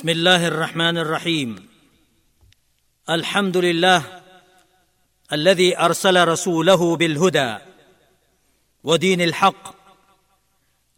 [0.00, 1.68] بسم الله الرحمن الرحيم.
[3.10, 4.22] الحمد لله
[5.32, 7.58] الذي أرسل رسوله بالهدى
[8.84, 9.74] ودين الحق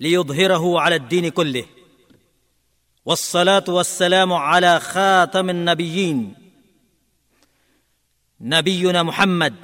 [0.00, 1.66] ليظهره على الدين كله.
[3.04, 6.34] والصلاة والسلام على خاتم النبيين.
[8.41, 9.55] نبينا محمد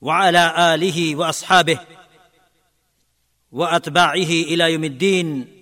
[0.00, 1.78] وعلى آله وأصحابه
[3.52, 5.61] وأتباعه إلى يوم الدين.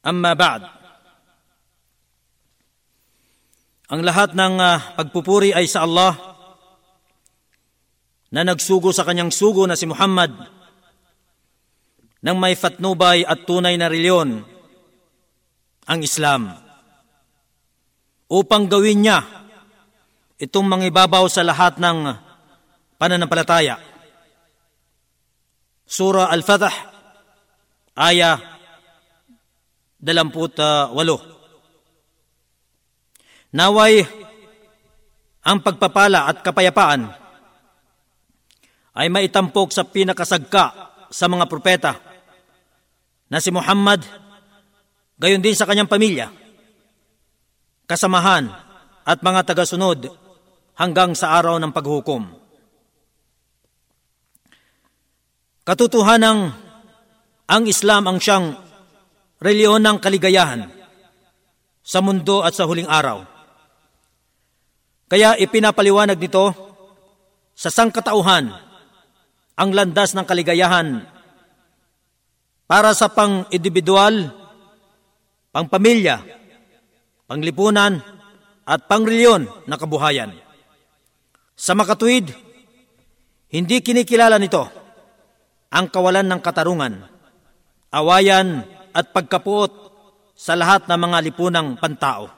[0.00, 0.62] Amma ba'd.
[3.90, 6.14] Ang lahat ng uh, pagpupuri ay sa Allah
[8.30, 10.30] na nagsugo sa kanyang sugo na si Muhammad
[12.22, 14.46] ng may fatnubay at tunay na reliyon,
[15.90, 16.54] ang Islam.
[18.30, 19.26] Upang gawin niya
[20.38, 22.14] itong mangibabaw sa lahat ng
[22.94, 23.82] pananampalataya.
[25.90, 26.76] Surah Al-Fatah,
[27.98, 28.59] ayah
[30.00, 30.56] dalamput
[30.96, 31.20] walo.
[33.52, 34.00] Naway
[35.44, 37.12] ang pagpapala at kapayapaan
[38.96, 40.64] ay maitampok sa pinakasagka
[41.10, 41.92] sa mga propeta
[43.30, 44.02] na si Muhammad,
[45.18, 46.30] gayon din sa kanyang pamilya,
[47.86, 48.50] kasamahan
[49.06, 50.10] at mga tagasunod
[50.74, 52.26] hanggang sa araw ng paghukom.
[55.62, 56.50] Katotohanang
[57.50, 58.69] ang Islam ang siyang
[59.40, 60.68] reliyon ng kaligayahan
[61.80, 63.24] sa mundo at sa huling araw.
[65.10, 66.54] Kaya ipinapaliwanag nito
[67.56, 68.52] sa sangkatauhan
[69.58, 71.02] ang landas ng kaligayahan
[72.70, 74.30] para sa pang-individual,
[75.50, 76.22] pang-pamilya,
[77.26, 77.98] panglipunan,
[78.70, 80.30] at pangreliyon na kabuhayan.
[81.58, 82.30] Sa makatuwid,
[83.50, 84.62] hindi kinikilala nito
[85.74, 87.02] ang kawalan ng katarungan,
[87.90, 88.62] awayan,
[88.94, 89.72] at pagkapuot
[90.34, 92.32] sa lahat ng mga lipunang pantao.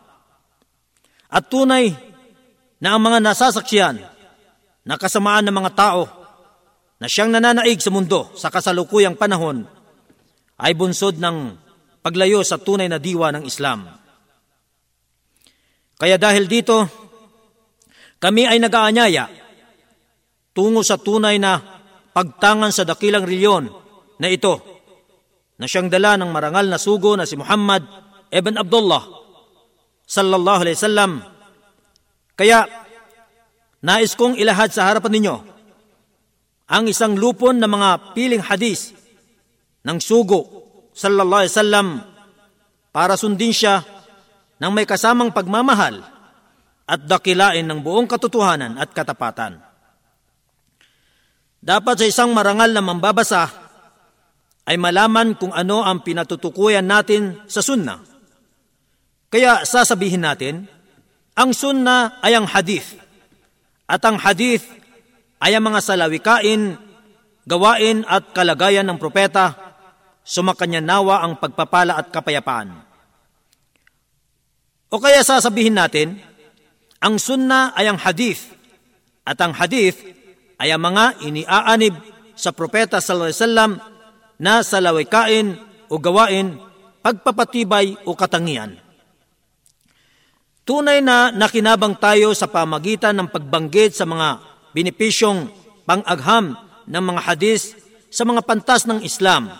[1.33, 1.95] At tunay
[2.83, 3.97] na ang mga nasasaksiyan
[4.83, 6.03] na kasamaan ng mga tao
[6.99, 9.63] na siyang nananaig sa mundo sa kasalukuyang panahon
[10.59, 11.55] ay bunsod ng
[12.03, 13.87] paglayo sa tunay na diwa ng Islam.
[15.95, 16.83] Kaya dahil dito,
[18.19, 19.31] kami ay nag-aanyaya
[20.51, 21.63] tungo sa tunay na
[22.11, 23.71] pagtangan sa dakilang reliyon
[24.19, 24.72] na ito
[25.57, 27.85] na siyang dala ng marangal na sugo na si Muhammad
[28.33, 29.05] ibn Abdullah
[30.09, 31.13] sallallahu alaihi wasallam.
[32.37, 32.65] Kaya
[33.85, 35.37] nais kong ilahad sa harapan ninyo
[36.73, 38.97] ang isang lupon na mga piling hadis
[39.85, 40.49] ng sugo
[40.97, 41.89] sallallahu alaihi wasallam
[42.93, 43.85] para sundin siya
[44.57, 46.01] ng may kasamang pagmamahal
[46.89, 49.61] at dakilain ng buong katotohanan at katapatan.
[51.63, 53.62] Dapat sa isang marangal na mambabasa
[54.67, 57.99] ay malaman kung ano ang pinatutukuyan natin sa sunna.
[59.33, 60.69] Kaya sasabihin natin,
[61.35, 63.01] ang sunna ay ang hadith.
[63.89, 64.63] At ang hadith
[65.43, 66.77] ay ang mga salawikain,
[67.49, 69.57] gawain at kalagayan ng propeta,
[70.23, 72.71] sumakanya nawa ang pagpapala at kapayapaan.
[74.93, 76.21] O kaya sasabihin natin,
[77.03, 78.53] ang sunna ay ang hadith,
[79.27, 79.99] at ang hadith
[80.63, 81.95] ay ang mga iniaanib
[82.39, 83.73] sa propeta sallallahu alaihi wasallam
[84.43, 85.55] na sa lawikain
[85.87, 86.59] o gawain,
[86.99, 88.75] pagpapatibay o katangian.
[90.67, 94.43] Tunay na nakinabang tayo sa pamagitan ng pagbanggit sa mga
[94.75, 95.47] benepisyong
[95.87, 96.59] pang-agham
[96.91, 97.79] ng mga hadis
[98.11, 99.55] sa mga pantas ng Islam,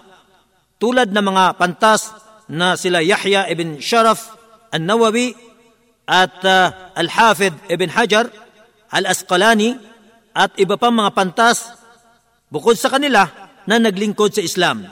[0.83, 2.11] tulad ng mga pantas
[2.51, 4.35] na sila Yahya ibn Sharaf
[4.75, 5.35] al-Nawawi
[6.07, 8.29] at uh, Al-Hafid ibn Hajar
[8.91, 9.79] al-Asqalani
[10.35, 11.71] at iba pang mga pantas
[12.53, 14.89] bukod sa kanila na naglingkod sa Islam.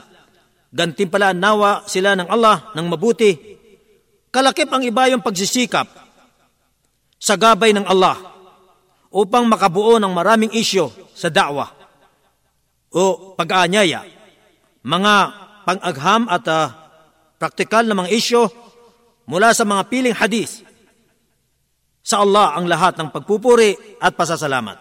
[0.71, 3.31] Gantimpalaan nawa sila ng Allah ng mabuti.
[4.31, 5.87] Kalakip ang iba yung pagsisikap
[7.19, 8.15] sa gabay ng Allah
[9.11, 11.67] upang makabuo ng maraming isyo sa da'wa
[12.95, 14.07] o pag-aanyaya.
[14.81, 15.13] Mga
[15.67, 16.71] pang-agham at uh,
[17.35, 18.47] praktikal na mga isyo
[19.27, 20.63] mula sa mga piling hadis.
[22.01, 24.79] Sa Allah ang lahat ng pagpupuri at pasasalamat.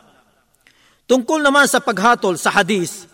[1.10, 3.09] Tungkol naman sa paghatol sa hadis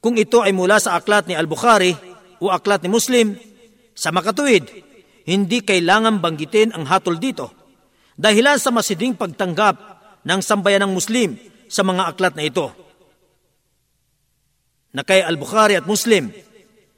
[0.00, 1.92] kung ito ay mula sa aklat ni Al-Bukhari
[2.40, 3.36] o aklat ni Muslim,
[3.92, 4.64] sa makatuwid,
[5.28, 7.52] hindi kailangan banggitin ang hatol dito.
[8.16, 9.76] Dahilan sa masiding pagtanggap
[10.24, 11.36] ng sambayan ng Muslim
[11.68, 12.72] sa mga aklat na ito.
[14.96, 16.32] Na kay Al-Bukhari at Muslim.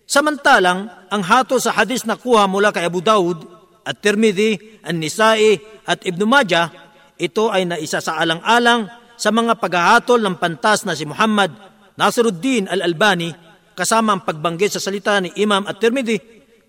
[0.06, 3.42] Samantalang, ang hatol sa hadis na kuha mula kay Abu Dawud
[3.82, 5.58] at Tirmidhi, An-Nisai
[5.90, 6.70] at Ibn Majah,
[7.18, 8.86] ito ay naisa sa alang-alang
[9.18, 13.32] sa mga paghahatol ng pantas na si Muhammad Nasiruddin al-Albani
[13.76, 16.20] kasama ang pagbanggit sa salita ni Imam at Tirmidhi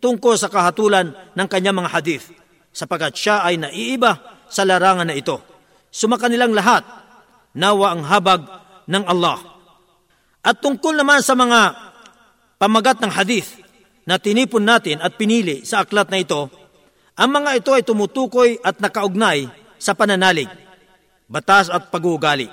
[0.03, 2.31] tungkol sa kahatulan ng kanyang mga hadith
[2.73, 5.39] sapagkat siya ay naiiba sa larangan na ito.
[5.93, 6.83] Sumakanilang lahat,
[7.53, 8.41] nawa ang habag
[8.89, 9.37] ng Allah.
[10.43, 11.77] At tungkol naman sa mga
[12.57, 13.61] pamagat ng hadith
[14.03, 16.49] na tinipon natin at pinili sa aklat na ito,
[17.13, 19.47] ang mga ito ay tumutukoy at nakaugnay
[19.77, 20.49] sa pananalig,
[21.29, 22.49] batas at pag-uugali.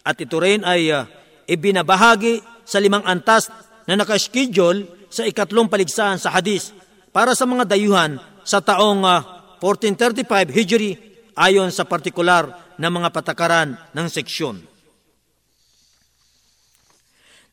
[0.00, 1.04] At ito rin ay uh,
[1.48, 3.48] ibinabahagi sa limang antas
[3.88, 6.76] na nakaschedule sa ikatlong paligsahan sa hadith
[7.08, 9.20] para sa mga dayuhan sa taong uh, ah,
[9.58, 10.90] 1435 Hijri
[11.34, 14.62] ayon sa partikular na mga patakaran ng seksyon.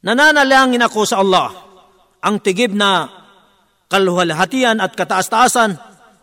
[0.06, 1.50] Nananalangin ako sa Allah
[2.22, 3.10] ang tigib na
[3.90, 5.78] kaluhalhatian at kataas-taasan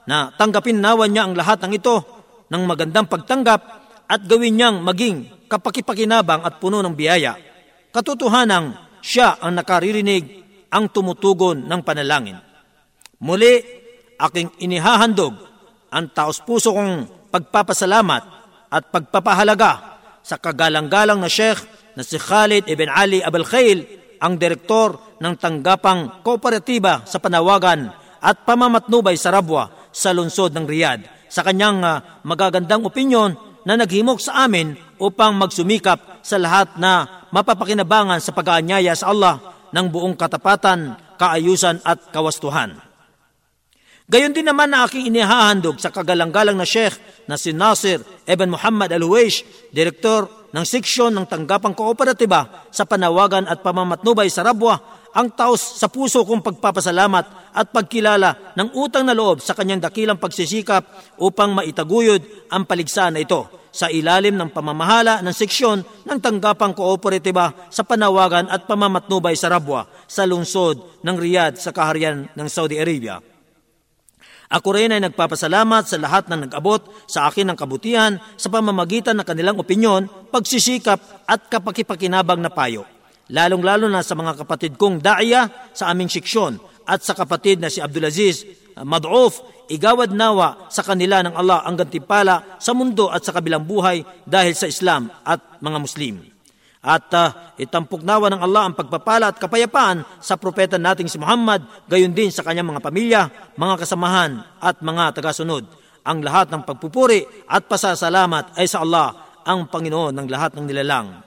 [0.07, 1.97] na tanggapin nawa niya ang lahat ng ito
[2.47, 3.61] ng magandang pagtanggap
[4.07, 7.52] at gawin niyang maging kapakipakinabang at puno ng biyaya.
[7.93, 10.25] Katotohanang siya ang nakaririnig
[10.73, 12.41] ang tumutugon ng panalangin.
[13.21, 13.61] Muli,
[14.17, 15.37] aking inihahandog
[15.93, 18.23] ang taos puso kong pagpapasalamat
[18.73, 21.61] at pagpapahalaga sa kagalang-galang na Sheikh
[21.93, 23.79] na si Khalid Ibn Ali Abel Khail,
[24.23, 27.91] ang direktor ng tanggapang kooperatiba sa panawagan
[28.23, 33.35] at pamamatnubay sa Rabwa sa lungsod ng Riyadh sa kanyang uh, magagandang opinyon
[33.67, 39.43] na naghimok sa amin upang magsumikap sa lahat na mapapakinabangan sa pag-aanyaya sa Allah
[39.75, 42.79] ng buong katapatan, kaayusan at kawastuhan.
[44.11, 48.93] Gayon din naman na aking inihahandog sa kagalang-galang na Sheikh na si Nasir Ibn Muhammad
[48.93, 54.77] Al-Huwaish, Direktor ng Seksyon ng Tanggapang Kooperatiba sa Panawagan at Pamamatnubay sa Rabwa,
[55.17, 60.21] ang taos sa puso kong pagpapasalamat at pagkilala ng utang na loob sa kanyang dakilang
[60.21, 66.77] pagsisikap upang maitaguyod ang paligsahan na ito sa ilalim ng pamamahala ng seksyon ng tanggapang
[66.77, 72.77] kooperatiba sa panawagan at pamamatnubay sa Rabwa sa lungsod ng Riyadh sa kaharian ng Saudi
[72.77, 73.19] Arabia.
[74.53, 79.25] Ako rin ay nagpapasalamat sa lahat na nag-abot sa akin ng kabutihan sa pamamagitan ng
[79.25, 82.85] kanilang opinyon, pagsisikap at kapakipakinabang na payo.
[83.33, 87.81] Lalong-lalo na sa mga kapatid kong daya sa aming siksyon at sa kapatid na si
[87.81, 88.45] Abdulaziz
[88.77, 94.05] Mad'uf, igawad nawa sa kanila ng Allah ang gantipala sa mundo at sa kabilang buhay
[94.29, 96.15] dahil sa Islam at mga Muslim.
[96.83, 101.63] At uh, itampok nawa ng Allah ang pagpapala at kapayapaan sa propeta nating si Muhammad,
[101.87, 103.23] gayon din sa kanyang mga pamilya,
[103.55, 105.63] mga kasamahan at mga tagasunod.
[106.03, 109.15] Ang lahat ng pagpupuri at pasasalamat ay sa Allah,
[109.47, 111.23] ang Panginoon ng lahat ng nilalang.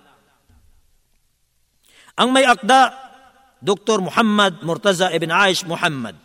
[2.20, 2.92] Ang may akda,
[3.64, 4.04] Dr.
[4.04, 6.25] Muhammad Murtaza ibn Aish Muhammad.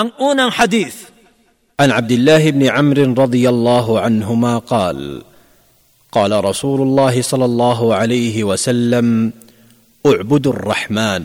[0.00, 0.16] Ang
[0.48, 1.12] hadith
[1.80, 5.22] عن عبد الله بن عمرو رضي الله عنهما قال
[6.12, 9.32] قال رسول الله صلى الله عليه وسلم
[10.06, 11.24] اعبدوا الرحمن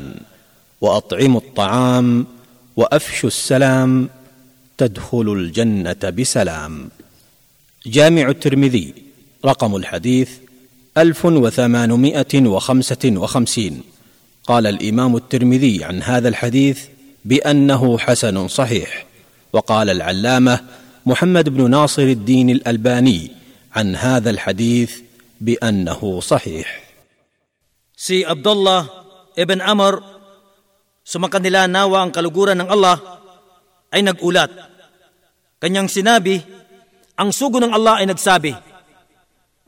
[0.82, 2.28] واطعموا الطعام
[2.76, 4.10] وافشوا السلام
[4.78, 6.90] تدخلوا الجنة بسلام.
[7.88, 8.94] جامع الترمذي
[9.46, 10.30] رقم الحديث
[10.98, 13.84] ألف وثمانمائة وخمسة وخمسين.
[14.44, 16.80] قال الإمام الترمذي عن هذا الحديث
[17.25, 19.07] بانه حسن صحيح
[19.53, 20.61] وقال العلامه
[21.07, 23.31] محمد بن ناصر الدين الالباني
[23.77, 24.93] عن هذا الحديث
[25.41, 26.91] بانه صحيح
[28.01, 28.89] Si Abdullah
[29.37, 30.01] ibn Amr,
[31.05, 32.97] sumakanila nawa ang kaluguran ng Allah,
[33.93, 34.49] ay nagulat.
[35.61, 36.41] Kanyang sinabi,
[37.21, 38.57] ang sugo ng Allah ay nagsabi,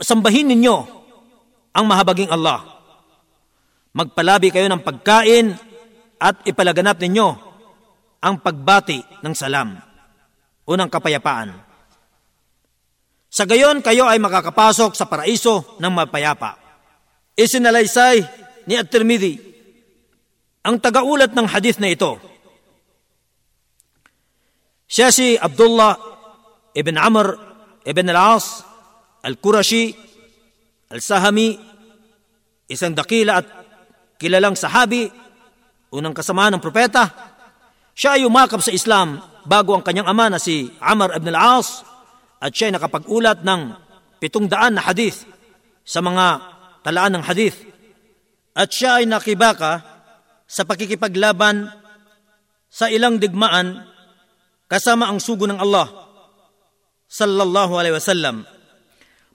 [0.01, 0.77] Sambahin ninyo
[1.77, 2.65] ang mahabaging Allah.
[3.93, 5.53] Magpalabi kayo ng pagkain
[6.17, 7.46] at ipalaganap ninyo
[8.22, 9.78] ang pagbati ng salam,
[10.66, 11.54] unang kapayapaan.
[13.28, 16.58] Sa gayon, kayo ay makakapasok sa paraiso ng mapayapa.
[17.38, 18.18] Isinalaysay
[18.66, 19.48] ni At-Tirmidhi
[20.68, 22.20] ang tagaulat ng hadith na ito.
[24.88, 25.96] Siya si Abdullah
[26.76, 27.28] ibn Amr
[27.88, 28.64] ibn al-As
[29.24, 29.96] al-Qurashi
[30.92, 31.56] al-Sahami
[32.68, 33.48] isang dakila at
[34.20, 35.08] kilalang sahabi
[35.92, 37.27] unang kasama ng propeta
[37.98, 39.18] siya ay umakap sa Islam
[39.50, 41.82] bago ang kanyang ama na si Amr ibn al-As
[42.38, 43.62] at siya ay nakapag-ulat ng
[44.22, 45.26] pitong daan na hadith
[45.82, 46.26] sa mga
[46.86, 47.58] talaan ng hadith.
[48.54, 49.82] At siya ay nakibaka
[50.46, 51.74] sa pakikipaglaban
[52.70, 53.82] sa ilang digmaan
[54.70, 55.90] kasama ang sugo ng Allah
[57.10, 58.46] sallallahu alaihi wasallam.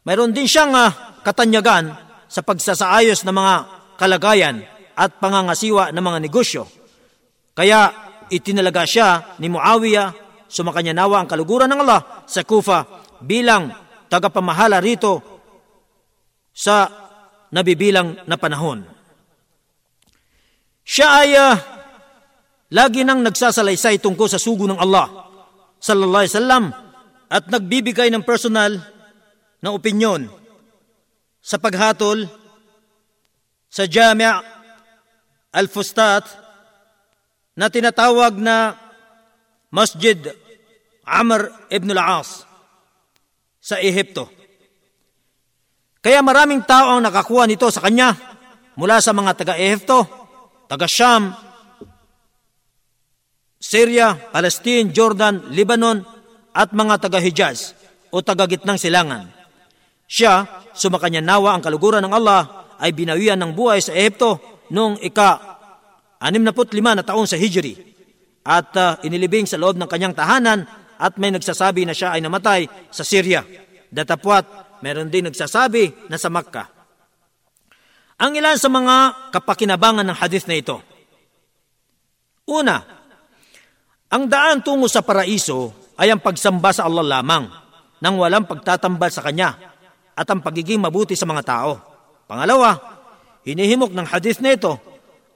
[0.07, 1.99] Mayroon din siyang uh, katanyagan
[2.31, 3.55] sa pagsasaayos ng mga
[3.99, 4.63] kalagayan
[4.95, 6.71] at pangangasiwa ng mga negosyo.
[7.59, 10.15] Kaya itinalaga siya ni Muawiyah,
[10.47, 12.85] sumakanya nawa ang kaluguran ng Allah sa Kufa
[13.25, 13.73] bilang
[14.13, 15.23] tagapamahala rito
[16.53, 16.91] sa
[17.49, 18.85] nabibilang na panahon.
[20.83, 21.57] Siya ay uh,
[22.75, 25.09] lagi nang nagsasalaysay tungkol sa sugo ng Allah
[25.79, 26.65] sallallahu alaihi wasallam
[27.33, 28.77] at nagbibigay ng personal
[29.63, 30.27] na opinyon
[31.41, 32.27] sa paghatol
[33.73, 34.29] sa Jami'
[35.55, 36.42] Al-Fustat
[37.57, 38.77] na tinatawag na
[39.73, 40.17] Masjid
[41.05, 42.45] Amr ibn al-As
[43.63, 44.29] sa Ehipto.
[46.03, 48.13] Kaya maraming tao ang nakakuha nito sa kanya
[48.75, 50.03] mula sa mga taga-Ehipto,
[50.67, 51.31] taga-Sham,
[53.63, 56.03] Syria, Palestine, Jordan, Lebanon
[56.51, 57.79] at mga taga-Hijaz
[58.11, 59.31] o taga-gitnang silangan.
[60.11, 64.43] Siya, sumakanya nawa ang kaluguran ng Allah ay binawian ng buhay sa Ehipto
[64.75, 65.52] noong ika
[66.23, 67.75] 65 na taon sa Hijri
[68.47, 70.63] at uh, inilibing sa loob ng kanyang tahanan
[71.03, 73.43] at may nagsasabi na siya ay namatay sa Syria.
[73.91, 76.71] Datapwat, meron din nagsasabi na sa Makkah.
[78.23, 78.97] Ang ilan sa mga
[79.35, 80.79] kapakinabangan ng hadith na ito.
[82.47, 82.79] Una,
[84.15, 87.51] ang daan tungo sa paraiso ay ang pagsamba sa Allah lamang
[87.99, 89.59] nang walang pagtatambal sa Kanya
[90.15, 91.73] at ang pagiging mabuti sa mga tao.
[92.31, 92.79] Pangalawa,
[93.43, 94.92] hinihimok ng hadith na ito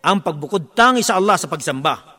[0.06, 2.16] ang pagbukod tangi sa Allah sa pagsamba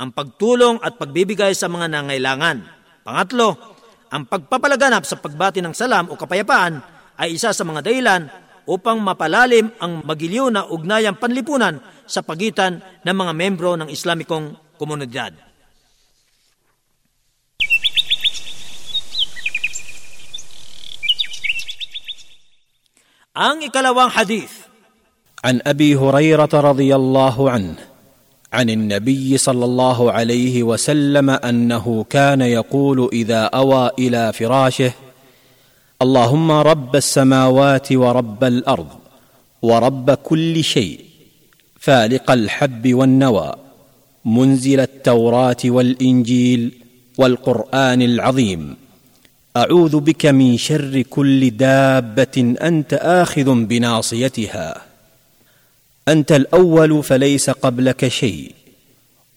[0.00, 2.64] ang pagtulong at pagbibigay sa mga nangailangan.
[3.04, 3.76] Pangatlo,
[4.08, 6.80] ang pagpapalaganap sa pagbati ng salam o kapayapaan
[7.20, 8.24] ay isa sa mga dahilan
[8.64, 15.36] upang mapalalim ang magiliw na ugnayang panlipunan sa pagitan ng mga membro ng Islamikong komunidad.
[23.36, 24.59] Ang ikalawang hadith.
[25.40, 27.80] An Abi Hurairah radhiyallahu anhu
[28.50, 34.92] عن النبي صلى الله عليه وسلم أنه كان يقول إذا أوى إلى فراشه
[36.02, 38.88] اللهم رب السماوات ورب الأرض
[39.62, 41.00] ورب كل شيء
[41.78, 43.52] فالق الحب والنوى
[44.24, 46.72] منزل التوراة والإنجيل
[47.18, 48.76] والقرآن العظيم.
[49.56, 54.89] أعوذ بك من شر كل دابة أنت آخذ بناصيتها.
[56.10, 58.52] أنت الأول فليس قبلك شيء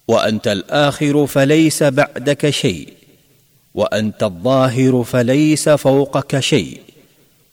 [0.08, 2.94] وأنت الآخر فليس بعدك شيء
[3.74, 6.82] وأنت الظاهر فليس فوقك شيء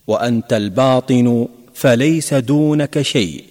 [0.07, 3.45] وأنت الباطن فليس دونك شيء.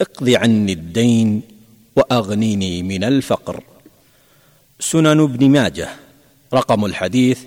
[0.00, 1.42] اقض عني الدين
[1.96, 3.62] وأغنني من الفقر.
[4.80, 5.88] سنن ابن ماجه
[6.54, 7.38] رقم الحديث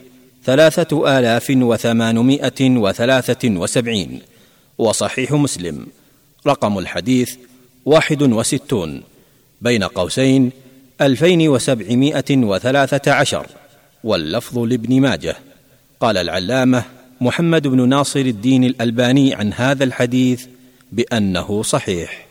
[0.45, 4.21] ثلاثة آلاف وثمانمائة وثلاثة وسبعين
[4.77, 5.87] وصحيح مسلم.
[6.47, 7.35] رقم الحديث
[7.85, 9.03] واحد وستون
[9.61, 10.51] بين قوسين
[11.01, 13.45] ألفين وسبعمائة وثلاثة عشر
[14.03, 15.35] واللفظ لابن ماجه.
[15.99, 16.83] قال العلامة
[17.21, 20.45] محمد بن ناصر الدين الألباني عن هذا الحديث
[20.91, 22.27] بأنه صحيح.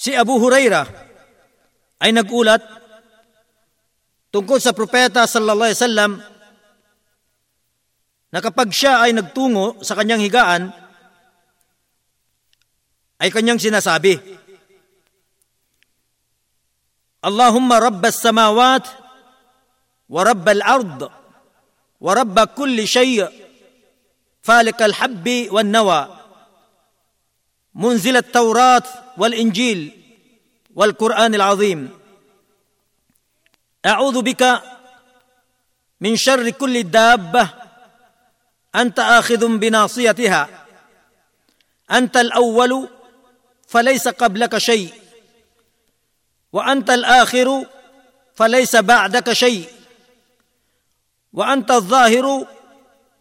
[0.00, 0.88] Si Abu Huraira
[2.00, 2.64] ay nagulat
[4.32, 6.12] tungkol sa propeta sallallahu alaihi wasallam
[8.32, 10.72] na kapag siya ay nagtungo sa kanyang higaan
[13.20, 14.16] ay kanyang sinasabi,
[17.20, 18.88] Allahumma rabbas samawat
[20.08, 21.00] wa rabbal ard
[22.00, 23.20] wa rabba kulli shay
[24.42, 26.16] فالق الحب والنوى
[27.74, 28.82] منزل التوراة
[29.16, 29.80] والإنجيل
[30.74, 31.90] والقرآن العظيم
[33.86, 34.62] أعوذ بك
[36.00, 37.48] من شر كل دابة
[38.74, 40.48] أنت آخذ بناصيتها
[41.90, 42.88] أنت الأول
[43.70, 44.90] فليس قبلك شيء.
[46.52, 47.66] وأنت الآخر
[48.34, 49.70] فليس بعدك شيء.
[51.32, 52.46] وأنت الظاهر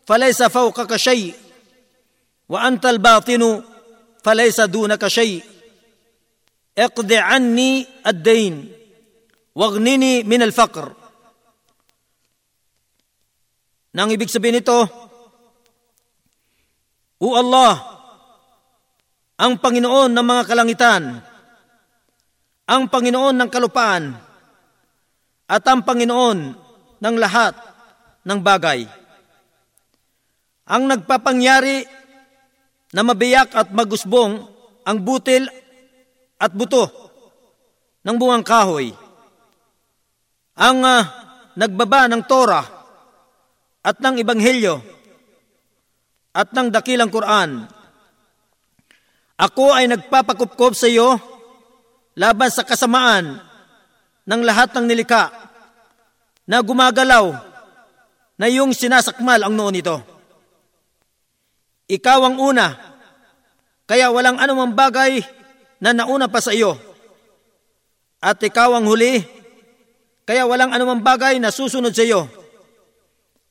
[0.10, 1.34] فليس فوقك شيء.
[2.50, 3.63] وأنت الباطن
[4.25, 5.44] فليس دونك شيء.
[6.77, 8.74] اقض عني الدين
[9.56, 10.98] واغنني من الفقر.
[13.89, 14.86] Nang ibig sabihin nito
[17.18, 17.88] O Allah
[19.39, 21.03] ang Panginoon ng mga kalangitan,
[22.67, 24.12] ang Panginoon ng kalupaan,
[25.48, 26.39] at ang Panginoon
[27.00, 27.55] ng lahat
[28.27, 28.84] ng bagay.
[30.69, 31.88] Ang nagpapangyari
[32.93, 34.43] na mabiyak at magusbong
[34.84, 35.48] ang butil
[36.38, 36.86] at buto
[38.03, 38.91] ng bungang kahoy.
[40.60, 41.03] Ang uh,
[41.55, 42.67] nagbaba ng Torah
[43.81, 44.75] at ng Ebanghelyo
[46.36, 47.78] at ng dakilang Quran
[49.39, 51.15] ako ay nagpapakupkop sa iyo
[52.19, 53.39] laban sa kasamaan
[54.27, 55.31] ng lahat ng nilika
[56.43, 57.31] na gumagalaw
[58.36, 59.96] na iyong sinasakmal ang noon nito.
[61.88, 62.89] Ikaw ang una
[63.89, 65.25] Kaya walang anumang bagay
[65.81, 66.77] na nauna pa sa iyo.
[68.22, 69.25] At ikaw ang huli,
[70.29, 72.29] kaya walang anumang bagay na susunod sa iyo.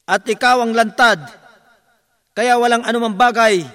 [0.07, 1.18] At ikaw ang lantad,
[2.38, 3.66] kaya walang anumang bagay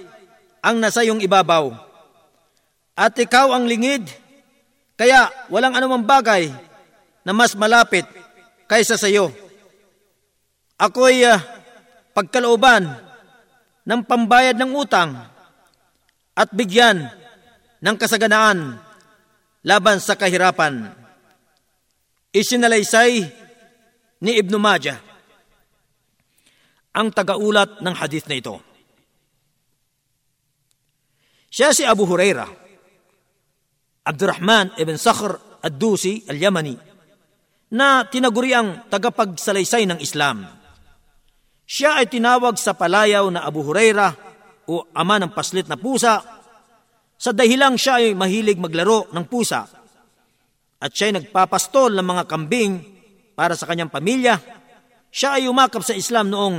[0.63, 1.75] ang nasa iyong ibabaw.
[2.93, 4.05] At ikaw ang lingid,
[4.93, 6.53] kaya walang anumang bagay
[7.25, 8.05] na mas malapit
[8.69, 9.33] kaysa sa iyo.
[10.77, 11.41] Ako'y uh,
[12.13, 12.85] pagkalooban
[13.83, 15.17] ng pambayad ng utang
[16.33, 17.09] at bigyan
[17.81, 18.77] ng kasaganaan
[19.65, 20.93] laban sa kahirapan.
[22.33, 23.25] Isinalaysay
[24.21, 25.00] ni Ibn Majah
[26.93, 28.62] ang tagaulat ng hadith na ito.
[31.50, 32.05] Siya si Abu
[34.03, 36.75] Huraira, Abdurrahman ibn Sakhr ad-Dusi al-Yamani,
[37.74, 40.45] na tinaguri ang tagapagsalaysay ng Islam.
[41.63, 44.13] Siya ay tinawag sa palayaw na Abu Huraira
[44.67, 46.22] o ama ng paslit na pusa
[47.17, 49.63] sa dahilang siya ay mahilig maglaro ng pusa
[50.83, 52.83] at siya ay nagpapastol ng mga kambing
[53.33, 54.36] para sa kanyang pamilya.
[55.07, 56.57] Siya ay umakap sa Islam noong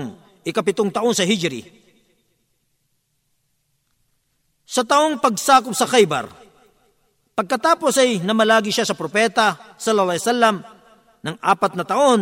[0.49, 1.61] ikapitong taon sa Hijri.
[4.65, 6.44] Sa taong pagsakop sa Khaybar,
[7.35, 10.57] pagkatapos ay namalagi siya sa propeta sallallahu alaihi wasallam
[11.25, 12.21] ng apat na taon,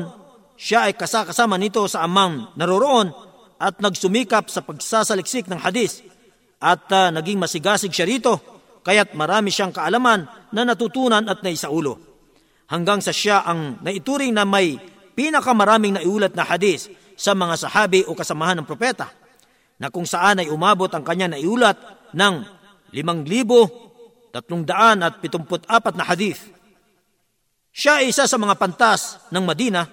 [0.57, 3.12] siya ay kasakasama nito sa amang naroroon
[3.61, 6.00] at nagsumikap sa pagsasaliksik ng hadis
[6.62, 8.38] at uh, naging masigasig siya rito,
[8.87, 11.99] kaya't marami siyang kaalaman na natutunan at naisaulo.
[12.71, 14.78] Hanggang sa siya ang naituring na may
[15.12, 16.88] pinakamaraming naiulat na hadis
[17.19, 19.11] sa mga sahabi o kasamahan ng propeta,
[19.83, 21.75] na kung saan ay umabot ang kanya naiulat
[22.14, 22.35] ng
[24.33, 26.41] 5,374 na hadis.
[27.73, 29.85] Siya ay isa sa mga pantas ng Madina,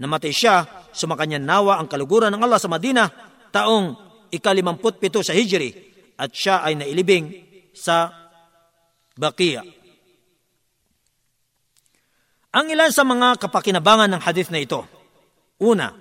[0.00, 3.08] namatay siya, sumakanya nawa ang kaluguran ng Allah sa Madina
[3.52, 3.96] taong
[4.32, 5.72] ikalimamput sa Hijri
[6.16, 7.32] at siya ay nailibing
[7.76, 8.12] sa
[9.16, 9.64] Bakia.
[12.56, 14.80] Ang ilan sa mga kapakinabangan ng hadith na ito.
[15.60, 15.92] Una,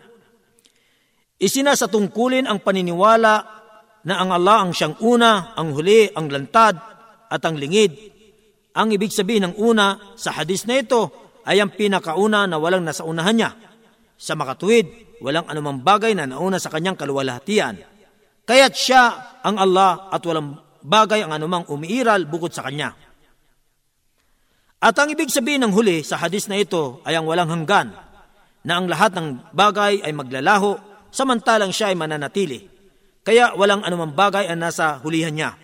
[1.40, 3.36] isinasatungkulin ang paniniwala
[4.08, 6.95] na ang Allah ang siyang una, ang huli, ang lantad
[7.30, 7.94] at ang lingid.
[8.76, 11.10] Ang ibig sabihin ng una sa hadith na ito
[11.48, 13.52] ay ang pinakauna na walang nasa unahan niya.
[14.16, 17.96] Sa makatuwid, walang anumang bagay na nauna sa kanyang kaluwalhatian
[18.46, 19.04] Kaya't siya
[19.42, 22.94] ang Allah at walang bagay ang anumang umiiral bukod sa Kanya.
[24.86, 27.90] At ang ibig sabihin ng huli sa hadis na ito ay ang walang hanggan,
[28.66, 30.78] na ang lahat ng bagay ay maglalaho
[31.10, 32.70] samantalang siya ay mananatili.
[33.26, 35.58] Kaya walang anumang bagay ang nasa hulihan niya.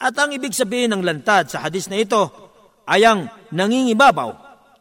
[0.00, 2.32] At ang ibig sabihin ng lantad sa hadis na ito
[2.88, 4.32] ay ang nangingibabaw,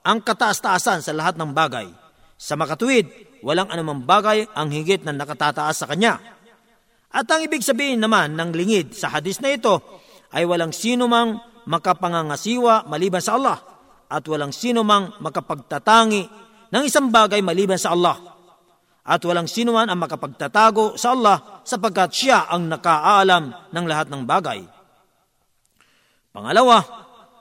[0.07, 1.91] ang kataas-taasan sa lahat ng bagay.
[2.39, 3.11] Sa makatuwid,
[3.43, 6.39] walang anumang bagay ang higit na nakatataas sa kanya
[7.09, 9.81] at ang ibig sabihin naman ng lingid sa hadis na ito
[10.29, 13.57] ay walang sino mang makapangangasiwa maliban sa Allah
[14.09, 16.23] at walang sino mang makapagtatangi
[16.69, 18.17] ng isang bagay maliban sa Allah
[19.09, 24.21] at walang sino man ang makapagtatago sa Allah sapagkat siya ang nakaalam ng lahat ng
[24.21, 24.61] bagay.
[26.29, 26.85] Pangalawa,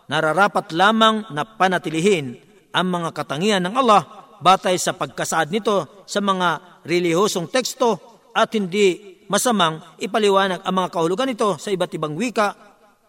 [0.09, 2.41] nararapat lamang na panatilihin
[2.73, 8.01] ang mga katangian ng Allah batay sa pagkasaad nito sa mga relihosong teksto
[8.33, 12.57] at hindi masamang ipaliwanag ang mga kahulugan nito sa iba't ibang wika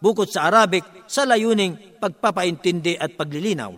[0.03, 3.71] bukod sa Arabic sa layuning pagpapaintindi at paglilinaw.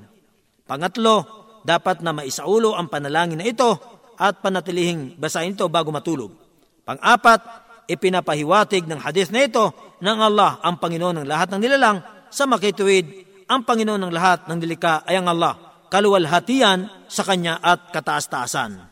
[0.65, 1.15] Pangatlo,
[1.61, 3.77] dapat na maisaulo ang panalangin na ito
[4.17, 6.33] at panatilihing basahin ito bago matulog.
[6.81, 7.41] Pang-apat,
[7.85, 9.69] ipinapahiwatig ng hadith na ito
[10.00, 14.58] ng Allah ang Panginoon ng lahat ng nilalang sa makituwid ang Panginoon ng lahat ng
[14.58, 15.54] nilika ay ang Allah,
[15.86, 18.82] kaluwalhatian sa Kanya at kataas-taasan.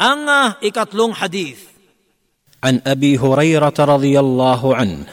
[0.00, 1.68] Ang uh, ikatlong hadith.
[2.60, 5.04] عن ابي هريره رضي الله عنه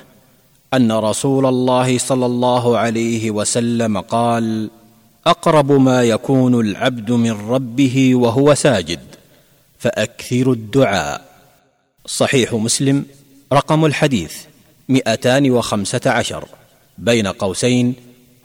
[0.75, 4.67] ان رسول الله صلى الله عليه وسلم قال
[5.23, 8.99] اقرب ما يكون العبد من ربه وهو ساجد
[9.81, 11.25] فاكثروا الدعاء
[12.05, 13.05] صحيح مسلم
[13.53, 14.35] رقم الحديث
[14.89, 16.47] مئتان وخمسه عشر
[16.97, 17.95] بين قوسين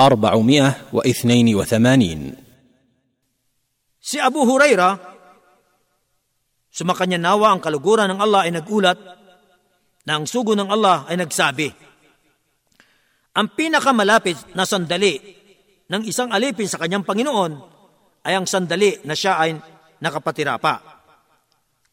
[0.01, 2.35] اربعمائه واثنين وثمانين
[4.03, 5.12] سي ابو هريره
[6.72, 8.96] Sumakanya nawa ang kaluguran ng Allah ay nagulat
[10.09, 11.68] na ang sugo ng Allah ay nagsabi,
[13.37, 15.20] Ang pinakamalapit na sandali
[15.88, 17.53] ng isang alipin sa kanyang Panginoon
[18.25, 19.53] ay ang sandali na siya ay
[20.01, 20.95] nakapatira pa.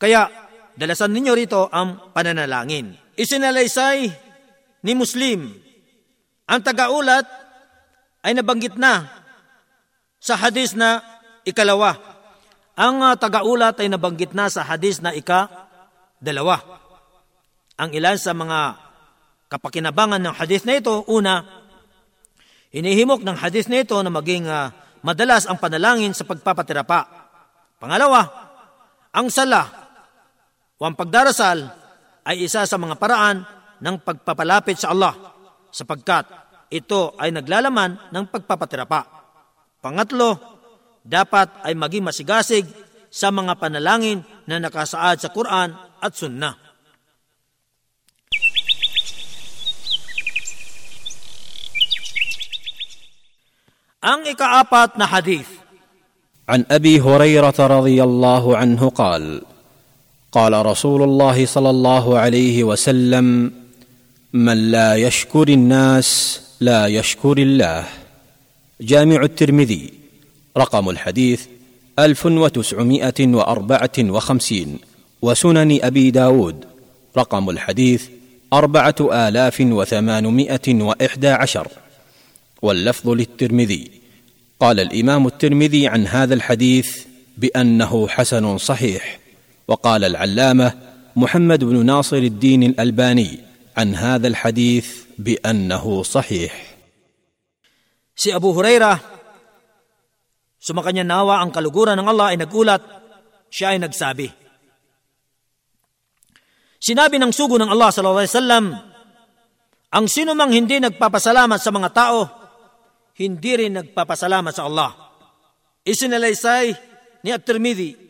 [0.04, 0.28] Kaya
[0.76, 2.92] dalasan ninyo rito ang pananalangin.
[3.16, 4.12] Isinalaysay
[4.84, 5.48] ni Muslim
[6.44, 7.24] ang tagaulat
[8.20, 9.08] ay nabanggit na
[10.20, 11.00] sa hadis na
[11.48, 11.96] ikalawa
[12.76, 15.48] Ang uh, tagaulat ay nabanggit na sa hadis na ika
[16.20, 16.60] dalawa.
[17.80, 18.76] Ang ilan sa mga
[19.48, 21.48] kapakinabangan ng hadis na ito, una,
[22.76, 27.06] inihimok ng hadis na ito na maging uh, madalas ang panalangin sa pagpapatirapa.
[27.78, 28.26] Pangalawa,
[29.14, 29.83] ang sala
[30.74, 31.70] o ang pagdarasal
[32.26, 33.46] ay isa sa mga paraan
[33.78, 35.14] ng pagpapalapit sa Allah
[35.70, 36.26] sapagkat
[36.74, 39.06] ito ay naglalaman ng pagpapatirapa.
[39.78, 40.34] Pangatlo,
[41.06, 42.66] dapat ay maging masigasig
[43.06, 45.70] sa mga panalangin na nakasaad sa Quran
[46.02, 46.56] at Sunnah.
[54.04, 55.48] Ang ikaapat na hadith.
[56.44, 59.53] An Abi Hurairah radhiyallahu anhu qala
[60.34, 63.52] قال رسول الله صلى الله عليه وسلم
[64.32, 67.84] من لا يشكر الناس لا يشكر الله.
[68.80, 69.92] جامع الترمذي
[70.56, 71.42] رقم الحديث
[71.98, 74.78] ألف وتسعمائة وأربعة وخمسين
[75.22, 76.64] وسنن أبي داود
[77.16, 78.04] رقم الحديث
[78.52, 81.68] أربعة آلاف وثمانمائة وإحدى عشر.
[82.62, 83.90] واللفظ للترمذي
[84.60, 86.98] قال الإمام الترمذي عن هذا الحديث
[87.38, 89.23] بأنه حسن صحيح.
[89.67, 90.67] وقال العلامة
[91.15, 93.39] محمد بن ناصر الدين الألباني
[93.77, 96.53] عن هذا الحديث بأنه صحيح
[98.15, 99.19] سي أبو هريرة
[100.59, 102.83] Sumakanya nawa ang kaluguran ng Allah ay nagulat,
[103.47, 104.27] siya ay nagsabi.
[106.83, 108.65] Sinabi ng sugo ng Allah sallallahu alaihi wasallam,
[109.89, 112.27] ang sino mang hindi nagpapasalamat sa mga tao,
[113.15, 114.91] hindi rin nagpapasalamat sa Allah.
[115.87, 116.75] Isinalaysay
[117.23, 118.02] ni At-Tirmidhi,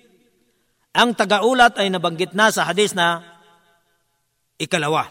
[0.95, 3.21] ang tagaulat ay nabanggit na sa hadis na
[4.57, 5.11] ikalawa.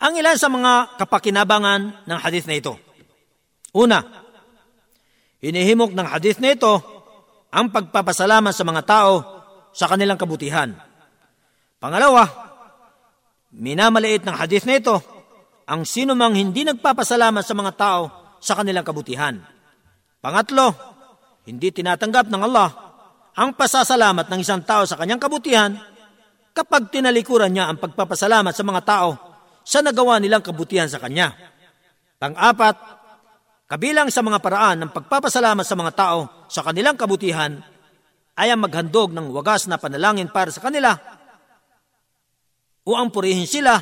[0.00, 2.78] Ang ilan sa mga kapakinabangan ng hadis na ito.
[3.74, 4.00] Una,
[5.40, 6.84] Inihimok ng hadith na ito
[7.48, 9.12] ang pagpapasalamat sa mga tao
[9.72, 10.76] sa kanilang kabutihan.
[11.80, 12.28] Pangalawa,
[13.56, 15.00] minamaliit ng hadith na ito
[15.64, 18.02] ang sino mang hindi nagpapasalamat sa mga tao
[18.36, 19.40] sa kanilang kabutihan.
[20.20, 20.76] Pangatlo,
[21.48, 22.89] hindi tinatanggap ng Allah
[23.40, 25.72] ang pasasalamat ng isang tao sa kanyang kabutihan
[26.52, 29.10] kapag tinalikuran niya ang pagpapasalamat sa mga tao
[29.64, 31.32] sa nagawa nilang kabutihan sa kanya.
[32.20, 33.00] Pang-apat,
[33.70, 37.62] Kabilang sa mga paraan ng pagpapasalamat sa mga tao sa kanilang kabutihan
[38.34, 40.98] ay ang maghandog ng wagas na panalangin para sa kanila
[42.82, 43.78] o ang purihin sila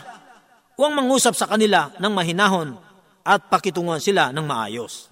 [0.77, 2.77] o ang mangusap sa kanila ng mahinahon
[3.25, 5.09] at pakitunguhan sila ng maayos.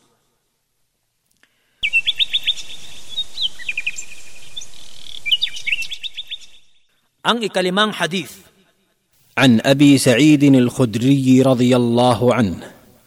[7.27, 8.47] Ang ikalimang hadith.
[9.37, 12.57] عن أبي سعيد الخدري رضي الله عنه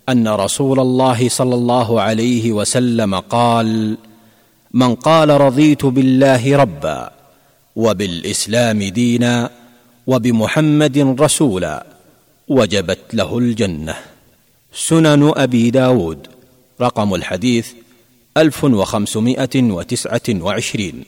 [0.09, 3.97] أن رسول الله صلى الله عليه وسلم قال
[4.73, 7.11] من قال رضيت بالله ربا
[7.75, 9.49] وبالإسلام دينا
[10.07, 11.85] وبمحمد رسولا
[12.47, 13.95] وجبت له الجنة
[14.73, 16.27] سنن أبي داود
[16.81, 17.67] رقم الحديث
[18.37, 21.05] ألف وخمسمائة وتسعة وعشرين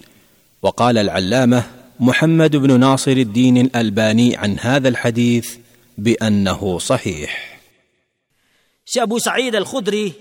[0.62, 1.64] وقال العلامة
[2.01, 5.57] محمد بن ناصر الدين الالباني عن هذا الحديث
[5.99, 7.57] بانه صحيح
[8.87, 10.15] Si Abu Sa'id al-Khudri,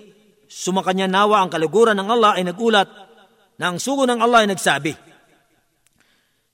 [0.50, 2.90] sumakanya nawa ang kaliguran ng Allah ay nagulat
[3.62, 4.90] na ang sugo ng Allah ay nagsabi,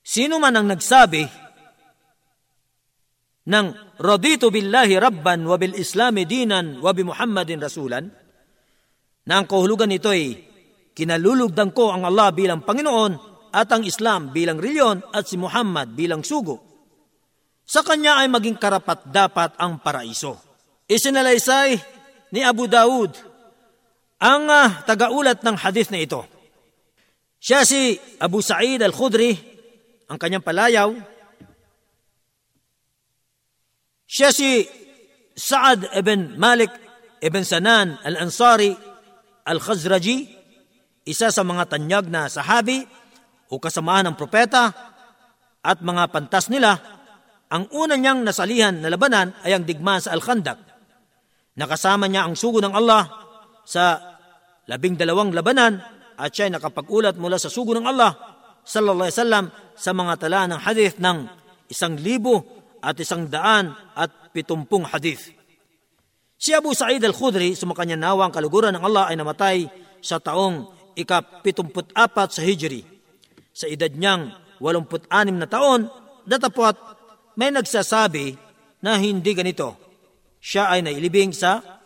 [0.04, 1.24] Sino man ang nagsabi
[3.48, 3.66] ng
[4.02, 8.10] Raditu billahi rabban wa bil islami dinan wa bi Muhammadin rasulan
[9.22, 10.42] na ang kahulugan nito ay
[10.90, 13.12] kinalulugdan ko ang Allah bilang Panginoon
[13.51, 16.63] at ang Islam bilang reliyon at si Muhammad bilang sugo.
[17.67, 20.39] Sa kanya ay maging karapat dapat ang paraiso.
[20.87, 21.75] Isinalaysay
[22.31, 23.11] ni Abu Daud
[24.17, 26.23] ang uh, tagaulat ng hadith na ito.
[27.37, 29.35] Siya si Abu Sa'id al-Khudri,
[30.09, 30.89] ang kanyang palayaw.
[34.07, 34.65] Siya si
[35.37, 36.71] Sa'ad ibn Malik
[37.21, 38.73] ibn Sanan al-Ansari
[39.45, 40.17] al-Khazraji,
[41.07, 42.83] isa sa mga tanyag na sahabi
[43.47, 44.71] o kasamahan ng propeta
[45.63, 46.75] at mga pantas nila,
[47.47, 50.67] ang una niyang nasalihan na labanan ay ang digmaan sa Al-Khandak
[51.57, 53.09] Nakasama niya ang sugo ng Allah
[53.65, 53.97] sa
[54.69, 55.81] labing dalawang labanan
[56.13, 58.13] at siya ay nakapag-ulat mula sa sugo ng Allah
[58.61, 61.17] sallallahu alaihi wasallam sa mga tala ng hadith ng
[61.73, 62.45] isang libo
[62.77, 65.33] at isang daan at pitumpung hadith.
[66.37, 69.57] Si Abu Sa'id al-Khudri, sumakanya nawa ang kaluguran ng Allah ay namatay
[69.97, 72.85] sa taong ika-74 sa Hijri.
[73.57, 75.89] Sa edad niyang 86 na taon,
[76.29, 76.77] datapot
[77.33, 78.37] may nagsasabi
[78.85, 79.73] na hindi ganito
[80.37, 81.81] siya ay nailibing sa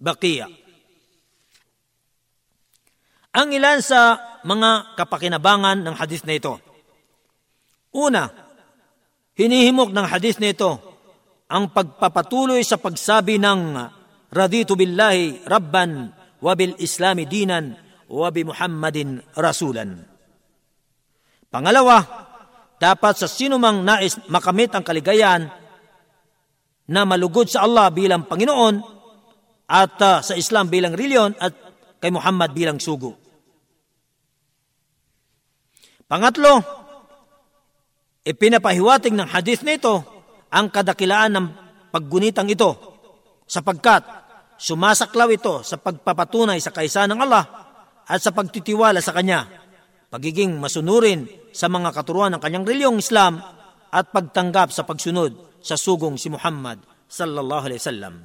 [0.00, 0.48] Bakia.
[3.32, 6.58] Ang ilan sa mga kapakinabangan ng hadith na ito.
[7.92, 8.28] Una,
[9.36, 10.80] hinihimok ng hadith na ito
[11.52, 13.60] ang pagpapatuloy sa pagsabi ng
[14.32, 16.08] Raditu billahi rabban
[16.40, 17.76] wa bil islami dinan
[18.08, 20.11] wa bi Muhammadin rasulan.
[21.52, 22.00] Pangalawa,
[22.80, 25.52] dapat sa sinumang nais makamit ang kaligayahan
[26.88, 28.80] na malugod sa Allah bilang Panginoon
[29.68, 31.52] at uh, sa Islam bilang reliyon at
[32.00, 33.20] kay Muhammad bilang sugo.
[36.08, 36.60] Pangatlo,
[38.26, 40.02] ipinapahiwatig ng hadith nito
[40.48, 41.46] ang kadakilaan ng
[41.92, 42.74] paggunitang ito
[43.44, 44.02] sapagkat
[44.56, 47.44] sumasaklaw ito sa pagpapatunay sa kaisa ng Allah
[48.08, 49.61] at sa pagtitiwala sa Kanya,
[50.11, 53.43] pagiging masunurin sa mga katuruan ng kanyang reliyong Islam
[53.91, 58.15] at pagtanggap sa pagsunod sa sugong si Muhammad sallallahu alaihi wasallam.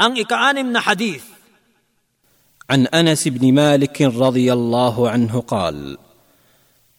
[0.00, 1.40] Ang ikaanim na hadith
[2.70, 5.98] عن انس بن مالك رضي الله عنه قال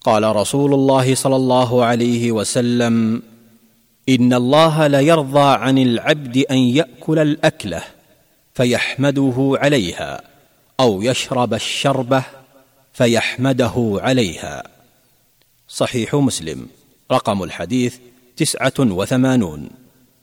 [0.04, 3.24] قال رسول الله صلى الله عليه وسلم
[4.09, 7.83] إن الله ليرضى عن العبد أن يأكل الأكلة
[8.55, 10.21] فيحمده عليها
[10.81, 12.23] أو يشرب الشربة
[12.93, 14.63] فيحمده عليها.
[15.69, 16.69] صحيح مسلم.
[17.13, 17.97] رقم الحديث
[18.37, 19.71] تسعة وثمانون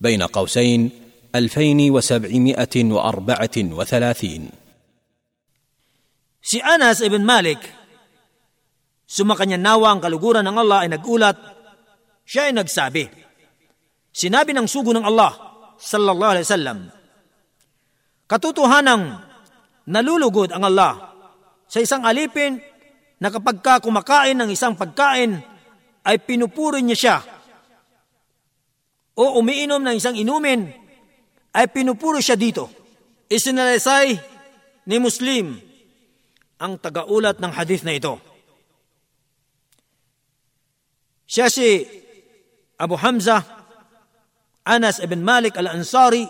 [0.01, 0.89] بين قوسين
[1.35, 4.43] ألفين وسبعمائة وأربعة وثلاثين.
[6.43, 7.63] Si Anas ibn Malik,
[9.07, 11.39] sumakanya nawa ang kaluguran ng Allah ay nagulat,
[12.27, 13.22] siya ay nagsabi,
[14.13, 15.33] Sinabi ng sugo ng Allah,
[15.81, 16.79] sallallahu alaihi wasallam,
[18.29, 19.25] katotohanang
[19.89, 21.17] nalulugod ang Allah
[21.65, 22.61] sa isang alipin
[23.17, 25.41] na kapag ka kumakain ng isang pagkain
[26.05, 27.17] ay pinupuri niya siya
[29.17, 30.69] o umiinom ng isang inumin
[31.53, 32.69] ay pinupuro siya dito.
[33.29, 34.13] Isinalaysay
[34.85, 35.57] ni Muslim
[36.61, 38.21] ang tagaulat ng hadith na ito.
[41.25, 41.81] Siya si
[42.77, 43.62] Abu Hamza
[44.63, 46.23] Anas ibn Malik al-Ansari,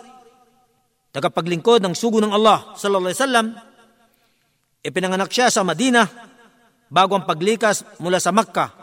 [1.13, 3.47] tagapaglingkod ng sugo ng Allah sallallahu alaihi wasallam.
[4.83, 6.09] Ipinanganak siya sa Madina
[6.89, 8.73] bago ang paglikas mula sa Makkah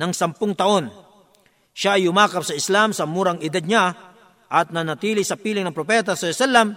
[0.00, 0.88] ng sampung taon.
[1.76, 3.92] Siya ay yumakap sa Islam sa murang edad niya
[4.48, 6.68] at nanatili sa piling ng propeta sallallahu alaihi wasallam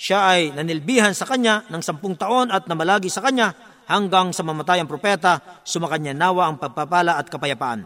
[0.00, 3.52] siya ay nanilbihan sa kanya ng sampung taon at namalagi sa kanya
[3.84, 7.84] hanggang sa mamatay ang propeta, sumakanya nawa ang pagpapala at kapayapaan.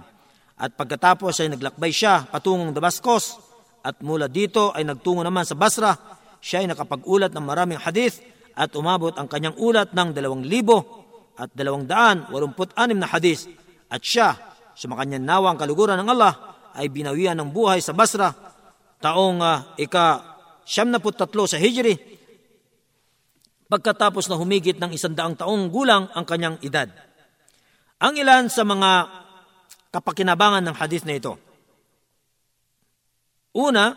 [0.54, 3.43] At pagkatapos ay naglakbay siya patungong Damascus
[3.84, 5.92] at mula dito ay nagtungo naman sa Basra.
[6.40, 8.24] Siya ay nakapag-ulat ng maraming hadith
[8.56, 11.04] at umabot ang kanyang ulat ng dalawang libo
[11.36, 13.44] at dalawang daan walumput anim na hadith.
[13.92, 14.32] At siya,
[14.72, 18.34] sumakanya nawa ang kaluguran ng Allah, ay binawian ng buhay sa Basra
[18.98, 21.92] taong uh, ika siyam na tatlo sa Hijri,
[23.68, 26.88] pagkatapos na humigit ng isandaang taong gulang ang kanyang edad.
[28.00, 28.90] Ang ilan sa mga
[29.92, 31.36] kapakinabangan ng hadith na ito.
[33.54, 33.94] Una,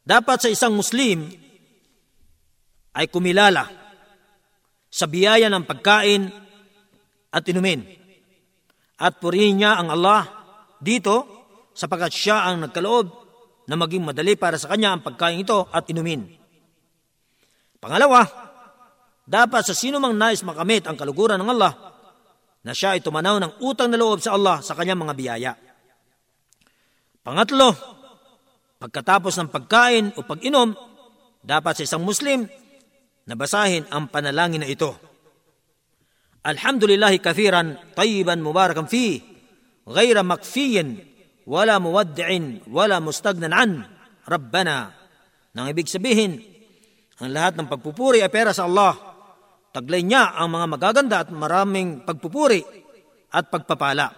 [0.00, 1.28] dapat sa isang Muslim
[2.96, 3.68] ay kumilala
[4.88, 6.32] sa biyaya ng pagkain
[7.28, 7.84] at inumin.
[8.96, 10.24] At purihin niya ang Allah
[10.80, 11.28] dito
[11.76, 13.06] sapagkat siya ang nagkaloob
[13.68, 16.24] na maging madali para sa kanya ang pagkain ito at inumin.
[17.76, 18.24] Pangalawa,
[19.28, 21.76] dapat sa sino mang nais makamit ang kaluguran ng Allah
[22.64, 25.52] na siya ay tumanaw ng utang na loob sa Allah sa kanyang mga biyaya.
[27.20, 27.95] Pangatlo,
[28.76, 30.76] Pagkatapos ng pagkain o pag-inom,
[31.40, 32.44] dapat sa isang Muslim
[33.24, 34.92] na basahin ang panalangin na ito.
[36.44, 39.18] Alhamdulillahi kathiran, tayyiban, mubarakan fi,
[39.88, 41.00] ghayra makfiyin,
[41.48, 43.70] wala muwaddi'in, wala mustagnan an,
[44.28, 44.92] Rabbana.
[45.56, 46.42] Nang ibig sabihin,
[47.22, 48.92] ang lahat ng pagpupuri ay pera sa Allah.
[49.72, 52.60] Taglay niya ang mga magaganda at maraming pagpupuri
[53.32, 54.12] at pagpapala.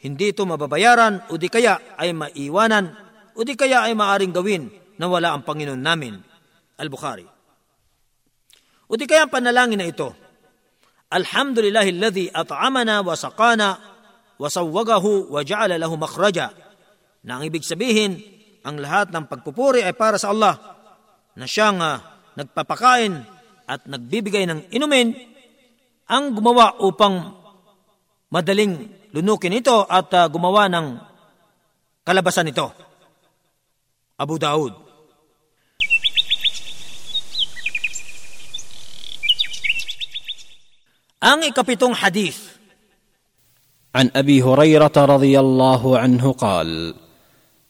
[0.00, 3.09] Hindi ito mababayaran o di kaya ay maiwanan
[3.40, 4.68] o di kaya ay maaring gawin
[5.00, 6.20] na wala ang Panginoon namin.
[6.76, 7.24] Al-Bukhari.
[8.84, 10.12] O di kaya ang panalangin na ito,
[11.08, 13.80] Alhamdulillahilladhi at'amana wa saqana
[14.36, 16.52] wasawwagahu wa ja'ala lahu makhraja.
[17.24, 18.20] Na ang ibig sabihin,
[18.60, 20.60] ang lahat ng pagpupuri ay para sa Allah
[21.32, 21.96] na siyang uh,
[22.36, 23.24] nagpapakain
[23.64, 25.16] at nagbibigay ng inumin
[26.12, 27.40] ang gumawa upang
[28.28, 28.84] madaling
[29.16, 30.86] lunukin ito at uh, gumawa ng
[32.04, 32.89] kalabasan ito.
[34.20, 34.76] Abu Daud.
[41.24, 42.60] Ang ikapitong hadith
[43.90, 46.94] عن أبي هريرة رضي الله عنه قال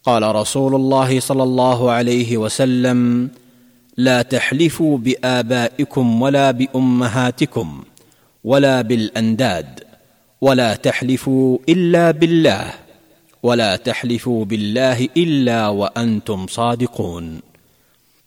[0.05, 3.31] قال رسول الله صلى الله عليه وسلم
[3.97, 7.85] لا تحلفوا بآبائكم ولا بأمهاتكم
[8.45, 9.81] ولا بالأنداد
[10.41, 12.90] ولا تحلفوا إلا بالله
[13.43, 17.41] ولا تحلفوا بالله إلا وأنتم صادقون.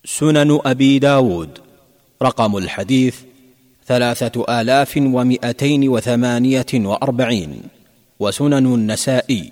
[0.06, 1.50] سنن أبي داود
[2.22, 3.16] رقم الحديث
[3.88, 7.62] ثلاثة آلاف ومئتين وثمانية وأربعين.
[8.20, 9.52] وسنن النسائي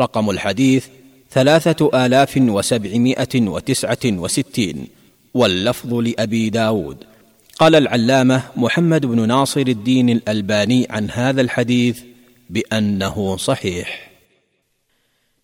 [0.00, 0.86] رقم الحديث
[1.30, 4.86] ثلاثة آلاف وسبعمائة وتسعة وستين.
[5.34, 6.96] واللفظ لأبي داود.
[7.58, 12.00] قال العلامة محمد بن ناصر الدين الألباني عن هذا الحديث
[12.50, 14.11] بأنه صحيح.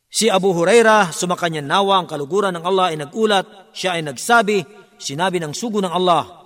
[0.08, 3.44] Si Abu Huraira, sumakanya nawa ang kaluguran ng Allah ay nagulat,
[3.76, 4.64] siya ay nagsabi,
[4.96, 6.38] sinabi ng sugo ng Allah,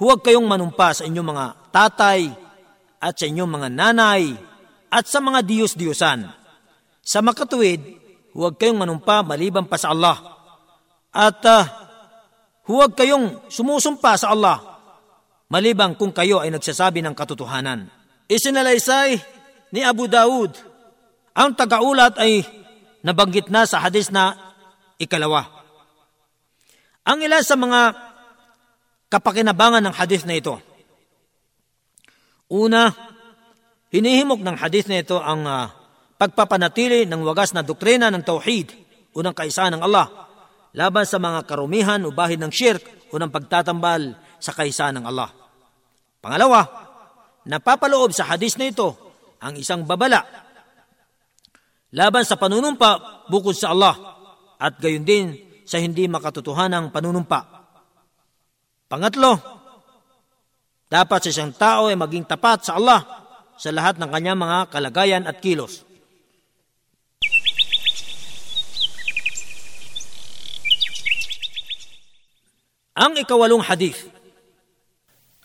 [0.00, 1.46] Huwag kayong manumpa sa inyong mga
[1.76, 2.32] tatay
[3.04, 4.32] at sa inyong mga nanay
[4.88, 6.24] at sa mga diyos-diyosan.
[7.04, 7.84] Sa makatuwid,
[8.32, 10.16] huwag kayong manumpa maliban pa sa Allah.
[11.12, 11.68] At uh,
[12.64, 14.70] huwag kayong sumusumpa sa Allah
[15.52, 17.92] maliban kung kayo ay nagsasabi ng katotohanan.
[18.24, 19.20] Isinalaysay
[19.74, 20.54] ni Abu Daud
[21.40, 22.44] ang tagaulat ay
[23.00, 24.36] nabanggit na sa hadis na
[25.00, 25.48] ikalawa.
[27.08, 27.96] Ang ilan sa mga
[29.08, 30.60] kapakinabangan ng hadis na ito.
[32.52, 32.92] Una,
[33.88, 35.72] hinihimok ng hadis na ito ang uh,
[36.20, 38.76] pagpapanatili ng wagas na doktrina ng tauhid,
[39.16, 40.28] unang kaisahan ng Allah,
[40.76, 42.84] laban sa mga karumihan o bahid ng shirk,
[43.16, 45.32] unang pagtatambal sa kaisahan ng Allah.
[46.20, 46.68] Pangalawa,
[47.48, 48.92] napapaloob sa hadis na ito
[49.40, 50.49] ang isang babala
[51.94, 53.94] laban sa panunumpa bukod sa Allah
[54.60, 55.26] at gayon din
[55.64, 57.40] sa hindi makatotohanang panunumpa.
[58.90, 59.38] Pangatlo,
[60.90, 63.06] dapat sa isang tao ay maging tapat sa Allah
[63.54, 65.86] sa lahat ng kanyang mga kalagayan at kilos.
[72.98, 74.10] Ang ikawalong hadith.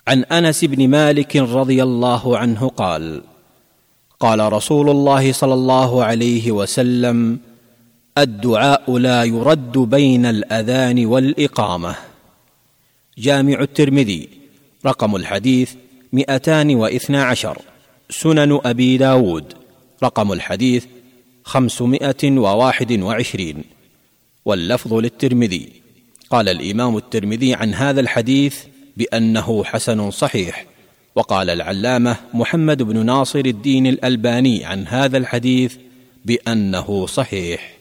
[0.06, 3.35] An Anas ibn Malik radiyallahu anhu qala
[4.20, 7.40] قال رسول الله صلى الله عليه وسلم
[8.18, 11.96] الدعاء لا يرد بين الأذان والإقامة.
[13.18, 14.30] جامع الترمذي
[14.86, 15.74] رقم الحديث
[16.14, 17.62] مئتان واثنا عشر.
[18.10, 19.54] سنن أبي داود
[20.04, 20.86] رقم الحديث
[21.44, 23.64] خمسمائة وواحد وعشرين.
[24.46, 25.70] واللفظ للترمذي.
[26.30, 28.58] قال الإمام الترمذي عن هذا الحديث
[28.98, 30.66] بأنه حسن صحيح.
[31.15, 35.77] وقال العلامه محمد بن ناصر الدين الالباني عن هذا الحديث
[36.25, 37.81] بانه صحيح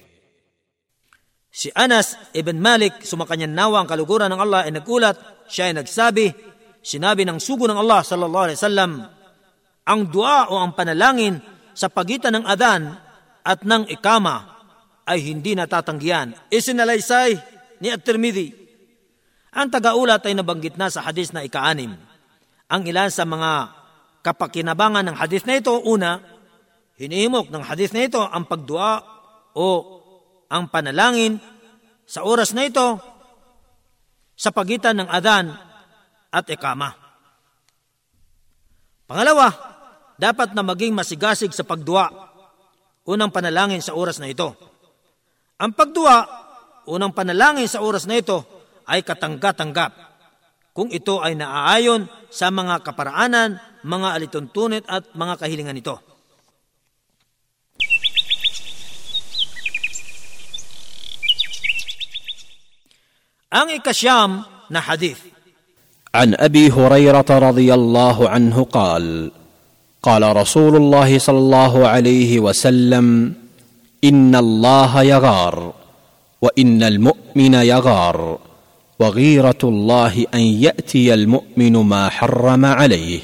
[1.50, 5.18] Si Anas ibn Malik, sumakanyan nawa ang kaluguran ng Allah ay nagulat,
[5.52, 6.32] siya ay nagsabi,
[6.80, 8.92] sinabi ng sugo ng Allah sallallahu alaihi wasallam,
[9.84, 11.42] ang dua o ang panalangin
[11.76, 12.96] sa pagitan ng adan
[13.44, 14.56] at ng ikama
[15.04, 16.32] ay hindi natatanggihan.
[16.48, 17.36] Isinalaysay
[17.84, 18.56] ni At-Tirmidhi.
[19.52, 21.98] Ang tagaulat ay nabanggit na sa hadis na ikaanim
[22.69, 23.53] ang ilan sa mga
[24.25, 25.75] kapakinabangan ng hadith na ito.
[25.85, 26.17] Una,
[26.97, 29.05] hinihimok ng hadith na ito ang pagdua
[29.55, 29.67] o
[30.49, 31.37] ang panalangin
[32.05, 33.01] sa oras na ito
[34.35, 35.53] sa pagitan ng adan
[36.33, 36.97] at ikama.
[39.05, 39.53] Pangalawa,
[40.17, 42.09] dapat na maging masigasig sa pagdua.
[43.05, 44.57] Unang panalangin sa oras na ito.
[45.61, 46.25] Ang pagdua,
[46.89, 48.41] unang panalangin sa oras na ito
[48.89, 50.14] ay katangga-tanggap
[50.74, 56.00] kung ito ay naaayon sa mga kaparaanan, mga alituntunit at mga kahilingan nito.
[63.50, 65.26] Ang ikasyam na hadith.
[66.10, 69.32] عن ابي هريره رضي الله عنه قال
[70.02, 73.06] قال رسول الله صلى الله عليه وسلم
[74.04, 75.74] ان الله يغار
[76.42, 78.40] وان المؤمن يغار
[78.99, 83.21] وغيرة الله أن يأتي المؤمن ما حرم عليه.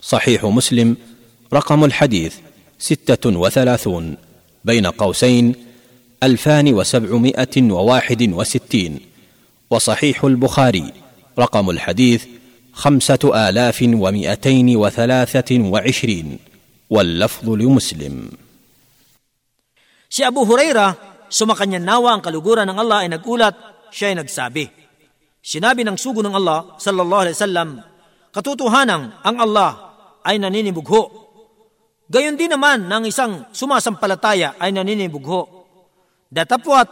[0.00, 0.96] صحيح مسلم
[1.52, 2.34] رقم الحديث
[2.78, 4.16] ستة وثلاثون
[4.64, 5.54] بين قوسين
[6.22, 9.00] ألفان وسبعمائة وواحد وستين.
[9.70, 10.92] وصحيح البخاري
[11.38, 12.24] رقم الحديث
[12.72, 16.38] خمسة آلاف ومائتين وثلاثة وعشرين.
[16.90, 18.32] واللفظ لمسلم.
[20.08, 20.96] Si Abu Huraira,
[21.28, 23.52] sumakanya nawa ang kaluguran ng Allah ay nagulat
[23.90, 24.64] siya ay nagsabi.
[25.38, 27.68] Sinabi ng sugo ng Allah sallallahu alaihi wasallam,
[28.34, 29.70] katotohanan ang Allah
[30.26, 31.28] ay naninibugho.
[32.08, 35.68] Gayon din naman ng isang sumasampalataya ay naninibugho.
[36.28, 36.88] Datapwat,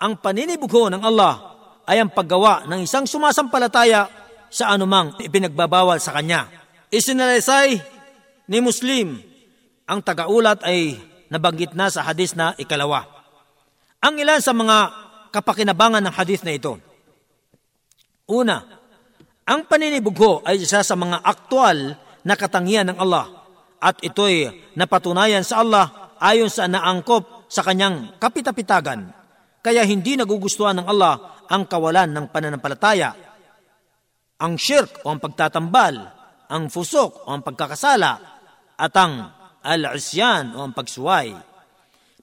[0.00, 1.56] ang paninibugho ng Allah
[1.88, 4.08] ay ang paggawa ng isang sumasampalataya
[4.52, 6.48] sa anumang ipinagbabawal sa kanya.
[6.92, 7.80] Isinalaysay
[8.48, 9.20] ni Muslim,
[9.88, 10.96] ang tagaulat ay
[11.32, 13.08] nabanggit na sa hadis na ikalawa.
[14.04, 15.03] Ang ilan sa mga
[15.34, 16.78] kapakinabangan ng hadith na ito.
[18.30, 18.62] Una,
[19.42, 23.44] ang paninibugho ay isa sa mga aktwal na katangian ng Allah
[23.82, 29.10] at ito'y napatunayan sa Allah ayon sa naangkop sa kanyang kapitapitagan.
[29.60, 33.12] Kaya hindi nagugustuhan ng Allah ang kawalan ng pananampalataya.
[34.40, 35.94] Ang shirk o ang pagtatambal,
[36.48, 38.12] ang fusok o ang pagkakasala,
[38.74, 39.30] at ang
[39.60, 41.32] al-isyan o ang pagsuway.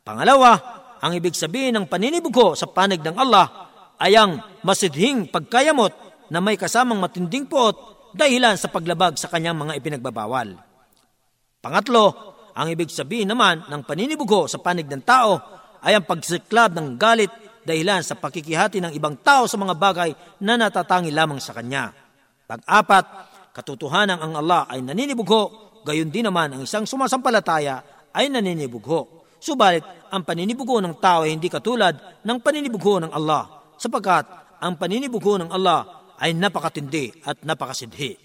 [0.02, 3.50] Pangalawa, ang ibig sabihin ng paninibugho sa panig ng Allah
[3.98, 5.94] ay ang masidhing pagkayamot
[6.30, 7.74] na may kasamang matinding puot
[8.14, 10.62] dahilan sa paglabag sa kanyang mga ipinagbabawal.
[11.62, 12.06] Pangatlo,
[12.54, 15.38] ang ibig sabihin naman ng paninibugho sa panig ng tao
[15.82, 17.30] ay ang pagsiklab ng galit
[17.62, 20.10] dahilan sa pakikihati ng ibang tao sa mga bagay
[20.42, 21.94] na natatangi lamang sa kanya.
[22.50, 23.06] Pag-apat,
[23.54, 29.21] katotohanan ang Allah ay naninibugho, gayon din naman ang isang sumasampalataya ay naninibugho.
[29.41, 34.27] Subalit, ang paninibugo ng tao ay hindi katulad ng paninibugo ng Allah, sapagkat
[34.59, 38.17] ang paninibugo ng Allah ay napakatindi at napakasidhi.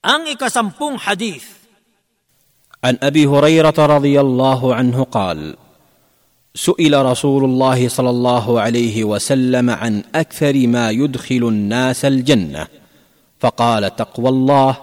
[0.00, 1.60] Ang ikasampung hadith
[2.80, 5.56] عن ابي هريره رضي الله عنه قال
[6.54, 12.66] سئل رسول الله صلى الله عليه وسلم عن اكثر ما يدخل الناس الجنه
[13.45, 14.77] فقال تقوى الله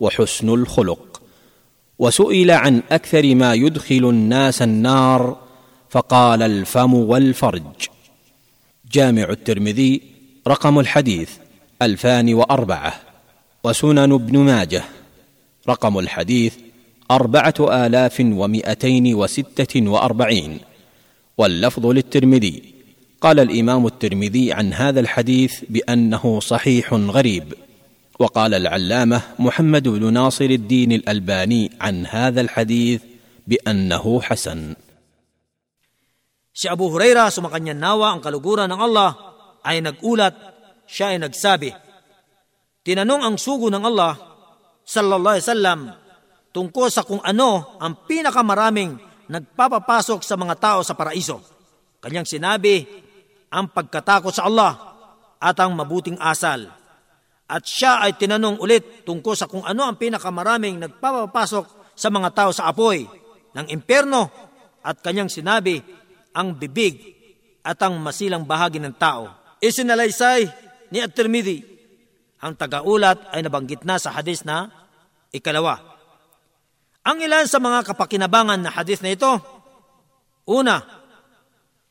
[0.00, 1.22] وحسن الخلق.
[1.98, 5.36] وسئل عن أكثر ما يدخل الناس النار
[5.90, 7.62] فقال الفم والفرج.
[8.92, 10.02] جامع الترمذي
[10.48, 11.30] رقم الحديث
[11.82, 12.94] ألفان وأربعة.
[13.64, 14.84] وسنن ابن ماجه
[15.68, 16.54] رقم الحديث
[17.10, 20.58] أربعة آلاف ومائتين وستة وأربعين.
[21.38, 22.62] واللفظ للترمذي.
[23.20, 27.54] قال الإمام الترمذي عن هذا الحديث بأنه صحيح غريب.
[28.19, 33.01] وقال العلامه محمد بن ناصر الدين الالباني عن هذا الحديث
[33.47, 34.75] بانه حسن
[36.51, 39.15] Si Abu Huraira, sumakanya nawa ang kaluguran ng Allah,
[39.63, 40.35] ay nagulat,
[40.83, 41.71] siya ay nagsabi.
[42.83, 44.19] Tinanong ang sugo ng Allah,
[44.83, 45.79] sallallahu alaihi wasallam,
[46.51, 48.99] tungkol sa kung ano ang pinakamaraming
[49.31, 51.39] nagpapapasok sa mga tao sa paraiso.
[52.03, 52.83] Kanyang sinabi,
[53.47, 54.75] ang pagkatakot sa Allah
[55.39, 56.67] at ang mabuting asal.
[57.46, 62.50] At siya ay tinanong ulit tungkol sa kung ano ang pinakamaraming nagpapapasok sa mga tao
[62.50, 63.06] sa apoy
[63.54, 64.26] ng impyerno
[64.82, 65.78] at kanyang sinabi
[66.34, 67.16] ang bibig
[67.62, 69.30] at ang masilang bahagi ng tao.
[69.62, 70.46] Isinalaysay
[70.90, 71.74] ni At-Tirmidhi.
[72.42, 74.68] Ang tagaulat ay nabanggit na sa hadis na
[75.32, 75.80] ikalawa.
[77.06, 79.30] Ang ilan sa mga kapakinabangan na hadis na ito,
[80.50, 80.82] una,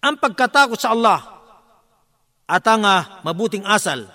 [0.03, 1.19] ang pagkatakot sa Allah
[2.45, 4.05] at ang uh, mabuting asal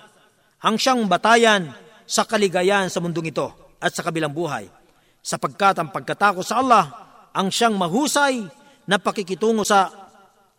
[0.61, 1.73] ang siyang batayan
[2.05, 4.69] sa kaligayahan sa mundong ito at sa kabilang buhay.
[5.21, 6.85] Sapagkat ang pagkatakot sa Allah
[7.33, 8.45] ang siyang mahusay
[8.85, 9.89] na pakikitungo sa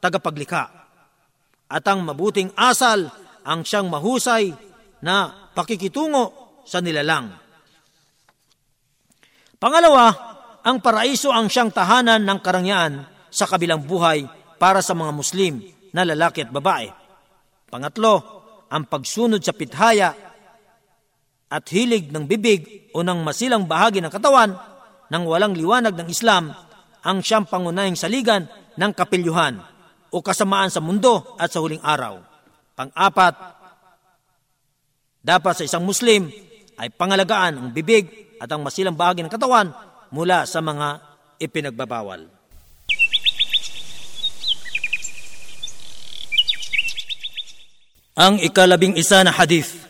[0.03, 0.65] tagapaglikha.
[1.73, 3.11] At ang mabuting asal
[3.47, 4.51] ang siyang mahusay
[5.03, 7.31] na pakikitungo sa nilalang.
[9.63, 10.11] Pangalawa,
[10.63, 14.27] ang paraiso ang siyang tahanan ng karangyaan sa kabilang buhay
[14.59, 15.63] para sa mga Muslim
[15.95, 16.91] na lalaki at babae.
[17.71, 18.42] Pangatlo,
[18.73, 20.17] ang pagsunod sa pithaya
[21.53, 24.57] at hilig ng bibig o ng masilang bahagi ng katawan
[25.13, 26.57] ng walang liwanag ng Islam
[27.05, 28.49] ang siyang pangunahing saligan
[28.81, 29.61] ng kapilyuhan
[30.09, 32.25] o kasamaan sa mundo at sa huling araw.
[32.73, 33.37] Pang-apat,
[35.21, 36.33] dapat sa isang Muslim
[36.81, 39.69] ay pangalagaan ang bibig at ang masilang bahagi ng katawan
[40.09, 41.05] mula sa mga
[41.37, 42.32] ipinagbabawal.
[48.13, 49.83] Ang ikalabing isa na hadith.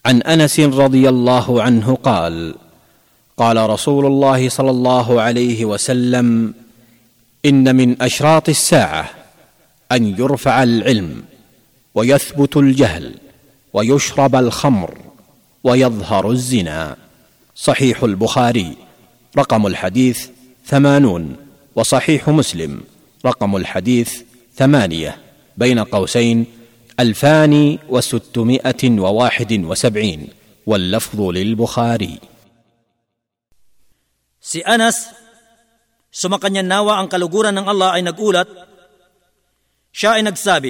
[0.00, 2.54] عن انس رضي الله عنه قال
[3.36, 6.54] قال رسول الله صلى الله عليه وسلم
[7.44, 9.10] ان من اشراط الساعة
[9.92, 11.22] ان يرفع العلم
[11.94, 13.14] ويثبت الجهل
[13.72, 14.98] ويشرب الخمر
[15.64, 16.96] ويظهر الزنا
[17.56, 18.76] صحيح البخاري
[19.38, 20.28] رقم الحديث
[20.66, 21.36] ثمانون
[21.76, 22.80] وصحيح مسلم
[23.26, 24.22] رقم الحديث
[24.56, 25.16] ثمانيه
[25.56, 26.59] بين قوسين
[26.99, 30.21] الفان وستمائة وواحد وسبعين
[30.65, 32.15] واللفظ للبخاري
[34.45, 35.09] Si Anas,
[36.13, 38.45] sumakanya nawa ang kaluguran ng Allah ay nagulat,
[39.89, 40.69] siya ay nagsabi,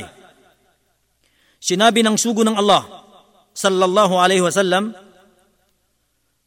[1.59, 2.87] Sinabi ng sugo ng Allah,
[3.51, 4.95] sallallahu alaihi wasallam,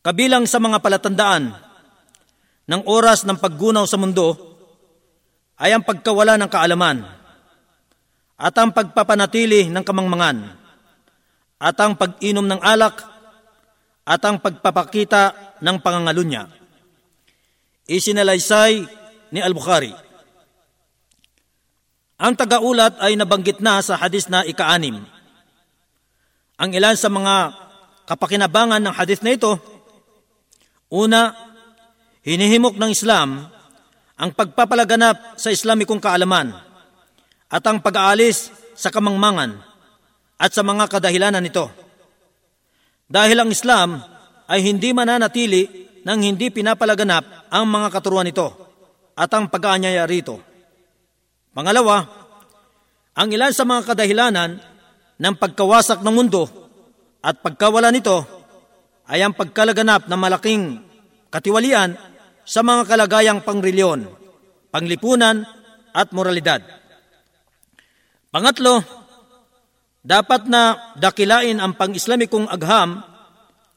[0.00, 1.52] kabilang sa mga palatandaan
[2.64, 4.56] ng oras ng paggunaw sa mundo
[5.60, 7.04] ay ang pagkawala ng kaalaman
[8.37, 10.37] at ang pagpapanatili ng kamangmangan,
[11.63, 13.05] at ang pag-inom ng alak,
[14.03, 16.51] at ang pagpapakita ng pangangalo niya.
[17.87, 18.83] Isinalaysay
[19.31, 19.95] ni Al-Bukhari.
[22.19, 25.03] Ang tagaulat ay nabanggit na sa hadis na ikaanim.
[26.59, 27.35] Ang ilan sa mga
[28.07, 29.55] kapakinabangan ng hadis na ito,
[30.91, 31.35] una,
[32.23, 33.47] hinihimok ng Islam
[34.19, 36.72] ang pagpapalaganap sa Islamikong kaalaman
[37.53, 39.61] at ang pag-aalis sa kamangmangan
[40.41, 41.69] at sa mga kadahilanan nito.
[43.05, 44.01] Dahil ang Islam
[44.49, 45.69] ay hindi mananatili
[46.01, 48.49] nang hindi pinapalaganap ang mga katuruan nito
[49.13, 50.41] at ang pag-aanyaya rito.
[51.53, 52.01] Pangalawa,
[53.13, 54.57] ang ilan sa mga kadahilanan
[55.21, 56.49] ng pagkawasak ng mundo
[57.21, 58.25] at pagkawala nito
[59.05, 60.81] ay ang pagkalaganap ng malaking
[61.29, 61.93] katiwalian
[62.43, 64.09] sa mga kalagayang pangreliyon,
[64.73, 65.45] panglipunan
[65.93, 66.82] at moralidad.
[68.33, 68.81] Pangatlo,
[70.01, 73.05] dapat na dakilain ang pang-islamikong agham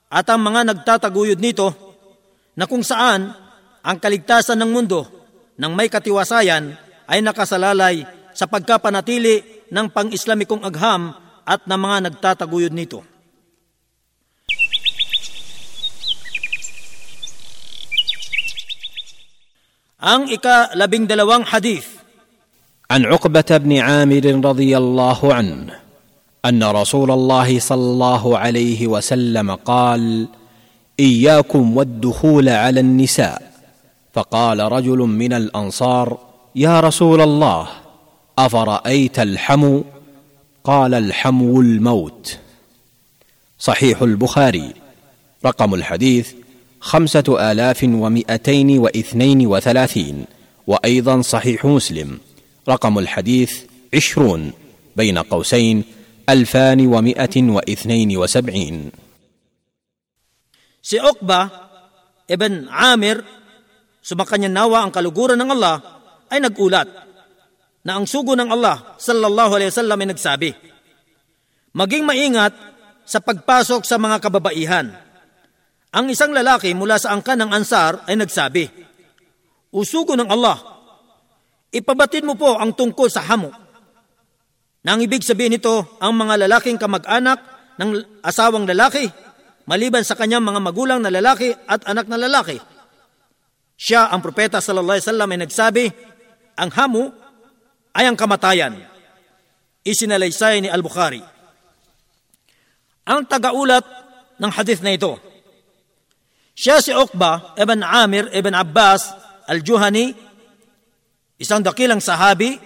[0.09, 1.77] at ang mga nagtataguyod nito
[2.57, 3.37] na kung saan
[3.85, 5.05] ang kaligtasan ng mundo
[5.61, 6.73] ng may katiwasayan
[7.05, 11.13] ay nakasalalay sa pagkapanatili ng pang-islamikong agham
[11.45, 13.05] at ng mga nagtataguyod nito.
[20.01, 21.96] Ang ika-labing dalawang hadith
[22.91, 25.67] عن عقبة بن عامر رضي الله عنه
[26.45, 30.29] أن رسول الله صلى الله عليه وسلم قال:
[31.01, 33.53] إياكم والدخول على النساء
[34.13, 36.19] فقال رجل من الأنصار
[36.57, 37.69] يا رسول الله
[38.39, 39.85] أفرأيت الحمو
[40.65, 42.39] قال الحمو الموت
[43.59, 44.73] صحيح البخاري
[45.47, 46.33] رقم الحديث
[46.81, 50.25] خمسة آلاف ومائتين واثنين وثلاثين
[50.67, 52.19] وأيضا صحيح مسلم.
[52.70, 53.52] رقم الحديث
[53.94, 54.54] عشرون
[54.96, 55.84] بين قوسين
[56.30, 58.76] الفان ومائه واثنين وسبعين
[60.82, 61.46] Si Okba
[62.26, 63.22] ibn Amir,
[64.02, 65.78] sumakanya nawa ang kaluguran ng Allah,
[66.34, 66.90] ay nagulat
[67.86, 70.50] na ang sugo ng Allah sallallahu alaihi wasallam ay nagsabi,
[71.78, 72.52] Maging maingat
[73.06, 74.90] sa pagpasok sa mga kababaihan.
[75.92, 78.68] Ang isang lalaki mula sa angkan ng Ansar ay nagsabi,
[79.72, 80.75] Usugo ng Allah,
[81.73, 83.51] ipabatid mo po ang tungkol sa hamo.
[84.87, 87.39] Nang ibig sabihin nito, ang mga lalaking kamag-anak
[87.77, 87.91] ng
[88.23, 89.11] asawang lalaki
[89.67, 92.57] maliban sa kanyang mga magulang na lalaki at anak na lalaki.
[93.77, 95.85] Siya, ang propeta sallallahu alaihi wasallam ay nagsabi,
[96.57, 97.13] ang hamu
[97.93, 98.79] ay ang kamatayan.
[99.85, 101.21] Isinalaysay ni Al-Bukhari.
[103.07, 103.85] Ang tagaulat
[104.41, 105.21] ng hadith na ito,
[106.57, 109.13] siya si Uqba ibn Amir ibn Abbas
[109.47, 110.17] al-Juhani,
[111.37, 112.57] isang dakilang sahabi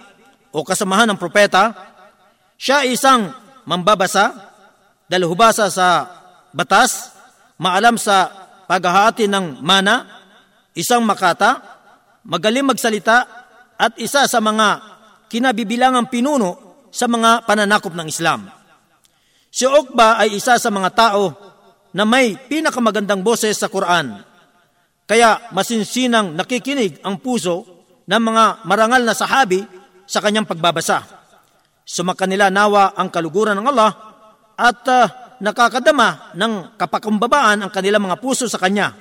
[0.51, 1.71] o kasamahan ng propeta.
[2.55, 3.31] Siya isang
[3.67, 4.31] mambabasa,
[5.07, 6.07] dalhubasa sa
[6.51, 7.11] batas,
[7.59, 8.29] maalam sa
[8.67, 10.07] paghahati ng mana,
[10.75, 11.59] isang makata,
[12.23, 13.27] magaling magsalita,
[13.81, 14.67] at isa sa mga
[15.25, 18.45] kinabibilangang pinuno sa mga pananakop ng Islam.
[19.51, 21.33] Si Okba ay isa sa mga tao
[21.91, 24.21] na may pinakamagandang boses sa Quran.
[25.09, 27.70] Kaya masinsinang nakikinig ang puso
[28.11, 29.63] ng mga marangal na sahabi
[30.03, 31.07] sa kanyang pagbabasa.
[31.87, 33.91] Sumakanila nawa ang kaluguran ng Allah
[34.59, 35.07] at uh,
[35.39, 38.91] nakakadama ng kapakumbabaan ang kanilang mga puso sa Kanya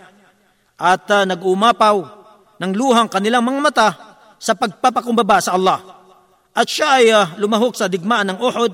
[0.78, 1.96] at uh, nag-umapaw
[2.62, 3.88] ng luhang kanilang mga mata
[4.38, 5.82] sa pagpapakumbaba sa Allah.
[6.54, 8.72] At siya ay uh, lumahok sa digmaan ng Uhud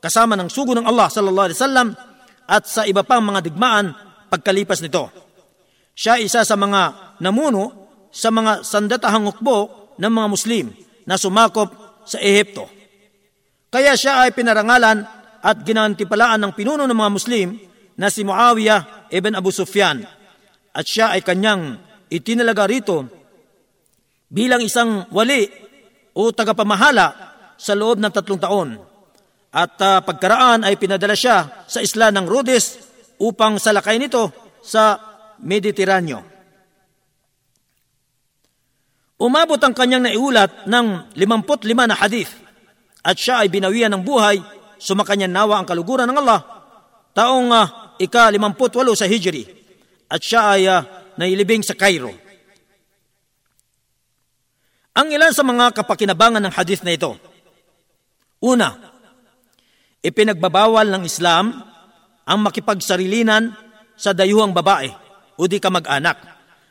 [0.00, 1.88] kasama ng sugo ng Allah sallallahu alaihi wasallam
[2.48, 3.92] at sa iba pang mga digmaan
[4.32, 5.12] pagkalipas nito.
[5.96, 7.85] Siya isa sa mga namuno
[8.16, 10.72] sa mga sandatahang hukbo ng mga Muslim
[11.04, 11.68] na sumakop
[12.08, 12.64] sa Ehipto.
[13.68, 15.04] Kaya siya ay pinarangalan
[15.44, 17.48] at ginantipalaan ng pinuno ng mga Muslim
[18.00, 20.00] na si Muawiyah ibn Abu Sufyan
[20.72, 21.76] at siya ay kanyang
[22.08, 23.04] itinalaga rito
[24.32, 25.44] bilang isang wali
[26.16, 28.68] o tagapamahala sa loob ng tatlong taon.
[29.56, 32.76] At uh, pagkaraan ay pinadala siya sa isla ng Rhodes
[33.20, 34.28] upang salakay nito
[34.60, 35.00] sa
[35.40, 36.35] Mediteraneo.
[39.16, 42.32] Umabot ang kanyang naiulat ng 55 na hadith
[43.00, 44.36] at siya ay binawian ng buhay
[44.76, 46.40] sumakanyan nawa ang kaluguran ng Allah
[47.16, 49.44] taong uh, ika-58 sa Hijri
[50.12, 50.84] at siya ay uh,
[51.16, 52.12] nailibing sa Cairo.
[54.96, 57.16] Ang ilan sa mga kapakinabangan ng hadith na ito.
[58.44, 58.76] Una,
[60.04, 61.56] ipinagbabawal ng Islam
[62.28, 63.52] ang makipagsarilinan
[63.96, 64.92] sa dayuhang babae
[65.40, 66.20] o di ka mag-anak.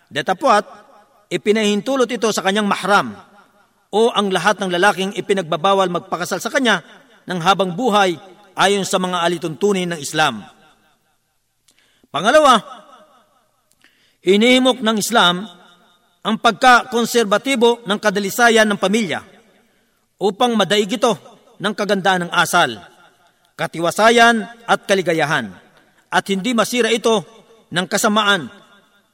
[0.09, 0.84] Datapwat,
[1.31, 3.15] ipinahintulot ito sa kanyang mahram
[3.89, 6.83] o ang lahat ng lalaking ipinagbabawal magpakasal sa kanya
[7.25, 8.17] ng habang buhay
[8.55, 10.43] ayon sa mga alituntunin ng Islam.
[12.11, 12.85] Pangalawa,
[14.25, 15.45] Inihimok ng Islam
[16.25, 19.21] ang pagka-konserbatibo ng kadalisayan ng pamilya
[20.17, 21.13] upang madaig ito
[21.61, 22.73] ng kagandaan ng asal,
[23.53, 25.53] katiwasayan at kaligayahan
[26.09, 27.21] at hindi masira ito
[27.69, 28.49] ng kasamaan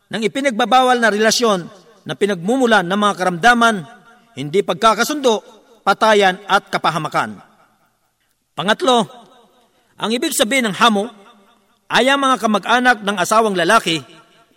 [0.07, 1.67] ng ipinagbabawal na relasyon
[2.05, 3.85] na pinagmumulan ng mga karamdaman,
[4.33, 5.43] hindi pagkakasundo,
[5.85, 7.41] patayan at kapahamakan.
[8.57, 9.05] Pangatlo,
[10.01, 11.09] ang ibig sabihin ng hamo
[11.91, 14.01] ay ang mga kamag-anak ng asawang lalaki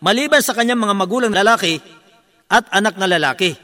[0.04, 1.80] maliban sa kanyang mga magulang lalaki
[2.48, 3.56] at anak na lalaki.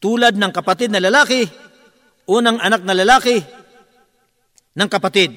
[0.00, 1.44] Tulad ng kapatid na lalaki,
[2.24, 3.36] unang anak na lalaki
[4.72, 5.36] ng kapatid,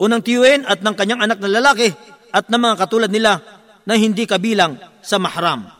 [0.00, 1.92] unang tiyuin at ng kanyang anak na lalaki
[2.32, 3.36] at ng mga katulad nila
[3.84, 5.79] na hindi kabilang sa mahram.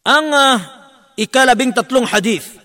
[0.00, 0.56] Ang uh,
[1.20, 2.60] ikalabing tatlong hadith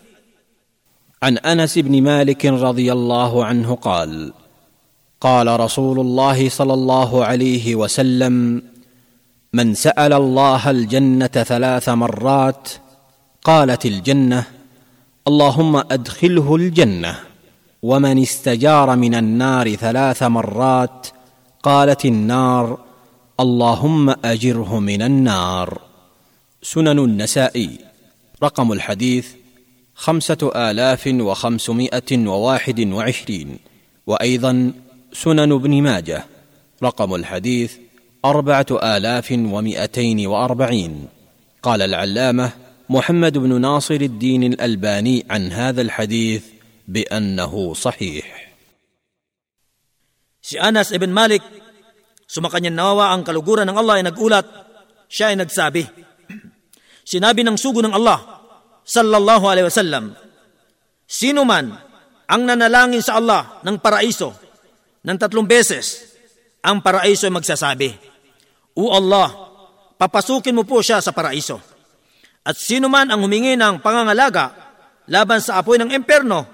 [1.25, 4.33] عن أنس بن مالك رضي الله عنه قال
[5.21, 8.61] قال رسول الله صلى الله عليه وسلم
[9.53, 12.69] من سأل الله الجنة ثلاث مرات
[13.43, 14.43] قالت الجنة
[15.27, 17.13] اللهم أدخله الجنة
[17.81, 21.07] ومن استجار من النار ثلاث مرات
[21.63, 22.77] قالت النار
[23.39, 25.94] اللهم أجره من النار
[26.65, 27.69] سنن النسائي
[28.43, 29.27] رقم الحديث
[29.95, 33.49] خمسة آلاف وخمسمائة وواحد وعشرين.
[34.07, 34.73] وأيضا
[35.13, 36.25] سنن ابن ماجه.
[36.83, 37.71] رقم الحديث
[38.25, 38.65] أربعة
[38.97, 40.93] آلاف ومائتين وأربعين.
[41.63, 42.51] قال العلامة
[42.89, 46.43] محمد بن ناصر الدين الألباني عن هذا الحديث
[46.87, 48.25] بأنه صحيح.
[50.41, 51.41] Si Anas ibn Malik,
[52.25, 54.45] sumakanyan nawawa ang kaluguran ng Allah ay nagulat,
[55.09, 56.04] siya ay nagsabi,
[57.05, 58.41] Sinabi ng sugo ng Allah,
[58.81, 60.17] sallallahu alaihi wasallam,
[61.05, 61.69] sino man
[62.25, 64.33] ang nanalangin sa Allah ng paraiso
[65.05, 66.17] ng tatlong beses,
[66.65, 67.93] ang paraiso ay magsasabi,
[68.73, 69.29] O Allah,
[70.01, 71.61] papasukin mo po siya sa paraiso.
[72.41, 74.53] At sino man ang humingi ng pangangalaga
[75.05, 76.49] laban sa apoy ng imperno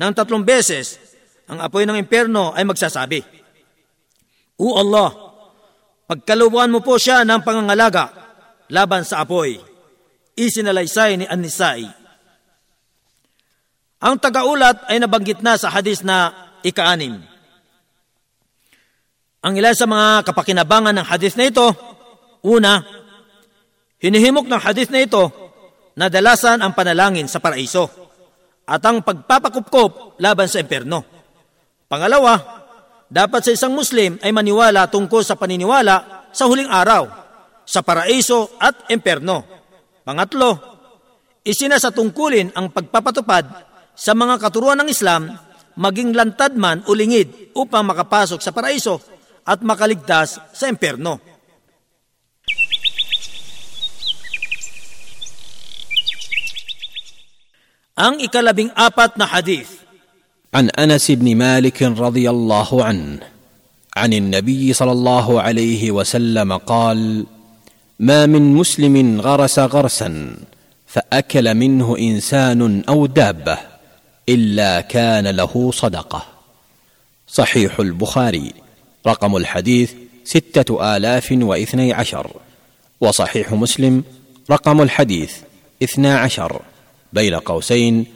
[0.00, 0.96] ng tatlong beses,
[1.44, 3.20] ang apoy ng imperno ay magsasabi,
[4.56, 5.12] O Allah,
[6.08, 8.16] pagkalubuan mo po siya ng pangangalaga
[8.72, 9.69] laban sa apoy
[10.38, 11.84] isinalaysay ni An-Nisai.
[14.00, 16.32] Ang tagaulat ay nabanggit na sa hadis na
[16.64, 17.20] ikaanim.
[19.40, 21.68] Ang ilan sa mga kapakinabangan ng hadis na ito,
[22.44, 22.80] una,
[24.00, 25.28] hinihimok ng hadis na ito
[25.96, 27.88] na dalasan ang panalangin sa paraiso
[28.64, 31.04] at ang pagpapakupkop laban sa imperno.
[31.84, 32.40] Pangalawa,
[33.12, 37.04] dapat sa isang Muslim ay maniwala tungkol sa paniniwala sa huling araw,
[37.68, 39.59] sa paraiso at imperno
[40.05, 40.51] Pangatlo,
[41.41, 43.45] isinasatungkulin ang pagpapatupad
[43.95, 45.33] sa mga katuruan ng Islam
[45.75, 48.99] maging lantad man o lingid upang makapasok sa paraiso
[49.43, 51.19] at makaligtas sa imperno.
[57.95, 59.85] Ang ikalabing apat na hadith
[60.55, 63.19] عن انس بن مالك رضي الله عنه
[63.97, 67.27] عن النبي صلى الله عليه وسلم قال
[68.00, 70.36] ما من مسلم غرس غرسا
[70.86, 73.58] فأكل منه إنسان أو دابة
[74.28, 76.26] إلا كان له صدقة.
[77.26, 78.52] صحيح البخاري
[79.06, 79.92] رقم الحديث
[80.24, 82.30] ستة آلاف واثني عشر.
[83.00, 84.04] وصحيح مسلم
[84.50, 85.32] رقم الحديث
[85.82, 86.62] اثنا عشر.
[87.12, 88.06] بين قوسين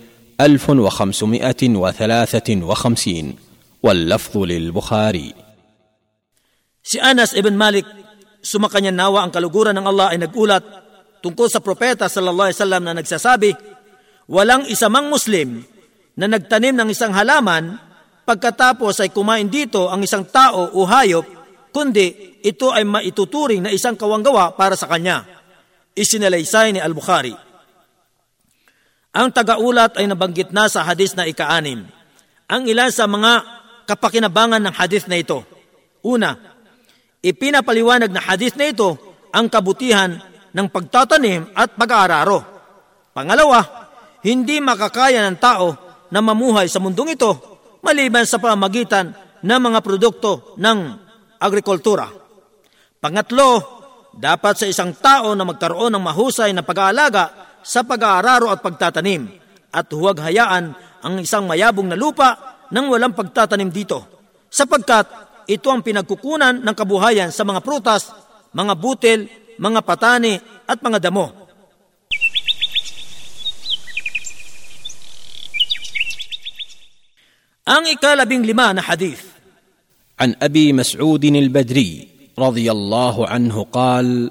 [0.40, 3.36] ألف وخمسمائة وثلاثة وخمسين.
[3.82, 5.34] واللفظ للبخاري.
[6.84, 7.86] Si Anas ibn Malik
[8.44, 10.62] sumakanya nawa ang kaluguran ng Allah ay nagulat
[11.24, 13.50] tungkol sa propeta sallallahu alaihi wasallam na nagsasabi,
[14.28, 15.64] walang isamang Muslim
[16.20, 17.80] na nagtanim ng isang halaman
[18.28, 21.24] pagkatapos ay kumain dito ang isang tao o hayop,
[21.72, 25.24] kundi ito ay maituturing na isang kawanggawa para sa kanya.
[25.96, 27.32] Isinalaysay ni Al-Bukhari.
[29.14, 31.86] Ang tagaulat ay nabanggit na sa hadis na ikaanim.
[32.50, 33.32] Ang ilan sa mga
[33.88, 35.46] kapakinabangan ng hadis na ito.
[36.04, 36.53] Una,
[37.24, 39.00] Ipinapaliwanag na hadith na ito
[39.32, 40.12] ang kabutihan
[40.52, 42.44] ng pagtatanim at pag-aararo.
[43.16, 43.64] Pangalawa,
[44.20, 45.72] hindi makakaya ng tao
[46.12, 47.32] na mamuhay sa mundong ito
[47.80, 50.78] maliban sa pamagitan ng mga produkto ng
[51.40, 52.12] agrikultura.
[53.00, 53.48] Pangatlo,
[54.12, 59.26] dapat sa isang tao na magkaroon ng mahusay na pag-aalaga sa pag-aararo at pagtatanim
[59.72, 64.04] at huwag hayaan ang isang mayabong na lupa nang walang pagtatanim dito
[64.48, 68.12] sapagkat ito ang pinagkukunan ng kabuhayan sa mga prutas,
[68.52, 69.26] mga butil,
[69.58, 71.26] mga patani at mga damo.
[77.64, 79.34] Ang ikalabing lima na hadith.
[80.14, 84.30] عن ابي مسعود البدري رضي الله عنه قال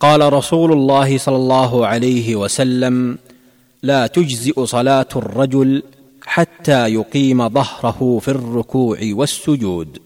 [0.00, 3.18] قال رسول الله صلى الله عليه وسلم
[3.82, 5.82] لا تجزئ صلاه الرجل
[6.22, 10.05] حتى يقيم ظهره في الركوع والسجود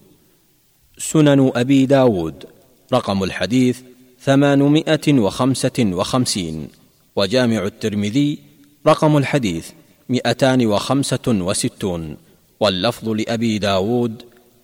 [1.01, 2.45] سنن أبي داود.
[2.93, 3.79] رقم الحديث
[4.21, 6.67] ثمانمائة وخمسة وخمسين.
[7.15, 8.39] وجامع الترمذي
[8.87, 9.69] رقم الحديث
[10.09, 12.17] مئتان وخمسة وستون.
[12.59, 14.23] واللفظ لأبي داود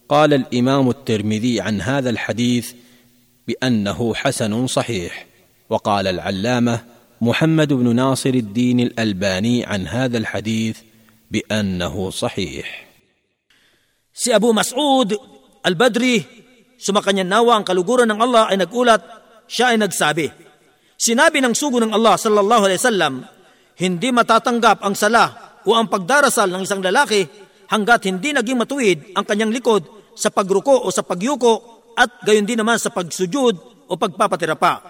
[0.09, 2.73] قال الإمام الترمذي عن هذا الحديث
[3.47, 5.25] بأنه حسن صحيح.
[5.69, 6.83] وقال العلامة
[7.21, 10.77] محمد بن ناصر الدين الألباني عن هذا الحديث
[11.31, 12.87] بأنه صحيح.
[14.13, 15.13] Si Abu Mas'ud
[15.63, 16.21] al-Badri,
[16.77, 19.01] sumakanya nawa ang kaluguran ng Allah ay nagulat,
[19.47, 20.47] siya ay nagsabi,
[20.97, 23.13] Sinabi ng sugo ng Allah sallallahu alaihi wasallam,
[23.77, 27.21] hindi matatanggap ang sala o ang pagdarasal ng isang lalaki
[27.69, 29.85] hanggat hindi naging matuwid ang kanyang likod
[30.17, 33.55] sa pagruko o sa pagyuko at gayon din naman sa pagsujud
[33.85, 34.81] o pagpapatira pa.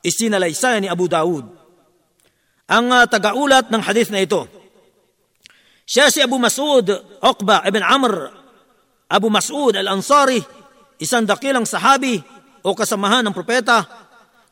[0.00, 1.44] Isinalaysay ni Abu Dawud.
[2.64, 4.48] Ang uh, tagaulat ng hadith na ito,
[5.84, 6.88] siya si Abu Mas'ud
[7.20, 8.32] Uqba ibn Amr
[9.10, 10.40] Abu Mas'ud al-Ansari,
[10.96, 12.16] isang dakilang sahabi
[12.64, 13.84] o kasamahan ng propeta,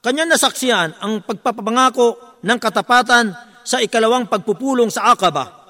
[0.04, 3.32] kanya nasaksiyan ang pagpapangako ng katapatan
[3.62, 5.62] sa ikalawang pagpupulong sa Aqaba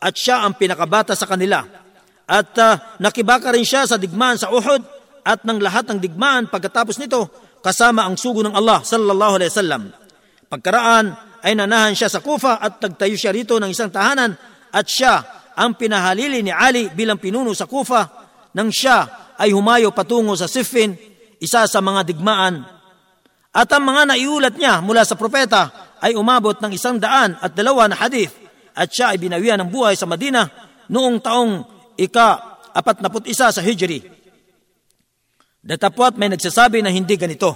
[0.00, 1.66] at siya ang pinakabata sa kanila.
[2.30, 4.82] At uh, nakibaka rin siya sa digmaan sa Uhud
[5.26, 7.26] at ng lahat ng digmaan pagkatapos nito
[7.60, 9.82] kasama ang sugo ng Allah sallallahu alaihi wasallam.
[10.46, 11.06] Pagkaraan
[11.42, 14.32] ay nanahan siya sa Kufa at nagtayo siya rito ng isang tahanan
[14.70, 15.20] at siya
[15.58, 18.19] ang pinahalili ni Ali bilang pinuno sa Kufa
[18.56, 20.96] nang siya ay humayo patungo sa Siffin,
[21.40, 22.66] isa sa mga digmaan.
[23.50, 27.90] At ang mga naiulat niya mula sa propeta ay umabot ng isang daan at dalawa
[27.90, 28.30] na hadith
[28.76, 30.46] at siya ay binawian ng buhay sa Madina
[30.86, 31.52] noong taong
[31.98, 34.06] ika-apatnaput isa sa Hijri.
[35.60, 37.52] Datapwat may nagsasabi na hindi ganito.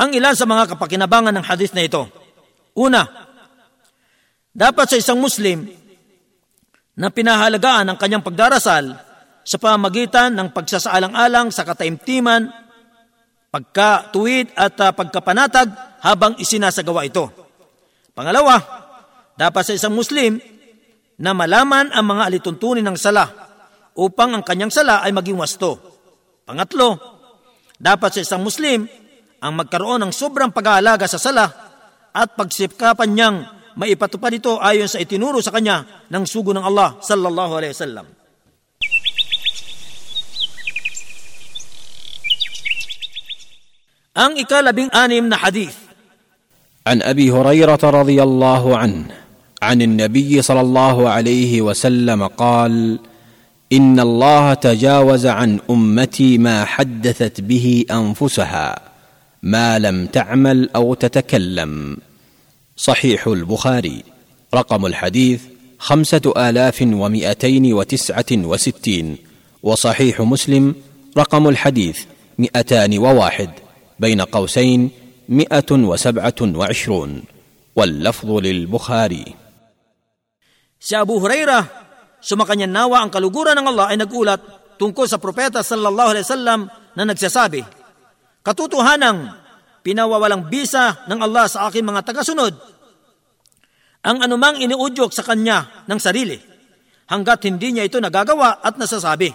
[0.00, 2.08] Ang ilan sa mga kapakinabangan ng hadith na ito.
[2.78, 3.04] Una,
[4.54, 5.68] dapat sa isang Muslim
[6.96, 9.09] na pinahalagaan ang kanyang pagdarasal
[9.50, 12.46] sa pamagitan ng pagsasaalang-alang sa kataimtiman,
[13.50, 15.74] pagkatuwid at uh, pagkapanatag
[16.06, 17.26] habang isinasagawa ito.
[18.14, 18.62] Pangalawa,
[19.34, 20.38] dapat sa isang Muslim
[21.18, 23.26] na malaman ang mga alituntunin ng sala
[23.98, 25.98] upang ang kanyang sala ay maging wasto.
[26.46, 26.94] Pangatlo,
[27.74, 28.86] dapat sa isang Muslim
[29.42, 31.50] ang magkaroon ng sobrang pag-aalaga sa sala
[32.14, 33.36] at pagsipkapan niyang
[33.74, 38.19] maipatupad ito ayon sa itinuro sa kanya ng sugo ng Allah sallallahu alaihi wasallam.
[44.10, 45.76] Ang ikalabing anim na hadith.
[46.86, 49.04] عن ابي هريره رضي الله عنه
[49.62, 52.98] عن النبي صلى الله عليه وسلم قال
[53.72, 58.80] ان الله تجاوز عن امتي ما حدثت به انفسها
[59.42, 61.96] ما لم تعمل أو تتكلم
[62.76, 64.02] صحيح البخاري
[64.54, 65.40] رقم الحديث
[65.78, 69.16] خمسه الاف ومائتين وتسعه وستين
[69.62, 70.74] وصحيح مسلم
[71.18, 71.98] رقم الحديث
[72.38, 73.50] مئتان وواحد
[73.99, 74.91] بين قوسين
[75.29, 77.11] مئة وسبعة وعشرون
[77.75, 79.25] واللفظ للبخاري
[80.85, 81.65] Si Abu Huraira,
[82.21, 84.37] sumakanyan nawa ang kaluguran ng Allah ay nagulat
[84.77, 87.65] tungkol sa propeta sallallahu alaihi wasallam na nagsasabi,
[88.45, 89.33] Katotohanang
[89.81, 92.53] pinawawalang bisa ng Allah sa aking mga tagasunod
[94.05, 96.37] ang anumang iniudyok sa kanya ng sarili
[97.09, 99.33] hanggat hindi niya ito nagagawa at nasasabi.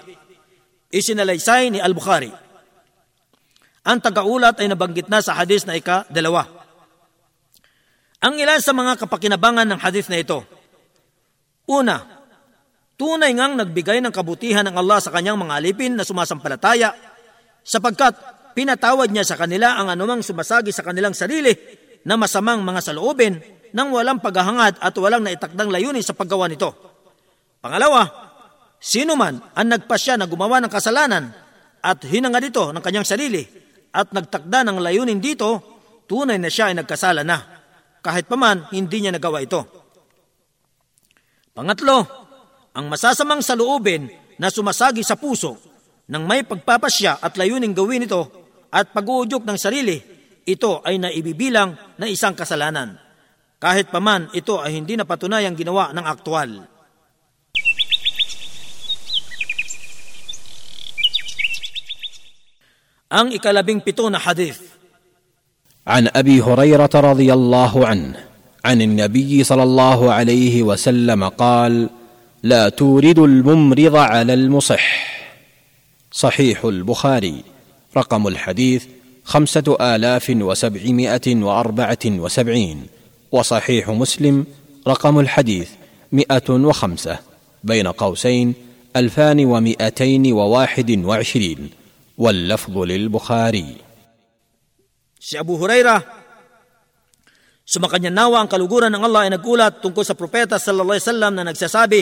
[0.91, 2.31] Isinalaysay ni Al-Bukhari.
[3.86, 6.50] Ang tagaulat ay nabanggit na sa hadis na ika-dalawa.
[8.26, 10.42] Ang ilan sa mga kapakinabangan ng hadis na ito.
[11.70, 12.02] Una,
[12.98, 16.98] tunay ngang nagbigay ng kabutihan ng Allah sa kanyang mga alipin na sumasampalataya
[17.62, 18.18] sapagkat
[18.58, 21.54] pinatawad niya sa kanila ang anumang sumasagi sa kanilang sarili
[22.10, 23.38] na masamang mga saloobin
[23.78, 26.74] nang walang paghahangad at walang naitakdang layunin sa paggawa nito.
[27.62, 28.10] Pangalawa,
[28.82, 31.30] sino man ang nagpasya na gumawa ng kasalanan
[31.86, 33.65] at hinangad ito ng kanyang sarili
[33.96, 35.64] at nagtakda ng layunin dito,
[36.04, 37.40] tunay na siya ay nagkasala na,
[38.04, 39.64] kahit paman hindi niya nagawa ito.
[41.56, 42.04] Pangatlo,
[42.76, 45.56] ang masasamang saluobin na sumasagi sa puso
[46.12, 48.28] nang may pagpapasya at layuning gawin ito
[48.70, 49.98] at pag-uudyok ng sarili,
[50.44, 53.00] ito ay naibibilang na isang kasalanan.
[53.58, 56.68] Kahit paman ito ay hindi na patunayang ginawa ng aktwal.
[63.12, 64.58] Ang ikalabing na hadith.
[65.86, 68.18] عن أبي هريرة رضي الله عنه
[68.66, 71.90] عن النبي صلى الله عليه وسلم قال
[72.44, 74.86] لا تورد الممرض على المصح.
[76.12, 77.44] صحيح البخاري.
[77.98, 78.84] رقم الحديث
[79.24, 82.88] خمسة آلاف وسبعمائة وأربعة وسبعين.
[83.32, 84.46] وصحيح مسلم
[84.88, 85.70] رقم الحديث
[86.12, 87.20] مئة وخمسة
[87.64, 88.54] بين قوسين
[88.96, 91.85] ألفان ومئتين وواحد وعشرين.
[92.19, 93.71] واللفظ للبخاري
[95.21, 96.01] Si Abu Huraira,
[97.61, 101.45] sumakanya nawa ang kaluguran ng Allah ay nagulat tungkol sa propeta sallallahu alaihi wasallam na
[101.45, 102.01] nagsasabi,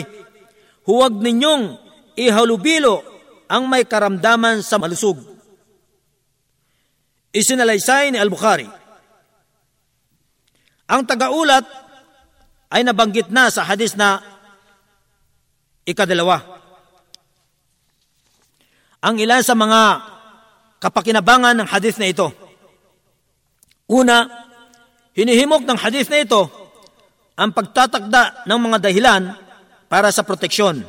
[0.87, 1.75] Huwag ninyong
[2.15, 3.03] ihalubilo
[3.51, 5.19] ang may karamdaman sa malusog.
[7.35, 8.65] Isinalaysay ni Al-Bukhari.
[10.89, 11.67] Ang tagaulat
[12.71, 14.23] ay nabanggit na sa hadis na
[15.85, 16.41] ikadalawa.
[19.04, 20.00] Ang ilan sa mga
[20.80, 22.32] kapakinabangan ng hadis na ito.
[23.84, 24.24] Una,
[25.12, 26.48] hinihimok ng hadis na ito
[27.36, 29.22] ang pagtatakda ng mga dahilan
[29.92, 30.80] para sa proteksyon,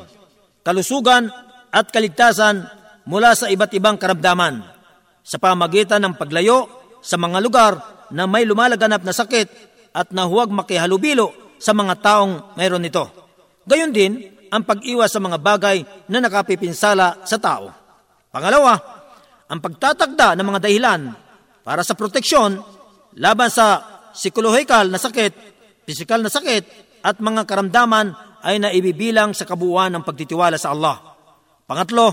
[0.64, 1.28] kalusugan
[1.68, 2.64] at kaligtasan
[3.04, 4.64] mula sa iba't ibang karamdaman
[5.20, 6.70] sa pamagitan ng paglayo
[7.04, 7.72] sa mga lugar
[8.10, 9.48] na may lumalaganap na sakit
[9.92, 13.04] at na huwag makihalubilo sa mga taong mayroon nito.
[13.68, 17.85] Gayon din ang pag-iwas sa mga bagay na nakapipinsala sa tao.
[18.36, 18.76] Pangalawa,
[19.48, 21.08] ang pagtatakda ng mga dahilan
[21.64, 22.60] para sa proteksyon
[23.16, 23.80] laban sa
[24.12, 25.32] psikolohikal na sakit,
[25.88, 26.64] pisikal na sakit
[27.00, 28.12] at mga karamdaman
[28.44, 31.16] ay naibibilang sa kabuuan ng pagtitiwala sa Allah.
[31.64, 32.06] Pangatlo,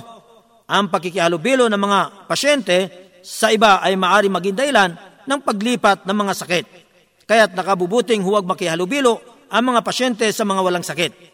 [0.64, 2.00] ang pakikihalubilo ng mga
[2.32, 2.78] pasyente
[3.20, 4.96] sa iba ay maari maging dahilan
[5.28, 6.66] ng paglipat ng mga sakit.
[7.28, 11.33] Kaya't nakabubuting huwag makihalubilo ang mga pasyente sa mga walang sakit.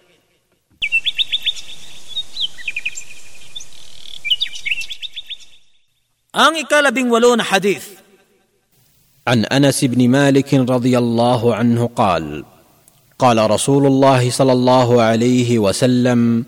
[6.29, 7.97] Ang ikalabing walo na hadith.
[9.29, 12.43] عن أنس بن مالك رضي الله عنه قال
[13.19, 16.45] قال رسول الله صلى الله عليه وسلم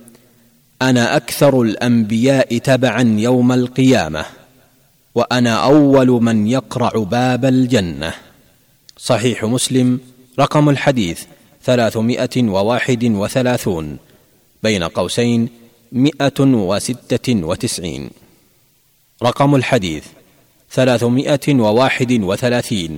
[0.82, 4.26] أنا أكثر الأنبياء تبعا يوم القيامة
[5.16, 8.14] وأنا أول من يقرع باب الجنة
[8.98, 10.00] صحيح مسلم
[10.40, 11.20] رقم الحديث
[11.64, 13.98] ثلاثمائة وواحد وثلاثون
[14.64, 15.50] بين قوسين
[15.92, 18.10] مائة وستة وتسعين
[19.23, 20.05] رقم الحديث
[20.71, 22.93] ثلاثمائة وواحد وثلاثين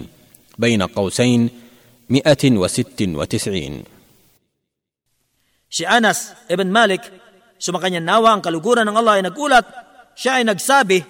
[0.59, 1.51] بين قوسين
[2.11, 3.75] مئة وست وتسعين
[5.69, 7.05] Si Anas ibn Malik,
[7.61, 9.69] sumakanya nawa ang kaluguran ng Allah ay nagulat,
[10.17, 11.05] siya ay nagsabi,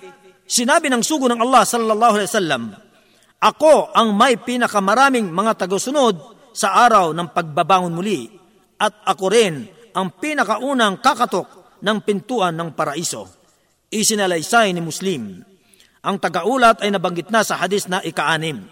[0.51, 2.63] sinabi ng sugo ng Allah sallallahu alaihi wasallam,
[3.39, 6.19] Ako ang may pinakamaraming mga tagusunod
[6.51, 8.27] sa araw ng pagbabangon muli
[8.83, 9.63] at ako rin
[9.95, 13.31] ang pinakaunang kakatok ng pintuan ng paraiso.
[13.94, 15.46] Isinalaysay ni Muslim.
[16.04, 18.66] Ang tagaulat ay nabanggit na sa hadis na ikaanim.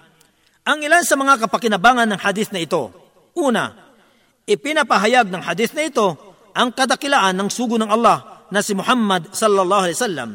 [0.66, 2.92] Ang ilan sa mga kapakinabangan ng hadis na ito.
[3.38, 3.72] Una,
[4.50, 6.18] ipinapahayag ng hadis na ito
[6.52, 10.32] ang kadakilaan ng sugo ng Allah na si Muhammad sallallahu alaihi wasallam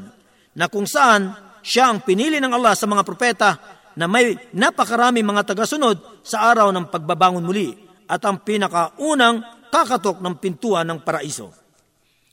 [0.57, 3.51] na kung saan siya ang pinili ng Allah sa mga propeta
[3.97, 7.77] na may napakarami mga tagasunod sa araw ng pagbabangon muli
[8.09, 11.53] at ang pinakaunang kakatok ng pintuan ng paraiso.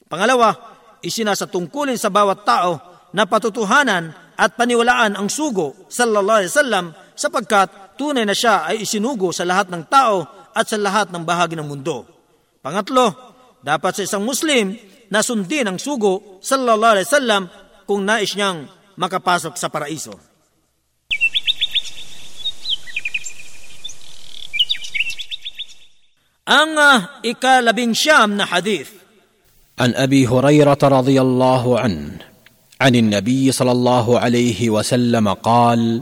[0.08, 0.73] Pangalawa,
[1.04, 2.72] isinasatungkulin sa bawat tao
[3.14, 9.30] na patutuhanan at paniwalaan ang sugo sallallahu alaihi wasallam sapagkat tunay na siya ay isinugo
[9.30, 10.26] sa lahat ng tao
[10.56, 12.08] at sa lahat ng bahagi ng mundo.
[12.64, 13.14] Pangatlo,
[13.62, 14.74] dapat sa isang Muslim
[15.14, 17.44] na sundin ang sugo sallallahu alaihi wasallam
[17.86, 18.66] kung nais niyang
[18.98, 20.16] makapasok sa paraiso.
[26.44, 29.03] Ang uh, ikalabing siyam na hadith.
[29.84, 32.12] عن أبي هريرة رضي الله عنه
[32.82, 36.02] عن النبي صلى الله عليه وسلم قال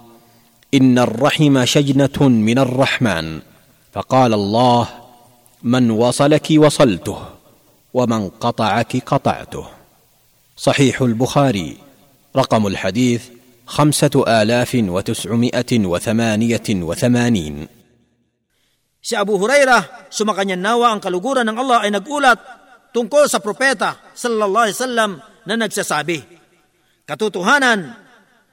[0.74, 3.40] إن الرحم شجنة من الرحمن
[3.92, 4.88] فقال الله
[5.64, 7.20] من وصلك وصلته
[7.94, 9.66] ومن قطعك قطعته
[10.58, 11.78] صحيح البخاري
[12.36, 13.24] رقم الحديث
[13.66, 17.68] خمسة آلاف وتسعمائة وثمانية وثمانين.
[19.02, 22.61] Si Abu Hurairah, sumakanya nawa ang kaluguran ng Allah ay nagulat
[22.92, 25.12] tungkol sa propeta sallallahu alaihi wasallam
[25.48, 26.20] na nagsasabi,
[27.08, 27.80] Katotohanan,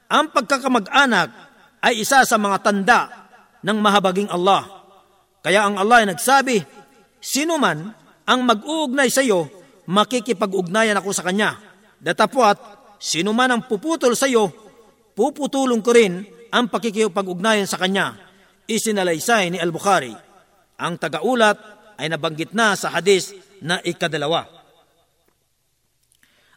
[0.09, 1.29] ang pagkakamag-anak
[1.79, 2.99] ay isa sa mga tanda
[3.63, 4.67] ng mahabaging Allah.
[5.39, 6.57] Kaya ang Allah ay nagsabi,
[7.19, 7.91] Sino man
[8.23, 9.47] ang mag-uugnay sa iyo,
[9.91, 11.59] makikipag-ugnayan ako sa kanya.
[11.99, 12.57] Datapwat,
[12.99, 14.47] sino man ang puputol sa iyo,
[15.15, 18.15] puputulong ko rin ang pakikipag-ugnayan sa kanya.
[18.69, 20.15] Isinalaysay ni Al-Bukhari.
[20.79, 24.47] Ang tagaulat ay nabanggit na sa hadis na ikadalawa.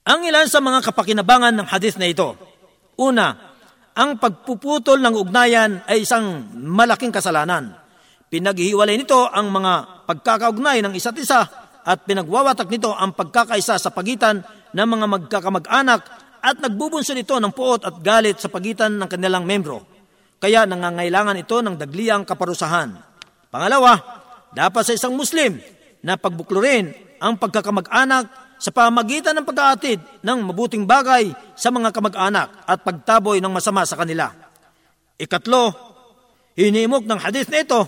[0.03, 2.35] Ang ilan sa mga kapakinabangan ng hadith na ito.
[2.99, 3.35] Una,
[3.95, 7.75] ang pagpuputol ng ugnayan ay isang malaking kasalanan.
[8.33, 11.45] Pinaghihiwalay nito ang mga pagkakaugnay ng isa't isa
[11.83, 14.41] at pinagwawatak nito ang pagkakaisa sa pagitan
[14.73, 16.01] ng mga magkakamag-anak
[16.43, 19.87] at nagbubunso nito ng puot at galit sa pagitan ng kanilang membro.
[20.43, 22.99] Kaya nangangailangan ito ng dagliang kaparusahan.
[23.53, 24.22] Pangalawa,
[24.53, 25.57] dapat sa isang Muslim
[26.05, 28.29] na pagbuklurin ang pagkakamag-anak
[28.63, 33.99] sa pamagitan ng pag-aatid ng mabuting bagay sa mga kamag-anak at pagtaboy ng masama sa
[33.99, 34.31] kanila.
[35.19, 35.75] Ikatlo,
[36.55, 37.81] hinimok ng hadith na ito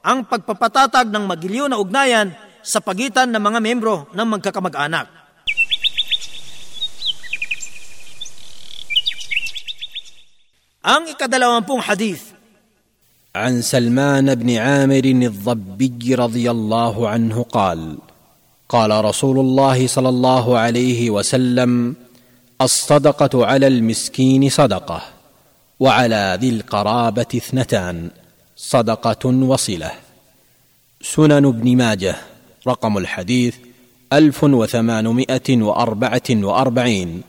[0.00, 2.32] ang pagpapatatag ng magiliw na ugnayan
[2.64, 5.06] sa pagitan ng mga membro ng magkakamag-anak.
[10.82, 12.31] Ang ikadalawampung hadith
[13.36, 17.98] عن سلمان بن عامر الضبي رضي الله عنه قال
[18.68, 21.94] قال رسول الله صلى الله عليه وسلم
[22.60, 25.02] الصدقة على المسكين صدقة
[25.80, 28.10] وعلى ذي القرابة اثنتان
[28.56, 29.90] صدقة وصلة.
[31.02, 32.16] سنن ابن ماجه
[32.66, 33.56] رقم الحديث
[34.12, 37.22] ألف وثمانمائة وأربعة وأربعين.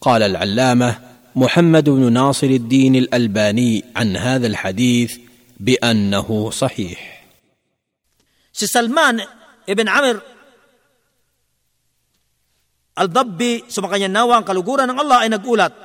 [0.00, 0.98] قال العلامة
[1.36, 6.99] محمد بن ناصر الدين الألباني عن هذا الحديث بانه صحيح
[8.55, 9.19] Si Salman
[9.67, 10.15] ibn Amir
[12.95, 15.75] al-Dabbi, sumakanya nawa ang kaluguran ng Allah ay nagulat.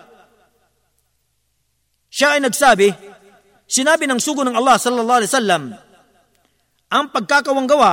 [2.07, 2.95] Siya ay nagsabi,
[3.67, 5.63] sinabi ng sugo ng Allah sallallahu alaihi wasallam,
[6.91, 7.93] ang pagkakawanggawa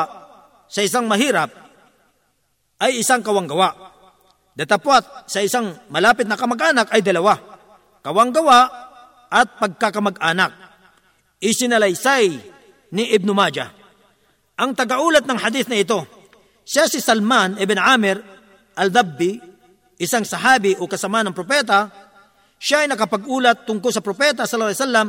[0.70, 1.50] sa isang mahirap
[2.78, 3.74] ay isang kawanggawa.
[4.58, 7.38] Datapwat sa isang malapit na kamag-anak ay dalawa.
[8.02, 8.60] Kawanggawa
[9.30, 10.52] at pagkakamag-anak.
[11.43, 12.39] Isinalaysay
[12.95, 13.75] ni Ibn Majah.
[14.63, 16.07] Ang tagaulat ng hadith na ito,
[16.63, 18.23] siya si Salman ibn Amir
[18.79, 19.43] al-Dabbi,
[19.99, 21.91] isang sahabi o kasama ng propeta,
[22.63, 25.09] siya ay nakapag-ulat tungkol sa propeta sallallahu alaihi wasallam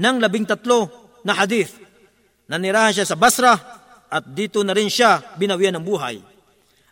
[0.00, 0.88] ng labing tatlo
[1.20, 1.76] na hadith.
[2.48, 3.52] Nanirahan siya sa Basra
[4.08, 6.16] at dito na rin siya binawian ng buhay.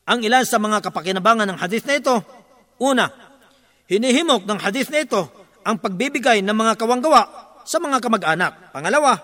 [0.04, 2.16] Ang ilan sa mga kapakinabangan ng hadith na ito,
[2.76, 3.08] una,
[3.88, 5.22] hinihimok ng hadith na ito
[5.64, 8.74] ang pagbibigay ng mga kawanggawa sa mga kamag-anak.
[8.74, 9.18] Pangalawa,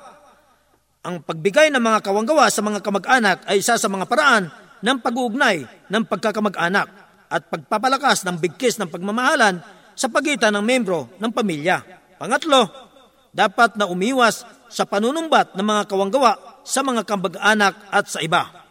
[1.03, 4.51] ang pagbigay ng mga kawanggawa sa mga kamag-anak ay isa sa mga paraan
[4.82, 6.89] ng pag-uugnay ng pagkakamag-anak
[7.28, 9.61] at pagpapalakas ng bigkis ng pagmamahalan
[9.99, 11.82] sa pagitan ng membro ng pamilya.
[12.18, 12.66] Pangatlo,
[13.34, 18.67] dapat na umiwas sa panunumbat ng mga kawanggawa sa mga kamag-anak at sa iba.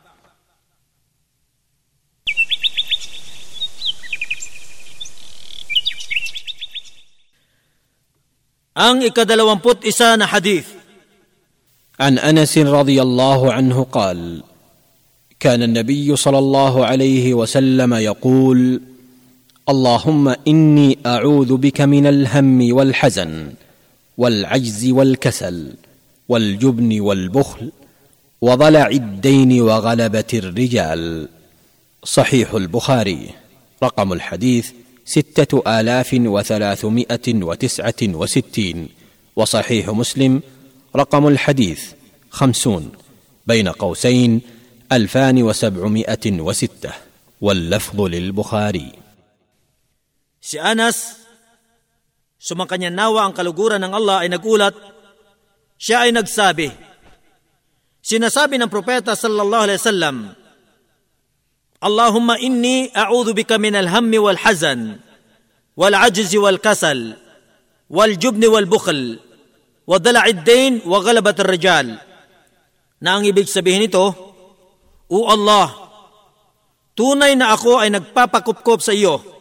[8.78, 10.78] Ang ikadalawamput isa na hadith.
[11.98, 14.44] عن انس رضي الله عنه قال
[15.40, 18.82] كان النبي صلى الله عليه وسلم يقول
[19.70, 23.54] اللهم اني اعوذ بك من الهم والحزن
[24.18, 25.74] والعجز والكسل
[26.30, 27.72] والجبن والبخل
[28.42, 31.28] وضلع الدين وغلبه الرجال
[32.04, 33.30] صحيح البخاري
[33.84, 34.72] رقم الحديث
[35.08, 38.90] سته الاف وثلاثمائه وتسعه وستين
[39.36, 40.42] وصحيح مسلم
[40.96, 41.82] رقم الحديث
[42.30, 42.92] خمسون
[43.48, 44.42] بين قوسين
[44.92, 46.94] الفان وسبعمائة وستة
[47.42, 48.92] واللفظ للبخاري
[50.48, 51.28] Si Anas,
[52.40, 54.72] sumakanya nawa ang kaluguran ng Allah ay nagulat,
[55.76, 56.72] siya ay nagsabi,
[58.00, 60.16] Sinasabi ng propeta sallallahu alaihi wasallam,
[64.38, 64.82] Hazan,
[65.78, 67.16] wal ajzi wal kasal,
[67.90, 69.22] wal jubni wal bukhl,
[69.86, 72.02] wa dala'id dain wa ghalabat ar-rijal.
[72.98, 74.10] Na ang ibig sabihin nito,
[75.08, 75.72] O Allah,
[76.98, 79.38] tunay na ako ay nagpapakupkop sa iyo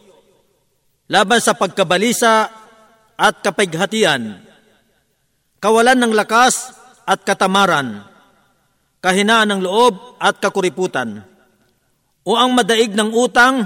[1.07, 2.51] laban sa pagkabalisa
[3.17, 4.43] at kapighatian,
[5.57, 6.75] kawalan ng lakas
[7.07, 8.03] at katamaran,
[8.99, 11.23] kahinaan ng loob at kakuriputan,
[12.27, 13.63] o ang madaig ng utang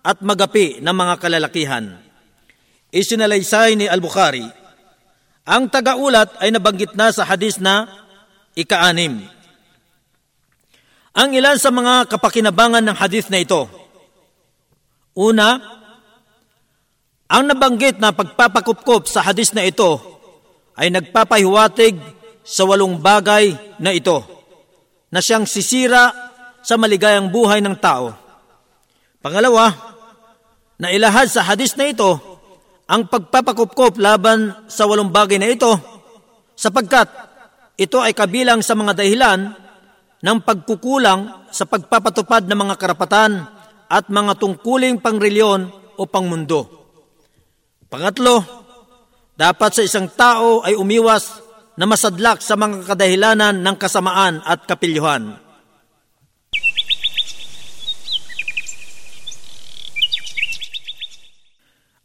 [0.00, 2.00] at magapi ng mga kalalakihan.
[2.88, 4.48] Isinalaysay ni Al-Bukhari,
[5.44, 7.84] ang tagaulat ay nabanggit na sa hadis na
[8.56, 9.20] ika-anim.
[11.12, 13.68] Ang ilan sa mga kapakinabangan ng hadith na ito.
[15.12, 15.60] Una,
[17.28, 20.00] ang nabanggit na pagpapakupkop sa hadis na ito
[20.80, 22.00] ay nagpapahiwatig
[22.40, 24.24] sa walong bagay na ito
[25.12, 26.21] na siyang sisira
[26.62, 28.14] sa maligayang buhay ng tao.
[29.22, 29.92] Pangalawa,
[30.82, 32.18] na ilahad sa hadis na ito
[32.90, 35.70] ang pagpapakupkop laban sa walong bagay na ito
[36.58, 37.06] sapagkat
[37.78, 39.54] ito ay kabilang sa mga dahilan
[40.22, 43.46] ng pagkukulang sa pagpapatupad ng mga karapatan
[43.86, 46.66] at mga tungkuling pangreliyon o pangmundo.
[47.86, 48.42] Pangatlo,
[49.38, 51.42] dapat sa isang tao ay umiwas
[51.76, 55.36] na masadlak sa mga kadahilanan ng kasamaan at kapilyuhan.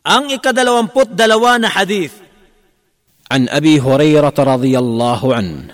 [0.08, 2.16] Ang ikadalawamput dalawa na hadith.
[3.32, 5.68] عن ابي هريره رضي الله عنه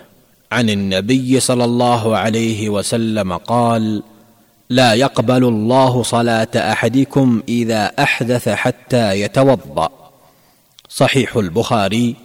[0.52, 4.04] عن النبي صلى الله عليه وسلم قال
[4.70, 9.90] لا يقبل الله صلاه احدكم اذا احدث حتى يتوضا
[10.90, 12.16] صحيح البخاري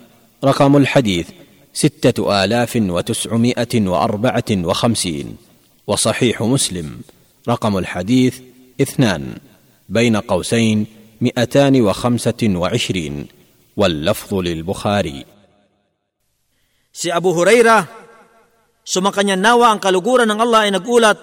[0.45, 1.29] رقم الحديث
[1.73, 5.37] سته الاف وتسعمائه واربعه وخمسين
[5.87, 7.01] وصحيح مسلم
[7.49, 8.35] رقم الحديث
[8.81, 9.37] اثنان
[9.89, 10.87] بين قوسين
[11.22, 13.28] مئتان وخمسه وعشرين
[13.78, 15.26] واللفظ للبخاري
[16.94, 17.90] Si Abu Huraira,
[18.86, 21.18] sumakanya nawa ang kaluguran ng Allah ay nagulat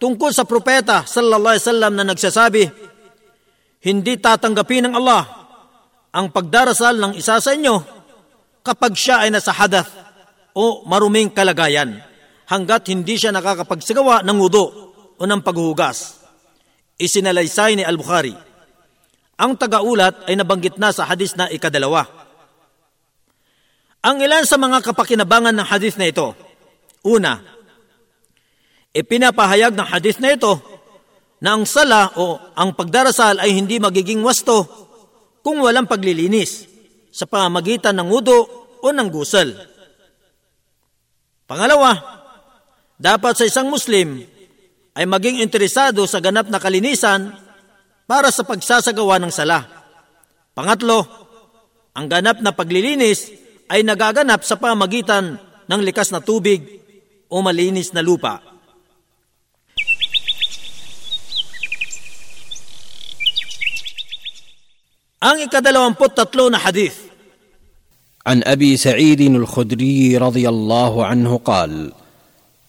[0.00, 2.64] tungkol sa propeta sallallahu alaihi wasallam na nagsasabi,
[3.84, 5.22] hindi tatanggapin ng Allah
[6.16, 7.76] ang pagdarasal ng isa sa inyo
[8.64, 9.92] kapag siya ay nasa hadath
[10.56, 12.00] o maruming kalagayan
[12.48, 14.64] hanggat hindi siya nakakapagsagawa ng wudu
[15.16, 16.24] o ng paghuhugas.
[16.96, 18.32] Isinalaysay ni Al-Bukhari.
[19.41, 22.05] Ang tagaulat ay nabanggit na sa hadis na ikadalawa.
[24.05, 26.37] Ang ilan sa mga kapakinabangan ng hadis na ito.
[27.01, 27.41] Una,
[28.93, 30.61] ipinapahayag ng hadis na ito
[31.41, 34.69] na ang sala o ang pagdarasal ay hindi magiging wasto
[35.41, 36.69] kung walang paglilinis
[37.09, 38.45] sa pamamagitan ng udo
[38.77, 39.49] o ng gusal.
[41.49, 41.97] Pangalawa,
[43.01, 44.21] dapat sa isang Muslim
[44.93, 47.33] ay maging interesado sa ganap na kalinisan
[48.10, 49.66] para sa pagsasagawa ng sala.
[50.54, 51.04] Pangatlo,
[51.92, 53.32] ang ganap na paglilinis
[53.66, 56.62] ay nagaganap sa pamagitan ng likas na tubig
[57.26, 58.38] o malinis na lupa.
[65.26, 67.06] Ang ikadalawamput tatlo na hadith
[68.26, 71.92] عن ابي سعيد الخدري رضي الله عنه قال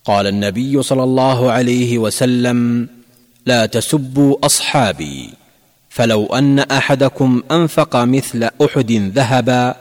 [0.06, 2.90] قال النبي صلى الله عليه وسلم
[3.47, 5.31] لا تسبوا أصحابي
[5.91, 9.75] فلو أن أحدكم أنفق مثل أحد ذهبا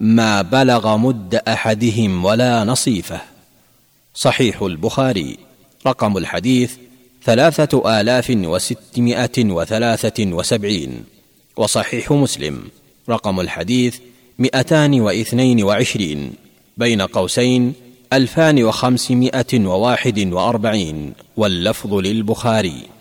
[0.00, 3.20] ما بلغ مد أحدهم ولا نصيفه.
[4.14, 5.36] صحيح البخاري.
[5.86, 6.72] رقم الحديث
[7.24, 11.04] ثلاثة آلاف وستمائة وثلاثة وسبعين.
[11.56, 12.62] وصحيح مسلم.
[13.08, 13.98] رقم الحديث
[14.38, 16.32] مئتان واثنين وعشرين.
[16.76, 17.72] بين قوسين
[18.12, 21.12] ألفان وخمسمائة وواحد وأربعين.
[21.36, 22.93] واللفظ للبخاري.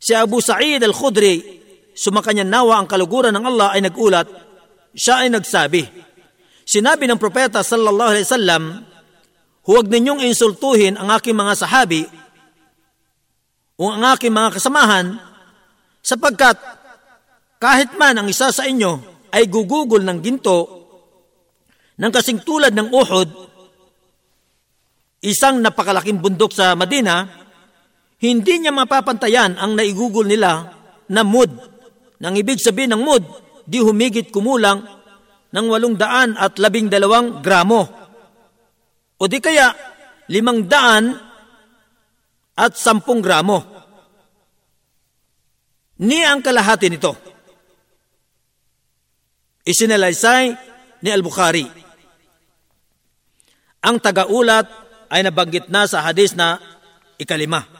[0.00, 1.60] Si Abu Sa'id al-Khudri,
[1.92, 4.24] sumakanya nawa ang kaluguran ng Allah ay nagulat,
[4.96, 5.84] siya ay nagsabi,
[6.64, 8.62] Sinabi ng propeta sallallahu alaihi wasallam,
[9.66, 12.06] huwag ninyong insultuhin ang aking mga sahabi
[13.74, 15.18] o ang aking mga kasamahan
[15.98, 16.54] sapagkat
[17.58, 19.02] kahit man ang isa sa inyo
[19.34, 20.58] ay gugugol ng ginto
[22.00, 23.28] ng kasing tulad ng Uhud,
[25.26, 27.39] isang napakalaking bundok sa Madina,
[28.20, 30.68] hindi niya mapapantayan ang naigugol nila
[31.08, 31.48] na mud.
[32.20, 33.24] Nang ibig sabihin ng mud,
[33.64, 34.84] di humigit kumulang
[35.50, 37.82] ng walong daan at labing dalawang gramo.
[39.16, 39.72] O di kaya
[40.28, 41.16] limang daan
[42.60, 43.64] at sampung gramo.
[46.04, 47.12] Ni ang kalahati nito.
[49.64, 50.44] Isinalaysay
[51.04, 51.64] ni Al-Bukhari.
[53.80, 54.68] Ang tagaulat
[55.08, 56.60] ay nabanggit na sa hadis na
[57.16, 57.79] ikalima.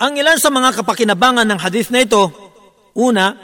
[0.00, 2.32] Ang ilan sa mga kapakinabangan ng hadith na ito,
[2.96, 3.36] una,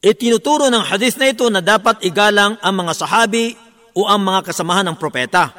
[0.00, 3.52] itinuturo ng hadith na ito na dapat igalang ang mga sahabi
[3.92, 5.52] o ang mga kasamahan ng propeta.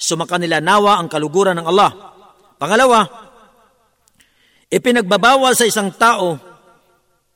[0.00, 1.92] Sumaka nila nawa ang kaluguran ng Allah.
[2.56, 3.04] Pangalawa,
[4.72, 6.40] ipinagbabawal sa isang tao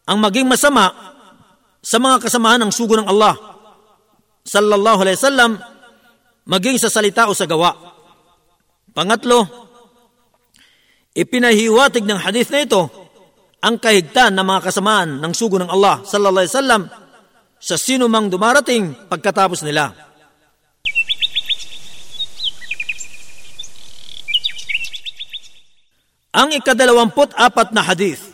[0.08, 0.96] ang maging masama
[1.84, 3.36] sa mga kasamahan ng sugo ng Allah.
[4.48, 5.60] Sallallahu alaihi wasallam,
[6.48, 7.76] maging sa salita o sa gawa.
[8.96, 9.64] Pangatlo,
[11.13, 12.81] Ipinahiwatig ng hadith na ito
[13.59, 16.83] ang kahigtan ng mga kasamaan ng sugo ng Allah sallallahu alaihi wasallam
[17.59, 19.91] sa sino mang dumarating pagkatapos nila.
[26.29, 28.29] Ang ikadalawamput apat na hadith.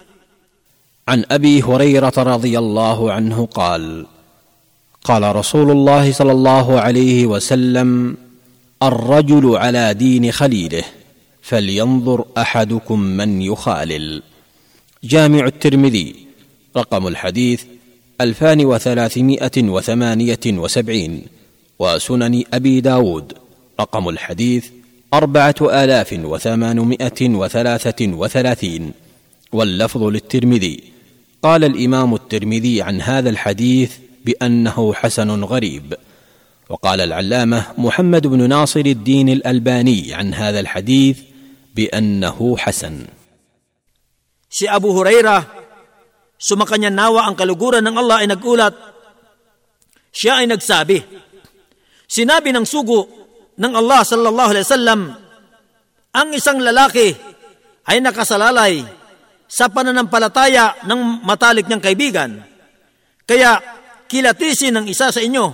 [1.05, 4.05] عن ابي هريره رضي الله عنه قال
[5.05, 8.17] قال رسول الله صلى الله عليه وسلم
[8.83, 10.98] الرجل على دين خليله
[11.50, 14.22] فلينظر أحدكم من يخالل.
[15.04, 16.14] جامع الترمذي
[16.76, 17.62] رقم الحديث
[18.20, 21.22] ألفان وثلاثمائة وثمانية وسبعين
[21.78, 23.32] وسنن أبي داود
[23.80, 24.64] رقم الحديث
[25.14, 28.92] أربعة آلاف وثمانمائة وثلاثة وثلاثين.
[29.52, 30.80] واللفظ للترمذي
[31.42, 33.92] قال الإمام الترمذي عن هذا الحديث
[34.24, 35.94] بأنه حسن غريب.
[36.68, 41.18] وقال العلامة محمد بن ناصر الدين الألباني عن هذا الحديث
[41.79, 42.95] بانه حسن
[44.55, 45.43] Si Abu Huraira,
[46.39, 48.71] sumakanya nawa ang kaluguran ng Allah ay nagulat.
[50.15, 51.03] Siya ay nagsabi,
[52.07, 53.03] Sinabi ng sugo
[53.59, 55.01] ng Allah sallallahu alaihi wasallam,
[56.15, 57.11] ang isang lalaki
[57.83, 58.79] ay nakasalalay
[59.43, 62.31] sa pananampalataya ng matalik niyang kaibigan.
[63.27, 63.59] Kaya
[64.07, 65.45] kilatisin ng isa sa inyo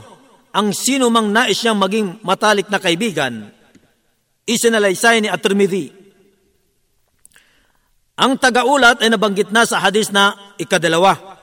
[0.52, 3.50] ang sino mang nais niyang maging matalik na kaibigan.
[4.46, 5.95] Isinalaysay ni At-Tirmidhi.
[8.17, 11.37] Ang tagaulat ay nabanggit na sa hadis na ikadalawa.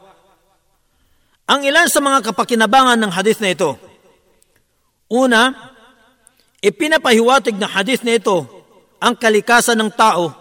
[1.45, 3.77] Ang ilan sa mga kapakinabangan ng hadis na ito.
[5.05, 5.53] Una,
[6.65, 8.41] ipinapahiwatig na hadis na ito
[8.97, 10.33] ang kalikasan ng tao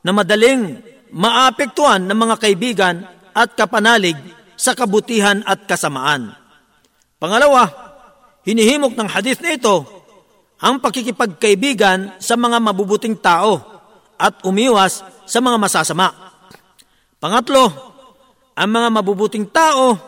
[0.00, 0.80] na madaling
[1.12, 3.04] maapektuhan ng mga kaibigan
[3.36, 4.16] at kapanalig
[4.56, 6.32] sa kabutihan at kasamaan.
[7.20, 7.68] Pangalawa,
[8.48, 9.84] hinihimok ng hadith na ito
[10.56, 13.60] ang pakikipagkaibigan sa mga mabubuting tao
[14.16, 16.08] at umiwas sa mga masasama.
[17.18, 17.64] Pangatlo,
[18.56, 19.98] ang mga mabubuting tao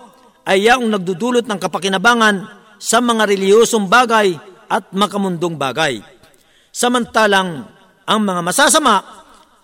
[0.49, 2.36] ay yaong nagdudulot ng kapakinabangan
[2.81, 4.32] sa mga reliyosong bagay
[4.70, 6.01] at makamundong bagay.
[6.73, 7.66] Samantalang
[8.09, 9.03] ang mga masasama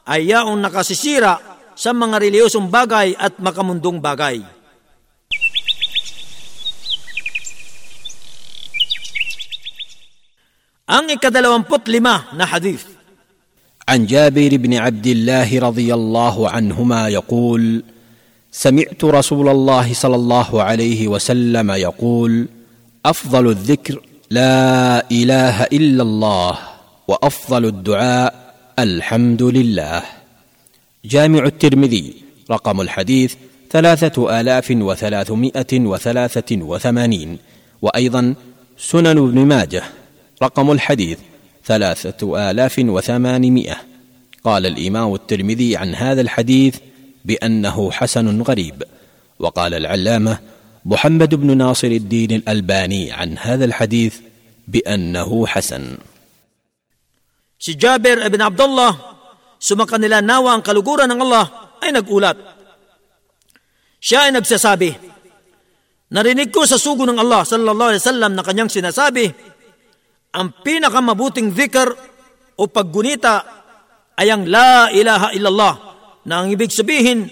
[0.05, 1.41] ay yaong nakasisira
[1.73, 4.45] sa mga reliyosong bagay at makamundong bagay.
[10.85, 12.94] Ang ikadalawamput lima na hadith.
[13.89, 17.83] عن جابر بن عبد الله رضي الله عنهما يقول
[18.53, 22.49] سمعت رسول الله صلى الله عليه وسلم يقول
[23.07, 24.01] أفضل الذكر
[24.31, 26.59] لا إله إلا الله
[27.09, 30.03] وأفضل الدعاء الحمد لله.
[31.05, 32.15] جامع الترمذي
[32.51, 33.35] رقم الحديث
[33.71, 37.39] ثلاثة آلاف وثلاثمائة وثلاثة وثمانين
[37.83, 38.35] وأيضا
[38.79, 39.83] سنن ابن ماجه
[40.43, 41.19] رقم الحديث
[41.65, 43.77] ثلاثة آلاف وثمانمائة
[44.45, 46.77] قال الإمام الترمذي عن هذا الحديث
[47.25, 48.83] بأنه حسن غريب
[49.39, 50.39] وقال العلامة
[50.85, 54.17] محمد بن ناصر الدين الألباني عن هذا الحديث
[54.69, 55.97] بأنه حسن
[57.65, 58.93] Si Jabir ibn Abdullah,
[59.57, 61.49] sumakan nila nawa ang kaluguran ng Allah,
[61.81, 62.37] ay nagulat.
[63.97, 64.93] Siya ay nagsasabi,
[66.13, 69.33] Narinig ko sa sugo ng Allah sallallahu alaihi wasallam na kanyang sinasabi,
[70.35, 71.95] ang pinakamabuting dhikr
[72.59, 73.47] o paggunita
[74.19, 75.75] ay ang La ilaha illallah
[76.27, 77.31] na ang ibig sabihin,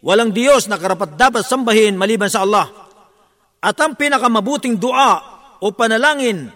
[0.00, 2.72] walang Diyos na karapat dapat sambahin maliban sa Allah.
[3.60, 5.20] At ang pinakamabuting dua
[5.60, 6.48] o panalangin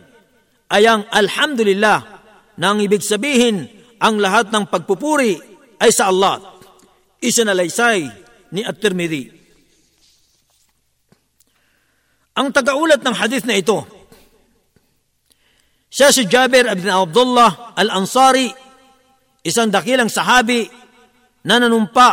[0.72, 1.98] ay ang Alhamdulillah
[2.56, 3.68] na ang ibig sabihin
[4.00, 5.36] ang lahat ng pagpupuri
[5.76, 6.40] ay sa Allah.
[7.20, 8.00] Isinalaysay
[8.56, 9.44] ni At-Tirmidhi.
[12.34, 13.84] Ang tagaulat ng hadith na ito
[15.94, 18.50] siya si Jabir ibn Abdullah al-Ansari,
[19.46, 20.66] isang dakilang sahabi
[21.46, 22.10] na nanumpa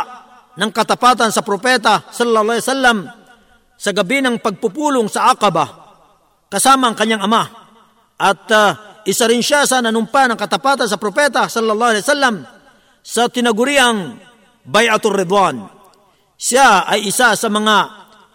[0.54, 2.98] ng katapatan sa propeta sallallahu alaihi wasallam
[3.74, 5.66] sa gabi ng pagpupulong sa Aqaba
[6.46, 7.42] kasama ang kanyang ama.
[8.22, 12.46] At uh, isa rin siya sa nanumpa ng katapatan sa propeta sallallahu alaihi wasallam
[13.02, 14.14] sa tinaguriang
[14.62, 15.58] Bayatul Ridwan.
[16.38, 17.76] Siya ay isa sa mga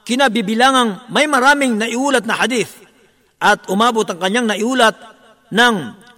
[0.04, 2.84] kinabibilangang may maraming naiulat na hadith
[3.40, 5.17] at umabot ang kanyang naiulat
[5.54, 5.76] ng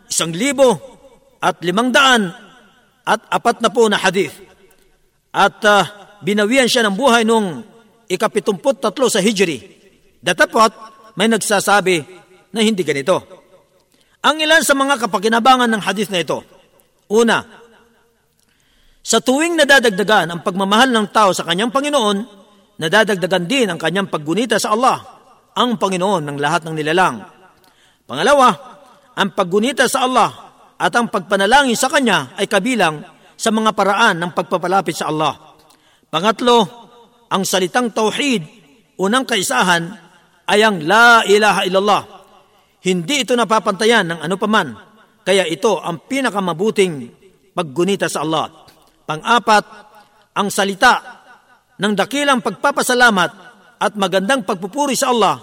[0.10, 0.76] isang libo
[1.39, 2.30] at limang daan
[3.06, 4.34] at apat na po na hadith.
[5.30, 5.84] At uh,
[6.26, 7.61] binawian siya ng buhay nung
[8.10, 9.61] ikapitumput tatlo sa Hijri.
[10.19, 10.73] Datapot,
[11.15, 12.03] may nagsasabi
[12.53, 13.23] na hindi ganito.
[14.19, 16.43] Ang ilan sa mga kapakinabangan ng hadith na ito.
[17.07, 17.39] Una,
[18.99, 22.18] sa tuwing nadadagdagan ang pagmamahal ng tao sa kanyang Panginoon,
[22.77, 25.01] nadadagdagan din ang kanyang paggunita sa Allah,
[25.56, 27.23] ang Panginoon ng lahat ng nilalang.
[28.06, 28.69] Pangalawa,
[29.15, 30.30] ang paggunita sa Allah
[30.80, 33.03] at ang pagpanalangin sa Kanya ay kabilang
[33.40, 35.56] sa mga paraan ng pagpapalapit sa Allah.
[36.10, 36.57] Pangatlo,
[37.30, 38.41] ang salitang tauhid,
[38.99, 39.88] unang kaisahan,
[40.49, 42.03] ay ang La ilaha illallah.
[42.84, 44.68] Hindi ito napapantayan ng ano paman,
[45.23, 46.94] kaya ito ang pinakamabuting
[47.53, 48.49] paggunita sa Allah.
[49.03, 49.64] Pang-apat,
[50.40, 51.19] ang salita
[51.76, 53.31] ng dakilang pagpapasalamat
[53.80, 55.36] at magandang pagpupuri sa Allah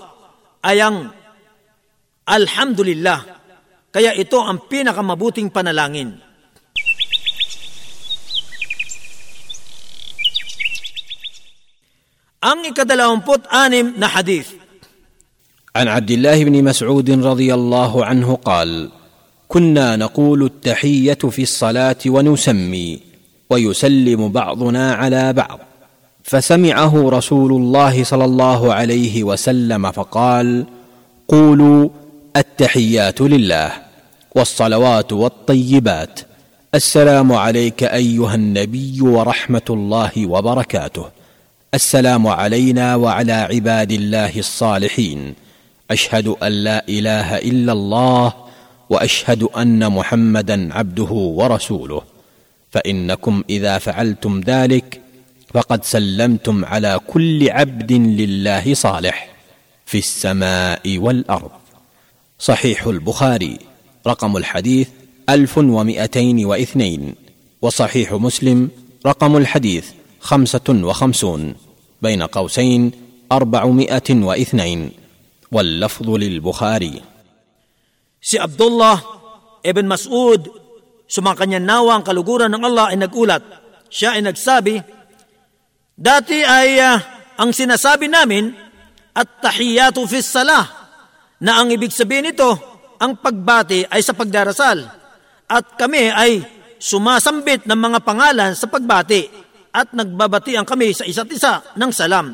[0.65, 0.97] ay ang
[2.27, 3.36] Alhamdulillah
[3.97, 6.13] kaya ito ang pinakamabuting panalangin.
[12.45, 14.53] Ang ikadalawamput anim na hadith.
[15.77, 18.89] عن عبد الله بن مسعود رضي الله عنه قال
[19.49, 23.01] كنا نقول التحيه في الصلاه ونسمي
[23.51, 25.61] ويسلم بعضنا على بعض
[26.25, 30.67] فسمعه رسول الله صلى الله عليه وسلم فقال
[31.29, 31.89] قولوا
[32.37, 33.86] التحيات لله
[34.37, 36.21] والصلوات والطيبات.
[36.75, 41.07] السلام عليك أيها النبي ورحمة الله وبركاته.
[41.75, 45.35] السلام علينا وعلى عباد الله الصالحين.
[45.91, 48.35] أشهد أن لا إله إلا الله
[48.91, 52.03] وأشهد أن محمدا عبده ورسوله.
[52.71, 55.01] فإنكم إذا فعلتم ذلك
[55.55, 59.29] فقد سلمتم على كل عبد لله صالح
[59.87, 61.51] في السماء والأرض.
[62.39, 63.76] صحيح البخاري.
[64.07, 64.89] رقم الحديث
[65.29, 67.15] ألف ومائتين واثنين
[67.63, 68.69] وصحيح مسلم
[69.07, 69.87] رقم الحديث
[70.21, 71.55] خمسة وخمسون
[72.03, 72.93] بين قوسين
[73.33, 74.93] اربعمائه واثنين
[75.53, 77.03] واللفظ للبخاري.
[78.23, 79.03] سي عبد الله
[79.67, 80.49] ابن مسعود
[81.09, 83.43] سمعكن ناوان قلقورا الله انك أولاد
[83.91, 84.83] شا انك سابي
[85.99, 87.07] داتي إيه
[87.39, 88.53] ang sinasabi namin
[89.19, 90.67] التحيات في الصلاه
[91.41, 94.79] نعم na ang ang pagbati ay sa pagdarasal.
[95.47, 96.43] At kami ay
[96.77, 99.29] sumasambit ng mga pangalan sa pagbati
[99.77, 102.33] at nagbabatian kami sa isa't isa ng salam.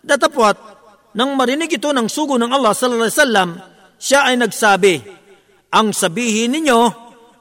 [0.00, 0.56] Datapwat,
[1.12, 3.50] nang marinig ito ng sugo ng Allah sallallahu alaihi wasallam,
[3.98, 4.94] siya ay nagsabi,
[5.68, 6.80] ang sabihin ninyo,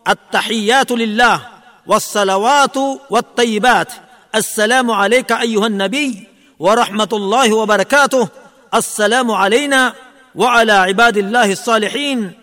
[0.07, 3.91] at tahiyatu lillah, wassalawatu wattayibat,
[4.31, 6.27] assalamu alayka ayuhan nabi,
[6.59, 8.23] wa rahmatullahi wa barakatuh,
[8.71, 9.95] assalamu alayna
[10.35, 12.35] wa ala ibadillahi salihin,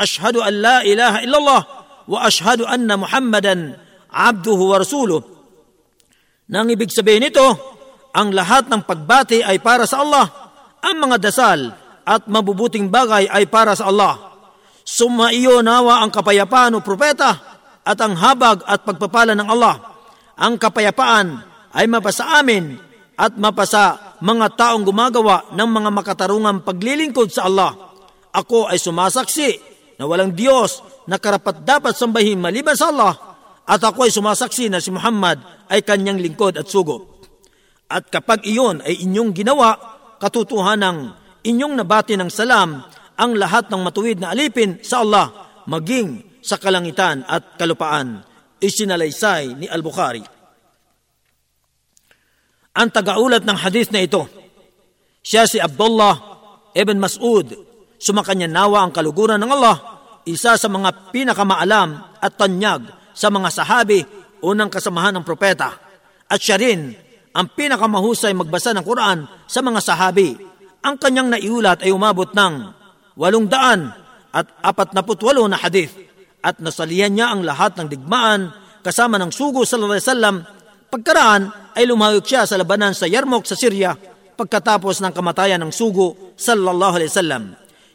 [0.00, 1.62] ashhadu an la ilaha illallah,
[2.08, 3.76] wa ashhadu anna muhammadan
[4.08, 5.20] abduhu wa rasuluh.
[6.50, 7.46] Nang ibig sabihin nito,
[8.10, 10.26] ang lahat ng pagbati ay para sa Allah,
[10.80, 11.70] ang mga dasal
[12.02, 14.30] at mabubuting bagay ay para sa Allah
[14.90, 17.30] Sumaiyo nawa ang kapayapaan o propeta
[17.86, 19.78] at ang habag at pagpapala ng Allah.
[20.34, 22.74] Ang kapayapaan ay mapasa amin
[23.14, 27.70] at mapasa mga taong gumagawa ng mga makatarungang paglilingkod sa Allah.
[28.34, 29.62] Ako ay sumasaksi
[30.00, 33.36] na walang Diyos na karapat dapat sambahin maliban sa Allah
[33.68, 37.20] at ako ay sumasaksi na si Muhammad ay kanyang lingkod at sugo.
[37.84, 39.76] At kapag iyon ay inyong ginawa,
[40.16, 41.12] katotohanan
[41.44, 42.80] inyong nabati ng salam
[43.20, 48.24] ang lahat ng matuwid na alipin sa Allah maging sa kalangitan at kalupaan.
[48.56, 50.24] Isinalaysay ni Al-Bukhari.
[52.72, 54.24] Ang tagaulat ng hadith na ito,
[55.20, 56.16] siya si Abdullah
[56.72, 57.69] ibn Mas'ud,
[58.00, 59.76] sumakanya nawa ang kaluguran ng Allah,
[60.24, 64.00] isa sa mga pinakamaalam at tanyag sa mga sahabi
[64.40, 65.76] unang kasamahan ng propeta.
[66.26, 66.96] At siya rin
[67.36, 70.34] ang pinakamahusay magbasa ng Quran sa mga sahabi.
[70.80, 72.54] Ang kanyang naiulat ay umabot ng
[73.20, 73.92] walong daan
[74.32, 75.92] at apat na putwalo na hadith
[76.40, 78.48] at nasalihan niya ang lahat ng digmaan
[78.80, 80.36] kasama ng sugo sallallahu alaihi wasallam.
[80.90, 81.42] Pagkaraan
[81.76, 83.92] ay lumahok siya sa labanan sa Yarmouk sa Syria
[84.34, 87.44] pagkatapos ng kamatayan ng sugo sallallahu alaihi wasallam.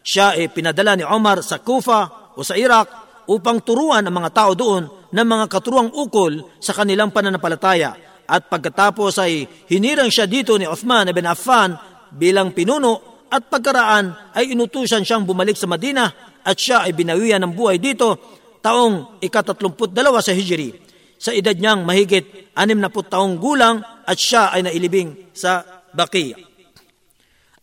[0.06, 2.88] Siya ay pinadala ni Omar sa Kufa o sa Iraq
[3.26, 7.98] upang turuan ang mga tao doon ng mga katuruang ukol sa kanilang pananampalataya
[8.30, 11.74] at pagkatapos ay hinirang siya dito ni Uthman ibn Affan
[12.14, 16.06] bilang pinuno at pagkaraan ay inutusan siyang bumalik sa Madina
[16.46, 18.18] at siya ay binawian ng buhay dito
[18.62, 20.74] taong ikatatlumput dalawa sa Hijri.
[21.18, 26.38] Sa edad niyang mahigit anim na taong gulang at siya ay nailibing sa Baqiya.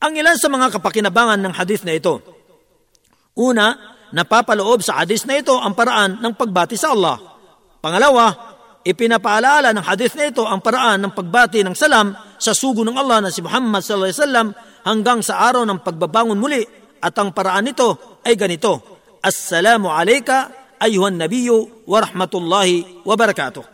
[0.02, 2.31] Ang ilan sa mga kapakinabangan ng hadith na ito.
[3.32, 3.72] Una,
[4.12, 7.16] napapaloob sa hadith na ito ang paraan ng pagbati sa Allah.
[7.80, 8.28] Pangalawa,
[8.84, 13.24] ipinapaalaala ng hadith na ito ang paraan ng pagbati ng salam sa sugo ng Allah
[13.24, 14.48] na si Muhammad sallallahu alaihi wasallam
[14.84, 16.60] hanggang sa araw ng pagbabangon muli
[17.00, 19.00] at ang paraan nito ay ganito.
[19.24, 23.64] Assalamu alayka ayuhan nabiyyu wa rahmatullahi wa barakatuh.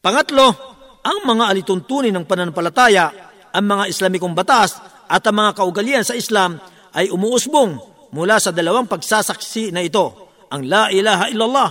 [0.00, 0.46] Pangatlo,
[1.02, 3.06] ang mga alituntunin ng pananampalataya,
[3.52, 4.80] ang mga Islamikong batas
[5.10, 6.56] at ang mga kaugalian sa Islam
[6.94, 11.70] ay umuusbong mula sa dalawang pagsasaksi na ito, ang La ilaha illallah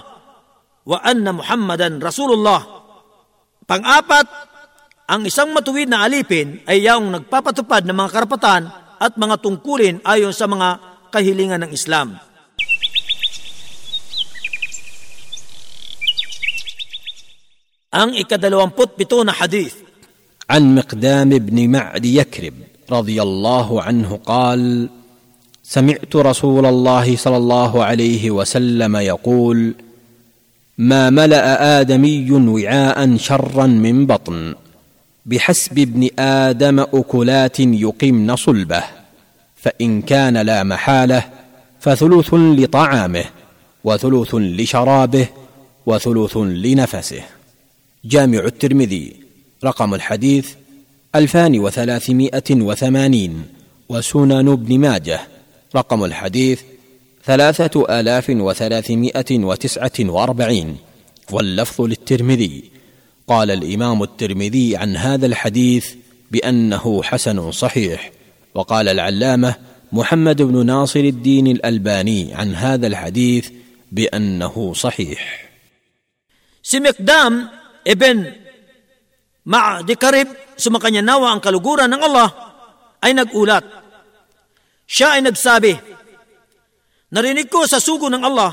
[0.90, 2.62] wa anna Muhammadan Rasulullah.
[3.70, 4.28] Pang-apat,
[5.06, 8.64] ang isang matuwid na alipin ay yaong nagpapatupad ng mga karapatan
[8.98, 10.82] at mga tungkulin ayon sa mga
[11.14, 12.18] kahilingan ng Islam.
[17.92, 19.84] Ang ikadalawamput pito na hadith.
[20.48, 24.88] An Miqdam ibn Ma'di Yakrib radiyallahu anhu qal,
[25.72, 29.74] سمعت رسول الله صلى الله عليه وسلم يقول
[30.78, 34.56] ما ملأ آدمي وعاء شرا من بطن
[35.26, 38.84] بحسب ابن آدم أكلات يقمن صلبه
[39.56, 41.24] فإن كان لا محالة
[41.80, 43.26] فثلث لطعامه
[43.84, 45.28] وثلث لشرابه
[45.86, 47.24] وثلث لنفسه.
[48.06, 49.16] جامع الترمذي
[49.64, 50.50] رقم الحديث
[51.16, 53.44] ألفان وثلاثمائة وثمانين
[53.90, 55.31] وسنن ابن ماجه
[55.76, 56.62] رقم الحديث
[57.26, 60.78] ثلاثة آلاف وثلاثمائة وتسعة وأربعين
[61.32, 62.72] واللفظ للترمذي
[63.28, 65.94] قال الإمام الترمذي عن هذا الحديث
[66.32, 68.12] بأنه حسن صحيح
[68.56, 69.56] وقال العلامة
[69.92, 73.50] محمد بن ناصر الدين الألباني عن هذا الحديث
[73.92, 75.52] بأنه صحيح
[76.62, 77.50] Mikdam
[77.84, 78.22] ibn
[79.50, 82.30] Ma'di Karib, sumakanya nawa ang kaluguran ng Allah,
[83.02, 83.18] ay.
[84.92, 85.72] Siya ay nagsabi,
[87.16, 88.52] Narinig ko sa sugo ng Allah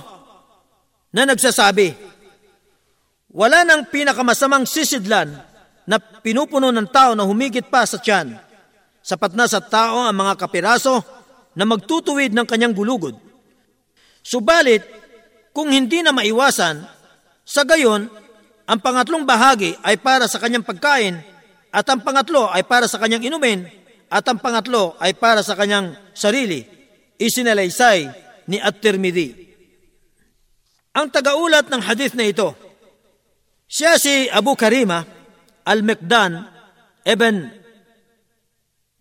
[1.10, 1.98] na nagsasabi,
[3.34, 5.34] Wala nang pinakamasamang sisidlan
[5.82, 8.38] na pinupuno ng tao na humigit pa sa tiyan,
[9.02, 11.02] sapat na sa tao ang mga kapiraso
[11.58, 13.18] na magtutuwid ng kanyang gulugod.
[14.22, 14.86] Subalit,
[15.50, 16.86] kung hindi na maiwasan,
[17.42, 18.06] sa gayon,
[18.68, 21.18] ang pangatlong bahagi ay para sa kanyang pagkain
[21.74, 23.77] at ang pangatlo ay para sa kanyang inumin
[24.08, 26.64] at ang pangatlo ay para sa kanyang sarili.
[27.20, 28.08] Isinalaysay
[28.48, 29.28] ni At-Tirmidhi.
[30.96, 32.56] Ang tagaulat ng hadith na ito,
[33.68, 35.04] siya si Abu Karima
[35.68, 36.32] al-Mikdan
[37.04, 37.52] ibn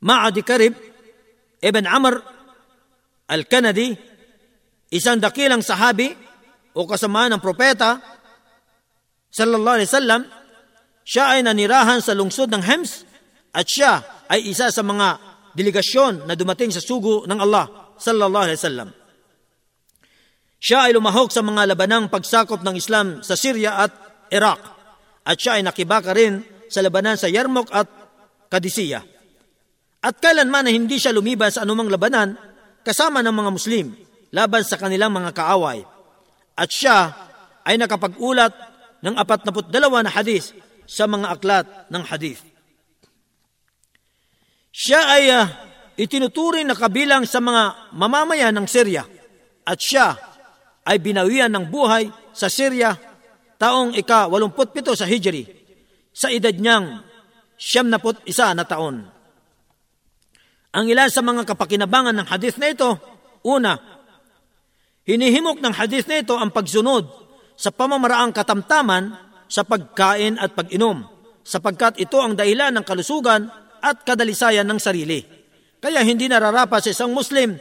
[0.04, 0.76] Ma'adi Karib
[1.64, 2.22] ibn Amr
[3.32, 3.96] al-Kanadi,
[4.94, 6.12] isang dakilang sahabi
[6.78, 7.98] o kasama ng propeta
[9.32, 10.22] sallallahu alaihi wasallam,
[11.08, 13.08] siya ay nanirahan sa lungsod ng Hems
[13.56, 15.20] at siya ay isa sa mga
[15.58, 18.90] delegasyon na dumating sa sugo ng Allah sallallahu alaihi wasallam.
[20.58, 23.92] Siya ay lumahok sa mga labanang pagsakop ng Islam sa Syria at
[24.34, 24.62] Iraq
[25.28, 27.88] at siya ay nakibaka rin sa labanan sa Yarmouk at
[28.48, 29.04] Kadisiya.
[30.02, 32.38] At kailanman na hindi siya lumiban sa anumang labanan
[32.86, 33.86] kasama ng mga Muslim
[34.32, 35.84] laban sa kanilang mga kaaway.
[36.58, 37.14] At siya
[37.68, 38.54] ay nakapag-ulat
[39.04, 40.56] ng 42 na hadis
[40.88, 42.42] sa mga aklat ng hadith.
[44.78, 45.46] Siya ay uh,
[45.98, 49.02] itinuturing na kabilang sa mga mamamayan ng Syria
[49.66, 50.14] at siya
[50.86, 52.94] ay binawian ng buhay sa Syria
[53.58, 55.50] taong ika-87 sa Hijri
[56.14, 57.02] sa edad niyang
[57.58, 57.98] siyam na
[58.30, 59.02] isa na taon.
[60.78, 63.02] Ang ilan sa mga kapakinabangan ng hadith na ito,
[63.50, 63.82] una,
[65.10, 67.10] hinihimok ng hadith na ito ang pagsunod
[67.58, 69.10] sa pamamaraang katamtaman
[69.50, 71.02] sa pagkain at pag-inom,
[71.42, 73.50] sapagkat ito ang dahilan ng kalusugan
[73.82, 75.22] at kadalisayan ng sarili.
[75.78, 77.58] Kaya hindi nararapat sa isang Muslim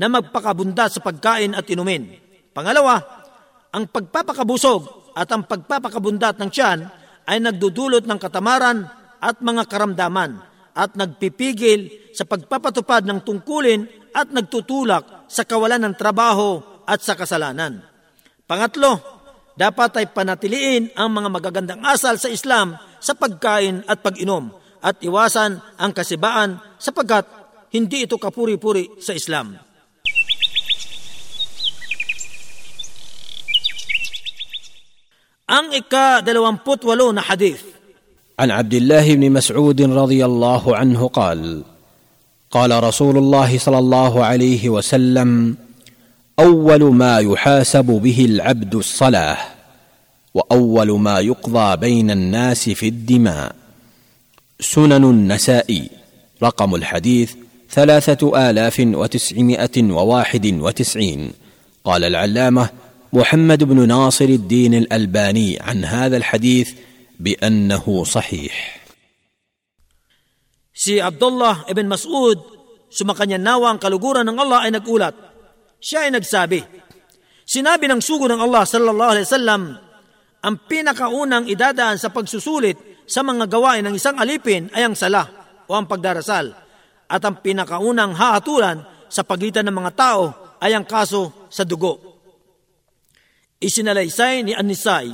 [0.00, 2.18] na magpakabunda sa pagkain at inumin.
[2.50, 2.98] Pangalawa,
[3.70, 6.88] ang pagpapakabusog at ang pagpapakabundat ng tiyan
[7.30, 8.88] ay nagdudulot ng katamaran
[9.22, 10.42] at mga karamdaman
[10.74, 17.86] at nagpipigil sa pagpapatupad ng tungkulin at nagtutulak sa kawalan ng trabaho at sa kasalanan.
[18.50, 18.98] Pangatlo,
[19.54, 25.60] dapat ay panatiliin ang mga magagandang asal sa Islam sa pagkain at pag-inom at iwasan
[25.76, 27.24] ang kasibaan sapagkat
[27.70, 29.54] hindi ito kapuri-puri sa Islam.
[35.50, 37.62] Ang ika-28 na hadith
[38.40, 41.62] عن عبد الله بن مسعود رضي الله عنه قال
[42.50, 45.56] قال رسول الله صلى الله عليه وسلم
[46.40, 49.38] اول ما يحاسب به العبد الصلاه
[50.34, 53.59] واول ما يقضى بين الناس في الدماء
[54.60, 55.90] سنن النسائي
[56.42, 57.34] رقم الحديث
[57.70, 61.32] ثلاثة آلاف وتسعمائة وواحد وتسعين.
[61.84, 62.70] قال العلامة
[63.12, 66.70] محمد بن ناصر الدين الألباني عن هذا الحديث
[67.20, 68.80] بأنه صحيح.
[70.74, 72.38] سي عبد الله بن مسعود
[72.90, 75.14] سمقن قالوا قلقورا ان الله اينك أولاد
[75.80, 76.64] شاينك سابي
[77.44, 78.00] sinabi ng
[78.40, 79.76] الله صلى الله عليه وسلم
[80.44, 85.26] أم بينك pinakaunang إدادا sa pagsusulit sa mga gawain ng isang alipin ay ang sala
[85.66, 86.54] o ang pagdarasal
[87.10, 90.30] at ang pinakaunang hahatulan sa pagitan ng mga tao
[90.62, 91.98] ay ang kaso sa dugo.
[93.58, 95.10] Isinalaysay ni Anisay,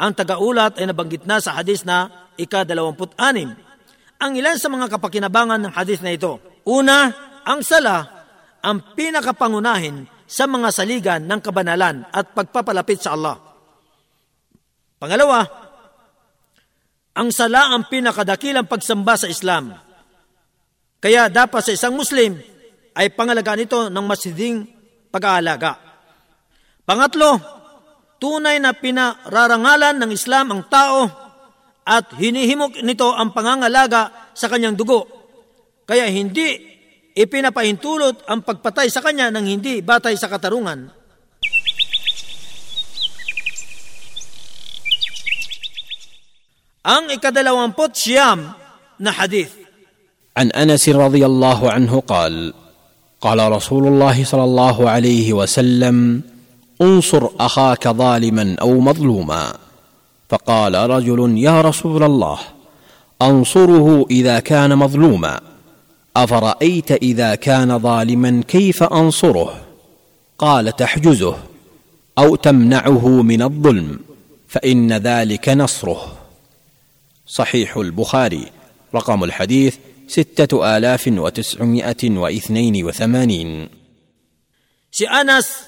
[0.00, 2.08] ang tagaulat ay nabanggit na sa hadis na
[2.40, 3.20] ika-26.
[4.20, 6.40] Ang ilan sa mga kapakinabangan ng hadis na ito.
[6.64, 7.12] Una,
[7.44, 8.20] ang sala
[8.64, 13.36] ang pinakapangunahin sa mga saligan ng kabanalan at pagpapalapit sa Allah.
[15.00, 15.69] Pangalawa,
[17.14, 19.74] ang sala ang pinakadakilang pagsamba sa Islam.
[21.00, 22.36] Kaya dapat sa isang Muslim
[22.94, 24.68] ay pangalagaan ito ng masiding
[25.08, 25.80] pag-aalaga.
[26.84, 27.40] Pangatlo,
[28.20, 31.08] tunay na pinararangalan ng Islam ang tao
[31.86, 35.08] at hinihimok nito ang pangangalaga sa kanyang dugo.
[35.88, 36.70] Kaya hindi
[37.16, 40.99] ipinapahintulot ang pagpatay sa kanya ng hindi batay sa katarungan.
[46.80, 48.56] Ang ikadalawampot siyam
[49.00, 49.60] na hadith.
[50.36, 52.54] عن انس رضي الله عنه قال
[53.20, 56.22] قال رسول الله صلى الله عليه وسلم
[56.82, 59.52] انصر اخاك ظالما أو مظلوما
[60.28, 62.38] فقال رجل يا رسول الله
[63.22, 65.40] انصره اذا كان مظلوما
[66.16, 69.54] افرايت اذا كان ظالما كيف انصره
[70.38, 71.36] قال تحجزه
[72.18, 73.98] أو تمنعه من الظلم
[74.48, 76.19] فان ذلك نصره
[77.29, 78.51] صحيح البخاري
[78.95, 79.77] رقم الحديث
[80.07, 83.49] سته الاف وتسعمائه واثنين وثمانين
[84.95, 85.67] Si Anas,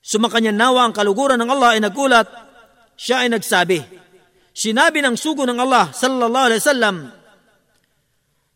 [0.00, 2.24] sumakanya nawa ang kaluguran ng Allah ay nagulat,
[2.96, 3.84] siya ay nagsabi,
[4.56, 6.96] Sinabi ng sugo ng Allah sallallahu alaihi wasallam,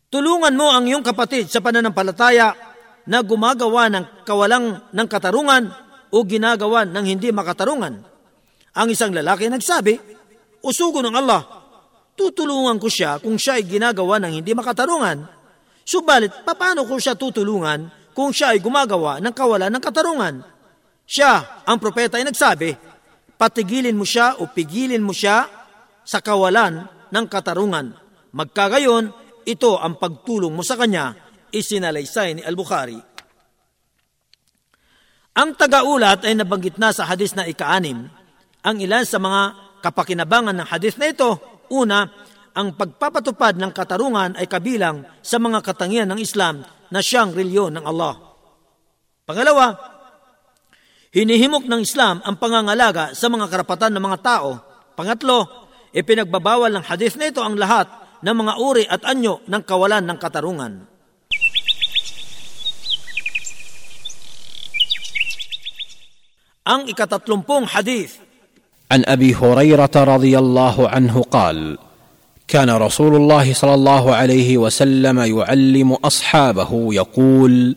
[0.09, 2.57] Tulungan mo ang iyong kapatid sa pananampalataya
[3.05, 5.69] na gumagawa ng kawalang ng katarungan
[6.09, 8.01] o ginagawa ng hindi makatarungan.
[8.73, 10.01] Ang isang lalaki nagsabi,
[10.65, 11.56] O sugo ng Allah,
[12.18, 15.22] tutulungan ko siya kung siya ay ginagawa ng hindi makatarungan.
[15.86, 20.42] Subalit, paano ko siya tutulungan kung siya ay gumagawa ng kawalan ng katarungan.
[21.06, 22.74] Siya, ang propeta ay nagsabi,
[23.38, 25.46] patigilin mo siya o pigilin mo siya
[26.02, 26.84] sa kawalan
[27.14, 27.94] ng katarungan.
[28.34, 29.14] Magkagayon,
[29.48, 31.16] ito ang pagtulong mo sa kanya,
[31.54, 33.00] isinalaysay ni Al-Bukhari.
[35.38, 38.10] Ang tagaulat ay nabanggit na sa hadis na ikaanim.
[38.66, 41.38] Ang ilan sa mga kapakinabangan ng hadis na ito,
[41.70, 42.08] una,
[42.58, 47.84] ang pagpapatupad ng katarungan ay kabilang sa mga katangian ng Islam na siyang reliyon ng
[47.86, 48.18] Allah.
[49.22, 49.76] Pangalawa,
[51.14, 54.58] hinihimok ng Islam ang pangangalaga sa mga karapatan ng mga tao.
[54.98, 55.46] Pangatlo,
[55.94, 57.86] ipinagbabawal ng hadith na ito ang lahat
[58.24, 60.72] ng mga uri at anyo ng kawalan ng katarungan.
[66.68, 68.27] Ang ikatatlumpong hadith
[68.90, 71.78] عن أبي هريرة رضي الله عنه قال
[72.48, 77.76] كان رسول الله صلى الله عليه وسلم يعلم أصحابه يقول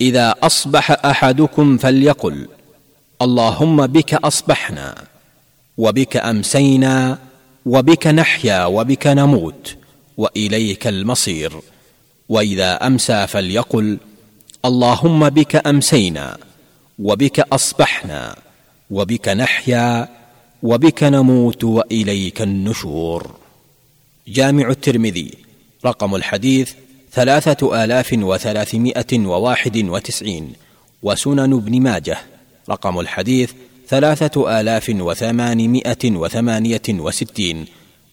[0.00, 2.48] إذا أصبح أحدكم فليقل
[3.22, 4.94] اللهم بك أصبحنا
[5.78, 7.18] وبك أمسينا
[7.66, 9.76] وبك نحيا وبك نموت
[10.16, 11.52] وإليك المصير.
[12.28, 13.98] وإذا أمسى فليقل
[14.64, 16.36] اللهم بك أمسينا
[16.98, 18.36] وبك أصبحنا
[18.90, 20.08] وبك نحيا
[20.62, 23.30] وبك نموت وإليك النشور.
[24.28, 25.30] جامع الترمذي
[25.84, 26.72] رقم الحديث
[27.12, 30.52] ثلاثة آلاف وثلاثمائة وواحد وتسعين
[31.02, 32.18] وسنن ابن ماجه
[32.70, 33.52] رقم الحديث
[33.88, 37.64] ثلاثة آلاف وثمانمائة وثمانية وستين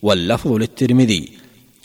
[0.02, 1.30] واللفظ للترمذي.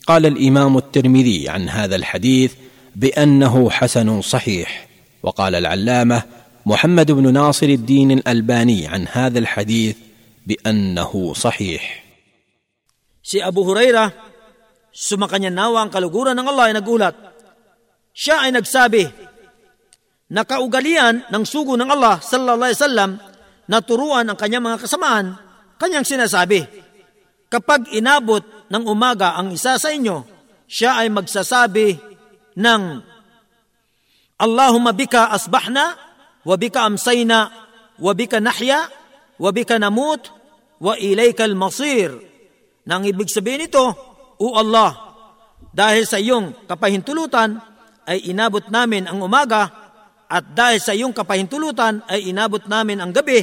[0.07, 2.53] قال الإمام الترمذي عن هذا الحديث
[2.97, 4.89] بأنه حسن صحيح
[5.23, 6.23] وقال العلامة
[6.66, 9.97] محمد بن ناصر الدين الألباني عن هذا الحديث
[10.45, 11.81] biannahu sahih.
[13.25, 14.12] Si Abu Huraira,
[14.93, 17.16] sumakanya nawa ang kaluguran ng Allah ay nagulat.
[18.15, 19.33] Siya ay nagsabi,
[20.25, 23.11] Nakaugalian ng sugo ng Allah sallallahu alaihi wasallam
[23.69, 25.37] na turuan ang kanyang mga kasamaan,
[25.81, 26.65] kanyang sinasabi,
[27.49, 30.27] Kapag inabot ng umaga ang isa sa inyo,
[30.65, 31.97] siya ay magsasabi
[32.57, 32.83] ng
[34.41, 35.95] Allahumma bika asbahna,
[36.43, 37.53] wa bika amsayna,
[38.03, 38.91] wa bika nahya,
[39.39, 40.31] wa bika namut,
[40.78, 42.35] wa ilayka al-masir
[42.85, 43.85] nang ibig sabihin nito,
[44.36, 44.93] O Allah,
[45.73, 47.56] dahil sa iyong kapahintulutan
[48.05, 49.73] ay inabot namin ang umaga
[50.28, 53.40] at dahil sa iyong kapahintulutan ay inabot namin ang gabi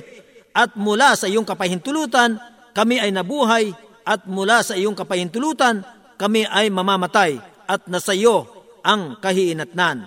[0.54, 2.38] at mula sa iyong kapahintulutan
[2.76, 3.74] kami ay nabuhay
[4.06, 5.82] at mula sa iyong kapahintulutan
[6.22, 8.46] kami ay mamamatay at nasa iyo
[8.86, 10.06] ang kahiinatnan.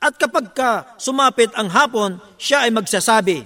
[0.00, 3.44] At kapag ka sumapit ang hapon, siya ay magsasabi,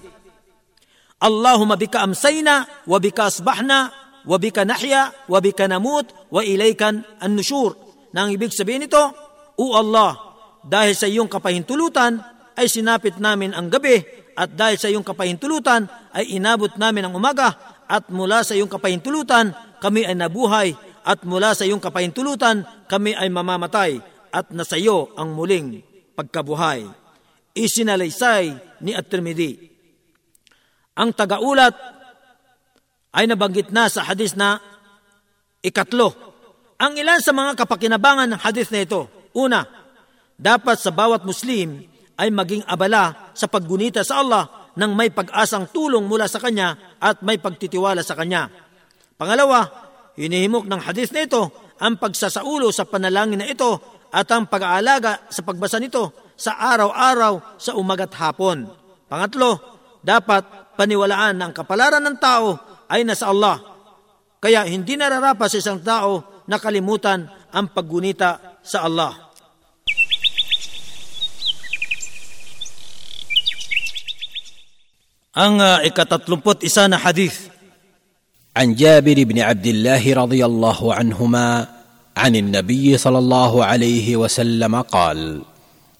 [1.24, 3.88] Allahumma bika amsayna wa bika asbahna
[4.28, 7.80] wa bika nahya wa bika namut wa ilaykan an-nushur.
[8.12, 9.00] Na ang ibig sabihin nito,
[9.56, 10.12] O Allah,
[10.60, 12.20] dahil sa iyong kapahintulutan
[12.52, 14.04] ay sinapit namin ang gabi
[14.36, 17.56] at dahil sa iyong kapahintulutan ay inabot namin ang umaga
[17.88, 23.32] at mula sa iyong kapahintulutan kami ay nabuhay at mula sa iyong kapahintulutan kami ay
[23.32, 23.98] mamamatay
[24.34, 25.80] at nasa iyo ang muling
[26.18, 26.84] pagkabuhay.
[27.54, 29.73] Isinalaysay ni At-Tirmidhi.
[30.94, 31.74] Ang tagaulat
[33.14, 34.58] ay nabanggit na sa hadis na
[35.62, 36.14] ikatlo.
[36.78, 39.06] Ang ilan sa mga kapakinabangan ng hadis na ito.
[39.34, 39.66] Una,
[40.34, 41.82] dapat sa bawat Muslim
[42.18, 47.22] ay maging abala sa paggunita sa Allah nang may pag-asang tulong mula sa Kanya at
[47.22, 48.50] may pagtitiwala sa Kanya.
[49.14, 49.66] Pangalawa,
[50.18, 53.78] hinihimok ng hadis na ito ang pagsasaulo sa panalangin na ito
[54.14, 58.66] at ang pag-aalaga sa pagbasa nito sa araw-araw sa umaga't hapon.
[59.10, 59.58] Pangatlo,
[60.02, 62.55] dapat paniwalaan ng kapalaran ng tao
[62.87, 63.59] ay nasa Allah.
[64.39, 69.13] Kaya hindi nararapat sa isang tao na kalimutan ang paggunita sa Allah.
[75.39, 77.51] Ang uh, ikatatlumpot isa na hadith.
[78.59, 81.47] عن جابر بن عبد الله رضي الله عنهما
[82.17, 85.41] عن النبي صلى الله عليه وسلم قال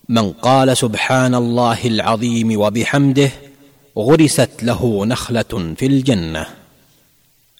[0.09, 3.31] من قال سبحان الله العظيم وبحمده
[3.98, 6.46] غرست له نخلة في الجنة.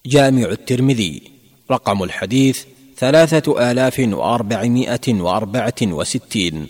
[0.06, 1.23] جامع الترمذي.
[1.70, 2.65] رقم الحديث
[2.97, 6.66] ثلاثة آلاف وأربعمائة وأربعة وستين.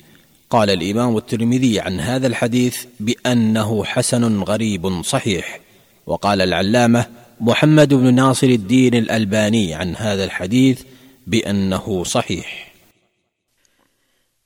[0.50, 5.60] قال الإمام الترمذي عن هذا الحديث بأنه حسن غريب صحيح.
[6.06, 7.06] وقال العلامة
[7.40, 10.82] محمد بن ناصر الدين الألباني عن هذا الحديث
[11.26, 12.74] بأنه صحيح.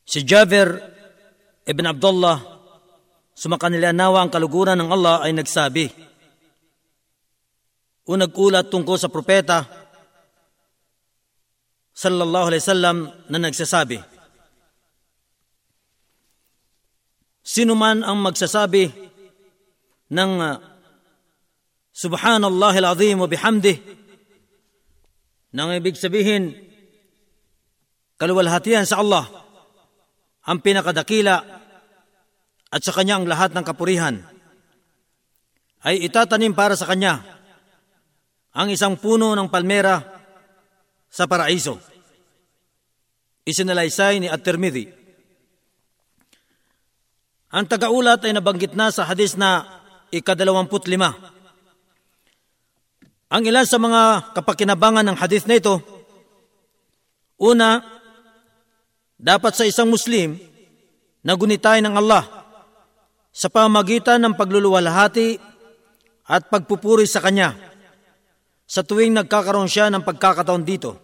[0.09, 0.81] Si Jabir
[1.69, 2.58] ibn Abdullah,
[3.39, 5.87] sumakanila nawa ang kaluguran ng Allah ay nagsabi,
[8.09, 9.63] o nag-ulat tungkol sa propeta,
[11.95, 12.97] sallallahu alaihi wasallam
[13.31, 14.19] na nagsasabi,
[17.49, 18.93] Sino man ang magsasabi
[20.13, 20.61] ng uh,
[21.99, 23.83] Subhanallah al-azim wa bihamdih
[25.51, 26.55] nang ibig sabihin
[28.15, 29.27] kaluwalhatian sa Allah
[30.47, 31.58] ang pinakadakila
[32.69, 34.21] at sa kanya ang lahat ng kapurihan
[35.87, 37.25] ay itatanim para sa kanya
[38.53, 40.03] ang isang puno ng palmera
[41.09, 41.81] sa paraiso.
[43.49, 44.93] Isinalaysay ni At-Tirmidhi.
[47.49, 49.65] Ang tagaulat ay nabanggit na sa hadis na
[50.13, 51.17] ikadalawamput lima.
[53.33, 55.81] Ang ilan sa mga kapakinabangan ng hadis na ito,
[57.41, 57.81] una,
[59.17, 60.37] dapat sa isang Muslim
[61.25, 62.38] na gunitay ng Allah
[63.33, 65.39] sa pamagitan ng pagluluwalhati
[66.29, 67.57] at pagpupuri sa Kanya
[68.69, 71.01] sa tuwing nagkakaroon siya ng pagkakataon dito.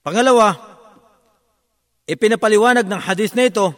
[0.00, 0.56] Pangalawa,
[2.08, 3.76] ipinapaliwanag ng hadith na ito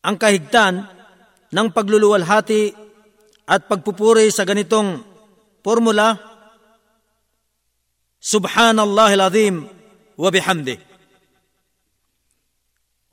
[0.00, 0.88] ang kahigtan
[1.52, 2.72] ng pagluluwalhati
[3.44, 5.04] at pagpupuri sa ganitong
[5.60, 6.34] formula
[8.24, 9.56] Subhanallahil azim
[10.16, 10.80] wa bihamdi.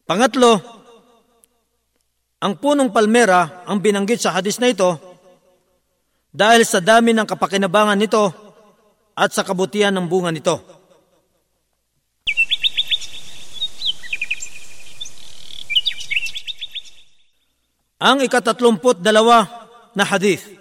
[0.08, 0.81] Pangatlo,
[2.41, 4.93] ang punong palmera ang binanggit sa hadis na ito
[6.37, 8.25] dahil sa dami ng kapakinabangan nito
[9.17, 10.57] at sa kabutihan ng bunga nito.
[17.97, 19.49] Ang ikatatlumput dalawa
[19.97, 20.57] na hadith.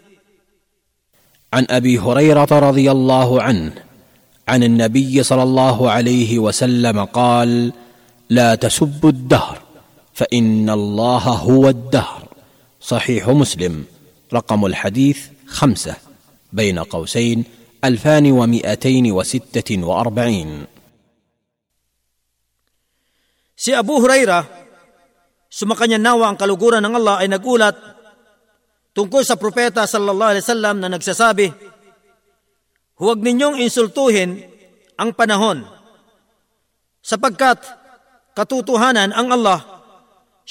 [1.55, 3.71] عن ابي هريره رضي الله عنه
[4.47, 7.71] عن النبي صلى الله عليه وسلم قال
[8.29, 9.57] لا تسبوا الدهر
[10.20, 12.28] فان الله هو الدهر
[12.80, 13.84] صحيح مسلم
[14.32, 15.96] رقم الحديث خمسه
[16.52, 17.44] بين قوسين
[17.84, 20.50] الفان ومائتين وسته واربعين
[23.60, 24.44] Si Abu Huraira,
[25.52, 27.76] sumakanya nawa ang kaluguran ng Allah ay nagulat
[28.96, 31.52] tungkol sa propeta sallallahu alaihi wasallam na nagsasabi,
[32.96, 34.40] Huwag ninyong insultuhin
[34.96, 35.60] ang panahon
[37.04, 37.60] sapagkat
[38.32, 39.79] katutuhanan ang Allah,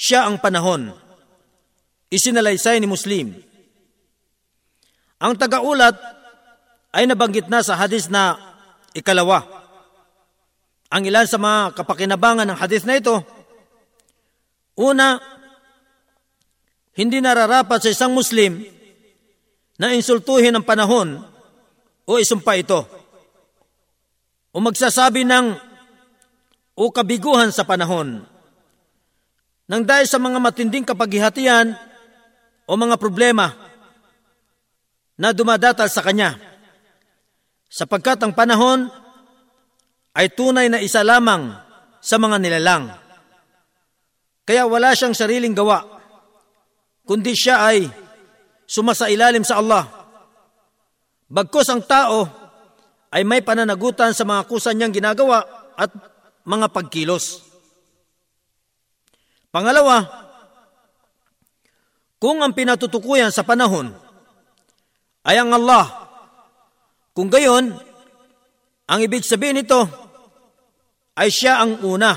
[0.00, 0.96] siya ang panahon.
[2.08, 3.36] Isinalaysay ni Muslim.
[5.20, 5.92] Ang tagaulat
[6.96, 8.40] ay nabanggit na sa hadis na
[8.96, 9.44] ikalawa.
[10.88, 13.20] Ang ilan sa mga kapakinabangan ng hadis na ito,
[14.80, 15.20] una,
[16.96, 18.64] hindi nararapat sa isang Muslim
[19.76, 21.20] na insultuhin ang panahon
[22.08, 22.82] o isumpa ito
[24.50, 25.46] o magsasabi ng
[26.74, 28.26] o kabiguhan sa panahon
[29.70, 31.78] nang dahil sa mga matinding kapaghihatian
[32.66, 33.54] o mga problema
[35.14, 36.34] na dumadatal sa kanya
[37.70, 38.90] sapagkat ang panahon
[40.18, 41.54] ay tunay na isa lamang
[42.02, 42.90] sa mga nilalang.
[44.42, 45.86] Kaya wala siyang sariling gawa,
[47.06, 47.86] kundi siya ay
[48.66, 49.86] sumasailalim sa Allah.
[51.30, 52.26] Bagkos ang tao
[53.14, 55.46] ay may pananagutan sa mga kusa niyang ginagawa
[55.78, 55.94] at
[56.42, 57.49] mga pagkilos.
[59.50, 60.06] Pangalawa,
[62.22, 63.90] kung ang pinatutukuyan sa panahon
[65.26, 66.06] ay ang Allah,
[67.10, 67.74] kung gayon,
[68.86, 69.90] ang ibig sabihin nito
[71.18, 72.14] ay siya ang una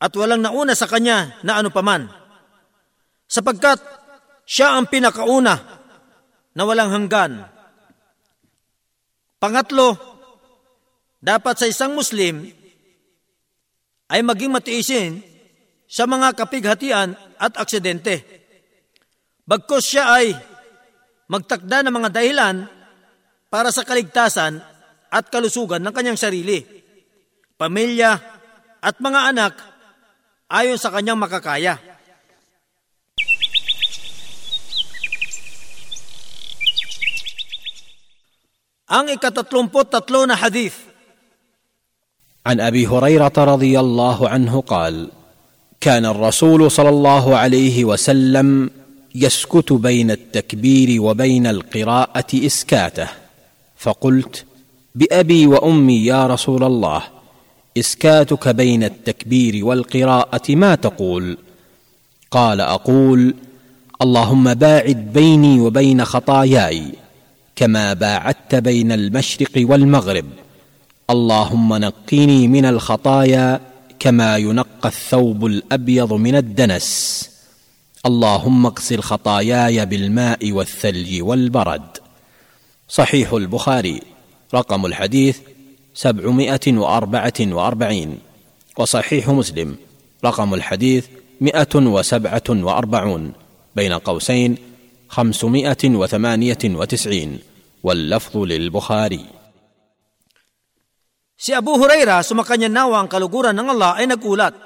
[0.00, 2.08] at walang nauna sa kanya na ano paman.
[3.28, 3.76] Sapagkat
[4.48, 5.54] siya ang pinakauna
[6.56, 7.44] na walang hanggan.
[9.36, 9.94] Pangatlo,
[11.20, 12.48] dapat sa isang Muslim
[14.08, 15.20] ay maging matiisin
[15.88, 18.20] sa mga kapighatian at aksidente.
[19.48, 20.36] Bagkos siya ay
[21.32, 22.56] magtakda ng mga dahilan
[23.48, 24.60] para sa kaligtasan
[25.08, 26.60] at kalusugan ng kanyang sarili,
[27.56, 28.20] pamilya
[28.84, 29.56] at mga anak
[30.52, 31.80] ayon sa kanyang makakaya.
[38.88, 40.88] Ang ikatatlumpot tatlo na hadith.
[42.48, 45.12] An Abi Hurairah radiyallahu anhu qal,
[45.88, 48.70] كان الرسول صلى الله عليه وسلم
[49.14, 53.08] يسكت بين التكبير وبين القراءة إسكاته.
[53.76, 54.44] فقلت
[54.94, 57.02] بأبي وأمي يا رسول الله
[57.78, 61.38] إسكاتك بين التكبير والقراءة ما تقول؟
[62.30, 63.34] قال أقول
[64.02, 66.82] اللهم باعد بيني وبين خطاياي
[67.56, 70.26] كما باعدت بين المشرق والمغرب.
[71.10, 73.60] اللهم نقني من الخطايا
[73.98, 77.28] كما ينقى الثوب الأبيض من الدنس.
[78.06, 81.98] اللهم اغسل خطاياي بالماء والثلج والبرد.
[82.88, 84.00] صحيح البخاري.
[84.54, 85.38] رقم الحديث
[85.94, 88.18] سبعمائة وأربعة وأربعين.
[88.76, 89.76] وصحيح مسلم.
[90.24, 91.06] رقم الحديث
[91.40, 93.32] مئه وسبعة وأربعون.
[93.76, 94.56] بين قوسين
[95.08, 97.38] خمسمائة وثمانية وتسعين.
[97.82, 99.37] واللفظ للبخاري.
[101.38, 104.58] Si Abu Huraira, sumakanya nawa ang kaluguran ng Allah ay nagulat.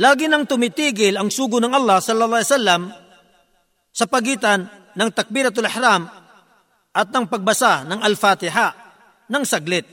[0.00, 2.82] Lagi nang tumitigil ang sugo ng Allah sallallahu alaihi wasallam
[3.94, 4.66] sa pagitan
[4.96, 6.08] ng takbiratul ihram
[6.96, 8.68] at ng pagbasa ng al-Fatiha
[9.28, 9.86] ng saglit.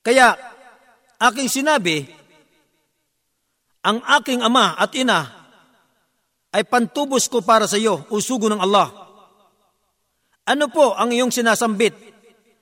[0.00, 0.34] Kaya
[1.20, 2.02] aking sinabi,
[3.86, 5.20] ang aking ama at ina
[6.50, 9.05] ay pantubos ko para sa iyo, usugo ng Allah.
[10.46, 11.94] Ano po ang iyong sinasambit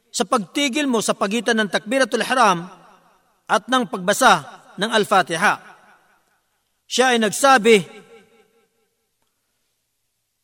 [0.08, 2.64] sa pagtigil mo sa pagitan ng takbiratul haram
[3.44, 4.44] at ng pagbasa
[4.80, 5.54] ng Al-Fatiha?
[6.88, 7.76] Siya ay nagsabi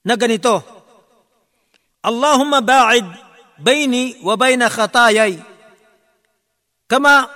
[0.05, 0.61] na ganito,
[2.01, 3.05] Allahumma ba'id
[3.61, 5.37] baini wa baina khatayay
[6.89, 7.29] kama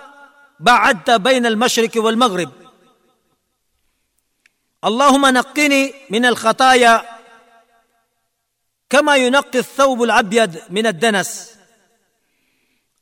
[0.56, 2.48] ba'adta baina al-mashriq wal-maghrib
[4.85, 7.14] Allahumma naqqini min al-khataya
[8.94, 11.30] كما ينقي الثوب الابيض من الدنس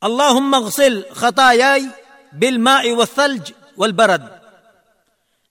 [0.04, 1.88] اللهم اغسل خطاياي
[2.32, 4.38] بالماء والثلج والبرد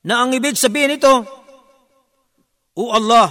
[0.08, 1.28] na ang ibig sabihin nito,
[2.80, 3.28] O Allah,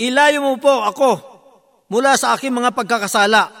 [0.00, 1.10] ilayo mo po ako
[1.92, 3.52] mula sa aking mga pagkakasala,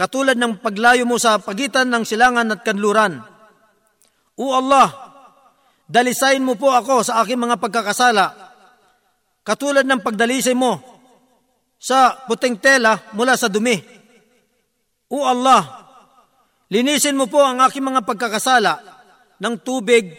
[0.00, 3.20] katulad ng paglayo mo sa pagitan ng silangan at kanluran.
[4.40, 5.10] O Allah,
[5.90, 8.43] Dalisayin mo po ako sa aking mga pagkakasala,
[9.45, 10.81] katulad ng pagdalisay mo
[11.77, 13.77] sa puting tela mula sa dumi.
[15.13, 15.85] O Allah,
[16.73, 18.81] linisin mo po ang aking mga pagkakasala
[19.37, 20.09] ng tubig,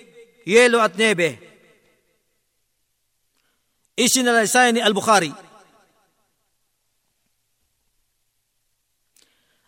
[0.47, 1.43] yelo at nebe.
[3.99, 5.35] Isinalaysay ni Al-Bukhari.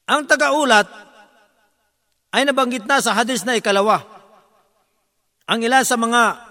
[0.09, 0.86] Ang tagaulat
[2.32, 4.05] ay nabanggit na sa hadis na ikalawa
[5.48, 6.48] ang ilan sa mga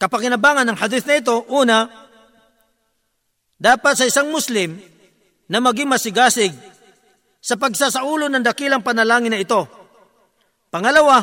[0.00, 1.84] kapakinabangan ng hadith na ito, una,
[3.60, 4.80] dapat sa isang Muslim
[5.44, 6.56] na maging masigasig
[7.44, 9.68] sa pagsasaulo ng dakilang panalangin na ito.
[10.72, 11.20] Pangalawa,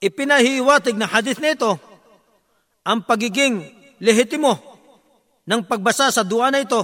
[0.00, 1.76] ipinahiwatig ng hadith na ito
[2.88, 3.60] ang pagiging
[4.00, 4.56] lehitimo
[5.44, 6.80] ng pagbasa sa dua na ito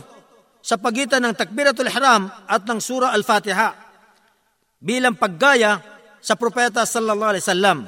[0.60, 3.68] sa pagitan ng takbiratul ihram at ng surah al-Fatiha
[4.84, 5.80] bilang paggaya
[6.20, 7.78] sa propeta sallallahu alaihi wasallam.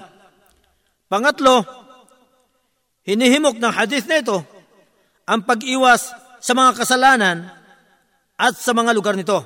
[1.08, 1.85] Pangatlo,
[3.05, 4.37] hinihimok ng hadith na ito
[5.25, 7.49] ang pag-iwas sa mga kasalanan
[8.37, 9.41] at sa mga lugar nito.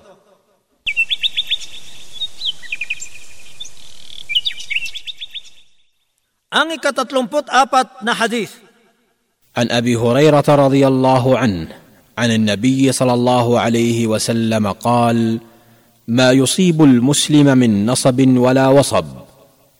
[6.55, 8.63] Ang ikatatlumput apat na hadith.
[9.55, 11.67] عن ابي هريره رضي الله عنه
[12.17, 15.39] عن النبي صلى الله عليه وسلم قال
[16.07, 19.05] ما يصيب المسلم من نصب ولا وصب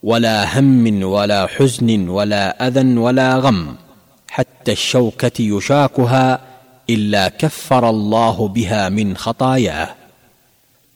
[0.02, 3.76] ولا هم ولا حزن ولا أذى ولا غم
[4.28, 6.40] حتى الشوكة يشاكها
[6.90, 9.94] إلا كفر الله بها من خطاياه.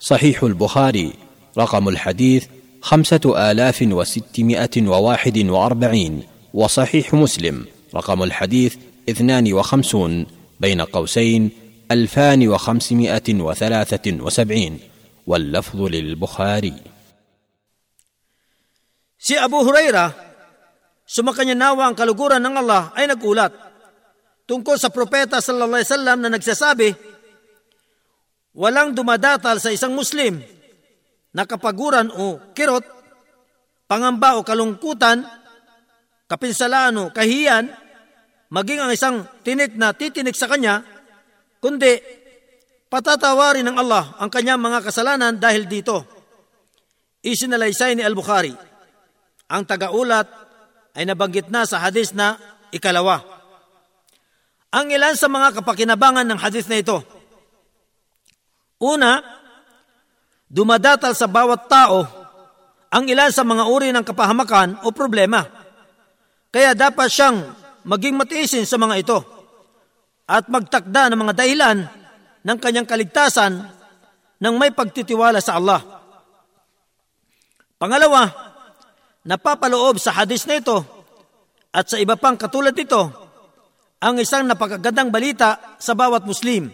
[0.01, 1.13] صحيح البخاري
[1.59, 2.47] رقم الحديث
[2.81, 6.23] خمسة آلاف وستمائة وواحد وأربعين
[6.55, 7.65] وصحيح مسلم
[7.95, 8.77] رقم الحديث
[9.11, 10.27] اثنان وخمسون
[10.61, 11.51] بين قوسين
[11.91, 14.79] ألفان وخمسمائة وثلاثة وسبعين
[15.27, 16.94] واللفظ للبخاري.
[19.25, 20.13] Si Abu Huraira,
[21.09, 23.57] sumakanya nawa ang kaluguran ng Allah ay nagulat
[24.45, 26.93] tungkol sa propeta sallallahu alaihi wasallam na nagsasabi,
[28.53, 30.45] walang dumadatal sa isang Muslim
[31.33, 32.85] na kapaguran o kirot,
[33.89, 35.25] pangamba o kalungkutan,
[36.29, 37.73] kapinsalaan o kahiyan,
[38.53, 40.85] maging ang isang tinik na titinik sa kanya,
[41.65, 41.97] kundi
[42.93, 46.05] patatawarin ng Allah ang kanyang mga kasalanan dahil dito.
[47.25, 48.74] Isinalaysay ni Al-Bukhari
[49.49, 50.27] ang tagaulat
[50.95, 52.39] ay nabanggit na sa hadis na
[52.71, 53.23] ikalawa.
[54.75, 56.99] ang ilan sa mga kapakinabangan ng hadith na ito.
[58.83, 59.23] Una,
[60.51, 62.03] dumadatal sa bawat tao
[62.91, 65.47] ang ilan sa mga uri ng kapahamakan o problema.
[66.51, 67.55] Kaya dapat siyang
[67.87, 69.19] maging matiisin sa mga ito
[70.27, 71.79] at magtakda ng mga dahilan
[72.43, 73.71] ng kanyang kaligtasan
[74.43, 75.83] ng may pagtitiwala sa Allah.
[77.79, 78.54] Pangalawa,
[79.25, 80.85] napapaloob sa hadis na ito
[81.75, 83.11] at sa iba pang katulad nito
[84.05, 86.69] ang isang napakagandang balita sa bawat Muslim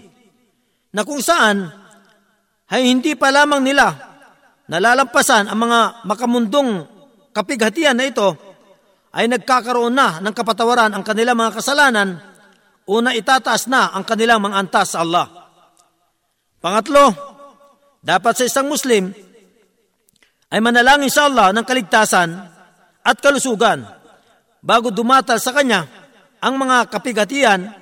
[0.91, 1.71] na kung saan
[2.71, 3.95] ay hindi pa lamang nila
[4.67, 6.71] nalalampasan ang mga makamundong
[7.31, 8.35] kapighatian na ito
[9.15, 12.31] ay nagkakaroon na ng kapatawaran ang kanilang mga kasalanan
[12.91, 15.31] una itataas na ang kanilang mga antas sa Allah.
[16.59, 17.15] Pangatlo,
[18.03, 19.15] dapat sa isang Muslim
[20.50, 22.30] ay manalangin sa Allah ng kaligtasan
[23.06, 23.86] at kalusugan
[24.62, 25.86] bago dumatal sa kanya
[26.46, 27.74] ang mga kapigatian,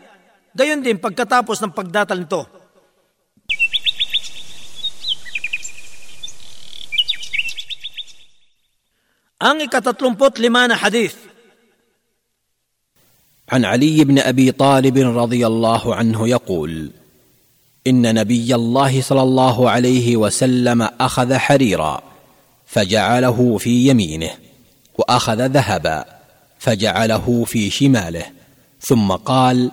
[0.55, 2.47] gayon din pagkatapos ng pagdatal nito.
[9.43, 11.33] Ang ikatatlumpot lima na hadith.
[13.53, 16.91] عن علي بن ابي طالب رضي الله عنه يقول
[17.87, 22.06] ان نبي الله صلى الله عليه وسلم اخذ حريرا
[22.68, 24.30] فجعله في يمينه
[24.98, 26.04] وأخذ ذهبا
[26.58, 28.26] فجعله في شماله
[28.80, 29.70] ثم قال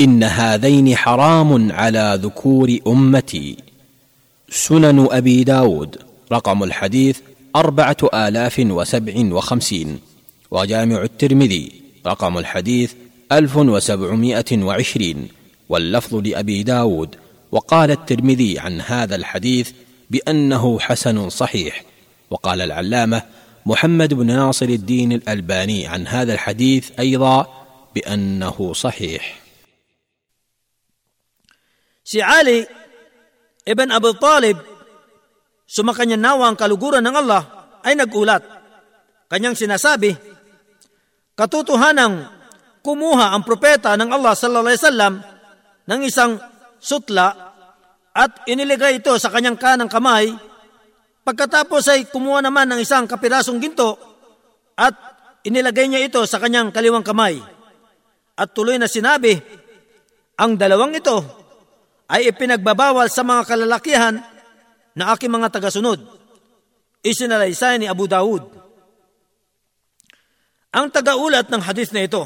[0.00, 3.56] إن هذين حرام على ذكور أمتي.
[4.50, 5.96] سنن أبي داود
[6.32, 7.18] رقم الحديث
[7.56, 9.98] أربعة آلاف وسبع وخمسين
[10.50, 11.72] وجامع الترمذي
[12.06, 12.92] رقم الحديث
[13.32, 15.28] ألف وسبعمائة وعشرين
[15.68, 17.16] واللفظ لأبي داود
[17.52, 19.70] وقال الترمذي عن هذا الحديث
[20.10, 21.84] بأنه حسن صحيح.
[22.30, 23.22] وقال العلامه
[23.66, 27.46] محمد بن ناصر الدين الالباني عن هذا الحديث أيضا
[27.94, 29.42] بانه صحيح
[32.06, 32.62] Si Ali
[33.66, 34.54] ibn Abu Talib,
[35.66, 37.42] sumakanya nawa ang kaluguran ng Allah,
[37.82, 38.46] ay nagulat.
[39.26, 40.14] Kanyang sinasabi,
[41.34, 42.30] katotohanang
[42.86, 45.14] kumuha ang propeta ng Allah sallallahu alaihi wasallam
[45.90, 46.38] ng isang
[46.78, 47.34] sutla
[48.14, 50.30] at iniligay ito sa kanyang kanang kamay
[51.26, 53.98] Pagkatapos ay kumuha naman ng isang kapirasong ginto
[54.78, 54.94] at
[55.42, 57.42] inilagay niya ito sa kanyang kaliwang kamay.
[58.38, 59.34] At tuloy na sinabi,
[60.38, 61.18] ang dalawang ito
[62.06, 64.22] ay ipinagbabawal sa mga kalalakihan
[64.94, 65.98] na aking mga tagasunod.
[67.02, 68.46] Isinalaysay ni Abu Dawud.
[70.78, 72.22] Ang tagaulat ng hadith na ito,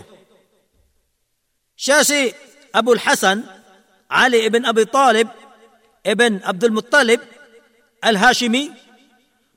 [1.72, 2.28] siya si
[2.77, 3.48] Abul Hasan,
[4.12, 5.32] Ali ibn Abi Talib,
[6.05, 7.24] ibn Abdul Muttalib,
[8.05, 8.90] Al-Hashimi,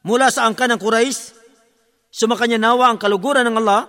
[0.04, 1.32] mula sa angka ng Quraysh,
[2.12, 3.88] sumakanya nawa ang kaluguran ng Allah,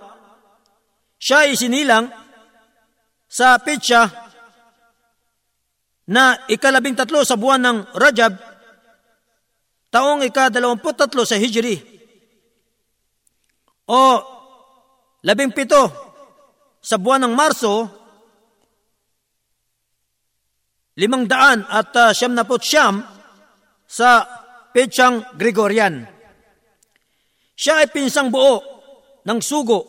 [1.19, 2.07] siya ay sinilang
[3.27, 4.07] sa petsa
[6.07, 8.33] na ikalabing tatlo sa buwan ng Rajab,
[9.91, 11.75] taong ikadalawamput tatlo sa Hijri,
[13.85, 14.01] o
[15.25, 15.83] labing pito
[16.79, 17.73] sa buwan ng Marso,
[20.95, 23.03] limang daan at uh, siyam na siyam
[23.83, 24.23] sa
[24.75, 26.03] Petsang Gregorian.
[27.55, 28.59] Siya ay pinsang buo
[29.23, 29.79] ng sugo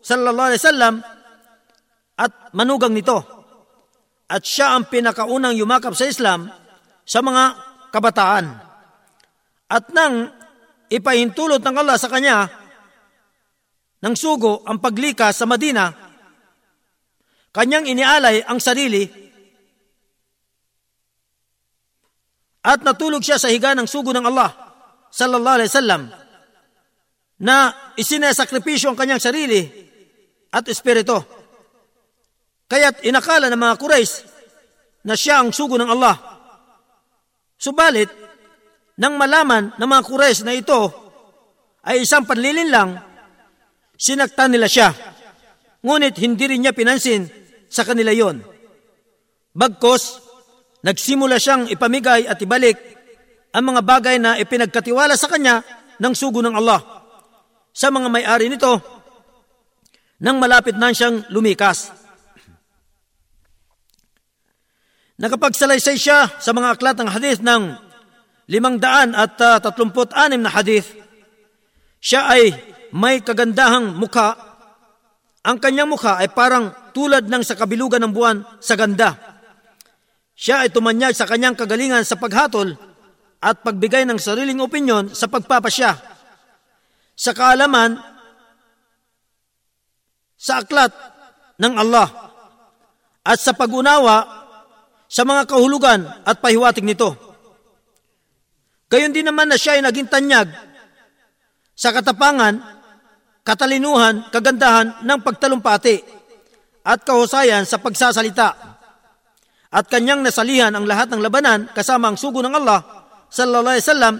[0.00, 0.94] sallallahu alaihi wasallam
[2.16, 3.20] at manugang nito.
[4.32, 6.48] At siya ang pinakaunang yumakap sa Islam
[7.04, 7.44] sa mga
[7.92, 8.46] kabataan.
[9.68, 10.32] At nang
[10.88, 12.48] ipahintulot ng Allah sa kanya
[14.00, 15.92] ng sugo ang paglikas sa Madina,
[17.52, 19.04] kanyang inialay ang sarili
[22.60, 24.52] At natulog siya sa higa ng sugo ng Allah
[25.10, 26.02] sallallahu alaihi wasallam
[27.40, 29.64] na isinesakripisyo ang kanyang sarili
[30.52, 31.16] at espiritu.
[32.68, 34.14] Kaya't inakala ng mga Quraysh
[35.08, 36.14] na siya ang sugo ng Allah.
[37.56, 38.12] Subalit,
[39.00, 40.92] nang malaman ng mga Quraysh na ito
[41.88, 43.00] ay isang panlilin lang,
[43.96, 44.92] sinaktan nila siya.
[45.80, 47.24] Ngunit hindi rin niya pinansin
[47.72, 48.44] sa kanila yon.
[49.56, 50.29] Bagkos,
[50.84, 52.76] nagsimula siyang ipamigay at ibalik
[53.50, 55.60] ang mga bagay na ipinagkatiwala sa kanya
[56.00, 56.80] ng sugo ng Allah.
[57.70, 58.78] Sa mga may-ari nito,
[60.20, 61.92] nang malapit na siyang lumikas.
[65.20, 67.76] Nakapagsalaysay siya sa mga aklat ng hadith ng
[68.48, 70.96] limang daan at uh, tatlumput anim na hadith.
[72.00, 72.56] Siya ay
[72.96, 74.32] may kagandahang mukha.
[75.44, 79.29] Ang kanyang mukha ay parang tulad ng sa kabilugan ng buwan sa ganda.
[80.40, 82.72] Siya ay tumanyag sa kanyang kagalingan sa paghatol
[83.44, 85.92] at pagbigay ng sariling opinyon sa pagpapasya.
[87.12, 88.00] Sa kaalaman,
[90.40, 90.88] sa aklat
[91.60, 92.08] ng Allah
[93.20, 94.24] at sa pag-unawa
[95.04, 97.12] sa mga kahulugan at pahiwatig nito.
[98.88, 100.48] Gayon din naman na siya ay naging tanyag
[101.76, 102.56] sa katapangan,
[103.44, 106.00] katalinuhan, kagandahan ng pagtalumpati
[106.80, 108.69] at kahusayan sa pagsasalita.
[109.70, 112.82] At kanyang nasalihan ang lahat ng labanan kasama ang sugo ng Allah
[113.30, 114.14] sallallahu alaihi wasallam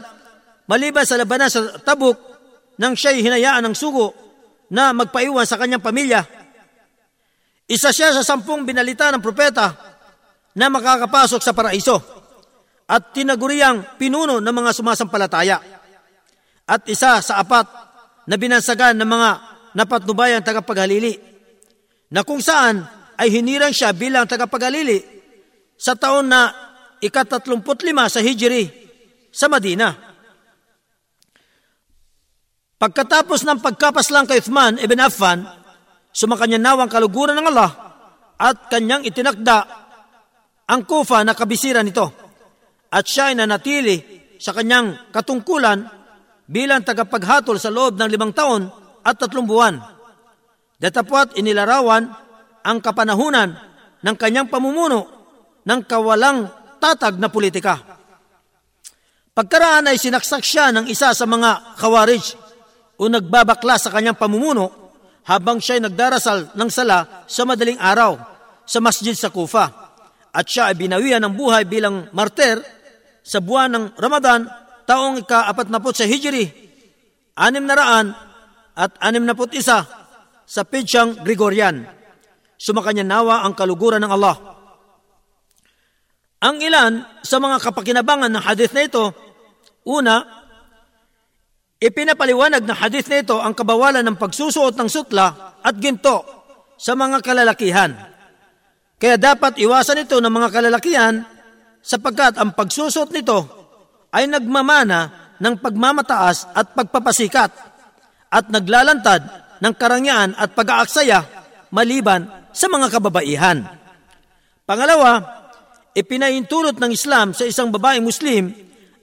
[0.70, 2.14] maliban sa labanan sa Tabuk
[2.78, 4.14] nang siya'y hinayaan ng sugo
[4.70, 6.22] na magpaiwan sa kanyang pamilya.
[7.66, 9.74] Isa siya sa sampung binalita ng propeta
[10.54, 11.98] na makakapasok sa paraiso
[12.86, 15.58] at tinaguriang pinuno ng mga sumasampalataya.
[16.70, 17.66] At isa sa apat
[18.30, 19.30] na binansagan ng mga
[19.74, 21.18] napatnubayang tagapaghalili
[22.14, 22.82] na kung saan
[23.18, 25.19] ay hinirang siya bilang tagapaghalili
[25.80, 26.52] sa taon na
[27.00, 28.68] ikatatlumput lima sa Hijri
[29.32, 29.96] sa Madina.
[32.76, 35.44] Pagkatapos ng pagkapaslang kay Uthman ibn Affan,
[36.12, 37.70] sumakanya nawang kaluguran ng Allah
[38.36, 39.64] at kanyang itinakda
[40.68, 42.08] ang kufa na kabisira nito.
[42.92, 43.96] At siya ay nanatili
[44.36, 45.84] sa kanyang katungkulan
[46.48, 48.68] bilang tagapaghatol sa loob ng limang taon
[49.04, 49.76] at tatlong buwan.
[50.80, 52.08] Datapwat inilarawan
[52.64, 53.48] ang kapanahunan
[54.00, 55.19] ng kanyang pamumuno
[55.64, 56.48] ng kawalang
[56.80, 57.78] tatag na politika.
[59.30, 62.24] Pagkaraan ay sinaksak siya ng isa sa mga kawarij
[63.00, 64.92] o nagbabakla sa kanyang pamumuno
[65.24, 68.18] habang siya ay nagdarasal ng sala sa madaling araw
[68.66, 69.70] sa masjid sa Kufa.
[70.30, 72.60] At siya ay binawian ng buhay bilang martir
[73.24, 74.46] sa buwan ng Ramadan
[74.84, 76.44] taong ika-apat na sa Hijri,
[77.38, 78.06] anim na raan
[78.74, 79.86] at anim na isa
[80.46, 81.86] sa Pidyang Gregorian.
[82.60, 84.59] Sumakanya nawa ang kaluguran ng Allah.
[86.40, 89.12] Ang ilan sa mga kapakinabangan ng hadith na ito,
[89.84, 90.24] una,
[91.76, 96.24] ipinapaliwanag ng hadith na ito ang kabawalan ng pagsusuot ng sutla at ginto
[96.80, 97.92] sa mga kalalakihan.
[98.96, 101.24] Kaya dapat iwasan ito ng mga kalalakihan
[101.84, 103.44] sapagkat ang pagsusuot nito
[104.08, 107.52] ay nagmamana ng pagmamataas at pagpapasikat
[108.32, 109.20] at naglalantad
[109.60, 111.20] ng karangyaan at pag-aaksaya
[111.68, 113.60] maliban sa mga kababaihan.
[114.64, 115.39] Pangalawa,
[115.94, 118.50] ipinaintulot ng Islam sa isang babaeng Muslim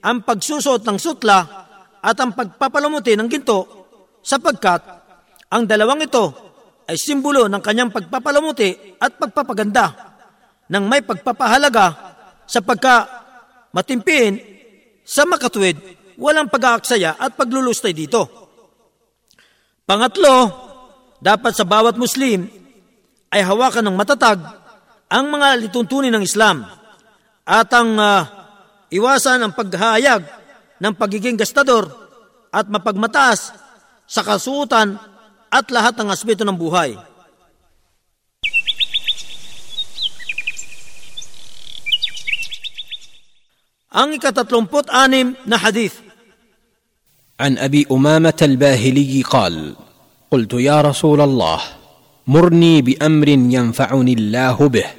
[0.00, 1.38] ang pagsusot ng sutla
[1.98, 3.60] at ang pagpapalamuti ng ginto
[4.22, 4.80] sapagkat
[5.50, 6.24] ang dalawang ito
[6.88, 9.86] ay simbolo ng kanyang pagpapalamuti at pagpapaganda
[10.68, 11.86] ng may pagpapahalaga
[12.48, 13.04] sa pagka
[13.72, 14.40] matimpiin
[15.04, 15.76] sa makatuwid,
[16.20, 18.28] walang pag-aaksaya at paglulustay dito.
[19.88, 20.52] Pangatlo,
[21.20, 22.44] dapat sa bawat Muslim
[23.32, 24.40] ay hawakan ng matatag
[25.08, 26.77] ang mga lituntunin ng Islam
[27.47, 28.23] at ang uh,
[28.87, 30.23] iwasan ang paghahayag
[30.79, 31.91] ng pagiging gastador
[32.53, 33.51] at mapagmataas
[34.07, 34.95] sa kasuutan
[35.47, 36.95] at lahat ng aspeto ng buhay.
[43.93, 46.01] Ang ikatatlumput anim na hadith
[47.39, 49.75] عن ابي امامه الباهلي قال
[50.31, 51.59] قلت يا رسول الله
[52.27, 54.89] مرني بامر ينفعني الله به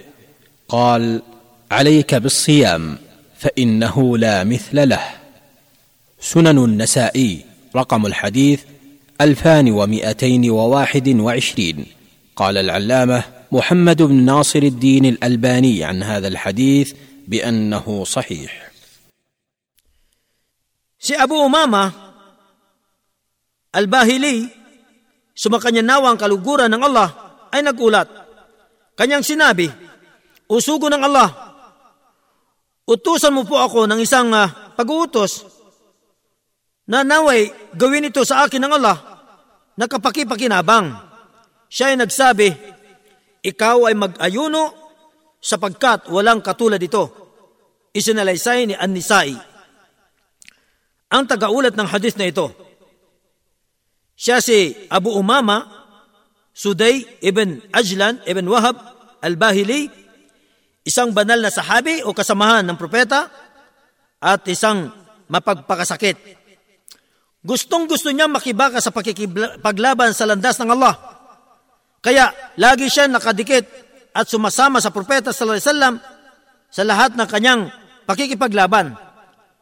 [0.68, 1.22] قال
[1.71, 2.97] عليك بالصيام
[3.37, 5.05] فإنه لا مثل له.
[6.19, 8.59] سنن النسائي رقم الحديث
[9.21, 11.85] ألفان ومائتين وواحد وعشرين.
[12.35, 16.93] قال العلامة محمد بن ناصر الدين الألباني عن هذا الحديث
[17.27, 18.71] بأنه صحيح.
[20.99, 21.95] Si Abu Umama
[23.71, 24.51] Al-Bahili,
[25.31, 27.09] sumakanya nawa ang kaluguran ng Allah,
[27.55, 28.09] ay nagulat.
[28.99, 29.71] Kanyang sinabi,
[30.49, 31.48] Usugo ng Allah,
[32.89, 35.45] utusan mo po ako ng isang uh, pag-uutos
[36.89, 38.97] na naway gawin ito sa akin ng Allah
[39.77, 40.97] na kapakipakinabang.
[41.69, 42.49] Siya ay nagsabi,
[43.45, 44.73] ikaw ay mag-ayuno
[45.37, 47.13] sapagkat walang katulad ito.
[47.93, 49.37] Isinalaysay ni An-Nisai.
[51.13, 52.49] Ang tagaulat ng hadith na ito,
[54.17, 55.65] siya si Abu Umama,
[56.53, 58.77] Suday ibn Ajlan ibn Wahab
[59.23, 59.87] al-Bahili,
[60.89, 63.29] isang banal na sahabi o kasamahan ng propeta
[64.17, 64.89] at isang
[65.29, 66.17] mapagpakasakit.
[67.45, 68.89] Gustong gusto niya makibaka sa
[69.61, 70.97] paglaban sa landas ng Allah.
[72.01, 73.63] Kaya lagi siya nakadikit
[74.11, 75.95] at sumasama sa propeta sallallahu alaihi wasallam
[76.67, 77.61] sa lahat ng kanyang
[78.09, 78.97] pakikipaglaban.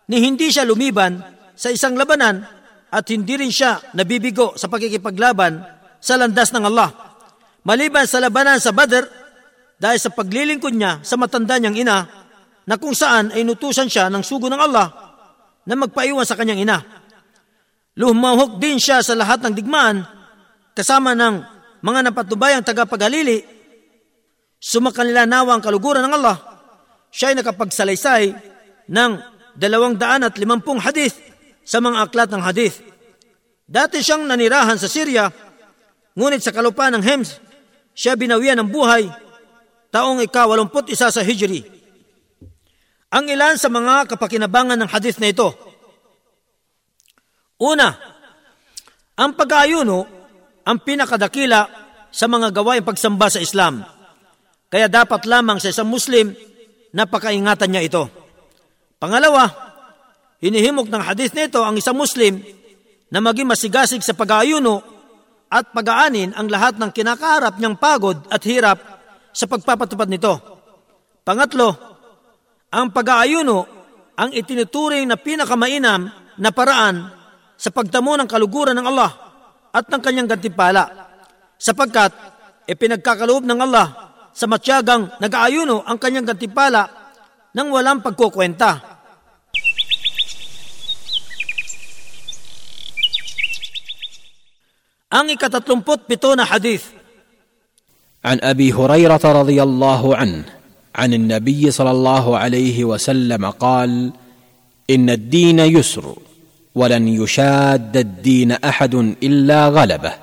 [0.08, 1.20] Ni hindi siya lumiban
[1.54, 2.48] sa isang labanan
[2.88, 5.60] at hindi rin siya nabibigo sa pagkikipaglaban
[5.99, 6.90] sa landas ng Allah.
[7.68, 9.27] Maliban sa labanan sa Badr,
[9.78, 11.98] dahil sa paglilingkod niya sa matanda niyang ina,
[12.68, 14.91] na kung saan ay nutusan siya ng sugo ng Allah
[15.64, 16.78] na magpaiwan sa kanyang ina.
[17.95, 20.04] Lumahok din siya sa lahat ng digmaan
[20.76, 21.36] kasama ng
[21.80, 23.58] mga napatubayang tagapaghalili
[24.58, 26.38] Sumakanila nawa ang kaluguran ng Allah.
[27.14, 28.24] Siya ay nakapagsalaysay
[28.90, 29.12] ng
[29.54, 31.18] dalawang daan at limampung hadith
[31.62, 32.82] sa mga aklat ng hadith.
[33.68, 35.30] Dati siyang nanirahan sa Syria,
[36.18, 37.38] ngunit sa kalupaan ng Hems,
[37.94, 39.10] siya binawian ng buhay
[39.91, 41.64] taong ika-walumput isa sa Hijri.
[43.07, 45.55] Ang ilan sa mga kapakinabangan ng hadith na ito.
[47.57, 47.95] Una,
[49.18, 49.99] ang pag-aayuno
[50.68, 51.61] ang pinakadakila
[52.11, 53.81] sa mga gawain pagsamba sa Islam.
[54.68, 56.35] Kaya dapat lamang sa isang Muslim
[56.91, 58.03] na pakaingatan niya ito.
[58.99, 59.47] Pangalawa,
[60.43, 62.43] hinihimok ng hadith nito ang isang Muslim
[63.07, 64.84] na maging masigasig sa pag-aayuno
[65.47, 68.97] at pag-aanin ang lahat ng kinakaharap niyang pagod at hirap
[69.38, 70.34] sa pagpapatupad nito.
[71.22, 71.69] Pangatlo,
[72.73, 73.57] ang pag-aayuno
[74.18, 76.09] ang itinuturing na pinakamainam
[76.41, 77.14] na paraan
[77.53, 79.11] sa pagtamo ng kaluguran ng Allah
[79.69, 80.89] at ng kanyang gantimpala
[81.61, 82.09] sapagkat
[82.65, 83.88] ipinagkakaloob ng Allah
[84.34, 87.14] sa matyagang nag-aayuno ang kanyang gantimpala
[87.53, 88.97] nang walang pagkukwenta.
[95.14, 96.97] Ang ikatatlumput pito na hadith.
[98.28, 100.44] عن أبي هريرة رضي الله عنه
[100.95, 104.12] عن النبي صلى الله عليه وسلم قال
[104.90, 106.16] إن الدين يسر
[106.76, 110.14] ولن يشاد الدين أحد إلا غلبه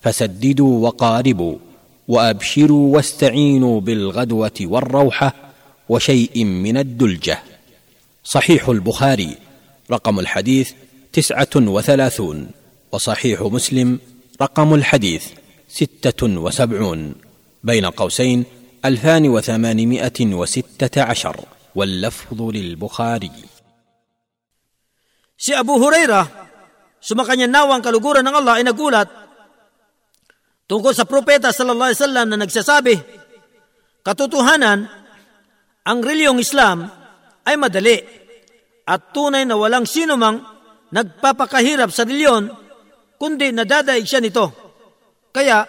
[0.00, 1.56] فسددوا وقاربوا
[2.08, 5.34] وأبشروا واستعينوا بالغدوة والروحة
[5.88, 7.38] وشيء من الدلجة.
[8.24, 9.36] صحيح البخاري
[9.90, 10.72] رقم الحديث
[11.12, 12.50] تسعة وثلاثون
[12.92, 13.98] وصحيح مسلم
[14.42, 15.24] رقم الحديث
[15.68, 17.14] ستة وسبعون.
[17.63, 18.45] بين قوسين
[18.85, 21.35] الفان وثمانمائه وسته عشر
[21.75, 23.31] واللفظ للبخاري
[25.37, 26.25] Si Abu Huraira,
[26.97, 29.05] sumakanya nawang kaluguran ng Allah ay nagulat
[30.65, 32.95] tungkol sa propeta sallallahu alaihi wasallam na nagsasabi,
[34.01, 34.89] katotohanan,
[35.87, 36.89] ang reliyong Islam
[37.45, 38.01] ay madali
[38.89, 40.41] at tunay na walang sino mang
[40.91, 42.51] nagpapakahirap sa reliyon
[43.15, 44.51] kundi nadadaig siya nito.
[45.31, 45.63] Kaya,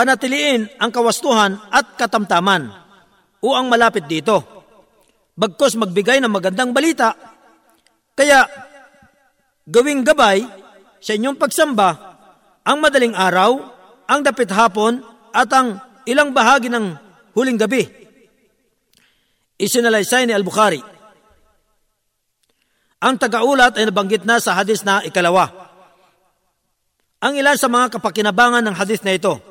[0.00, 2.72] panatiliin ang kawastuhan at katamtaman
[3.44, 4.40] o ang malapit dito.
[5.36, 7.12] Bagkos magbigay ng magandang balita.
[8.16, 8.48] Kaya,
[9.68, 10.40] gawing gabay
[11.04, 12.16] sa inyong pagsamba
[12.64, 13.60] ang madaling araw,
[14.08, 15.04] ang dapit hapon
[15.36, 15.76] at ang
[16.08, 16.96] ilang bahagi ng
[17.36, 17.84] huling gabi.
[19.60, 20.80] Isinalaysay ni Al-Bukhari.
[23.04, 25.52] Ang tagaulat ay nabanggit na sa hadis na ikalawa.
[27.20, 29.49] Ang ilan sa mga kapakinabangan ng hadis na ito.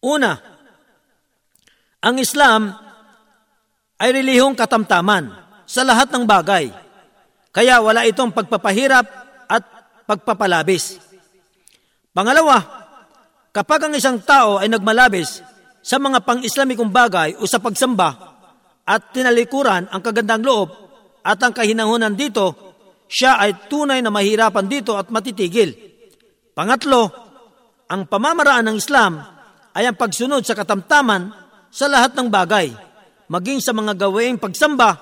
[0.00, 0.32] Una,
[2.00, 2.72] ang Islam
[4.00, 5.28] ay relihong katamtaman
[5.68, 6.72] sa lahat ng bagay
[7.52, 9.06] kaya wala itong pagpapahirap
[9.50, 9.62] at
[10.08, 11.02] pagpapalabis.
[12.16, 12.62] Pangalawa,
[13.52, 15.44] kapag ang isang tao ay nagmalabis
[15.84, 18.38] sa mga pang-islamikong bagay o sa pagsamba
[18.86, 20.72] at tinalikuran ang kagandang loob
[21.20, 22.72] at ang kahinahunan dito,
[23.10, 25.74] siya ay tunay na mahirapan dito at matitigil.
[26.54, 27.10] Pangatlo,
[27.90, 29.39] ang pamamaraan ng Islam
[29.75, 31.33] ay ang pagsunod sa katamtaman
[31.71, 32.71] sa lahat ng bagay,
[33.27, 34.95] maging sa mga gawaing pagsamba,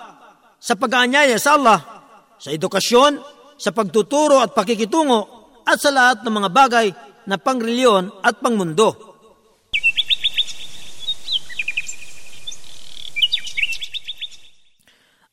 [0.58, 1.94] sa pag-aanyaya sa Allah
[2.44, 3.24] sa edukasyon,
[3.56, 5.22] sa pagtuturo at pakikitungo
[5.64, 6.88] at sa lahat ng mga bagay
[7.24, 8.92] na pangreliyon at pangmundo.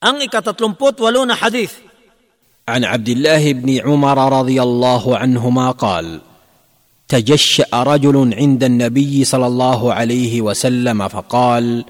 [0.07, 1.91] Ang ikatatlumput walo na hadith.
[2.71, 6.23] عن عبد الله بن عمر رضي الله عنهما قال
[7.08, 11.86] تجشأ رجل عند النبي صلى الله عليه وسلم فقال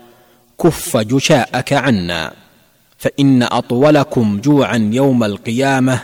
[0.61, 2.33] كف جشاءك عنا
[2.97, 6.01] فإن أطولكم جوعا يوم القيامة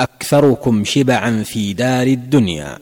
[0.00, 2.78] أكثركم شبعا في دار الدنيا.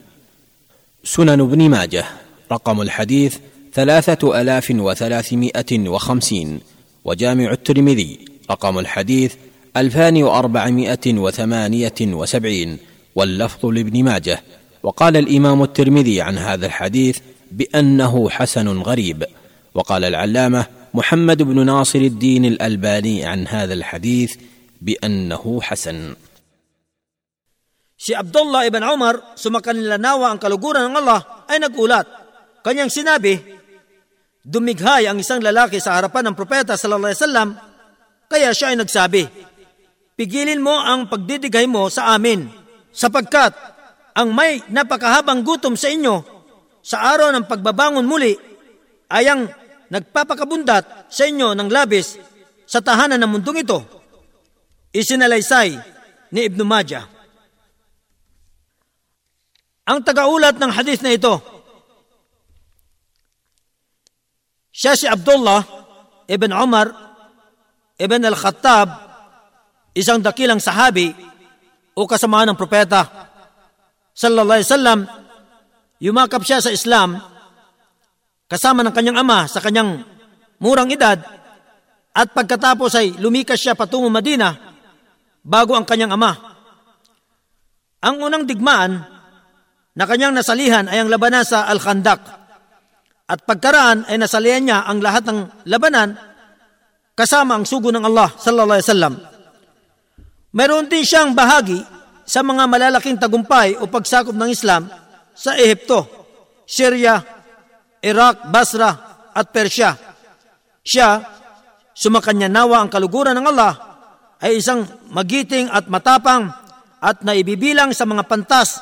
[1.04, 2.04] سنن ابن ماجه
[2.52, 3.36] رقم الحديث
[3.74, 6.60] ثلاثة آلاف وثلاثمائة وخمسين
[7.04, 8.18] وجامع الترمذي
[8.50, 9.34] رقم الحديث
[9.76, 12.78] ألفان وأربعمائة وثمانية وسبعين
[13.14, 14.42] واللفظ لابن ماجه
[14.82, 17.18] وقال الامام الترمذي عن هذا الحديث
[17.52, 19.24] بانه حسن غريب
[19.74, 24.36] وقال العلامه محمد بن ناصر الدين الألباني عن هذا الحديث
[24.80, 26.14] بأنه حسن
[27.98, 32.06] Si Abdullah ibn Umar, sumakanilanawa ang kaluguran ng Allah, ay nagulat.
[32.62, 33.34] Kanyang sinabi,
[34.46, 37.48] dumighay ang isang lalaki sa harapan ng propeta sallallahu alaihi wasallam,
[38.30, 39.22] kaya siya ay nagsabi,
[40.14, 42.46] Pigilin mo ang pagdidigay mo sa amin,
[42.94, 43.50] sapagkat
[44.18, 46.26] ang may napakahabang gutom sa inyo
[46.82, 48.34] sa araw ng pagbabangon muli
[49.14, 49.46] ay ang
[49.94, 52.18] nagpapakabundat sa inyo ng labis
[52.66, 53.78] sa tahanan ng mundong ito.
[54.90, 55.78] Isinalaysay
[56.34, 57.06] ni Ibn Majah.
[59.88, 61.40] Ang tagaulat ng hadith na ito,
[64.78, 65.58] Siya si Abdullah
[66.30, 66.86] ibn Umar
[67.98, 68.88] ibn al-Khattab,
[69.90, 71.10] isang dakilang sahabi
[71.98, 73.27] o kasama ng propeta.
[74.18, 75.00] Sallallahu alaihi wasallam,
[76.02, 77.22] yumakap siya sa Islam
[78.50, 80.02] kasama ng kanyang ama sa kanyang
[80.58, 81.22] murang edad
[82.10, 84.58] at pagkatapos ay lumikas siya patungo Madina
[85.46, 86.34] bago ang kanyang ama.
[88.02, 89.06] Ang unang digmaan
[89.94, 92.20] na kanyang nasalihan ay ang labanan sa Al-Khandak
[93.30, 96.18] at pagkaraan ay nasalihan niya ang lahat ng labanan
[97.14, 99.14] kasama ang sugo ng Allah sallallahu alaihi wasallam.
[100.58, 101.97] Meron din siyang bahagi
[102.28, 104.92] sa mga malalaking tagumpay o pagsakop ng Islam
[105.32, 106.04] sa Ehipto,
[106.68, 107.16] Syria,
[108.04, 108.92] Iraq, Basra
[109.32, 109.96] at Persya.
[110.84, 111.24] Siya,
[111.96, 113.72] sumakanya nawa ang kaluguran ng Allah,
[114.44, 116.52] ay isang magiting at matapang
[117.00, 118.76] at naibibilang sa mga pantas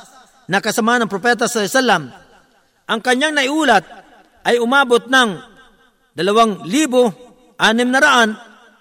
[0.50, 2.10] na kasama ng propeta sa Islam.
[2.90, 3.86] Ang kanyang naiulat
[4.42, 5.30] ay umabot ng
[6.18, 7.14] dalawang libo,
[7.62, 8.30] anim na raan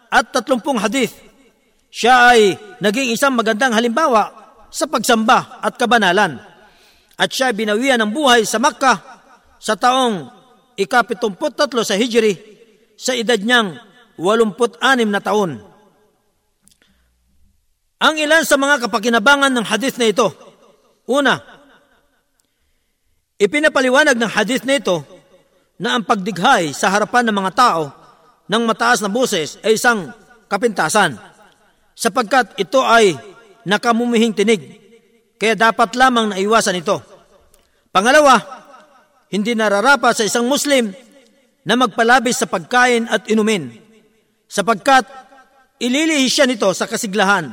[0.10, 1.14] at tatlumpung hadith.
[1.94, 4.35] Siya ay naging isang magandang halimbawa
[4.76, 6.36] sa pagsamba at kabanalan.
[7.16, 9.00] At siya binawian ng buhay sa Makkah
[9.56, 10.28] sa taong
[10.76, 12.36] ikapitumput-tatlo sa Hijri
[13.00, 13.80] sa edad niyang
[14.20, 15.64] walumput-anim na taon.
[18.04, 20.28] Ang ilan sa mga kapakinabangan ng hadith na ito.
[21.08, 21.40] Una,
[23.40, 25.00] ipinapaliwanag ng hadith na ito
[25.80, 27.84] na ang pagdighay sa harapan ng mga tao
[28.52, 30.12] ng mataas na boses ay isang
[30.52, 31.16] kapintasan
[31.96, 33.16] sapagkat ito ay
[33.66, 34.62] nakamumihing tinig
[35.36, 37.02] kaya dapat lamang na iwasan ito.
[37.92, 38.40] Pangalawa,
[39.34, 40.94] hindi nararapat sa isang Muslim
[41.66, 43.74] na magpalabis sa pagkain at inumin
[44.46, 45.04] sapagkat
[45.82, 47.52] ililihis siya nito sa kasiglahan,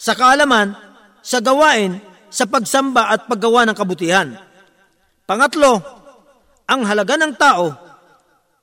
[0.00, 0.74] sa kaalaman,
[1.22, 2.00] sa gawain,
[2.32, 4.34] sa pagsamba at paggawa ng kabutihan.
[5.24, 5.78] Pangatlo,
[6.66, 7.70] ang halaga ng tao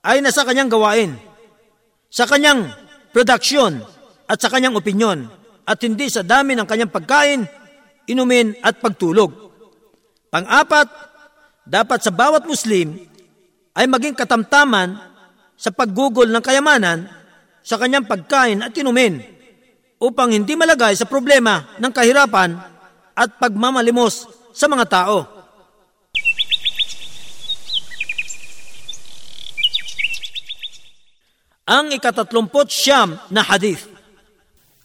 [0.03, 1.15] ay nasa kanyang gawain,
[2.11, 2.67] sa kanyang
[3.15, 3.79] production
[4.27, 5.40] at sa kanyang opinyon
[5.71, 7.47] at hindi sa dami ng kanyang pagkain,
[8.11, 9.31] inumin at pagtulog.
[10.27, 10.87] Pang-apat,
[11.63, 12.99] dapat sa bawat Muslim
[13.71, 14.99] ay maging katamtaman
[15.55, 17.07] sa paggugol ng kayamanan
[17.63, 19.23] sa kanyang pagkain at inumin
[20.03, 22.59] upang hindi malagay sa problema ng kahirapan
[23.15, 25.41] at pagmamalimos sa mga tao.
[31.71, 33.90] ang ikatatlumpot siyam na hadith.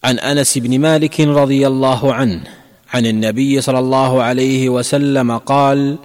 [0.04, 2.44] عن أنس بن مالك رضي الله عنه
[2.94, 5.98] عن النبي صلى الله عليه وسلم قال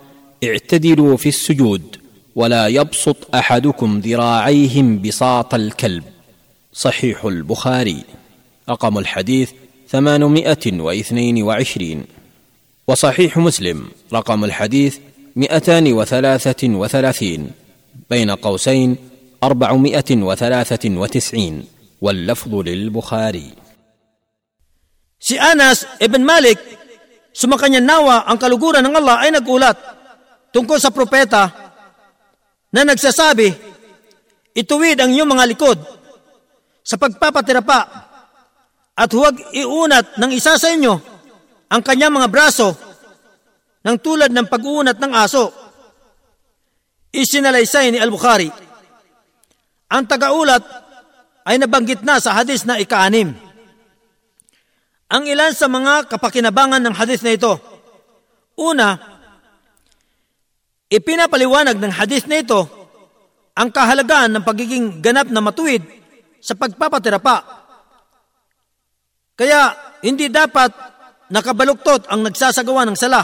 [0.43, 1.81] اعتدلوا في السجود
[2.35, 6.03] ولا يبسط أحدكم ذراعيهم بساط الكلب
[6.73, 8.03] صحيح البخاري.
[8.69, 9.51] رقم الحديث
[9.89, 12.03] ثمانمائة واثنين وعشرين.
[12.87, 13.85] وصحيح مسلم.
[14.13, 14.97] رقم الحديث
[15.35, 17.51] مئتان وثلاثة وثلاثين.
[18.09, 18.95] بين قوسين
[19.43, 21.63] أربعمائة وثلاثة وتسعين.
[22.01, 23.60] واللفظ للبخاري.
[25.21, 26.57] Si Anas ibn Malik,
[27.29, 29.77] sumakanya nawa ang kaluguran ng Allah ay nagulat
[30.49, 31.53] tungkol sa propeta
[32.73, 33.53] na nagsasabi,
[34.57, 35.77] ituwid ang iyong mga likod
[36.81, 37.85] sa pagpapatira pa
[38.97, 40.97] at huwag iunat ng isa sa inyo
[41.69, 42.73] ang kanyang mga braso
[43.85, 45.53] ng tulad ng pag-uunat ng aso.
[47.13, 48.49] Isinalaysay ni Al-Bukhari.
[49.91, 50.63] Ang tagaulat
[51.45, 53.50] ay nabanggit na sa hadis na ikaanim.
[55.11, 57.59] Ang ilan sa mga kapakinabangan ng hadis na ito.
[58.55, 58.95] Una,
[60.87, 62.63] ipinapaliwanag ng hadis na ito
[63.51, 65.83] ang kahalagaan ng pagiging ganap na matuwid
[66.39, 67.35] sa pagpapatirapa.
[69.35, 70.71] Kaya hindi dapat
[71.27, 73.21] nakabaluktot ang nagsasagawa ng sala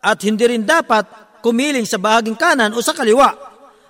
[0.00, 1.04] at hindi rin dapat
[1.44, 3.28] kumiling sa bahaging kanan o sa kaliwa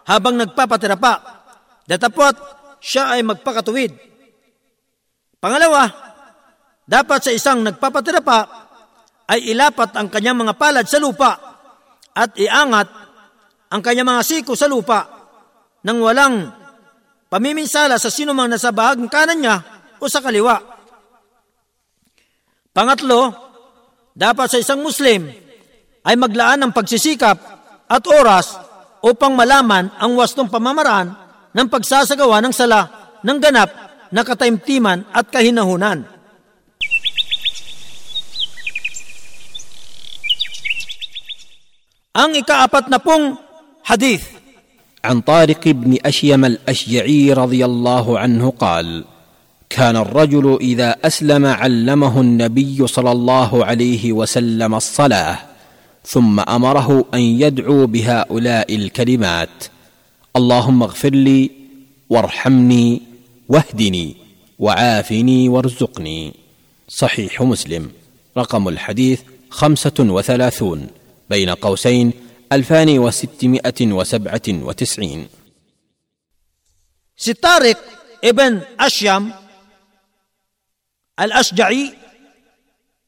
[0.02, 1.42] habang nagpapatirapa
[1.86, 2.34] Datapot,
[2.78, 3.92] siya ay magpakatuwid.
[5.42, 6.11] Pangalawa,
[6.92, 8.38] dapat sa isang nagpapatirapa
[9.32, 11.32] ay ilapat ang kanyang mga palad sa lupa
[12.12, 12.88] at iangat
[13.72, 15.08] ang kanyang mga siko sa lupa
[15.88, 16.52] nang walang
[17.32, 19.56] pamiminsala sa sinumang nasa bahaging kanan niya
[19.96, 20.60] o sa kaliwa.
[22.76, 23.32] Pangatlo,
[24.12, 25.32] dapat sa isang Muslim
[26.04, 27.36] ay maglaan ng pagsisikap
[27.88, 28.52] at oras
[29.00, 31.16] upang malaman ang wastong pamamaraan
[31.56, 32.80] ng pagsasagawa ng sala
[33.24, 33.70] ng ganap
[34.12, 36.11] na kataimtiman at kahinahunan.
[42.12, 43.40] Ang ikaapat na pong
[43.88, 44.44] hadith.
[45.02, 49.04] عن طارق بن اشيم الاشجعي رضي الله عنه قال
[49.70, 55.38] كان الرجل اذا اسلم علمه النبي صلى الله عليه وسلم الصلاه
[56.06, 59.64] ثم امره ان يدعو بهؤلاء الكلمات
[60.36, 61.50] اللهم اغفر لي
[62.10, 63.02] وارحمني
[63.48, 64.16] واهدني
[64.58, 66.32] وعافني وارزقني
[66.88, 67.90] صحيح مسلم
[68.38, 69.20] رقم الحديث
[69.50, 70.86] خمسة وثلاثون
[71.31, 72.07] بين قوسين
[72.51, 75.21] ألفان وستمائة وسبعة وتسعين
[77.17, 77.81] Si Tariq
[78.21, 79.33] ibn Ashyam
[81.17, 81.89] al-Ashja'i,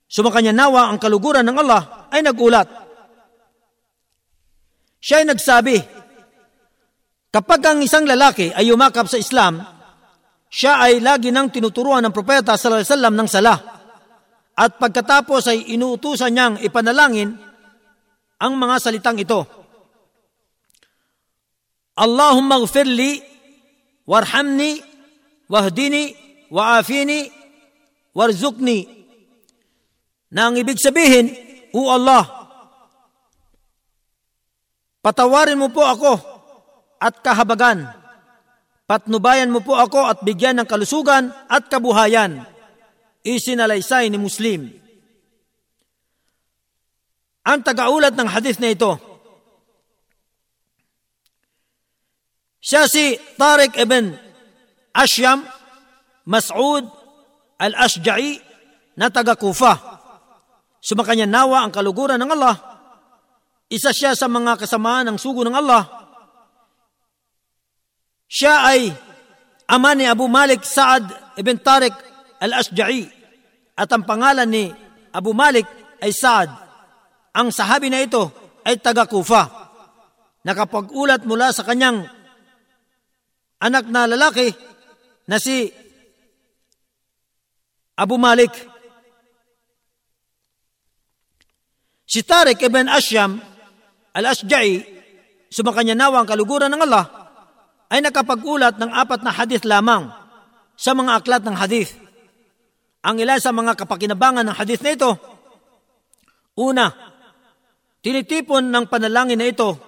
[0.09, 2.65] sumakanya nawa ang kaluguran ng Allah, ay nagulat.
[4.97, 5.77] Siya ay nagsabi,
[7.29, 9.61] kapag ang isang lalaki ay yumakap sa Islam,
[10.49, 13.55] siya ay lagi nang tinuturuan ng propeta sallallahu alaihi wasallam ng sala.
[14.57, 17.42] At pagkatapos ay inuutusan niyang ipanalangin
[18.44, 19.40] ang mga salitang ito.
[21.96, 23.24] Allahumma gfirli
[24.04, 24.84] warhamni
[25.48, 26.12] wahdini
[26.52, 27.32] waafini
[28.12, 28.84] warzukni
[30.34, 31.30] na ang ibig sabihin,
[31.70, 32.26] O Allah,
[34.98, 36.18] patawarin mo po ako
[36.98, 37.86] at kahabagan.
[38.84, 42.44] Patnubayan mo po ako at bigyan ng kalusugan at kabuhayan.
[43.24, 44.83] Isinalaysay ni Muslim.
[47.44, 49.14] Ang tagaulat ng hadith na ito,
[52.64, 54.16] Siya si Tariq ibn
[54.96, 55.44] Ashyam
[56.24, 56.88] Mas'ud
[57.60, 58.40] al-Ashja'i
[58.96, 59.76] na taga Kufa.
[60.80, 62.56] Sumakanya nawa ang kaluguran ng Allah.
[63.68, 65.84] Isa siya sa mga kasamaan ng sugo ng Allah.
[68.32, 68.88] Siya ay
[69.68, 71.04] ama ni Abu Malik Saad
[71.36, 71.92] ibn Tariq
[72.40, 73.04] al-Ashja'i
[73.76, 74.72] at ang pangalan ni
[75.12, 75.68] Abu Malik
[76.00, 76.63] ay Saad.
[77.34, 78.30] Ang sahabi na ito
[78.62, 79.50] ay taga Kufa.
[80.46, 82.06] Nakapag-ulat mula sa kanyang
[83.58, 84.54] anak na lalaki
[85.26, 85.72] na si
[87.98, 88.52] Abu Malik.
[92.04, 93.40] Si Tariq ibn Ashyam
[94.14, 94.84] al-Asja'i,
[95.50, 97.06] sumakanya nawa ang kaluguran ng Allah,
[97.90, 100.06] ay nakapag-ulat ng apat na hadith lamang
[100.78, 101.94] sa mga aklat ng hadith.
[103.02, 105.10] Ang ilan sa mga kapakinabangan ng hadith na ito,
[106.58, 107.13] una,
[108.04, 109.80] tinitipon ng panalangin na ito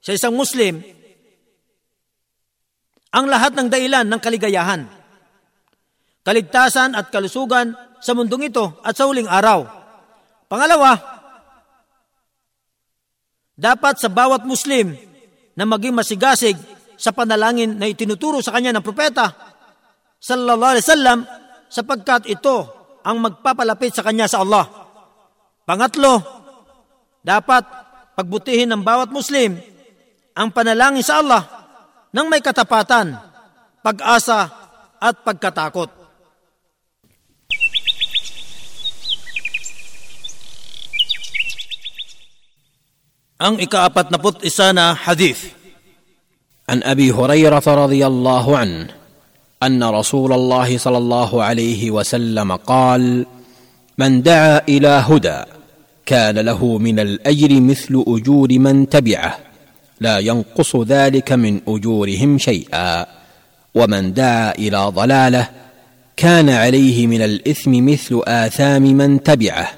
[0.00, 0.80] sa isang Muslim
[3.12, 4.88] ang lahat ng dahilan ng kaligayahan,
[6.24, 9.68] kaligtasan at kalusugan sa mundong ito at sa huling araw.
[10.48, 10.96] Pangalawa,
[13.52, 14.96] dapat sa bawat Muslim
[15.52, 16.56] na maging masigasig
[16.96, 19.34] sa panalangin na itinuturo sa kanya ng propeta
[20.18, 21.18] sallallahu alaihi wasallam
[21.68, 22.56] sapagkat ito
[23.04, 24.64] ang magpapalapit sa kanya sa Allah.
[25.68, 26.37] Pangatlo,
[27.23, 27.63] dapat
[28.13, 29.57] pagbutihin ng bawat Muslim
[30.33, 31.43] ang panalangin sa Allah
[32.13, 33.17] ng may katapatan,
[33.81, 34.49] pag-asa
[35.01, 35.89] at pagkatakot.
[43.43, 45.63] Ang ikaapat na put isa na hadith.
[46.63, 48.87] عن ابي هريره رضي الله عنه
[49.63, 53.25] ان رسول الله صلى الله عليه وسلم قال
[53.99, 55.56] من دعا الى هدى
[56.08, 59.38] كان له من الأجر مثل أجور من تبعه
[60.00, 63.06] لا ينقص ذلك من أجورهم شيئا.
[63.74, 65.50] ومن دعا إلى ضلاله
[66.16, 69.68] كان عليه من الإثم مثل آثام من تبعه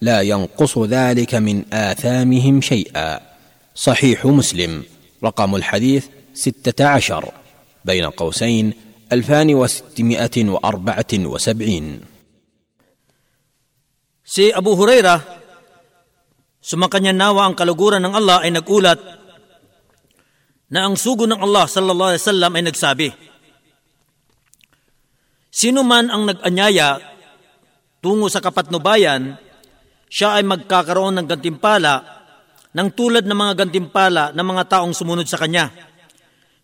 [0.00, 3.20] لا ينقص ذلك من آثامهم شيئا.
[3.74, 4.82] صحيح مسلم
[5.24, 7.32] رقم الحديث ستة عشر
[7.84, 8.72] بين قوسين
[9.12, 12.00] ألفان وستمائة وأربعة وسبعين.
[14.30, 15.39] Si Abu Huraira,
[16.60, 19.00] sumakanya nawa ang kaluguran ng Allah ay nagulat
[20.70, 23.08] na ang sugo ng Allah sallallahu alaihi wasallam ay nagsabi,
[25.50, 27.02] Sino man ang nag-anyaya
[27.98, 29.34] tungo sa kapatnubayan,
[30.06, 32.22] siya ay magkakaroon ng gantimpala
[32.70, 35.74] ng tulad ng mga gantimpala ng mga taong sumunod sa kanya.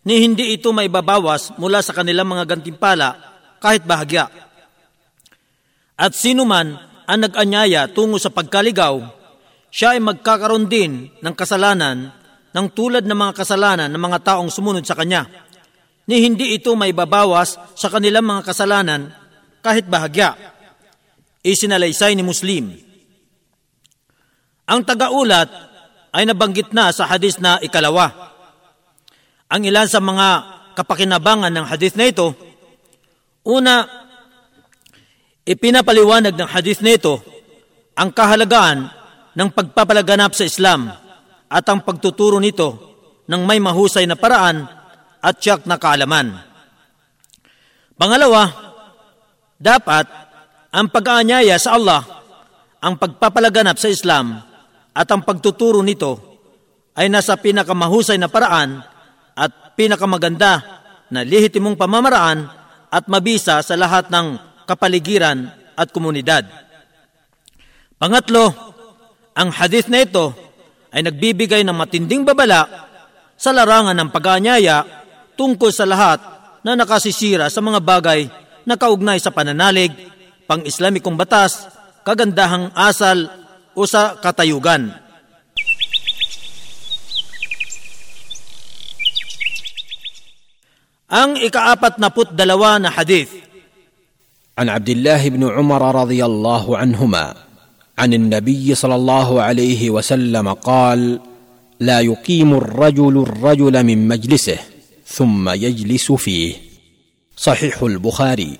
[0.07, 3.19] Ni hindi ito maibabawas mula sa kanilang mga gantimpala
[3.59, 4.31] kahit bahagya.
[5.99, 9.03] At sino man ang nag-anyaya tungo sa pagkaligaw,
[9.71, 12.11] siya ay magkakaroon din ng kasalanan
[12.57, 15.27] ng tulad ng mga kasalanan ng mga taong sumunod sa Kanya,
[16.07, 19.11] ni hindi ito may babawas sa kanilang mga kasalanan
[19.61, 20.33] kahit bahagya.
[21.43, 22.71] Isinalaysay ni Muslim.
[24.67, 25.47] Ang tagaulat
[26.11, 28.35] ay nabanggit na sa hadis na ikalawa.
[29.47, 30.27] Ang ilan sa mga
[30.75, 32.35] kapakinabangan ng hadis na ito,
[33.47, 33.87] una,
[35.47, 37.19] ipinapaliwanag ng hadis na ito
[37.95, 38.91] ang kahalagaan
[39.37, 40.89] ng pagpapalaganap sa Islam
[41.45, 42.73] at ang pagtuturo nito
[43.29, 44.65] ng may mahusay na paraan
[45.21, 46.41] at tiyak na kaalaman.
[47.93, 48.49] Pangalawa,
[49.61, 50.09] dapat
[50.73, 52.01] ang pag-aanyaya sa Allah,
[52.81, 54.41] ang pagpapalaganap sa Islam
[54.97, 56.17] at ang pagtuturo nito
[56.97, 58.81] ay nasa pinakamahusay na paraan
[59.37, 60.65] at pinakamaganda
[61.13, 62.49] na lehitimong pamamaraan
[62.89, 66.49] at mabisa sa lahat ng kapaligiran at komunidad.
[68.01, 68.76] Pangatlo,
[69.37, 70.33] ang hadith na ito
[70.89, 72.89] ay nagbibigay ng matinding babala
[73.37, 74.81] sa larangan ng pag-aanyaya
[75.37, 76.17] tungkol sa lahat
[76.65, 78.25] na nakasisira sa mga bagay
[78.65, 79.93] na kaugnay sa pananalig,
[80.49, 81.69] pang-islamikong batas,
[82.01, 83.29] kagandahang asal
[83.77, 84.89] o sa katayugan.
[91.07, 93.31] Ang ikaapat na put dalawa na hadith.
[94.57, 97.46] An Abdullah ibn Umar radiyallahu anhuma
[97.97, 101.19] عن النبي صلى الله عليه وسلم قال
[101.79, 104.57] لا يقيم الرجل الرجل من مجلسه
[105.05, 106.53] ثم يجلس فيه
[107.37, 108.57] صحيح البخاري.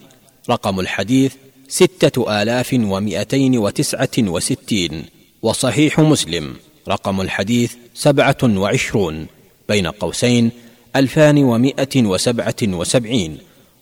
[0.50, 1.34] رقم الحديث
[1.68, 5.06] ستة آلاف ومئتين وتسعة وستين.
[5.42, 6.56] وصحيح مسلم.
[6.88, 9.28] رقم الحديث سبعة وعشرون.
[9.70, 10.52] بين قوسين
[10.96, 13.38] ألفان ومئة وسبعة وسبعين.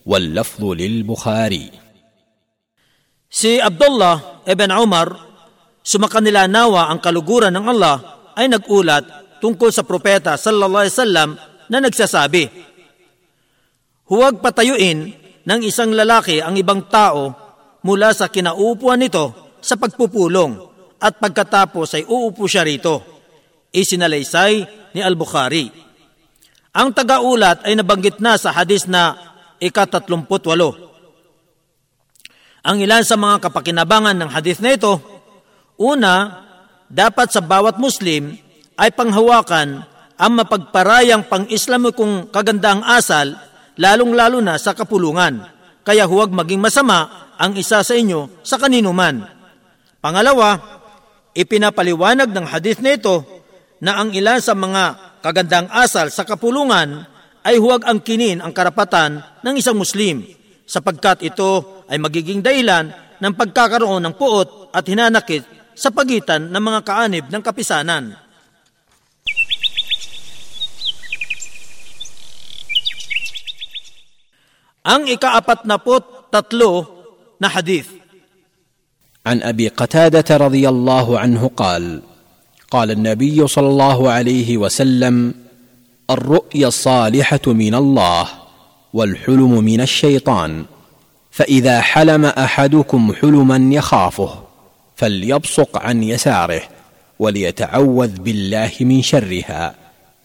[0.06, 1.70] واللفظ للبخاري.
[3.30, 5.25] Si Abdullah ibn Umar,
[5.86, 7.96] sumakanila nawa ang kaluguran ng Allah
[8.34, 9.06] ay nagulat
[9.38, 11.30] tungkol sa propeta sallallahu alaihi wasallam
[11.70, 12.44] na nagsasabi,
[14.06, 15.14] Huwag patayuin
[15.46, 17.34] ng isang lalaki ang ibang tao
[17.82, 20.58] mula sa kinaupuan nito sa pagpupulong
[21.02, 23.02] at pagkatapos ay uupo siya rito.
[23.74, 24.54] Isinalaysay
[24.94, 25.68] ni Al-Bukhari.
[26.76, 29.18] Ang tagaulat ay nabanggit na sa hadis na
[29.58, 30.86] ika-38.
[32.66, 34.98] Ang ilan sa mga kapakinabangan ng hadith na ito,
[35.76, 36.44] una,
[36.88, 38.36] dapat sa bawat Muslim
[38.76, 39.84] ay panghawakan
[40.16, 43.36] ang mapagparayang pang-Islamikong kagandang asal,
[43.76, 45.44] lalong-lalo na sa kapulungan.
[45.84, 49.22] Kaya huwag maging masama ang isa sa inyo sa kanino man.
[50.00, 50.56] Pangalawa,
[51.36, 53.22] ipinapaliwanag ng hadith na ito
[53.84, 54.84] na ang ilan sa mga
[55.20, 57.04] kagandang asal sa kapulungan
[57.44, 60.24] ay huwag angkinin ang karapatan ng isang Muslim
[60.66, 62.90] sapagkat ito ay magiging dahilan
[63.20, 68.16] ng pagkakaroon ng puot at hinanakit sa pagitan ng mga kaanib ng kapisanan.
[74.86, 76.88] Ang ikaapat na pot tatlo
[77.36, 77.92] na hadith.
[79.26, 82.02] عن ابي قتاده رضي الله عنه قال
[82.70, 85.34] قال النبي صلى الله عليه وسلم
[86.10, 88.26] الرؤيا الصالحه من الله
[88.94, 90.64] والحلم من الشيطان
[91.30, 94.45] فاذا حلم احدكم حلما يخافه
[94.96, 96.62] فليبصق عن يساره
[97.18, 99.74] وليتعوذ بالله من شرها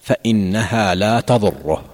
[0.02, 1.84] فإنها لا تضره.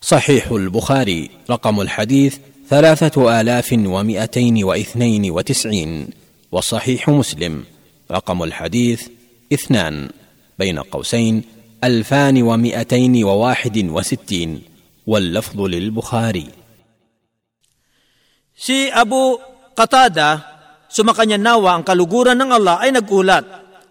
[0.00, 6.08] صحيح البخاري رقم الحديث ثلاثة آلاف ومائتين واثنين وتسعين
[6.52, 7.64] وصحيح مسلم
[8.10, 9.08] رقم الحديث
[9.52, 10.08] اثنان
[10.58, 11.42] بين قوسين
[11.84, 14.62] ألفان ومائتين وواحد وستين
[15.06, 16.48] واللفظ للبخاري.
[18.58, 19.38] Si Abu
[19.78, 20.57] Qatada,
[20.88, 23.44] sumakanya nawa ang kaluguran ng Allah ay nagulat.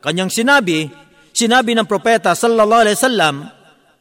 [0.03, 0.90] Kanyang sinabi,
[1.34, 3.36] sinabi ng propeta sallallahu alaihi wasallam,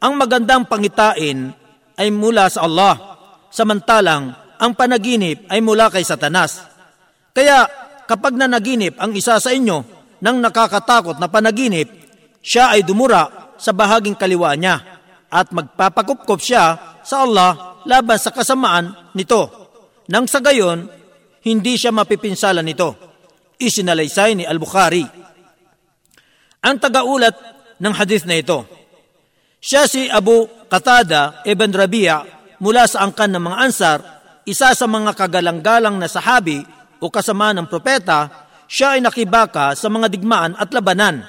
[0.00, 1.52] ang magandang pangitain
[1.96, 2.94] ay mula sa Allah,
[3.48, 6.64] samantalang ang panaginip ay mula kay Satanas.
[7.32, 7.68] Kaya
[8.08, 9.84] kapag nanaginip ang isa sa inyo
[10.20, 11.88] ng nakakatakot na panaginip,
[12.40, 14.80] siya ay dumura sa bahaging kaliwa niya
[15.28, 19.66] at magpapakupkop siya sa Allah laban sa kasamaan nito
[20.06, 20.86] nang sa gayon,
[21.46, 22.98] hindi siya mapipinsala nito.
[23.56, 25.06] Isinalaysay ni Al-Bukhari.
[26.66, 27.34] Ang tagaulat
[27.78, 28.66] ng hadith na ito,
[29.62, 32.26] siya si Abu Qatada ibn Rabia
[32.58, 33.98] mula sa angkan ng mga ansar,
[34.42, 36.66] isa sa mga kagalang-galang na sahabi
[36.98, 41.22] o kasama ng propeta, siya ay nakibaka sa mga digmaan at labanan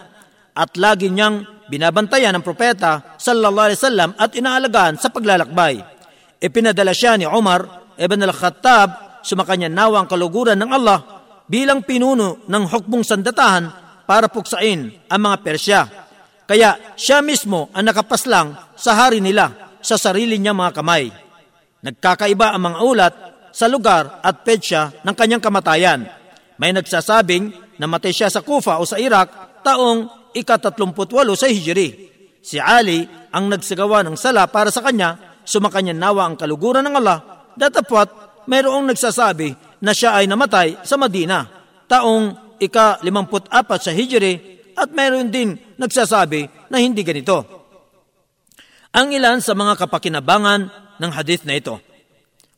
[0.57, 5.77] at lagi niyang binabantayan ng propeta sallallahu alaihi wasallam at inaalagaan sa paglalakbay.
[6.41, 10.99] Ipinadala siya ni Umar Ibn al-Khattab, sumakanya nawa ang kaluguran ng Allah
[11.51, 13.67] bilang pinuno ng hukbong sandatahan
[14.07, 15.81] para puksain ang mga Persya.
[16.47, 21.11] Kaya siya mismo ang nakapaslang sa hari nila sa sarili niya mga kamay.
[21.83, 23.13] Nagkakaiba ang mga ulat
[23.51, 26.07] sa lugar at petsa ng kanyang kamatayan.
[26.55, 31.89] May nagsasabing namatay siya sa Kufa o sa Iraq taong ika-38 sa Hijri.
[32.39, 33.03] Si Ali
[33.35, 37.19] ang nagsagawa ng sala para sa kanya, sumakanya nawa ang kaluguran ng Allah
[37.59, 41.45] datapwat mayroong nagsasabi na siya ay namatay sa Madina
[41.85, 44.33] taong ika-54 sa Hijri
[44.73, 47.45] at mayroon din nagsasabi na hindi ganito.
[48.97, 50.61] Ang ilan sa mga kapakinabangan
[50.97, 51.77] ng hadith na ito.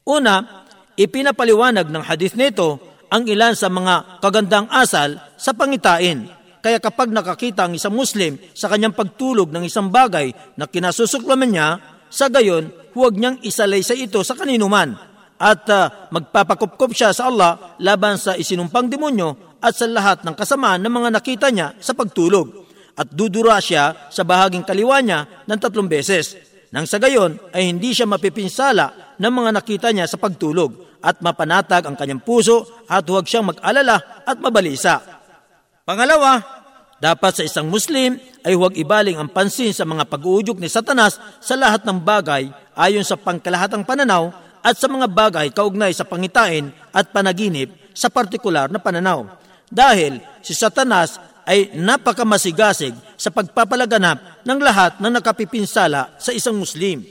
[0.08, 2.80] Una, ipinapaliwanag ng hadith na ito
[3.12, 6.30] ang ilan sa mga kagandang asal sa pangitain.
[6.60, 11.70] Kaya kapag nakakita ang isang Muslim sa kanyang pagtulog ng isang bagay na kinasusuklaman niya,
[12.10, 14.98] sa gayon huwag niyang isalaysay ito sa kaninuman
[15.40, 20.84] at uh, magpapakupkop siya sa Allah laban sa isinumpang demonyo at sa lahat ng kasamaan
[20.84, 22.68] ng mga nakita niya sa pagtulog
[23.00, 26.36] at dudura siya sa bahaging kaliwa niya ng tatlong beses.
[26.76, 31.88] Nang sa gayon ay hindi siya mapipinsala ng mga nakita niya sa pagtulog at mapanatag
[31.88, 35.00] ang kanyang puso at huwag siyang mag-alala at mabalisa.
[35.88, 36.44] Pangalawa,
[37.00, 41.56] dapat sa isang Muslim ay huwag ibaling ang pansin sa mga pag-uudyok ni Satanas sa
[41.56, 44.30] lahat ng bagay ayon sa pangkalahatang pananaw
[44.65, 49.29] at sa mga bagay kaugnay sa pangitain at panaginip sa partikular na pananaw.
[49.69, 57.05] Dahil si Satanas ay napakamasigasig sa pagpapalaganap ng lahat ng nakapipinsala sa isang Muslim.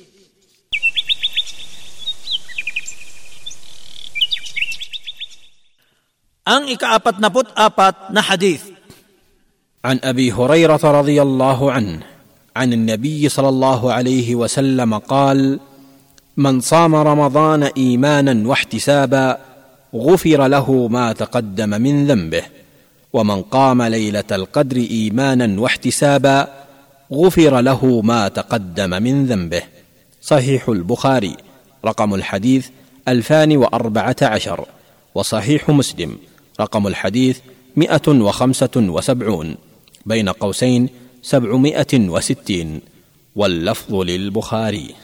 [6.44, 8.74] Ang ikaapat na apat na hadith.
[9.84, 12.00] عن ابي هريره رضي الله عنه
[12.56, 15.60] عن النبي صلى الله عليه وسلم قال
[16.39, 19.39] من صام رمضان إيمانا واحتسابا
[19.95, 22.43] غفر له ما تقدم من ذنبه
[23.13, 26.49] ومن قام ليلة القدر إيمانا واحتسابا
[27.13, 29.63] غفر له ما تقدم من ذنبه.
[30.23, 31.37] صحيح البخاري
[31.85, 32.69] رقم الحديث
[33.09, 34.65] ألفان وأربعة عشر
[35.15, 36.19] وصحيح مسلم
[36.61, 37.39] رقم الحديث
[37.77, 39.57] مئة وخمسة وسبعون
[40.07, 40.89] بين قوسين
[41.23, 42.81] سبعمائة وستين
[43.37, 44.95] واللفظ للبخاري.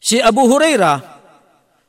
[0.00, 0.96] Si Abu Huraira,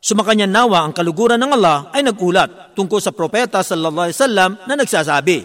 [0.04, 4.76] sumakanya nawa ang kaluguran ng Allah ay nagulat tungkol sa propeta sallallahu alaihi wasallam na
[4.76, 5.38] nagsasabi,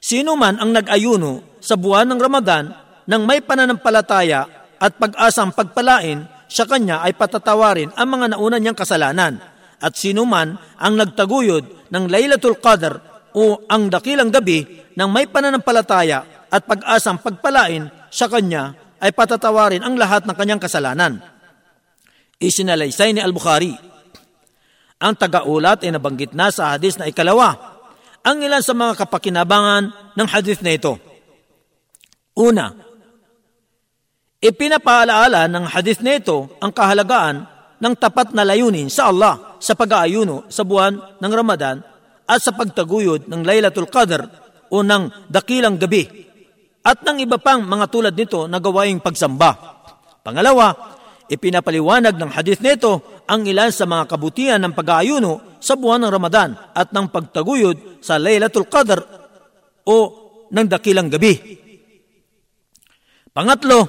[0.00, 2.72] Sino man ang nag-ayuno sa buwan ng Ramadan
[3.04, 4.48] nang may pananampalataya
[4.80, 9.42] at pag-asang pagpalain, sa kanya ay patatawarin ang mga nauna niyang kasalanan.
[9.80, 12.94] At sino man ang nagtaguyod ng Laylatul Qadr
[13.36, 19.98] o ang dakilang gabi ng may pananampalataya at pag-asang pagpalain sa kanya ay patatawarin ang
[19.98, 21.33] lahat ng kanyang kasalanan.
[22.38, 23.74] Isinalaysay ni Al-Bukhari.
[25.04, 27.54] Ang tagaulat ay nabanggit na sa hadis na ikalawa.
[28.24, 30.96] Ang ilan sa mga kapakinabangan ng hadith na ito.
[32.34, 32.72] Una,
[34.40, 37.46] ipinapaalaala ng hadith na ito ang kahalagaan
[37.78, 41.84] ng tapat na layunin sa Allah sa pag-aayuno sa buwan ng Ramadan
[42.24, 44.24] at sa pagtaguyod ng Laylatul Qadr
[44.72, 46.24] o ng dakilang gabi
[46.84, 49.56] at ng iba pang mga tulad nito na gawaing pagsamba.
[50.20, 50.72] Pangalawa,
[51.28, 56.50] ipinapaliwanag ng hadith nito ang ilan sa mga kabutihan ng pag-aayuno sa buwan ng Ramadan
[56.76, 59.00] at ng pagtaguyod sa Laylatul Qadr
[59.88, 59.96] o
[60.52, 61.60] ng dakilang gabi.
[63.32, 63.88] Pangatlo,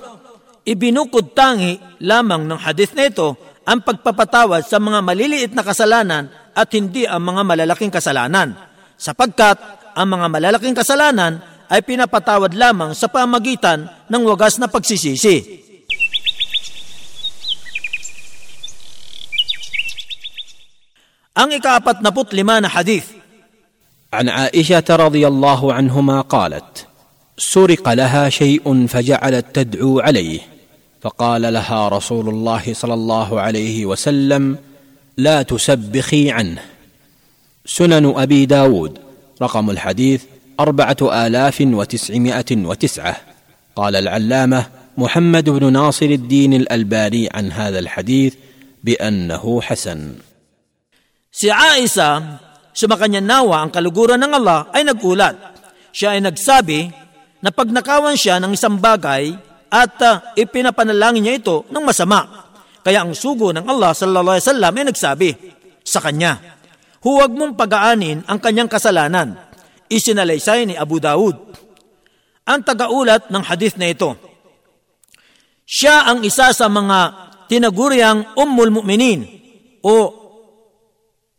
[0.63, 3.35] ibinukod tangi lamang ng hadith nito
[3.65, 8.55] ang pagpapatawad sa mga maliliit na kasalanan at hindi ang mga malalaking kasalanan
[8.95, 9.59] sapagkat
[9.95, 15.64] ang mga malalaking kasalanan ay pinapatawad lamang sa pamagitan ng wagas na pagsisisi.
[21.35, 21.99] Ang ikaapat
[22.31, 23.11] lima na hadith.
[24.15, 26.87] عن عائشة رضي الله عنهما قالت:
[27.37, 30.39] سرق لها شيء فجعلت تدعو عليه.
[31.01, 34.57] فقال لها رسول الله صلى الله عليه وسلم
[35.17, 36.61] لا تسبخي عنه.
[37.65, 38.99] سنن أبي داود
[39.41, 40.23] رقم الحديث
[40.59, 43.15] أربعة آلاف وتسعمائة وتسعة.
[43.75, 44.65] قال العلامة
[44.97, 48.33] محمد بن ناصر الدين الألباني عن هذا الحديث
[48.83, 50.15] بأنه حسن.
[51.35, 52.39] Si Aisa,
[52.71, 55.35] sumakanya nawa ang kaluguran ng Allah ay nagulat.
[55.91, 56.87] Siya ay nagsabi
[57.43, 59.35] na pag nakawan siya ng isang bagay
[59.67, 62.47] at uh, ipinapanalangin niya ito ng masama.
[62.79, 65.29] Kaya ang sugo ng Allah sallallahu alaihi wasallam ay nagsabi
[65.83, 66.39] sa kanya,
[67.03, 69.35] huwag mong pagaanin ang kanyang kasalanan.
[69.91, 71.35] Isinalaysay ni Abu Dawud.
[72.47, 74.15] Ang tagaulat ng hadith na ito.
[75.67, 76.99] Siya ang isa sa mga
[77.51, 79.27] tinaguriang ummul mu'minin
[79.83, 80.24] o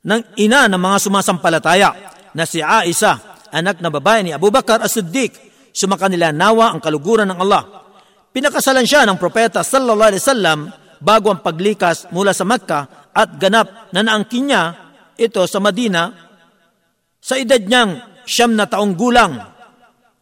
[0.06, 1.90] ng ina ng mga sumasampalataya
[2.30, 3.18] na si Aisha,
[3.50, 5.34] anak na babae ni Abu Bakar as-Siddiq,
[5.74, 7.84] sumakanila nawa ang kaluguran ng Allah.
[8.30, 10.58] Pinakasalan siya ng propeta sallallahu alaihi wasallam
[11.02, 14.62] bago ang paglikas mula sa Makkah at ganap na naangkin niya
[15.16, 16.12] ito sa Madina
[17.16, 19.40] sa edad niyang siyam na taong gulang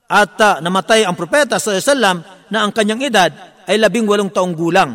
[0.07, 3.31] at uh, namatay ang propeta sa salam na ang kanyang edad
[3.67, 4.95] ay labing walong taong gulang.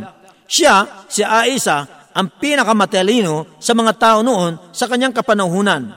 [0.50, 5.96] Siya, si Aisa, ang pinakamatalino sa mga tao noon sa kanyang kapanahunan.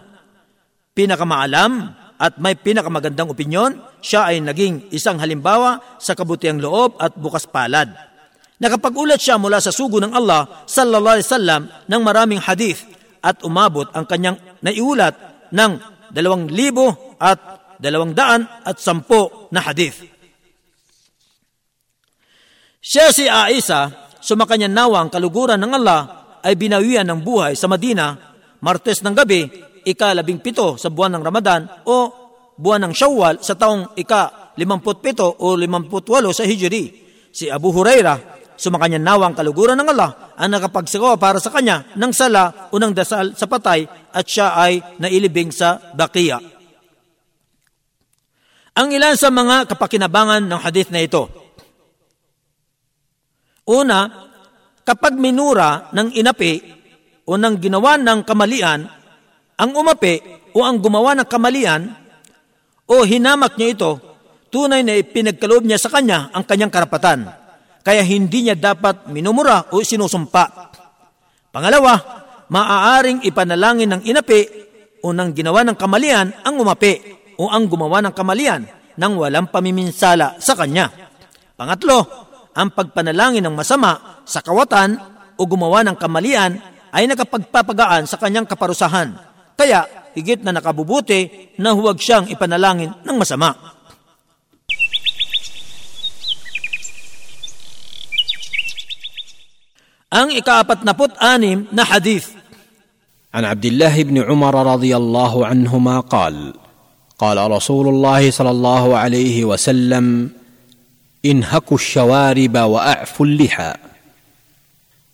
[0.95, 7.51] Pinakamaalam at may pinakamagandang opinyon, siya ay naging isang halimbawa sa kabutiang loob at bukas
[7.51, 7.91] palad.
[8.63, 12.87] Nakapagulat siya mula sa sugo ng Allah sallallahu alaihi wasallam ng maraming hadith
[13.19, 15.19] at umabot ang kanyang naiulat
[15.51, 15.73] ng
[16.15, 20.07] dalawang libo at dalawang daan at sampo na hadith.
[22.79, 23.91] Siya si Aisa,
[24.23, 26.01] sumakanya nawa ang kaluguran ng Allah
[26.47, 28.15] ay binawian ng buhay sa Madina,
[28.63, 29.51] Martes ng gabi,
[29.83, 31.97] ika-labing pito sa buwan ng Ramadan o
[32.55, 36.85] buwan ng Shawwal sa taong ika-57 o 58 sa Hijri.
[37.35, 38.15] Si Abu Huraira,
[38.55, 42.95] sumakanya nawa ang kaluguran ng Allah ang nakapagsagawa para sa kanya ng sala o ng
[42.95, 43.83] dasal sa patay
[44.15, 46.39] at siya ay nailibing sa Baqiya.
[48.73, 51.29] Ang ilan sa mga kapakinabangan ng hadith na ito.
[53.63, 54.11] Una,
[54.83, 56.59] kapag minura ng inapi
[57.23, 58.81] o ng ginawa ng kamalian,
[59.55, 60.19] ang umapi
[60.51, 61.87] o ang gumawa ng kamalian
[62.91, 63.91] o hinamak niya ito,
[64.51, 67.31] tunay na ipinagkaloob niya sa kanya ang kanyang karapatan.
[67.87, 70.75] Kaya hindi niya dapat minumura o sinusumpa.
[71.55, 71.95] Pangalawa,
[72.51, 74.41] maaaring ipanalangin ng inapi
[75.07, 76.99] o ng ginawa ng kamalian ang umapi
[77.39, 78.67] o ang gumawa ng kamalian
[78.99, 80.91] nang walang pamiminsala sa kanya.
[81.55, 84.98] Pangatlo, ang pagpanalangin ng masama sa kawatan
[85.38, 86.58] o gumawa ng kamalian
[86.90, 89.14] ay nakapagpapagaan sa kanyang kaparusahan.
[89.54, 89.86] Kaya
[90.18, 93.54] higit na nakabubuti na huwag siyang ipanalangin ng masama.
[100.08, 102.34] Ang ikaapat na anim na hadith.
[103.38, 106.58] عن عبد الله بن عمر رضي الله عنهما قال
[107.20, 110.06] قال رسول الله صلى الله عليه وسلم
[111.25, 113.75] انهكوا الشوارب وأعفوا اللحى.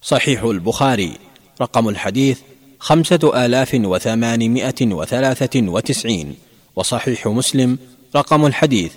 [0.03, 1.13] صحيح البخاري.
[1.61, 2.39] رقم الحديث
[2.81, 6.37] خمسة آلاف وثمانمائة وثلاثة وتسعين.
[6.77, 7.79] وصحيح مسلم
[8.17, 8.93] رقم الحديث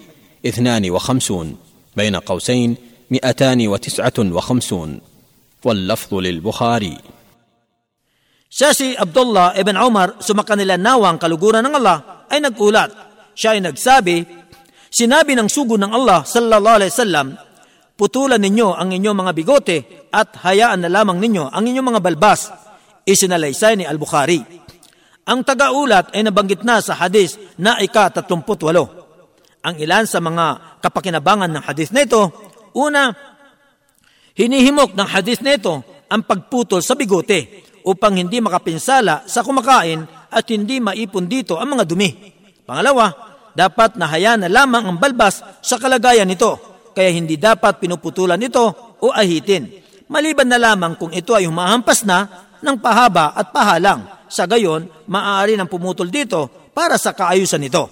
[0.45, 1.57] اثنان وخمسون.
[1.97, 2.75] بين قوسين
[3.11, 5.01] مئتان وتسعة وخمسون.
[5.65, 6.97] واللفظ للبخاري.
[8.51, 12.91] Siya si Abdullah ibn Umar, sumakanila nawang kaluguran ng Allah, ay nagulat.
[13.31, 13.63] Siya ay
[14.91, 17.27] Sinabi ng sugo ng Allah sallallahu alaihi wasallam,
[17.95, 19.77] putulan ninyo ang inyong mga bigote
[20.11, 22.51] at hayaan na lamang ninyo ang inyong mga balbas.
[23.07, 24.43] Isinalaysay ni Al-Bukhari.
[25.31, 28.51] Ang tagaulat ay nabanggit na sa hadis na ika-38.
[29.63, 32.27] Ang ilan sa mga kapakinabangan ng hadis na ito,
[32.75, 33.15] una,
[34.35, 35.79] hinihimok ng hadis na ito
[36.11, 41.87] ang pagputol sa bigote upang hindi makapinsala sa kumakain at hindi maipon dito ang mga
[41.87, 42.11] dumi.
[42.67, 46.59] Pangalawa, dapat nahayaan na lamang ang balbas sa kalagayan nito,
[46.91, 49.67] kaya hindi dapat pinuputulan ito o ahitin.
[50.11, 54.03] Maliban na lamang kung ito ay humahampas na ng pahaba at pahalang.
[54.31, 57.87] Sa gayon, maaari nang pumutol dito para sa kaayusan nito.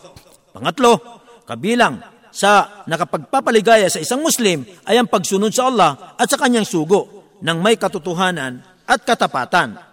[0.52, 1.00] Pangatlo,
[1.44, 7.34] kabilang sa nakapagpapaligaya sa isang Muslim ay ang pagsunod sa Allah at sa kanyang sugo
[7.42, 9.89] ng may katotohanan at katapatan.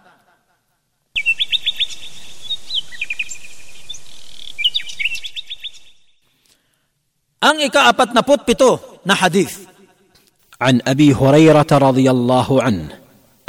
[7.47, 9.63] Ang ikaapat na pito na hadith.
[10.61, 12.89] عن ابي هريره رضي الله عنه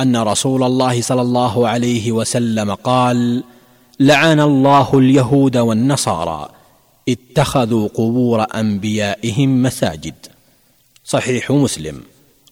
[0.01, 3.45] ان رسول الله صلى الله عليه وسلم قال
[4.01, 6.49] لعن الله اليهود والنصارى
[7.09, 10.15] اتخذوا قبور انبيائهم مساجد
[11.05, 12.03] صحيح مسلم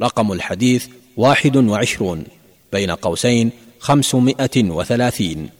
[0.03, 2.25] رقم الحديث واحد وعشرون
[2.73, 3.51] بين قوسين
[3.81, 5.51] خمسمائة وثلاثين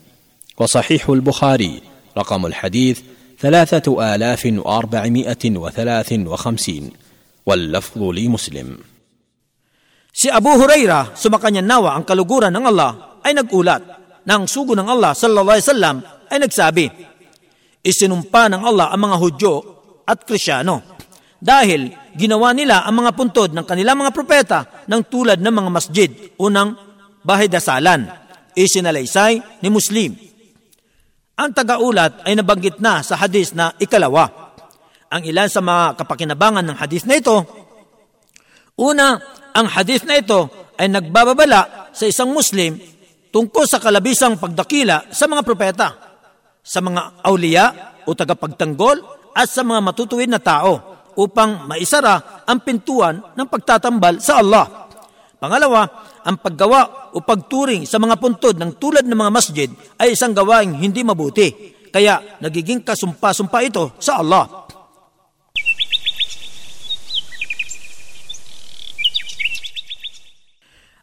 [0.57, 1.81] وصحيح البخاري
[2.17, 3.01] رقم الحديث
[3.42, 6.84] ثلاثة آلاف وأربعمائة وثلاث وخمسين
[7.46, 8.68] واللفظ لمسلم
[10.12, 13.80] Si Abu Huraira, sumakanya nawa ang kaluguran ng Allah, ay nagulat
[14.28, 15.96] na ang sugo ng Allah sallallahu alaihi wasallam
[16.28, 16.86] ay nagsabi,
[17.80, 19.54] Isinumpa ng Allah ang mga Hudyo
[20.04, 20.92] at Krisyano
[21.42, 26.10] dahil ginawa nila ang mga puntod ng kanilang mga propeta ng tulad ng mga masjid
[26.38, 26.68] o ng
[27.26, 28.06] bahay dasalan,
[28.54, 30.14] isinalaysay ni Muslim.
[31.37, 34.49] ang tagaulat ay nabanggit na sa hadis na ikalawa.
[35.13, 37.45] Ang ilan sa mga kapakinabangan ng hadis na ito,
[38.73, 39.21] una,
[39.53, 40.49] ang hadis na ito
[40.81, 42.81] ay nagbababala sa isang Muslim
[43.29, 45.87] tungkol sa kalabisang pagdakila sa mga propeta,
[46.65, 47.65] sa mga auliya
[48.09, 48.97] o tagapagtanggol
[49.37, 54.86] at sa mga matutuwid na tao upang maisara ang pintuan ng pagtatambal sa Allah.
[55.42, 55.82] Pangalawa,
[56.22, 59.66] ang paggawa o pagturing sa mga puntod ng tulad ng mga masjid
[59.98, 61.50] ay isang gawaing hindi mabuti.
[61.90, 64.46] Kaya nagiging kasumpa-sumpa ito sa Allah.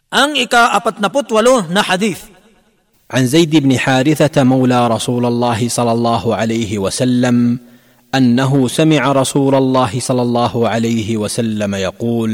[0.10, 2.40] Ang ika-apat na putwalo na hadith.
[3.10, 7.60] عن زيد بن حارثة مولى رسول الله صلى الله عليه وسلم
[8.16, 12.32] أنه سمع رسول الله صلى الله عليه وسلم يقول: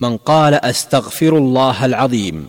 [0.00, 2.46] من قال أستغفر الله العظيم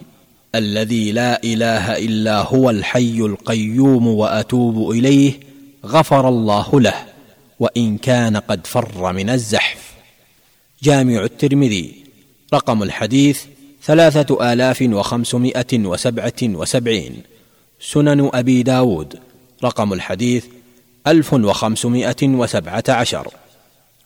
[0.56, 5.40] الذي لا إله إلا هو الحي القيوم وأتوب إليه
[5.86, 7.06] غفر الله له
[7.60, 9.94] وإن كان قد فر من الزحف.
[10.84, 11.96] جامع الترمذي.
[12.54, 13.44] رقم الحديث
[13.84, 17.24] ثلاثة آلاف وخمسمائة وسبعة وسبعين.
[17.82, 19.20] سنن أبي داود.
[19.64, 20.46] رقم الحديث
[21.08, 23.28] ألف وخمسمائة وسبعة عشر.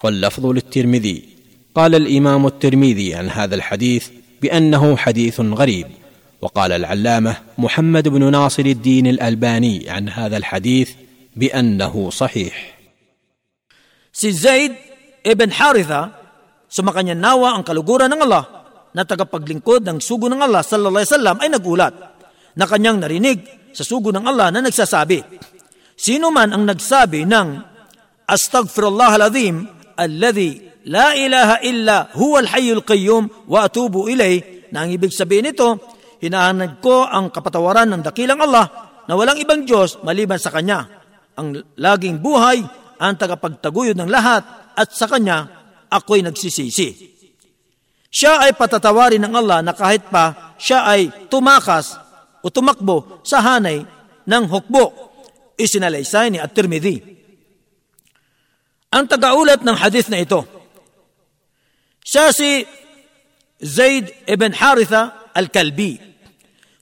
[0.04, 1.33] واللفظ للترمذي.
[1.76, 4.10] قال الإمام الترمذي عن هذا الحديث
[4.42, 5.88] بأنه حديث غريب
[6.42, 10.90] وقال العلامة محمد بن ناصر الدين الألباني عن هذا الحديث
[11.36, 12.74] بأنه صحيح
[14.14, 14.78] Si Zaid
[15.26, 16.14] ibn Haritha,
[16.70, 18.46] sumakanya nawa ang kaluguran ng Allah
[18.94, 21.94] na tagapaglingkod ng sugo ng Allah sallallahu alaihi wasallam ay nagulat
[22.54, 23.42] na kanyang narinig
[23.74, 25.26] sa sugo ng Allah na nagsasabi,
[25.98, 27.48] Sino man ang nagsabi ng
[28.30, 29.66] Astaghfirullah al-azim
[29.98, 35.78] alladhi la ilaha illa huwa al-hayyul qayyum wa atubu ilay na ang ibig sabihin nito,
[36.18, 38.66] hinahanag ko ang kapatawaran ng dakilang Allah
[39.06, 40.90] na walang ibang Diyos maliban sa Kanya.
[41.38, 42.66] Ang laging buhay,
[42.98, 44.42] ang tagapagtaguyod ng lahat
[44.74, 45.46] at sa Kanya
[45.94, 47.14] ako'y nagsisisi.
[48.14, 51.98] Siya ay patatawarin ng Allah na kahit pa siya ay tumakas
[52.42, 53.82] o tumakbo sa hanay
[54.26, 55.14] ng hukbo.
[55.54, 56.98] Isinalaysay ni At-Tirmidhi.
[58.94, 60.46] Ang tagaulat ng hadith na ito,
[62.04, 62.68] siya si
[63.64, 65.96] Zaid ibn Haritha al-Kalbi.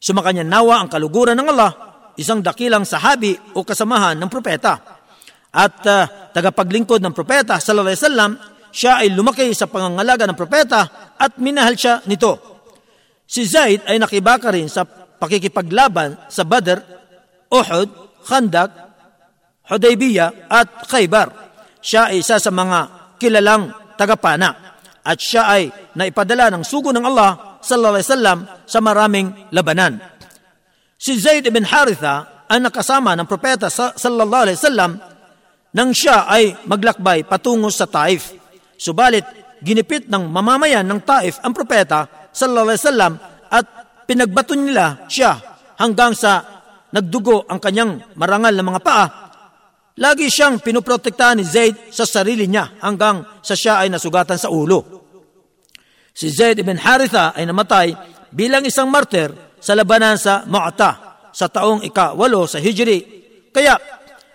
[0.02, 1.72] Sumakanya nawa ang kaluguran ng Allah,
[2.18, 4.82] isang dakilang sahabi o kasamahan ng propeta.
[5.54, 8.32] At uh, tagapaglingkod ng propeta sallallahu alaihi wasallam,
[8.74, 12.40] siya ay lumaki sa pangangalaga ng propeta at minahal siya nito.
[13.30, 16.82] Si Zaid ay nakibaka rin sa pakikipaglaban sa Badr,
[17.52, 17.90] Uhud,
[18.26, 18.72] Khandak,
[19.70, 21.30] Hudaybiyah at Khaybar.
[21.78, 24.71] Siya ay isa sa mga kilalang tagapana
[25.02, 25.64] at siya ay
[25.98, 29.98] naipadala ng sugo ng Allah sallallahu alaihi wasallam sa maraming labanan.
[30.98, 34.92] Si Zaid ibn Haritha ang nakasama ng propeta sallallahu alaihi wasallam
[35.72, 38.36] nang siya ay maglakbay patungo sa Taif.
[38.76, 39.24] Subalit,
[39.64, 43.14] ginipit ng mamamayan ng Taif ang propeta sallallahu alaihi wasallam
[43.48, 43.66] at
[44.06, 45.40] pinagbato nila siya
[45.80, 46.44] hanggang sa
[46.92, 49.06] nagdugo ang kanyang marangal na mga paa.
[50.00, 55.04] Lagi siyang pinoprotektahan ni Zaid sa sarili niya hanggang sa siya ay nasugatan sa ulo.
[56.16, 57.92] Si Zaid ibn Haritha ay namatay
[58.32, 60.92] bilang isang martir sa labanan sa Mu'ta
[61.32, 63.00] sa taong ika-walo sa Hijri.
[63.52, 63.76] Kaya,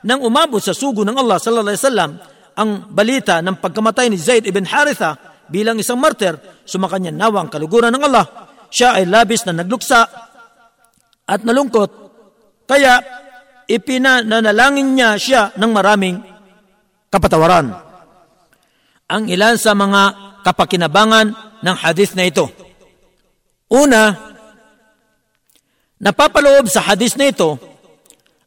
[0.04, 2.12] nang umabot sa sugo ng Allah sallallahu alaihi wasallam
[2.56, 5.16] ang balita ng pagkamatay ni Zaid ibn Haritha
[5.48, 8.26] bilang isang martir, sumakanya nawa ang kaluguran ng Allah.
[8.68, 10.04] Siya ay labis na nagluksa
[11.26, 11.90] at nalungkot.
[12.66, 12.98] Kaya,
[13.66, 16.22] ipinanalangin niya siya ng maraming
[17.10, 17.74] kapatawaran.
[19.06, 20.02] Ang ilan sa mga
[20.42, 21.26] kapakinabangan
[21.62, 22.50] ng hadith na ito.
[23.70, 24.14] Una,
[25.98, 27.58] napapaloob sa hadith na ito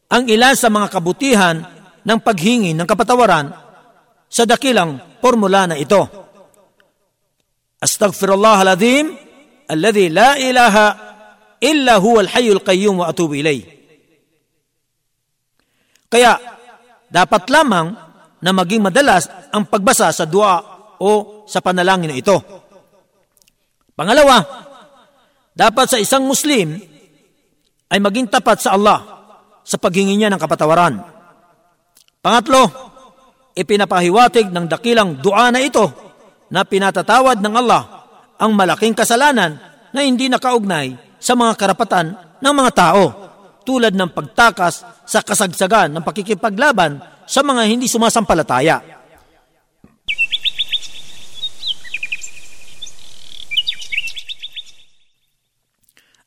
[0.08, 1.56] ang ilan sa mga kabutihan
[2.04, 3.52] ng paghingi ng kapatawaran
[4.28, 6.08] sa dakilang formula na ito.
[7.80, 9.16] Astaghfirullah al-azim
[9.68, 10.86] alladhi la ilaha
[11.60, 13.79] illa huwa al-hayyul qayyum wa atubu ilayh.
[16.10, 16.34] Kaya
[17.06, 17.94] dapat lamang
[18.42, 20.58] na maging madalas ang pagbasa sa dua
[20.98, 22.36] o sa panalangin na ito.
[23.94, 24.42] Pangalawa,
[25.54, 26.82] dapat sa isang Muslim
[27.90, 28.98] ay maging tapat sa Allah
[29.62, 30.98] sa paghingi niya ng kapatawaran.
[32.18, 32.62] Pangatlo,
[33.54, 35.86] ipinapahiwatig ng dakilang dua na ito
[36.50, 37.82] na pinatatawad ng Allah
[38.40, 39.60] ang malaking kasalanan
[39.94, 43.04] na hindi nakaugnay sa mga karapatan ng mga tao
[43.69, 48.81] tulad ng pagtakas sa kasagsagan ng pakikipaglaban sa mga hindi sumasampalataya.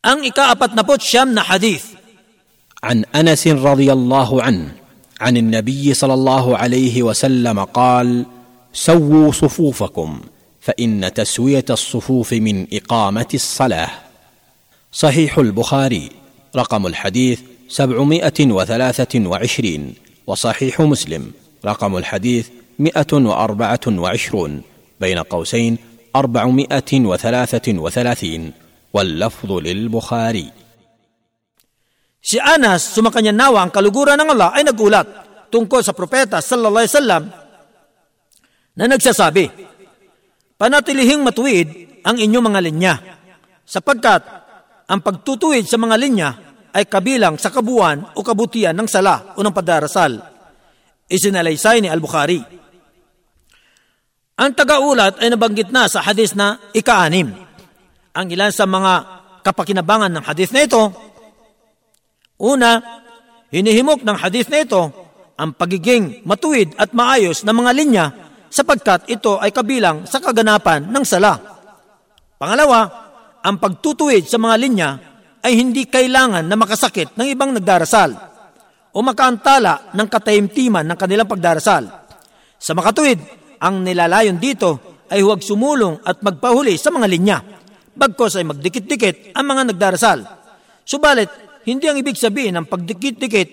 [0.09, 1.99] Ang ikaapat na siyam na hadith.
[2.79, 4.73] عن انس رضي الله عنه
[5.21, 8.27] عن النبي صلى الله عليه وسلم قال
[8.73, 10.21] سووا صفوفكم
[10.61, 13.91] فان تسويه الصفوف من اقامه الصلاه
[14.93, 16.11] صحيح البخاري
[16.57, 19.95] رقم الحديث سبعمائه وثلاثه وعشرين
[20.27, 21.33] وصحيح مسلم
[21.65, 22.49] رقم الحديث
[22.79, 24.63] مئه واربعه وعشرون
[25.01, 25.79] بين قوسين
[26.17, 28.53] اربعمائه وثلاثه وثلاثين
[28.93, 30.49] واللفظ للبخاري
[32.19, 35.07] Si Anas, sumakanya nawa ang kaluguran ng Allah ay nagulat
[35.49, 37.25] tungkol sa propeta sallallahu alaihi wasallam
[38.77, 39.49] na nagsasabi,
[40.59, 42.95] Panatilihing matuwid ang inyong mga linya
[43.63, 44.27] sapagkat
[44.90, 46.30] ang pagtutuwid sa mga linya
[46.74, 50.18] ay kabilang sa kabuuan o kabutihan ng sala o ng padarasal.
[51.08, 52.42] Isinalaysay ni Al-Bukhari.
[54.34, 57.30] Ang tagaulat ay nabanggit na sa hadis na ika-anim.
[58.18, 58.94] Ang ilan sa mga
[59.46, 61.14] kapakinabangan ng hadis na ito
[62.44, 62.82] Una,
[63.54, 64.82] hinihimok ng hadith na ito
[65.40, 68.06] ang pagiging matuwid at maayos ng mga linya
[68.52, 71.40] sapagkat ito ay kabilang sa kaganapan ng sala.
[72.36, 73.03] Pangalawa,
[73.44, 74.90] ang pagtutuwid sa mga linya
[75.44, 78.16] ay hindi kailangan na makasakit ng ibang nagdarasal
[78.96, 81.84] o makaantala ng katahimtiman ng kanilang pagdarasal.
[82.56, 83.20] Sa makatuwid,
[83.60, 87.38] ang nilalayon dito ay huwag sumulong at magpahuli sa mga linya,
[87.92, 90.20] bagkos ay magdikit-dikit ang mga nagdarasal.
[90.88, 91.28] Subalit,
[91.68, 93.50] hindi ang ibig sabihin ng pagdikit-dikit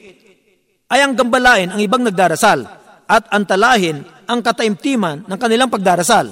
[0.90, 2.62] ay ang gambalain ang ibang nagdarasal
[3.10, 6.30] at antalahin ang kataimtiman ng kanilang pagdarasal,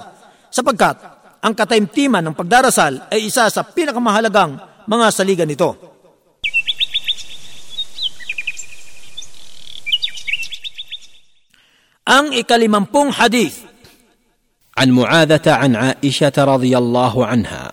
[0.54, 4.55] sapagkat ang kataimtiman ng pagdarasal ay isa sa pinakamahalagang
[4.87, 5.75] mga saligan nito.
[12.03, 13.73] Ang ikalimampung hadith
[14.73, 17.71] عن معاذة عن عائشة رضي الله عنها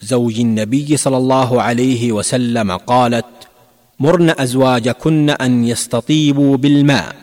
[0.00, 3.26] زوج النبي صلى الله عليه وسلم قالت
[4.00, 7.16] مرن أزواجكن أن يستطيبوا بالماء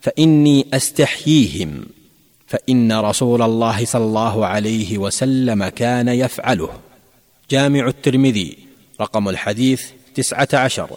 [0.00, 1.84] فإني أستحييهم
[2.55, 6.69] فإن رسول الله صلى الله عليه وسلم كان يفعله.
[7.51, 8.57] جامع الترمذي
[9.01, 9.83] رقم الحديث
[10.15, 10.89] تسعة عشر.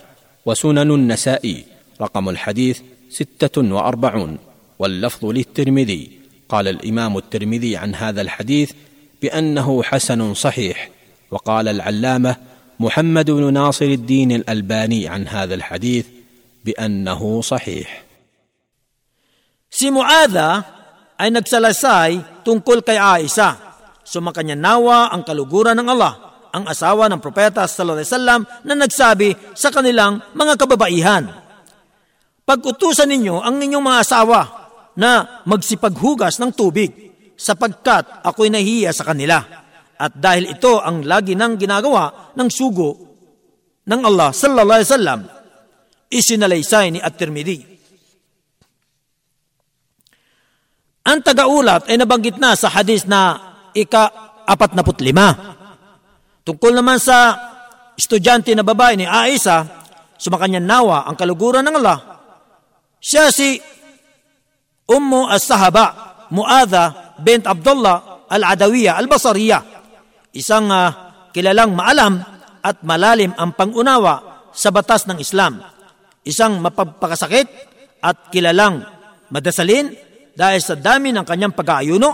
[0.46, 1.64] وسنن النسائي
[2.00, 2.80] رقم الحديث
[3.10, 4.38] ستة وأربعون.
[4.78, 6.10] واللفظ للترمذي
[6.48, 8.72] قال الإمام الترمذي عن هذا الحديث
[9.22, 10.90] بأنه حسن صحيح.
[11.30, 12.36] وقال العلامة
[12.80, 16.06] محمد بن ناصر الدين الألباني عن هذا الحديث
[16.64, 18.04] بأنه صحيح.
[19.90, 20.77] Muadha
[21.18, 23.58] ay nagsalasay tungkol kay Aisha.
[24.06, 29.28] Sumakanya nawa ang kaluguran ng Allah ang asawa ng propeta sallallahu alaihi wasallam na nagsabi
[29.52, 31.24] sa kanilang mga kababaihan.
[32.48, 34.40] Pag-utusan ninyo ang inyong mga asawa
[34.96, 39.44] na magsipaghugas ng tubig sapagkat ako'y nahiya sa kanila.
[39.98, 42.90] At dahil ito ang lagi nang ginagawa ng sugo
[43.84, 45.20] ng Allah sallallahu alaihi wasallam,
[46.08, 47.77] isinalaysay ni At-Tirmidhi.
[51.08, 53.40] Ang tagaulat ay nabanggit na sa hadis na
[53.72, 55.08] ika-45.
[56.44, 57.32] Tungkol naman sa
[57.96, 59.64] estudyante na babae ni Aisa,
[60.20, 61.98] sumakanya nawa ang kaluguran ng Allah.
[63.00, 63.56] Siya si
[64.84, 65.86] Ummu as-Sahaba,
[66.28, 69.64] Muadha bint Abdullah al-Adawiyya al-Basariya,
[70.36, 70.92] isang uh,
[71.32, 72.20] kilalang maalam
[72.60, 75.64] at malalim ang pangunawa sa batas ng Islam,
[76.28, 77.48] isang mapagpakasakit
[78.04, 78.84] at kilalang
[79.32, 80.07] madasalin
[80.38, 82.10] dahil sa dami ng kanyang pag-aayuno,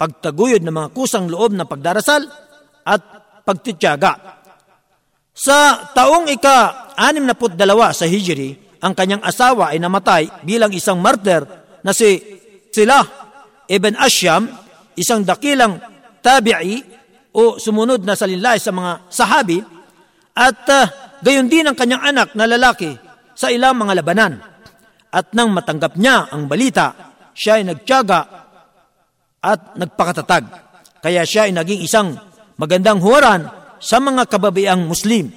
[0.00, 2.24] pagtaguyod ng mga kusang loob ng pagdarasal
[2.88, 3.00] at
[3.44, 4.40] pagtityaga.
[5.36, 11.44] Sa taong ika-62 sa Hijri, ang kanyang asawa ay namatay bilang isang martyr
[11.84, 12.16] na si
[12.72, 13.04] Silah
[13.68, 14.48] ibn Ashyam,
[14.96, 15.76] isang dakilang
[16.24, 16.80] tabi'i
[17.36, 19.60] o sumunod na salinlay sa mga sahabi
[20.32, 20.86] at uh,
[21.20, 22.96] gayon din ang kanyang anak na lalaki
[23.36, 24.40] sa ilang mga labanan.
[25.08, 27.07] At nang matanggap niya ang balita,
[27.38, 28.20] siya ay nagtyaga
[29.38, 30.44] at nagpakatatag.
[30.98, 32.18] Kaya siya ay naging isang
[32.58, 33.46] magandang huwaran
[33.78, 35.30] sa mga kababayang Muslim.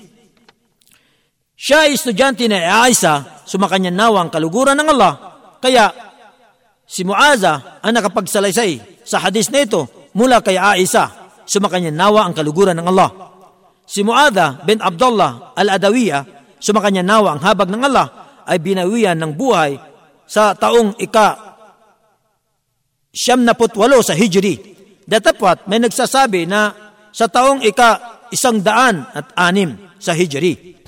[1.54, 5.14] Siya ay estudyante ni Aisa, sumakanya nawa ang kaluguran ng Allah,
[5.62, 5.94] kaya
[6.90, 12.74] si Muaza ang nakapagsalaysay sa hadis na ito mula kay Aisa, sumakanya nawa ang kaluguran
[12.82, 13.14] ng Allah.
[13.86, 16.26] Si Muadha bin Abdullah al-Adawiya,
[16.58, 18.08] sumakanya nawa ang habag ng Allah,
[18.50, 19.78] ay binawian ng buhay
[20.26, 21.51] sa taong ika
[23.12, 24.76] siyam na putwalo sa Hijri.
[25.06, 26.72] Datapwat may nagsasabi na
[27.12, 30.80] sa taong ika isang daan at anim sa Hijri.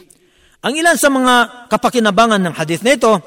[0.64, 3.20] Ang ilan sa mga kapakinabangan ng hadith nito,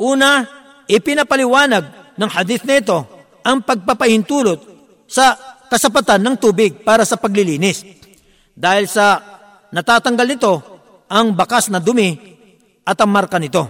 [0.00, 0.48] una,
[0.88, 3.04] ipinapaliwanag ng hadith nito
[3.44, 4.60] ang pagpapahintulot
[5.04, 5.36] sa
[5.68, 7.84] kasapatan ng tubig para sa paglilinis.
[8.56, 9.20] Dahil sa
[9.70, 10.52] natatanggal nito
[11.12, 12.16] ang bakas na dumi
[12.80, 13.68] at ang marka nito.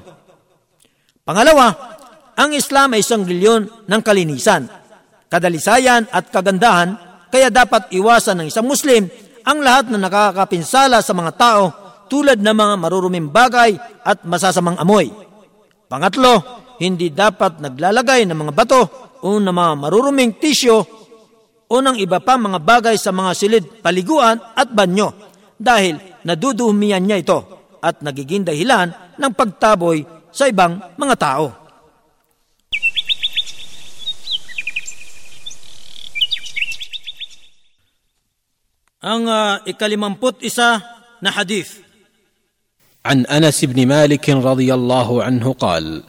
[1.26, 1.98] Pangalawa,
[2.40, 4.64] ang Islam ay isang reliyon ng kalinisan,
[5.28, 6.96] kadalisayan at kagandahan,
[7.28, 9.12] kaya dapat iwasan ng isang Muslim
[9.44, 11.64] ang lahat na nakakapinsala sa mga tao
[12.08, 15.12] tulad ng mga maruruming bagay at masasamang amoy.
[15.84, 16.40] Pangatlo,
[16.80, 18.82] hindi dapat naglalagay ng mga bato
[19.20, 20.80] o ng mga maruruming tisyo
[21.70, 25.12] o ng iba pa mga bagay sa mga silid paliguan at banyo
[25.60, 27.38] dahil nadudumihan niya ito
[27.84, 30.02] at nagiging dahilan ng pagtaboy
[30.32, 31.59] sa ibang mga tao.
[39.00, 40.76] Ang uh, ikalimamput isa
[41.24, 41.80] na hadith.
[43.00, 46.04] عن أنس بن مالك رضي الله عنه قال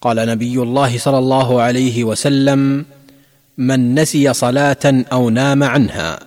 [0.00, 2.84] قال نبي الله صلى الله عليه وسلم
[3.58, 6.18] من نسي صلاة أو نام عنها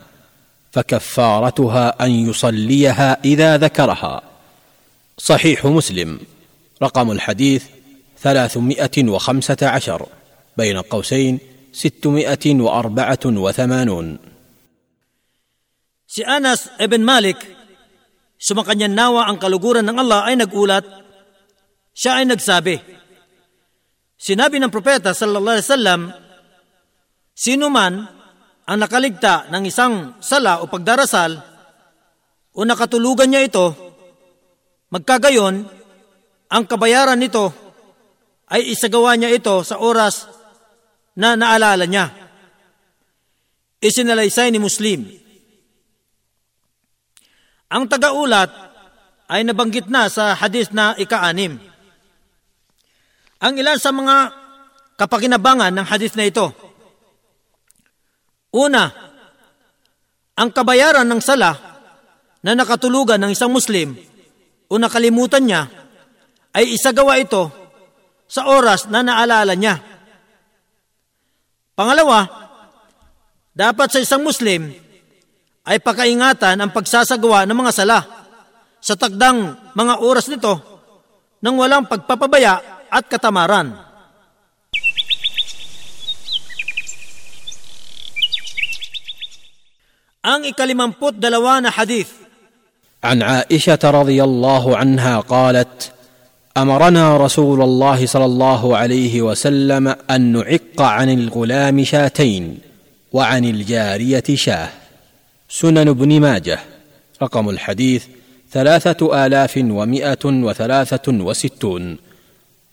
[0.72, 4.22] فكفارتها أن يصليها إذا ذكرها.
[5.18, 6.20] صحيح مسلم.
[6.84, 7.64] رقم الحديث
[8.24, 10.06] ثلاثمائة وخمسة عشر
[10.58, 11.40] بين قوسين
[11.74, 14.18] ستمائة وأربعة وثمانون.
[16.10, 17.38] Si Anas ibn Malik,
[18.42, 20.82] sumakanyan nawa ang kaluguran ng Allah ay nagulat.
[21.94, 22.82] Siya ay nagsabi,
[24.18, 26.02] Sinabi ng propeta sallallahu alaihi wasallam,
[27.38, 28.10] sino man
[28.66, 31.40] ang nakaligta ng isang sala o pagdarasal
[32.58, 33.72] o nakatulugan niya ito,
[34.90, 35.62] magkagayon,
[36.50, 37.54] ang kabayaran nito
[38.50, 40.26] ay isagawa niya ito sa oras
[41.14, 42.10] na naalala niya.
[43.78, 45.29] Isinalaysay ni Muslim
[47.70, 48.50] ang tagaulat
[49.30, 51.62] ay nabanggit na sa hadis na ika-anim.
[53.40, 54.34] Ang ilan sa mga
[54.98, 56.50] kapakinabangan ng hadis na ito.
[58.50, 58.90] Una,
[60.34, 61.54] ang kabayaran ng sala
[62.42, 63.94] na nakatulugan ng isang Muslim
[64.66, 65.62] o nakalimutan niya
[66.58, 67.54] ay isagawa ito
[68.26, 69.78] sa oras na naalala niya.
[71.78, 72.26] Pangalawa,
[73.54, 74.89] dapat sa isang Muslim
[75.69, 77.99] ay pakaingatan ang pagsasagawa ng mga sala
[78.85, 80.61] sa takdang mga oras nito
[81.41, 83.73] nang walang pagpapabaya at katamaran.
[90.25, 92.25] Ang ikalimamput dalawa na hadith.
[93.05, 95.93] عن عائشة رضي الله عنها قالت:
[96.57, 102.45] امرنا رسول الله صلى الله عليه وسلم ان نعق عن الغلام شاتين
[103.13, 104.71] وعن الجاريه شاه
[105.49, 106.59] سنن ابن ماجه
[107.23, 108.07] رقم الحديث
[108.51, 111.99] ثلاثة آلاف ومائة وثلاثة وستون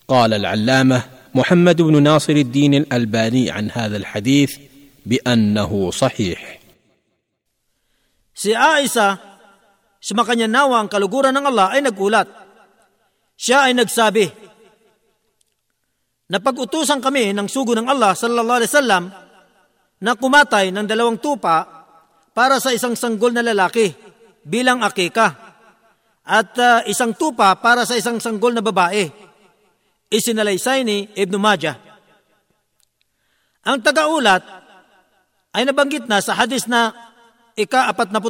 [0.07, 1.03] قال العلامة
[1.35, 4.57] محمد بن ناصر الدين الألباني عن هذا الحديث
[5.05, 6.61] بأنه صحيح
[8.41, 9.21] Si Aisa,
[10.01, 12.25] sumakanya nawa ang kaluguran ng Allah ay nagulat.
[13.37, 14.25] Siya ay nagsabi,
[16.31, 19.03] Napag-utusan kami ng sugo ng Allah sallallahu alaihi wasallam
[19.99, 21.74] na kumatay ng dalawang tupa
[22.36, 23.96] para sa isang sanggol na lalaki
[24.44, 25.32] bilang akika
[26.20, 29.08] at uh, isang tupa para sa isang sanggol na babae.
[30.12, 31.80] Isinalaysay ni Ibn Majah.
[33.64, 34.44] Ang tagaulat
[35.56, 36.92] ay nabanggit na sa hadis na
[37.56, 38.28] ika-45.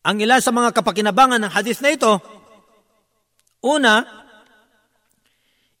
[0.00, 2.18] Ang ilan sa mga kapakinabangan ng hadis na ito,
[3.62, 4.02] una,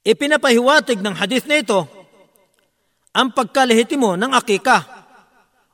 [0.06, 1.84] ipinapahiwatig ng hadis na ito
[3.10, 4.99] ang pagkalehitimo ng akika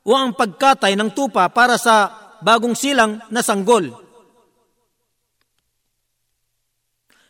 [0.07, 3.91] o ang pagkatay ng tupa para sa bagong silang na sanggol.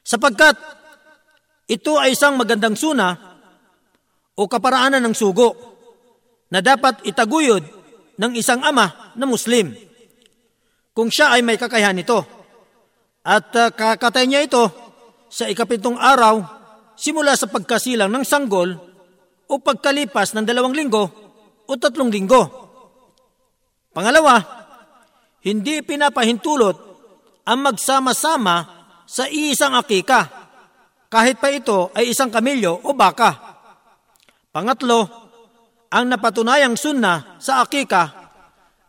[0.05, 0.55] Sapagkat
[1.67, 3.17] ito ay isang magandang suna
[4.37, 5.57] o kaparaanan ng sugo
[6.53, 7.65] na dapat itaguyod
[8.21, 9.75] ng isang ama na Muslim
[10.97, 12.23] kung siya ay may kakayahan nito.
[13.27, 14.65] At uh, kakatay niya ito
[15.27, 16.39] sa ikapitong araw
[16.95, 18.79] simula sa pagkasilang ng sanggol
[19.51, 21.05] o pagkalipas ng dalawang linggo
[21.67, 22.66] o tatlong linggo.
[23.97, 24.37] Pangalawa,
[25.41, 26.77] hindi pinapahintulot
[27.49, 28.57] ang magsama-sama
[29.09, 30.29] sa isang akika,
[31.09, 33.33] kahit pa ito ay isang kamilyo o baka.
[34.53, 35.01] Pangatlo,
[35.89, 38.29] ang napatunayang sunna sa akika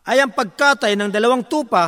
[0.04, 1.88] ay ang pagkatay ng dalawang tupa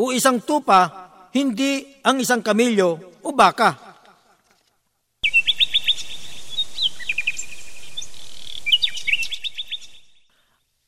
[0.00, 3.85] o isang tupa, hindi ang isang kamilyo o baka.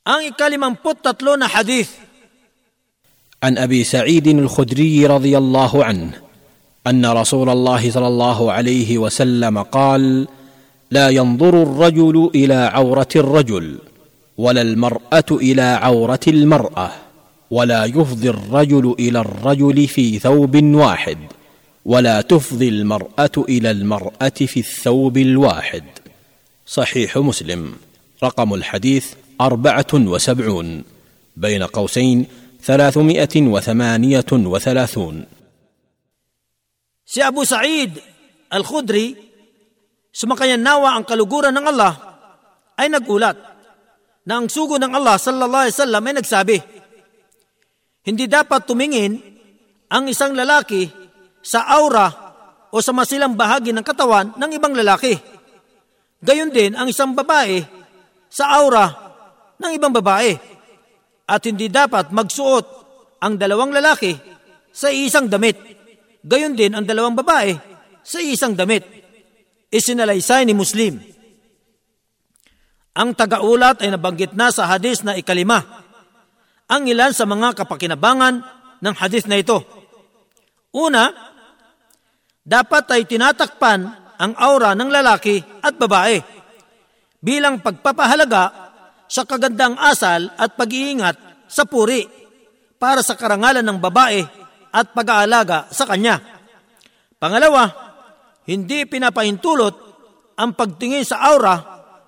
[0.08, 2.08] Ang ikalimamput tatlo na hadith.
[3.42, 6.10] عن أبي سعيد الخدري رضي الله عنه
[6.86, 10.26] أن رسول الله صلى الله عليه وسلم قال
[10.90, 13.78] لا ينظر الرجل إلى عورة الرجل
[14.38, 16.90] ولا المرأة إلى عورة المرأة
[17.50, 21.18] ولا يفضي الرجل إلى الرجل في ثوب واحد
[21.84, 25.84] ولا تفضي المرأة إلى المرأة في الثوب الواحد
[26.66, 27.72] صحيح مسلم
[28.22, 29.06] رقم الحديث
[29.41, 30.83] أربعة وسبعون
[31.37, 32.17] بين قوسين
[32.63, 35.17] ثلاثمائة وثمانية وثلاثون
[37.03, 37.93] Si Abu Sa'id
[38.49, 39.13] Al-Khudri,
[40.09, 41.93] sumakayan nawa ang kaluguran ng Allah,
[42.79, 43.37] ay nagulat
[44.25, 46.57] na ang sugo ng Allah sallallahu alaihi wasallam ay nagsabi,
[48.07, 49.19] hindi dapat tumingin
[49.93, 50.89] ang isang lalaki
[51.43, 52.07] sa aura
[52.73, 55.13] o sa masilang bahagi ng katawan ng ibang lalaki.
[56.23, 57.61] Gayon din ang isang babae
[58.31, 59.06] sa aura
[59.58, 60.38] ng ibang babae
[61.28, 62.66] at hindi dapat magsuot
[63.20, 64.14] ang dalawang lalaki
[64.72, 65.58] sa isang damit.
[66.22, 67.52] Gayon din ang dalawang babae
[68.02, 68.86] sa isang damit.
[69.68, 70.96] Isinalaysay ni Muslim.
[72.98, 75.60] Ang tagaulat ay nabanggit na sa hadis na ikalima.
[76.66, 78.42] Ang ilan sa mga kapakinabangan
[78.82, 79.62] ng hadis na ito.
[80.74, 81.10] Una,
[82.42, 83.80] dapat ay tinatakpan
[84.18, 86.18] ang aura ng lalaki at babae
[87.22, 88.67] bilang pagpapahalaga
[89.08, 91.16] sa kagandang asal at pag-iingat
[91.48, 92.04] sa puri
[92.76, 94.22] para sa karangalan ng babae
[94.70, 96.20] at pag-aalaga sa kanya.
[97.18, 97.66] Pangalawa,
[98.46, 99.74] hindi pinapahintulot
[100.38, 101.56] ang pagtingin sa aura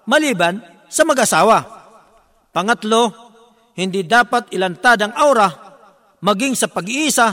[0.07, 1.59] maliban sa mag-asawa.
[2.55, 3.03] Pangatlo,
[3.75, 5.49] hindi dapat ilantad ang aura
[6.21, 7.33] maging sa pag-iisa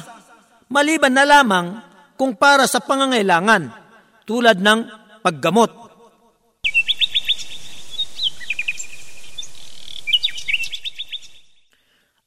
[0.71, 1.79] maliban na lamang
[2.17, 3.69] kung para sa pangangailangan
[4.27, 4.79] tulad ng
[5.21, 5.86] paggamot.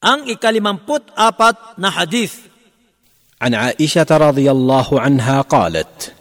[0.00, 2.48] Ang ikalimamput apat na hadith.
[3.40, 6.12] عن عائشة رضي الله عنها قالت: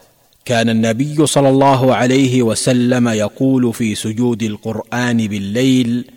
[0.45, 6.11] كان النبي صلى الله عليه وسلم يقول في سجود القرآن بالليل: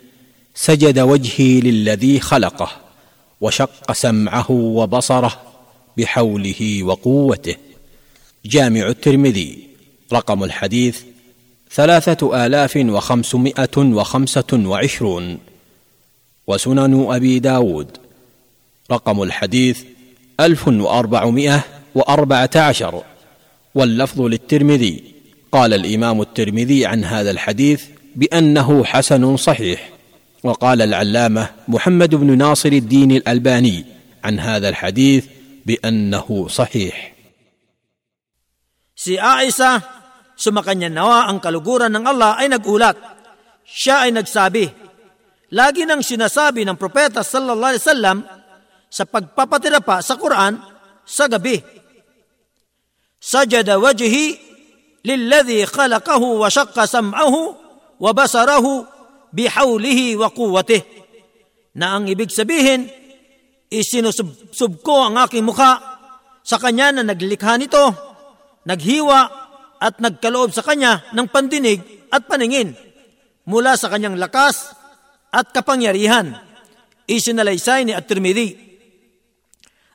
[0.55, 2.71] سجد وجهي للذي خلقه
[3.41, 5.41] وشق سمعه وبصره
[5.97, 7.55] بحوله وقوته.
[8.45, 9.67] جامع الترمذي
[10.13, 11.01] رقم الحديث
[11.71, 15.37] ثلاثة آلاف وخمسمائة وخمسة وعشرون
[16.47, 17.97] وسنن أبي داود.
[18.91, 19.83] رقم الحديث
[20.39, 21.59] ألف وأربعمائة
[21.95, 23.03] وأربعة عشر.
[23.75, 25.13] واللفظ للترمذي.
[25.51, 27.83] قال الإمام الترمذي عن هذا الحديث
[28.15, 29.89] بأنه حسن صحيح.
[30.43, 33.85] وقال العلامة محمد بن ناصر الدين الألباني
[34.23, 35.25] عن هذا الحديث
[35.65, 37.13] بأنه صحيح.
[38.93, 39.83] Si Aisha,
[40.39, 42.95] sumakanya nawa ang kaluguran ng Allah ay nagulat.
[43.67, 44.71] Siya ay nagsabi,
[45.53, 48.17] Lagi nang sinasabi ng propeta sallallahu alaihi wasallam
[48.89, 50.57] sa pagpapatira pa sa Quran
[51.05, 51.61] sa gabi.
[53.21, 54.33] Sajada wajhi
[55.05, 57.41] lilladhi khalaqahu wa shaqqa sam'ahu
[58.01, 58.81] wa basarahu
[59.29, 61.05] bihawlihi wa quwwatihi.
[61.77, 62.85] Na ang ibig sabihin,
[63.69, 65.81] isinusub ko ang aking mukha
[66.45, 67.93] sa kanya na naglikha nito,
[68.65, 69.19] naghiwa
[69.81, 72.77] at nagkaloob sa kanya ng pandinig at paningin
[73.49, 74.82] mula sa kanyang lakas
[75.33, 76.37] at kapangyarihan.
[77.09, 78.53] Isinalaysay ni At-Tirmidhi.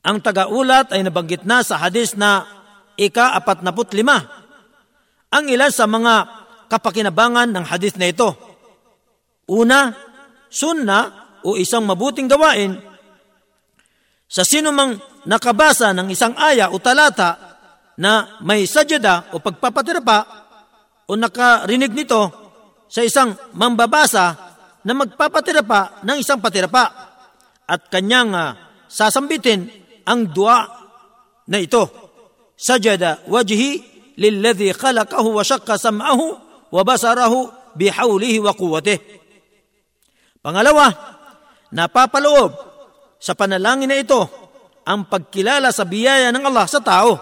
[0.02, 2.42] Ang tagaulat ay nabanggit na sa hadis na
[2.98, 4.02] ika-45.
[5.30, 6.14] Ang ilan sa mga
[6.66, 8.34] kapakinabangan ng hadis na ito.
[9.48, 9.94] Una,
[10.50, 12.76] sunna o isang mabuting gawain
[14.28, 17.56] sa sino mang nakabasa ng isang aya o talata
[17.96, 20.18] na may sajada o pagpapatirapa
[21.08, 22.22] o nakarinig nito
[22.88, 24.47] sa isang mambabasa
[24.88, 26.88] na magpapatira pa ng isang patira pa
[27.68, 28.56] at kanyang uh,
[28.88, 29.68] sasambitin
[30.08, 30.64] ang dua
[31.44, 31.84] na ito.
[32.56, 33.84] Sajada wajhi
[34.16, 36.26] lilladhi khalaqahu wa shakka sam'ahu
[36.72, 38.96] wa basarahu bihawlihi wa quwwatih.
[40.40, 40.88] Pangalawa,
[41.68, 42.56] napapaloob
[43.20, 44.24] sa panalangin na ito
[44.88, 47.12] ang pagkilala sa biyaya ng Allah sa tao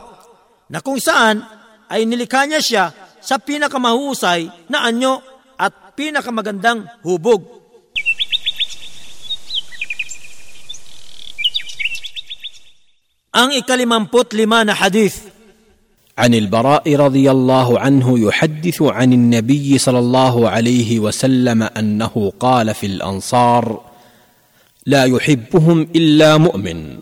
[0.70, 1.42] na kung saan
[1.90, 2.84] ay nilikha niya siya
[3.18, 5.18] sa pinakamahusay na anyo
[5.96, 7.55] pinakamagandang hubog.
[13.36, 15.36] Ang ikalimamput lima na hadith.
[16.16, 22.86] عن البراء رضي الله عنه يحدث عن النبي صلى الله عليه وسلم أنه قال في
[22.86, 23.80] الأنصار
[24.86, 26.98] لا يحبهم إلا مؤمن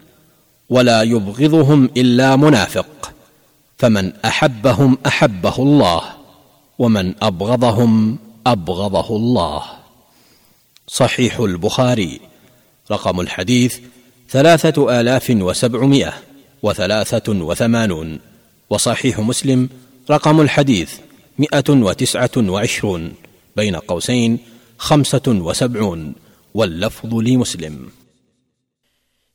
[0.70, 3.12] ولا يبغضهم إلا منافق
[3.78, 6.02] فمن أحبهم أحبه الله
[6.78, 9.62] ومن أبغضهم أبغضه الله
[10.86, 12.20] صحيح البخاري
[12.90, 13.78] رقم الحديث
[14.30, 16.12] ثلاثة آلاف وسبعمائة
[16.62, 18.20] وثلاثة وثمانون
[18.70, 19.68] وصحيح مسلم
[20.10, 20.90] رقم الحديث
[21.38, 23.14] مئة وتسعة وعشرون
[23.56, 24.38] بين قوسين
[24.78, 26.14] خمسة وسبعون
[26.54, 27.88] واللفظ لمسلم.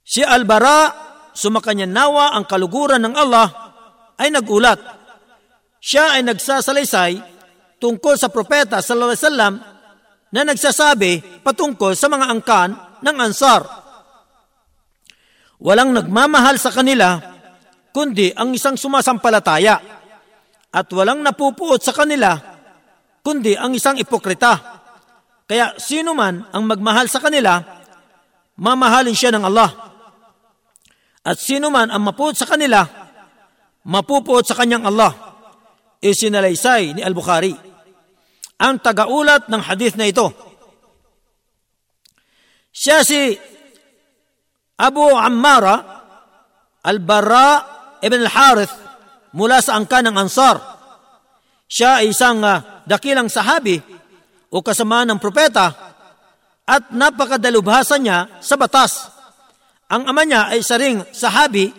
[0.05, 0.95] سي البراء
[1.35, 3.51] ثم كان ينوى أن قلقورا من الله
[4.21, 4.79] أين قولات
[5.81, 7.21] شاء أين سليساي
[7.79, 9.53] tungkol sa propeta sallallahu alaihi wasallam
[10.35, 13.63] na nagsasabi patungkol sa ان كان ng انصار
[15.59, 17.19] Walang nagmamahal sa kanila
[17.91, 19.75] kundi ang isang sumasampalataya
[20.71, 22.37] at walang napupuot sa kanila
[23.19, 24.79] kundi ang isang ipokrita.
[25.49, 27.59] Kaya sino man ang magmahal sa kanila,
[28.55, 29.71] mamahalin siya ng Allah.
[31.25, 32.85] At sino man ang mapuot sa kanila,
[33.83, 35.11] mapupuot sa kanyang Allah.
[35.99, 37.51] Isinalaysay ni Al-Bukhari
[38.59, 40.27] ang tagaulat ng hadith na ito.
[42.75, 43.35] Siya si
[44.79, 45.99] Abu Ammara
[46.87, 47.49] Al-Barra
[47.99, 48.71] ibn Al-Harith
[49.35, 50.57] mula sa angka ng Ansar.
[51.69, 53.77] Siya ay isang uh, dakilang sahabi
[54.49, 55.69] o kasama ng propeta
[56.65, 59.11] at napakadalubhasa niya sa batas.
[59.89, 61.69] Ang ama niya ay saring sahabi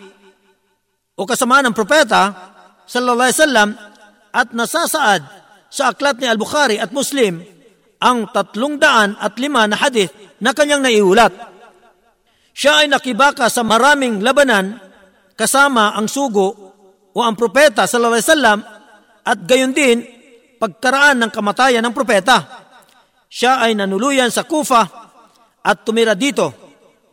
[1.15, 2.31] o kasama ng propeta
[2.87, 3.69] sallallahu alaihi wasallam
[4.31, 5.21] at nasasaad
[5.71, 7.43] sa aklat ni Al-Bukhari at Muslim
[8.01, 10.11] ang tatlong daan at lima na hadith
[10.43, 11.31] na kanyang naiulat.
[12.61, 14.77] Siya ay nakibaka sa maraming labanan
[15.33, 16.53] kasama ang sugo
[17.09, 18.59] o ang propeta sallallahu alaihi wasallam
[19.25, 20.05] at gayon din
[20.61, 22.61] pagkaraan ng kamatayan ng propeta.
[23.25, 24.85] Siya ay nanuluyan sa Kufa
[25.65, 26.53] at tumira dito.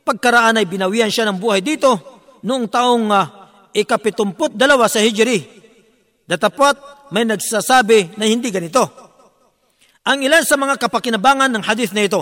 [0.05, 1.97] Pagkaraan ay binawian siya ng buhay dito
[2.44, 3.25] noong taong uh,
[3.73, 5.49] ikapitumput dalawa sa Hijri.
[6.28, 8.85] Datapot may nagsasabi na hindi ganito.
[10.12, 12.20] Ang ilan sa mga kapakinabangan ng hadith na ito.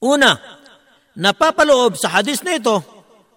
[0.00, 0.63] Una,
[1.18, 2.76] napapaloob sa hadith na ito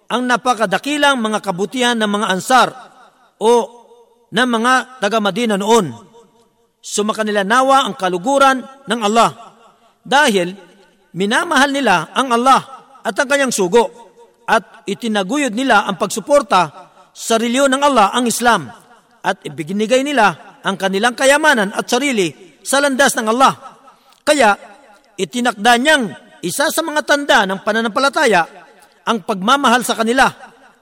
[0.08, 2.70] ang napakadakilang mga kabutihan ng mga ansar
[3.38, 3.52] o
[4.32, 4.74] ng mga
[5.04, 5.92] taga-Madina noon.
[6.80, 9.60] Sumakanila nawa ang kaluguran ng Allah
[10.08, 10.56] dahil
[11.12, 12.62] minamahal nila ang Allah
[13.04, 14.08] at ang kanyang sugo
[14.48, 18.72] at itinaguyod nila ang pagsuporta sa reliyon ng Allah ang Islam
[19.20, 22.32] at ibinigay nila ang kanilang kayamanan at sarili
[22.64, 23.54] sa landas ng Allah.
[24.24, 24.56] Kaya
[25.20, 28.43] itinakda niyang isa sa mga tanda ng pananampalataya
[29.07, 30.27] ang pagmamahal sa kanila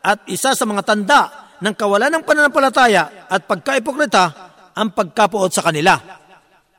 [0.01, 1.21] at isa sa mga tanda
[1.61, 4.23] ng kawalan ng pananampalataya at pagkaipokrita
[4.75, 5.95] ang pagkapuot sa kanila.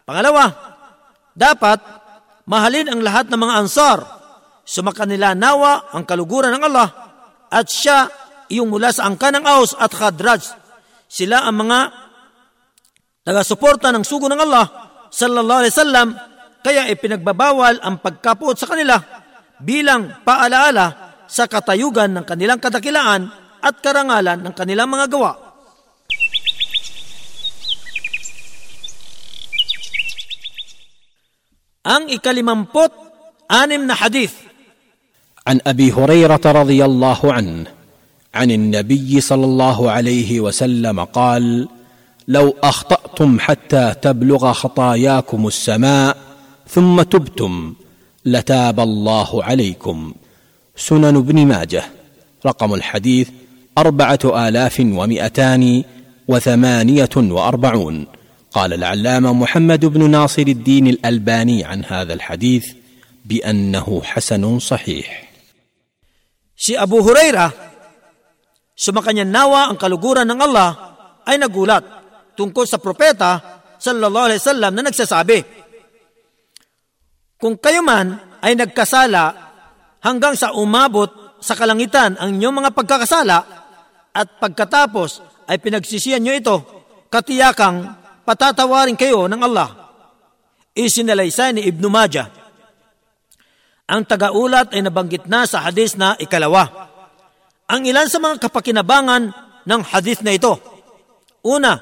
[0.05, 0.52] Pangalawa,
[1.32, 1.78] dapat
[2.46, 3.98] mahalin ang lahat ng mga ansar.
[4.66, 6.88] Sumakanila nawa ang kaluguran ng Allah
[7.50, 8.10] at siya
[8.50, 10.42] iyong mula sa angka ng Aus at Khadraj.
[11.06, 11.78] Sila ang mga
[13.22, 14.66] taga-suporta ng sugo ng Allah
[15.10, 16.08] sallallahu alaihi wasallam
[16.66, 19.01] kaya ipinagbabawal ang pagkapuot sa kanila
[19.58, 23.30] bilang paalaala sa katayugan ng kanilang kadakilaan
[23.61, 25.33] at karangalan ng kanilang mga gawa.
[31.82, 32.93] Ang ikalimampot
[33.50, 34.53] anim na hadith.
[35.41, 37.66] عن ابي هريره رضي الله عنه
[38.35, 41.67] عن النبي صلى الله عليه وسلم قال
[42.27, 46.25] لو اخطاتم حتى تبلغ خطاياكم السماء
[46.69, 47.75] ثم تبتم
[48.25, 50.15] لتاب الله عليكم.
[50.77, 51.85] سنن ابن ماجه
[52.47, 53.28] رقم الحديث
[53.78, 55.85] أربعة آلاف ومئتان
[56.28, 58.07] وثمانية وأربعون.
[58.53, 62.65] قال العلامة محمد بن ناصر الدين الألباني عن هذا الحديث
[63.25, 65.09] بأنه حسن صحيح.
[66.57, 67.53] Si Abu Huraira,
[68.73, 70.70] sumakanya nawa ang kaluguran ng Allah
[71.28, 71.85] ay nagulat
[72.33, 75.66] tungkol sa propeta sallallahu alaihi wasallam na nagsasabi,
[77.36, 79.24] Kung kayo man ay nagkasala
[80.00, 81.08] hanggang sa umabot
[81.40, 83.39] sa kalangitan ang inyong mga pagkakasala
[84.16, 86.56] at pagkatapos ay pinagsisiyan nyo ito,
[87.12, 87.92] katiyakang
[88.24, 89.92] patatawarin kayo ng Allah.
[90.73, 92.28] Isinalaysay ni Ibn Majah.
[93.86, 96.90] Ang tagaulat ay nabanggit na sa hadis na ikalawa.
[97.70, 99.31] Ang ilan sa mga kapakinabangan
[99.62, 100.58] ng hadis na ito.
[101.47, 101.78] Una,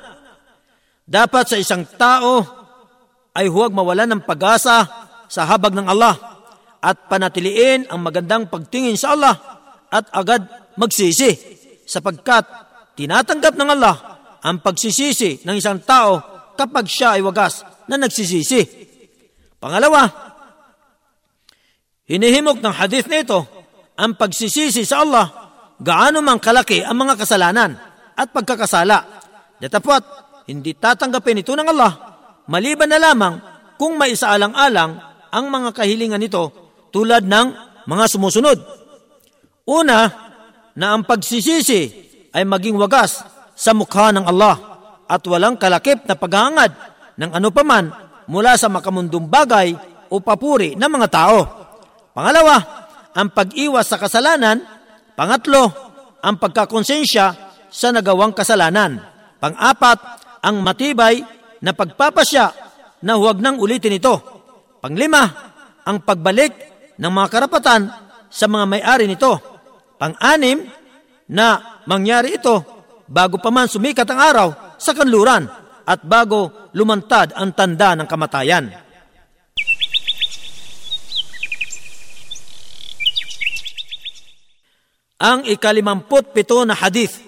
[1.05, 2.45] dapat sa isang tao
[3.33, 6.15] ay huwag mawalan ng pag-asa sa habag ng Allah
[6.85, 9.35] at panatiliin ang magandang pagtingin sa Allah
[9.89, 10.45] at agad
[10.77, 11.33] magsisi
[11.89, 12.45] sapagkat
[12.99, 13.97] tinatanggap ng Allah
[14.45, 16.21] ang pagsisisi ng isang tao
[16.55, 18.85] kapag siya ay wagas na nagsisisi.
[19.57, 20.05] Pangalawa,
[22.05, 23.41] hinihimok ng hadith na ito
[23.97, 25.27] ang pagsisisi sa Allah
[25.81, 27.73] gaano man kalaki ang mga kasalanan
[28.15, 29.25] at pagkakasala.
[29.59, 30.03] Datapot,
[30.51, 31.93] hindi tatanggapin ito ng Allah
[32.45, 33.35] maliban na lamang
[33.81, 36.55] kung may isaalang-alang ang mga kahilingan nito
[36.95, 37.47] tulad ng
[37.91, 38.59] mga sumusunod.
[39.67, 40.07] Una,
[40.75, 41.83] na ang pagsisisi
[42.31, 43.23] ay maging wagas
[43.55, 44.57] sa mukha ng Allah
[45.07, 46.71] at walang kalakip na paghahangad
[47.19, 47.91] ng anupaman
[48.27, 49.75] mula sa makamundong bagay
[50.11, 51.39] o papuri ng mga tao.
[52.15, 52.59] Pangalawa,
[53.15, 54.63] ang pag-iwas sa kasalanan.
[55.15, 55.71] Pangatlo,
[56.19, 57.27] ang pagkakonsensya
[57.71, 58.99] sa nagawang kasalanan.
[59.39, 59.99] Pang-apat,
[60.43, 61.23] ang matibay
[61.63, 62.45] na pagpapasya
[63.07, 64.34] na huwag nang ulitin ito.
[64.85, 65.25] Panglima,
[65.89, 66.53] ang pagbalik
[67.01, 67.89] ng mga karapatan
[68.29, 69.33] sa mga may-ari nito.
[69.97, 70.61] Pang-anim,
[71.25, 72.61] na mangyari ito
[73.09, 75.49] bago pa man sumikat ang araw sa kanluran
[75.89, 78.69] at bago lumantad ang tanda ng kamatayan.
[85.25, 87.25] Ang ikalimamput pito na hadith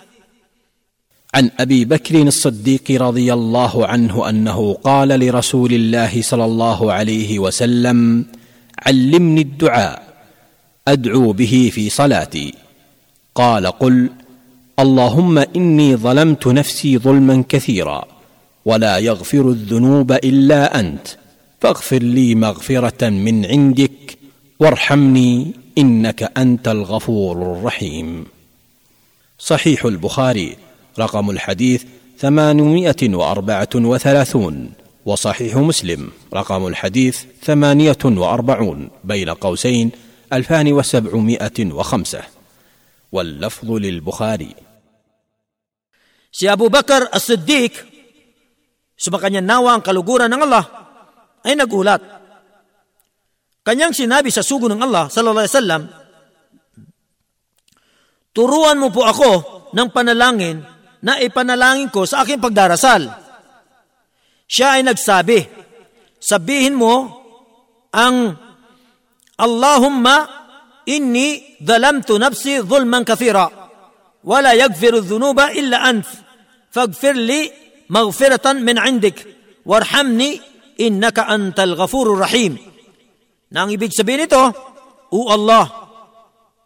[1.36, 8.24] عن أبي بكر الصديق رضي الله عنه أنه قال لرسول الله صلى الله عليه وسلم
[8.86, 10.02] علمني الدعاء
[10.88, 12.54] أدعو به في صلاتي.
[13.34, 14.10] قال قل
[14.78, 18.04] اللهم إني ظلمت نفسي ظلما كثيرا
[18.64, 21.08] ولا يغفر الذنوب إلا أنت
[21.60, 24.18] فاغفر لي مغفرة من عندك
[24.60, 28.26] وارحمني إنك أنت الغفور الرحيم.
[29.38, 30.65] صحيح البخاري.
[30.98, 31.84] رقم الحديث
[32.18, 34.72] ثمانمائه واربعه وثلاثون
[35.06, 39.90] وصحيح مسلم رقم الحديث ثمانيه واربعون بين قوسين
[40.32, 42.22] الفان وسبعمائة وخمسة
[43.12, 44.54] واللفظ للبخاري
[46.36, 47.72] Si Abu Bakar as-Siddiq,
[48.92, 50.68] sumakanya nawa ang kaluguran ng Allah,
[51.48, 51.96] ay nagulat.
[53.64, 55.82] Kanyang sinabi sa sugo ng Allah, sallallahu alaihi wasallam,
[58.36, 59.30] Turuan mo po ako
[59.72, 60.60] ng panalangin
[61.04, 63.08] na ipanalangin ko sa aking pagdarasal.
[64.46, 65.38] Siya ay nagsabi,
[66.22, 66.94] sabihin mo
[67.92, 68.36] ang
[69.36, 70.16] Allahumma
[70.88, 73.66] inni dhalamtu nafsi zulman kathira
[74.24, 76.24] wala yagfiru dhunuba illa anf
[76.72, 77.50] faghfir li
[77.92, 79.22] maghfiratan min indik
[79.66, 80.40] warhamni
[80.78, 82.58] innaka antal ghafurur rahim.
[83.50, 84.42] Na ang ibig sabihin nito,
[85.14, 85.70] O Allah,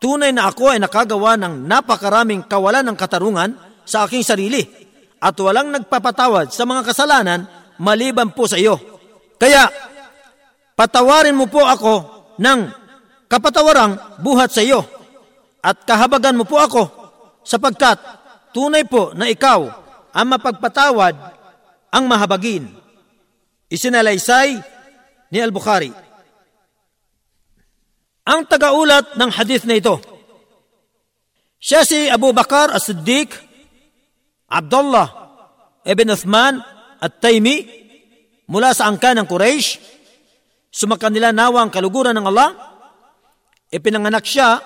[0.01, 3.53] tunay na ako ay nakagawa ng napakaraming kawalan ng katarungan
[3.91, 4.63] sa aking sarili
[5.19, 7.43] at walang nagpapatawad sa mga kasalanan
[7.83, 8.79] maliban po sa iyo.
[9.35, 9.67] Kaya,
[10.79, 11.95] patawarin mo po ako
[12.39, 12.61] ng
[13.27, 14.87] kapatawarang buhat sa iyo
[15.59, 16.83] at kahabagan mo po ako
[17.43, 17.99] sapagkat
[18.55, 19.67] tunay po na ikaw
[20.15, 21.15] ang mapagpatawad
[21.91, 22.71] ang mahabagin.
[23.71, 24.59] Isinalaysay
[25.31, 25.91] ni Al-Bukhari.
[28.31, 29.99] Ang tagaulat ng hadith na ito,
[31.61, 33.50] siya si Abu Bakar as-Siddiq,
[34.51, 35.09] Abdullah
[35.87, 36.59] ibn Uthman
[36.99, 37.65] at Taymi
[38.51, 39.79] mula sa angka ng Quraysh,
[40.75, 42.51] sumakan nila nawa ang kaluguran ng Allah,
[43.71, 44.59] ipinanganak siya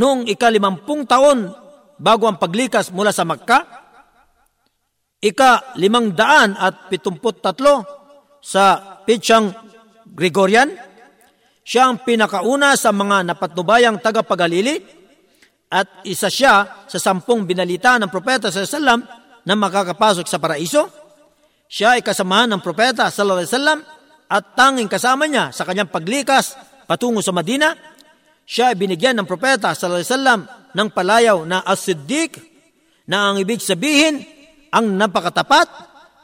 [0.00, 1.52] noong ikalimampung taon
[2.00, 3.62] bago ang paglikas mula sa Makkah,
[5.20, 7.84] ika limang daan at pitumput tatlo
[8.40, 9.52] sa Pitsang
[10.08, 10.72] Gregorian.
[11.60, 14.97] Siya ang pinakauna sa mga napatnubayang tagapagalili
[15.68, 19.04] at isa siya sa sampung binalita ng propeta sa sallam
[19.44, 20.88] na makakapasok sa paraiso.
[21.68, 23.80] Siya ay kasamahan ng propeta sallallahu alaihi wasallam
[24.28, 26.56] at tanging kasama niya sa kanyang paglikas
[26.88, 27.76] patungo sa Madina.
[28.48, 30.40] Siya ay binigyan ng propeta sallallahu alaihi wasallam
[30.72, 32.40] ng palayaw na as-siddiq
[33.08, 34.24] na ang ibig sabihin
[34.72, 35.68] ang napakatapat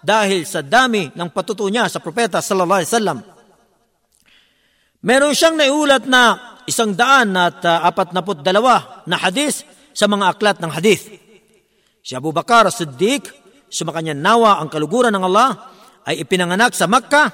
[0.04, 3.18] dahil sa dami ng patuto niya sa propeta sallallahu alaihi wasallam.
[5.04, 10.34] Meron siyang naiulat na isang daan at uh, apat na dalawa na hadis sa mga
[10.34, 11.06] aklat ng hadis.
[12.04, 13.30] Si Abu Bakar Siddiq,
[13.72, 15.50] sumakanya nawa ang kaluguran ng Allah,
[16.04, 17.28] ay ipinanganak sa Makkah.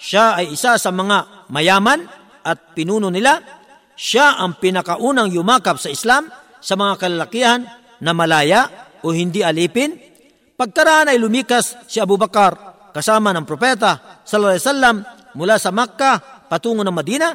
[0.00, 2.08] Siya ay isa sa mga mayaman
[2.40, 3.40] at pinuno nila.
[3.94, 7.60] Siya ang pinakaunang yumakap sa Islam sa mga kalalakihan
[8.00, 8.68] na malaya
[9.04, 9.92] o hindi alipin.
[10.56, 14.96] Pagkaraan ay lumikas si Abu Bakar kasama ng propeta sallallahu alaihi wasallam
[15.34, 17.34] mula sa Makkah patungo ng Madina,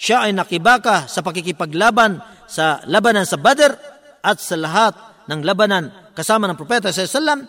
[0.00, 3.76] siya ay nakibaka sa pakikipaglaban sa labanan sa Badr
[4.24, 4.96] at sa lahat
[5.28, 7.44] ng labanan kasama ng Propeta sa Islam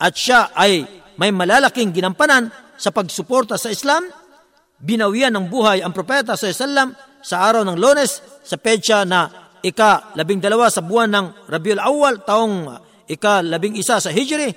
[0.00, 0.88] at siya ay
[1.20, 2.48] may malalaking ginampanan
[2.80, 4.08] sa pagsuporta sa Islam.
[4.80, 10.16] Binawian ng buhay ang Propeta sa Islam sa araw ng Lunes sa petsa na ika
[10.16, 12.80] labing dalawa sa buwan ng Rabiul Awal taong
[13.12, 14.48] ika labing isa sa Hijri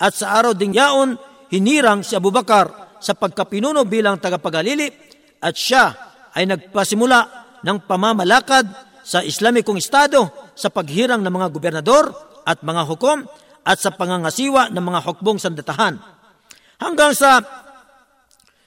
[0.00, 1.12] at sa araw ding yaon
[1.52, 4.88] hinirang si Abu Bakar sa pagkapinuno bilang tagapagalili
[5.44, 6.05] at siya
[6.36, 7.20] ay nagpasimula
[7.64, 8.68] ng pamamalakad
[9.00, 12.12] sa Islamikong Estado sa paghirang ng mga gobernador
[12.44, 13.24] at mga hukom
[13.64, 15.96] at sa pangangasiwa ng mga hukbong sandatahan.
[16.76, 17.40] Hanggang sa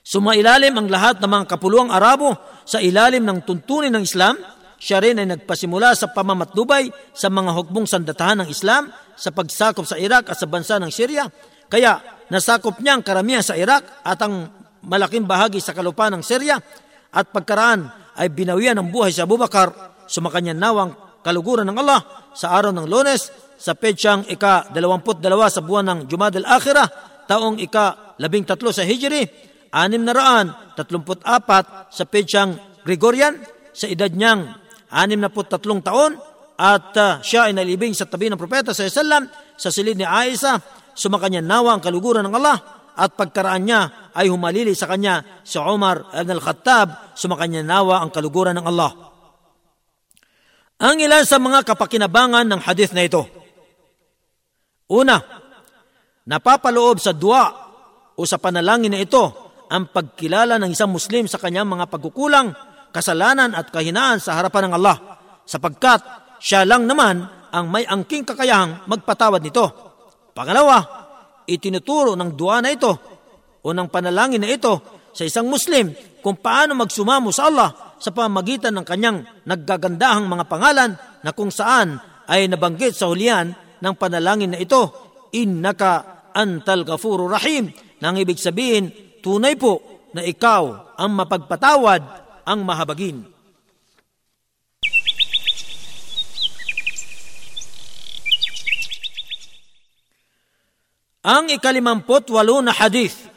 [0.02, 2.34] sumailalim ang lahat ng mga kapuluang Arabo
[2.66, 4.36] sa ilalim ng tuntunin ng Islam,
[4.80, 10.00] siya rin ay nagpasimula sa pamamatnubay sa mga hukbong sandatahan ng Islam sa pagsakop sa
[10.00, 11.28] Iraq at sa bansa ng Syria.
[11.70, 12.00] Kaya
[12.32, 14.50] nasakop niya ang karamihan sa Iraq at ang
[14.88, 16.58] malaking bahagi sa kalupa ng Syria
[17.10, 17.90] at pagkaraan
[18.20, 19.72] ay binawian ng buhay sa Abu Bakar,
[20.06, 20.94] sumakanya nawang
[21.26, 26.88] kaluguran ng Allah sa araw ng lunes sa petsyang ika-22 sa buwan ng Jumad al-Akhirah,
[27.28, 29.24] taong ika-13 sa Hijri,
[29.76, 30.48] anim na raan,
[30.80, 32.56] 34 sa petsyang
[32.88, 33.36] Gregorian,
[33.76, 34.56] sa edad niyang
[34.90, 36.12] 63 taon,
[36.60, 40.60] at uh, siya ay nalibing sa tabi ng propeta sa Islam sa silid ni Aisa,
[40.92, 46.12] sumakanya nawa ang kaluguran ng Allah at pagkaraan niya ay humalili sa kanya si Umar
[46.12, 48.92] ibn al-Khattab, sumakanya nawa ang kaluguran ng Allah.
[50.84, 53.24] Ang ilan sa mga kapakinabangan ng hadith na ito.
[54.92, 55.16] Una,
[56.28, 57.48] napapaloob sa dua
[58.16, 59.24] o sa panalangin na ito
[59.72, 62.52] ang pagkilala ng isang Muslim sa kanyang mga pagkukulang,
[62.92, 64.98] kasalanan at kahinaan sa harapan ng Allah
[65.46, 66.02] sapagkat
[66.42, 69.66] siya lang naman ang may angking kakayahang magpatawad nito.
[70.34, 70.99] Pangalawa,
[71.50, 72.92] itinuturo ng dua na ito
[73.60, 77.70] o ng panalangin na ito sa isang Muslim kung paano magsumamo sa Allah
[78.00, 80.92] sa pamagitan ng kanyang naggagandahang mga pangalan
[81.26, 87.70] na kung saan ay nabanggit sa hulihan ng panalangin na ito, Innaka antal gafuru rahim,
[88.02, 88.90] nang ibig sabihin,
[89.22, 92.02] tunay po na ikaw ang mapagpatawad
[92.48, 93.39] ang mahabagin.
[101.20, 103.28] Ang ikalimamput walo na hadith.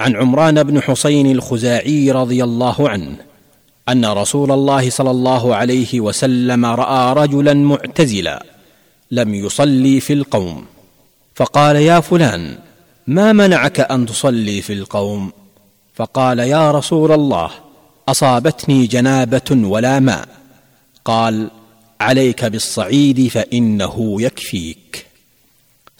[0.00, 3.16] عن عمران بن حسين الخزاعي رضي الله عنه
[3.88, 8.46] أن رسول الله صلى الله عليه وسلم رأى رجلا معتزلا
[9.10, 10.66] لم يصلي في القوم.
[11.34, 12.58] فقال يا فلان
[13.06, 15.32] ما منعك أن تصلي في القوم؟
[15.94, 17.50] فقال يا رسول الله
[18.08, 20.28] أصابتني جنابة ولا ماء.
[21.04, 21.50] قال
[22.00, 25.11] عليك بالصعيد فإنه يكفيك.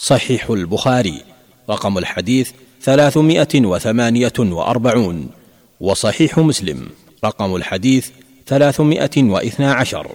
[0.02, 1.24] صحيح البخاري.
[1.70, 2.50] رقم الحديث
[2.82, 5.30] ثلاثمائة وثمانية وأربعون.
[5.80, 6.90] وصحيح مسلم.
[7.24, 8.10] رقم الحديث
[8.46, 10.06] ثلاثمائة واثنى عشر.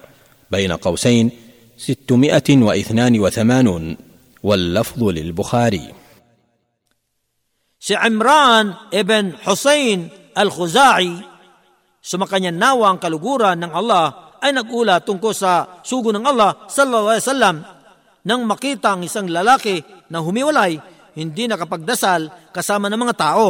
[0.52, 1.32] بين قوسين
[1.78, 3.98] ستمائة واثنان وثمانون.
[4.44, 5.88] واللفظ للبخاري.
[7.80, 11.24] Si Imran ibn Hussein al-Khuzai,
[12.04, 17.24] sumakanya nawa ang kaluguran ng Allah ay nag-ula tungkol sa sugo ng Allah sallallahu alaihi
[17.24, 17.77] wasallam.
[18.28, 19.80] Nang makita ang isang lalaki
[20.12, 20.76] na humiwalay,
[21.16, 23.46] hindi nakapagdasal kasama ng mga tao.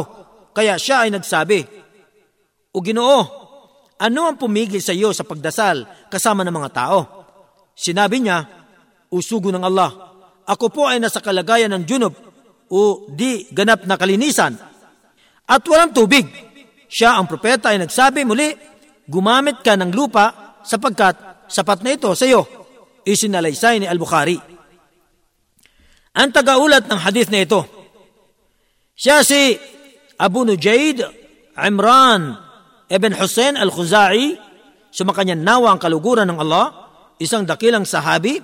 [0.54, 1.60] Kaya siya ay nagsabi,
[2.70, 3.20] O Ginoo,
[3.98, 6.98] ano ang pumigil sa iyo sa pagdasal kasama ng mga tao?
[7.74, 8.46] Sinabi niya,
[9.10, 9.90] O sugo ng Allah,
[10.46, 12.14] ako po ay nasa kalagayan ng junub
[12.70, 14.54] o di ganap na kalinisan
[15.48, 16.24] at walang tubig.
[16.88, 18.54] Siya ang propeta ay nagsabi muli,
[19.10, 22.46] gumamit ka ng lupa sapagkat sapat na ito sa iyo.
[23.04, 24.57] Isinalaysay ni Al-Bukhari.
[26.18, 27.62] Ang tagaulat ng hadith na ito,
[28.98, 29.54] siya si
[30.18, 30.98] Abu Nujaid
[31.54, 32.34] Imran
[32.90, 34.34] ibn Hussein al-Khuzai,
[34.90, 36.74] sumakanyan nawa ang kaluguran ng Allah,
[37.22, 38.42] isang dakilang sahabi,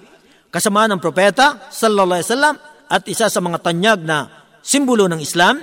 [0.54, 4.30] kasama ng propeta, sallallahu alaihi wasallam, at isa sa mga tanyag na
[4.62, 5.58] simbolo ng Islam,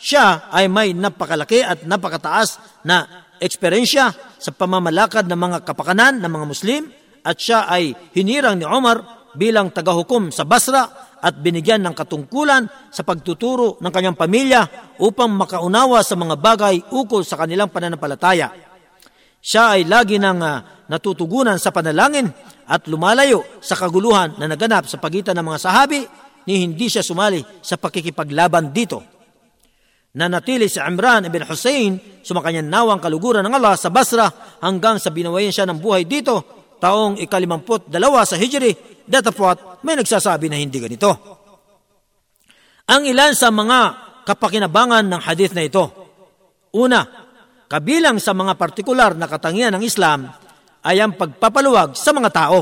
[0.00, 6.46] siya ay may napakalaki at napakataas na eksperyensya sa pamamalakad ng mga kapakanan ng mga
[6.48, 6.82] Muslim
[7.20, 13.04] at siya ay hinirang ni Omar bilang tagahukom sa Basra at binigyan ng katungkulan sa
[13.04, 14.60] pagtuturo ng kanyang pamilya
[15.00, 18.50] upang makaunawa sa mga bagay ukol sa kanilang pananampalataya.
[19.40, 22.28] Siya ay lagi nang uh, natutugunan sa panalangin
[22.68, 26.04] at lumalayo sa kaguluhan na naganap sa pagitan ng mga sahabi
[26.44, 29.00] ni hindi siya sumali sa pakikipaglaban dito.
[30.10, 34.26] Nanatili si Imran ibn Hussein sumakanyang nawang kaluguran ng Allah sa Basra
[34.60, 40.48] hanggang sa binawayan siya ng buhay dito taong ikalimamput dalawa sa Hijri datapwat may nagsasabi
[40.48, 41.12] na hindi ganito.
[42.90, 43.80] Ang ilan sa mga
[44.26, 45.84] kapakinabangan ng hadith na ito.
[46.74, 47.06] Una,
[47.70, 50.26] kabilang sa mga partikular na katangian ng Islam
[50.82, 52.60] ay ang pagpapaluwag sa mga tao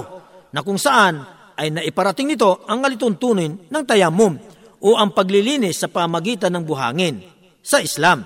[0.52, 1.22] na kung saan
[1.58, 4.36] ay naiparating nito ang alituntunin ng tayamum
[4.78, 7.18] o ang paglilinis sa pamagitan ng buhangin
[7.58, 8.22] sa Islam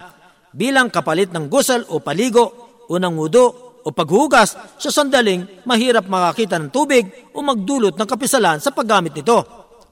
[0.52, 6.58] bilang kapalit ng gusal o paligo o ng wudo o paghugas sa sandaling mahirap makakita
[6.58, 9.42] ng tubig o magdulot ng kapisalan sa paggamit nito.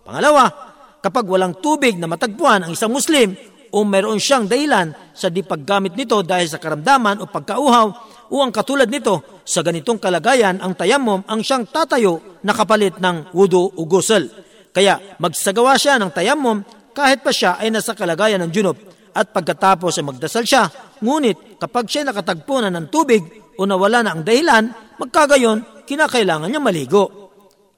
[0.06, 0.50] Pangalawa,
[1.02, 3.34] kapag walang tubig na matagpuan ang isang Muslim
[3.70, 7.86] o mayroon siyang dahilan sa di paggamit nito dahil sa karamdaman o pagkauhaw
[8.30, 13.34] o ang katulad nito, sa ganitong kalagayan ang tayamom ang siyang tatayo na kapalit ng
[13.34, 14.30] wudu o gusel.
[14.70, 16.62] Kaya magsagawa siya ng tayamom
[16.94, 18.78] kahit pa siya ay nasa kalagayan ng junub
[19.10, 20.70] at pagkatapos ay magdasal siya.
[21.02, 23.22] Ngunit kapag siya nakatagpo na ng tubig
[23.60, 27.04] o nawala na ang dahilan, magkagayon, kinakailangan niya maligo.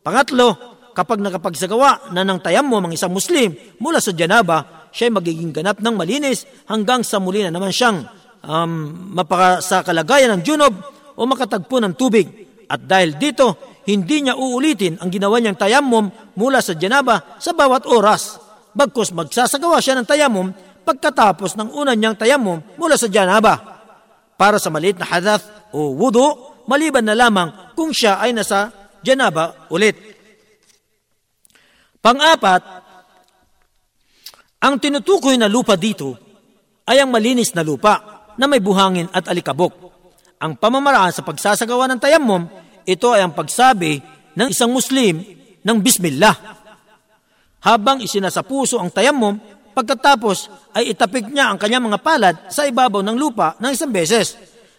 [0.06, 0.54] Pangatlo,
[0.94, 3.50] kapag nakapagsagawa na ng tayamom ang isang Muslim
[3.82, 8.06] mula sa janaba, siya ay magiging ganap ng malinis hanggang sa muli na naman siyang
[8.46, 8.70] um,
[9.10, 10.74] mapaka sa kalagayan ng junob
[11.18, 12.30] o makatagpo ng tubig.
[12.70, 16.06] At dahil dito, hindi niya uulitin ang ginawa niyang tayamum
[16.38, 18.38] mula sa janaba sa bawat oras.
[18.72, 20.54] Bagkus magsasagawa siya ng tayamum
[20.86, 23.71] pagkatapos ng una niyang tayamum mula sa janaba.
[24.42, 26.26] Para sa maliit na hadath o wudu,
[26.66, 29.94] maliban na lamang kung siya ay nasa janaba ulit.
[32.02, 32.62] Pang-apat,
[34.66, 36.18] ang tinutukoy na lupa dito
[36.90, 39.78] ay ang malinis na lupa na may buhangin at alikabok.
[40.42, 42.42] Ang pamamaraan sa pagsasagawa ng tayammum,
[42.82, 44.02] ito ay ang pagsabi
[44.34, 45.22] ng isang Muslim
[45.62, 46.34] ng Bismillah.
[47.62, 49.38] Habang isinasapuso ang tayammum,
[49.72, 54.36] pagkatapos ay itapik niya ang kanyang mga palad sa ibabaw ng lupa ng isang beses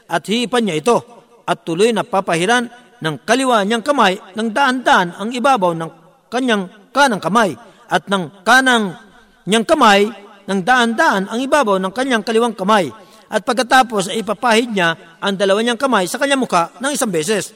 [0.08, 0.98] at hiipan niya ito
[1.44, 2.70] at tuloy na papahiran
[3.04, 5.90] ng kaliwa niyang kamay ng daan-daan ang ibabaw ng
[6.32, 7.58] kanyang kanang kamay
[7.90, 8.96] at ng kanang
[9.44, 10.08] niyang kamay
[10.48, 12.88] ng daan-daan ang ibabaw ng kanyang kaliwang kamay
[13.34, 17.50] at pagkatapos ay ipapahid niya ang dalawa niyang kamay sa kanyang muka ng isang beses.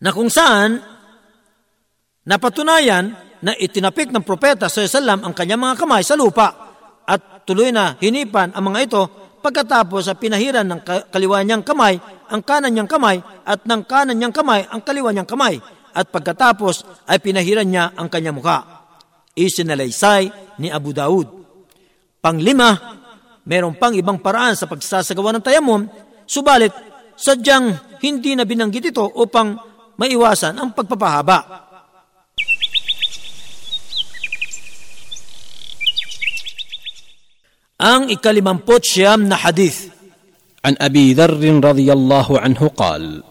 [0.00, 0.80] Na kung saan
[2.24, 3.12] napatunayan
[3.44, 6.72] na itinapik ng propeta sa ang kanyang mga kamay sa lupa
[7.04, 9.02] at tuloy na hinipan ang mga ito
[9.44, 10.80] pagkatapos sa pinahiran ng
[11.12, 12.00] kaliwa niyang kamay
[12.32, 15.60] ang kanan niyang kamay at ng kanan niyang kamay ang kaliwa niyang kamay
[15.94, 18.66] at pagkatapos ay pinahiran niya ang kanyang muka.
[19.38, 21.30] Isinalaysay ni Abu Daud.
[22.18, 22.74] Panglima,
[23.46, 25.86] meron pang ibang paraan sa pagsasagawa ng tayamum,
[26.26, 26.74] subalit
[27.14, 29.54] sadyang hindi na binanggit ito upang
[29.94, 31.63] maiwasan ang pagpapahaba.
[37.84, 39.92] Ang ikalimampot siyam na hadith.
[40.64, 43.22] عن أبي ذر رضي الله عنه قال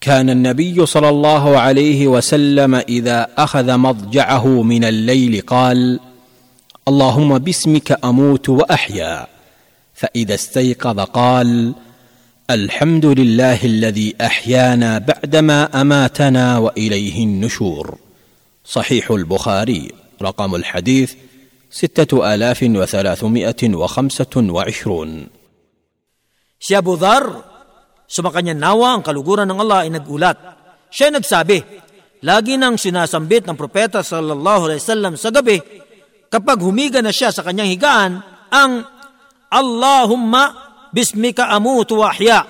[0.00, 6.00] كان النبي صلى الله عليه وسلم إذا أخذ مضجعه من الليل قال
[6.88, 9.26] اللهم باسمك أموت وأحيا
[9.94, 11.74] فإذا استيقظ قال
[12.50, 17.98] الحمد لله الذي أحيانا بعدما أماتنا وإليه النشور
[18.64, 19.92] صحيح البخاري
[20.22, 21.14] رقم الحديث
[21.73, 25.11] سته الاف وثلاثمائه وخمسه وعشرون
[26.63, 27.27] Si Abu Dhar,
[28.07, 30.39] sumakanya nawa ang kaluguran ng Allah ay nagulat.
[30.87, 31.59] Siya ay nagsabi,
[32.23, 35.59] lagi nang sinasambit ng propeta sallallahu alaihi wasallam sa gabi
[36.31, 38.87] kapag humiga na siya sa kanyang higaan ang
[39.51, 40.55] Allahumma
[40.95, 42.47] bismika amutu wa ahya.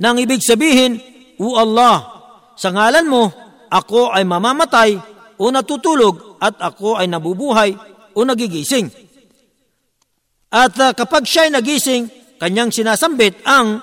[0.00, 0.96] Nang ibig sabihin,
[1.36, 2.08] O Allah,
[2.56, 3.28] sa ngalan mo,
[3.68, 4.96] ako ay mamamatay
[5.36, 7.76] o natutulog at ako ay nabubuhay
[8.17, 8.89] o nagigising.
[10.49, 12.09] At uh, kapag siya ay nagising,
[12.41, 13.77] kanyang sinasambit ang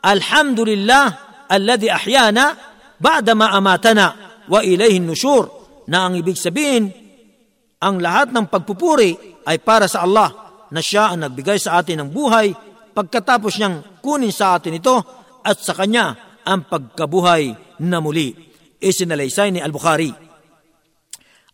[0.00, 1.06] Alhamdulillah
[1.50, 2.54] alladhi ahyana
[2.96, 5.50] ba'da ma amatana wa ilayhi nushur
[5.90, 6.86] na ang ibig sabihin
[7.82, 10.30] ang lahat ng pagpupuri ay para sa Allah
[10.70, 12.54] na siya ang nagbigay sa atin ng buhay
[12.94, 14.96] pagkatapos niyang kunin sa atin ito
[15.42, 18.34] at sa kanya ang pagkabuhay na muli.
[18.78, 20.10] Isinalaysay ni Al-Bukhari.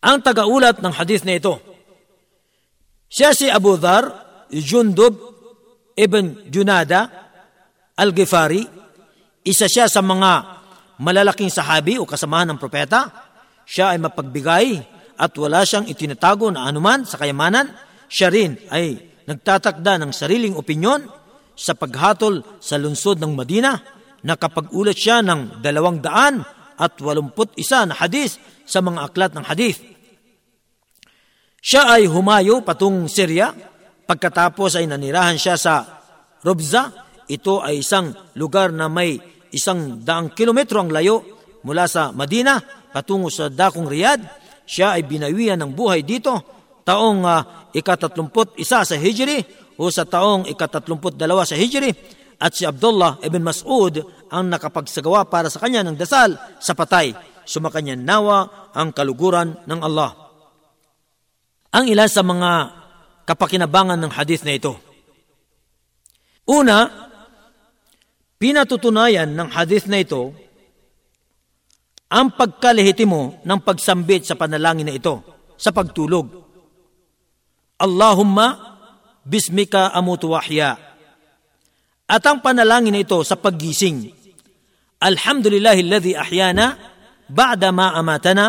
[0.03, 1.72] Ang tagaulat ng hadith na ito,
[3.13, 4.09] siya si Abu Dhar,
[4.49, 5.13] Jundub
[5.93, 7.05] Ibn Junada
[7.93, 8.65] al-Ghifari,
[9.45, 10.31] isa siya sa mga
[10.97, 13.13] malalaking sahabi o kasamahan ng propeta.
[13.69, 14.67] Siya ay mapagbigay
[15.13, 17.69] at wala siyang itinatago na anuman sa kayamanan.
[18.09, 18.97] Siya rin ay
[19.29, 21.05] nagtatakda ng sariling opinyon
[21.53, 23.77] sa paghatol sa lungsod ng Madina.
[24.25, 26.41] Nakapag-ulat siya ng dalawang daan
[26.81, 29.92] at walumput isa na hadis sa mga aklat ng hadith.
[31.63, 33.55] Siya ay humayo patung Syria
[34.03, 35.87] Pagkatapos ay nanirahan siya sa
[36.43, 36.91] Robza.
[37.23, 39.15] Ito ay isang lugar na may
[39.55, 41.23] isang daang kilometro ang layo
[41.63, 42.59] mula sa Madina
[42.91, 44.21] patungo sa dakong Riyadh.
[44.67, 46.35] Siya ay binawian ng buhay dito
[46.83, 49.39] taong uh, ikatatlumput isa sa Hijri
[49.79, 51.89] o sa taong ikatatlumput dalawa sa Hijri
[52.43, 57.15] at si Abdullah ibn Mas'ud ang nakapagsagawa para sa kanya ng dasal sa patay.
[57.47, 60.22] Sumakanya nawa ang kaluguran ng Allah.
[61.73, 62.51] Ang ilan sa mga
[63.25, 64.77] kapakinabangan ng hadith na ito.
[66.45, 67.09] Una,
[68.37, 70.37] pinatutunayan ng hadith na ito
[72.13, 75.25] ang pagkalehitimo ng pagsambit sa panalangin na ito
[75.57, 76.29] sa pagtulog.
[77.81, 78.77] Allahumma
[79.25, 80.77] bismika amutu wahya.
[82.05, 84.13] At ang panalangin na ito sa paggising.
[85.01, 86.77] Alhamdulillahilladhi ahyana
[87.25, 88.45] ba'da ma amatana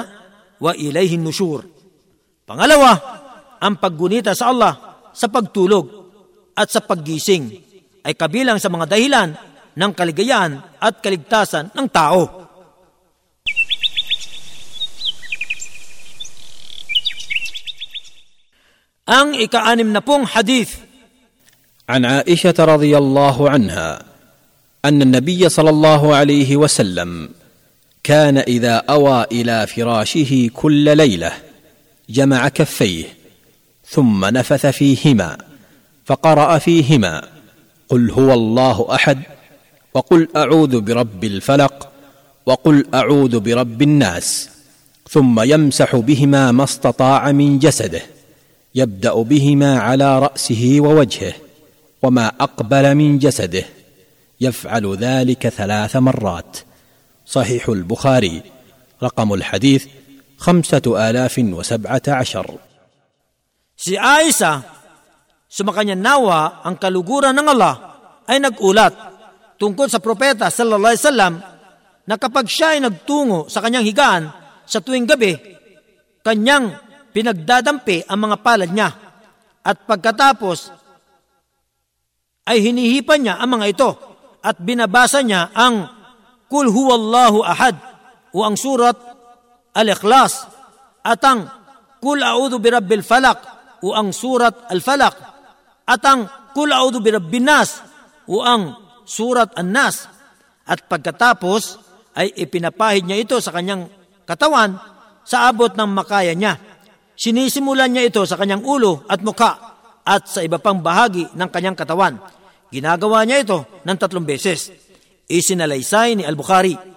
[0.61, 1.74] wa ilayhi nushur.
[2.46, 2.92] Pangalawa,
[3.62, 4.74] ang paggunita sa Allah
[5.14, 5.86] sa pagtulog
[6.56, 7.52] at sa paggising
[8.04, 9.30] ay kabilang sa mga dahilan
[9.76, 12.22] ng kaligayahan at kaligtasan ng tao.
[19.10, 20.90] Ang ikaanim na pong hadith
[21.90, 24.06] عن عائشة رضي الله عنها
[24.86, 27.30] أن النبي صلى الله عليه وسلم
[28.04, 31.34] كان إذا أوى إلى فراشه كل ليلة
[32.09, 33.05] جمع كفيه
[33.89, 35.39] ثم نفث فيهما
[36.05, 37.29] فقرأ فيهما
[37.89, 39.23] قل هو الله أحد
[39.95, 41.89] وقل أعوذ برب الفلق
[42.47, 44.51] وقل أعوذ برب الناس
[45.11, 48.03] ثم يمسح بهما ما استطاع من جسده
[48.75, 51.35] يبدأ بهما على رأسه ووجهه
[52.03, 53.65] وما أقبل من جسده
[54.41, 56.59] يفعل ذلك ثلاث مرات
[57.27, 58.43] صحيح البخاري
[59.03, 59.87] رقم الحديث
[60.44, 62.48] خمسه الاف وسبعه عشر
[63.80, 64.60] Si Aisa,
[65.48, 67.76] sumakanya nawa ang kaluguran ng Allah
[68.28, 68.92] ay nagulat
[69.56, 71.34] tungkol sa propeta sallallahu alaihi wasallam
[72.04, 74.28] na kapag siya ay nagtungo sa kanyang higaan
[74.68, 75.32] sa tuwing gabi,
[76.28, 76.76] kanyang
[77.16, 78.92] pinagdadampi ang mga palad niya
[79.64, 80.76] at pagkatapos
[82.52, 83.90] ay hinihipan niya ang mga ito
[84.44, 86.00] at binabasa niya ang
[86.50, 87.78] Kul huwallahu ahad
[88.34, 88.98] o ang surat
[89.75, 90.49] Al-Ikhlas
[91.05, 91.51] at ang
[91.99, 93.55] Kul a'udhu birabbil falak
[93.85, 95.15] o ang surat Al-Falaq
[95.85, 96.25] at ang
[96.57, 97.83] Kul A'udhu Birabbin Nas
[98.31, 98.73] o ang
[99.05, 100.09] surat An-Nas
[100.65, 101.83] at pagkatapos
[102.17, 103.91] ay ipinapahid niya ito sa kanyang
[104.25, 104.81] katawan
[105.27, 106.57] sa abot ng makaya niya.
[107.19, 111.77] Sinisimulan niya ito sa kanyang ulo at mukha at sa iba pang bahagi ng kanyang
[111.77, 112.17] katawan.
[112.73, 114.73] Ginagawa niya ito ng tatlong beses.
[115.29, 116.94] Isinalaysay ni Al-Bukhari.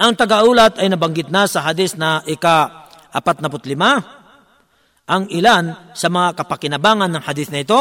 [0.00, 3.76] Ang tagaulat ay nabanggit na sa hadis na ika-45.
[5.12, 7.76] Ang ilan sa mga kapakinabangan ng hadis na ito,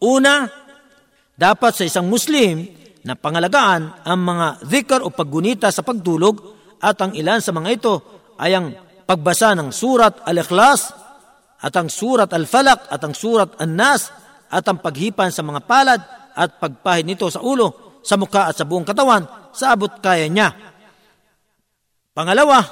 [0.00, 0.48] una,
[1.36, 2.64] dapat sa isang Muslim
[3.04, 6.40] na pangalagaan ang mga zikr o paggunita sa pagtulog
[6.80, 7.94] at ang ilan sa mga ito
[8.40, 8.72] ay ang
[9.04, 10.80] pagbasa ng surat Al-Ikhlas
[11.60, 14.08] at ang surat Al-Falaq at ang surat An-Nas
[14.48, 16.00] at ang paghipan sa mga palad
[16.32, 20.73] at pagpahid nito sa ulo, sa mukha at sa buong katawan sa abot kaya niya.
[22.14, 22.62] Pangalawa,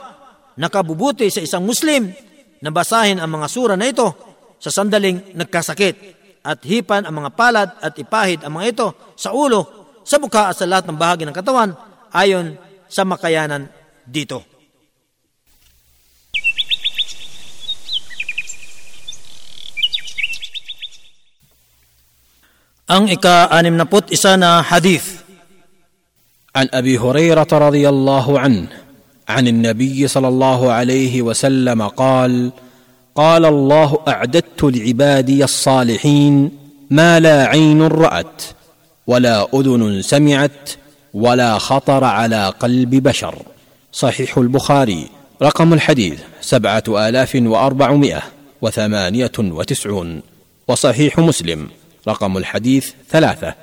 [0.55, 2.15] nakabubuti sa isang Muslim
[2.63, 4.07] na basahin ang mga sura na ito
[4.63, 5.97] sa sandaling nagkasakit
[6.47, 8.87] at hipan ang mga palad at ipahid ang mga ito
[9.19, 11.75] sa ulo, sa mukha at sa lahat ng bahagi ng katawan
[12.15, 12.55] ayon
[12.87, 13.67] sa makayanan
[14.07, 14.47] dito.
[22.87, 25.27] Ang ika-anim na isa na hadith.
[26.55, 28.82] An Abi Hurairah radiyallahu anhu
[29.33, 32.53] عن النبي صلى الله عليه وسلم قال
[33.15, 36.51] قال الله أعددت لعبادي الصالحين
[36.91, 38.43] ما لا عين رأت
[39.07, 40.71] ولا أذن سمعت
[41.15, 43.35] ولا خطر على قلب بشر.
[43.93, 45.07] صحيح البخاري
[45.43, 48.23] رقم الحديث سبعة آلاف وأربعمائة
[48.63, 50.23] وثمانية وتسعون.
[50.69, 51.69] وصحيح مسلم
[52.09, 53.55] رقم الحديث ثلاثة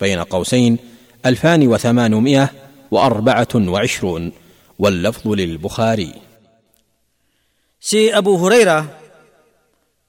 [0.00, 0.78] بين قوسين
[1.26, 2.50] ألفان وثمانمائة
[2.90, 4.32] وأربعة وعشرون.
[4.79, 6.13] واللفظ للبخاري
[7.83, 8.87] Si Abu Huraira,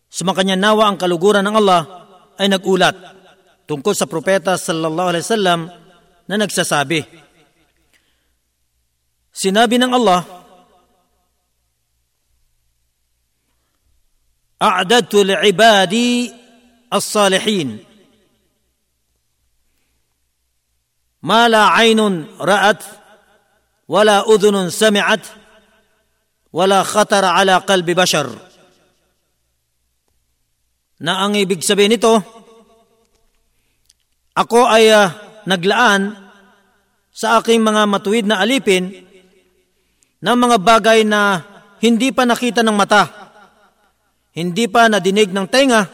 [0.07, 1.83] sumakanya nawa ang kaluguran ng Allah,
[2.39, 2.95] ay nagulat
[3.67, 5.61] tungkol sa propeta sallallahu alaihi wasallam
[6.31, 7.03] na nagsasabi,
[9.35, 10.23] Sinabi ng Allah,
[14.63, 16.31] A'dadtu li'ibadi
[16.95, 17.85] الصالحين
[21.23, 22.85] ما لا عين رأت
[23.89, 25.25] ولا أذن سمعت
[26.53, 28.29] ولا خطر على قلب بشر
[31.05, 32.17] na ang ibig sabihin nito
[34.35, 35.13] ako ay uh,
[35.45, 36.17] naglaan
[37.15, 38.91] sa aking mga matuwid na alipin
[40.19, 41.45] ng mga bagay na
[41.79, 43.07] hindi pa nakita ng mata,
[44.33, 45.85] hindi pa nadinig ng tenga,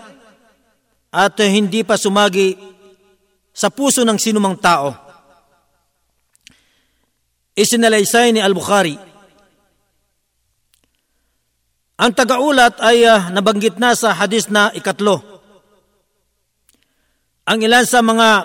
[1.11, 2.55] at hindi pa sumagi
[3.51, 5.04] sa puso ng sinumang tao.
[7.56, 9.00] Isinalaysay ni Al-Bukhari.
[11.96, 15.24] Ang tagaulat ay uh, nabanggit na sa hadis na ikatlo.
[17.48, 18.44] Ang ilan sa mga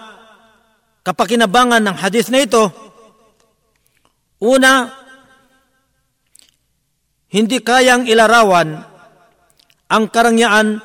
[1.03, 2.71] kapakinabangan ng hadis na ito,
[4.39, 4.95] una,
[7.35, 8.79] hindi kayang ilarawan
[9.91, 10.79] ang karangyaan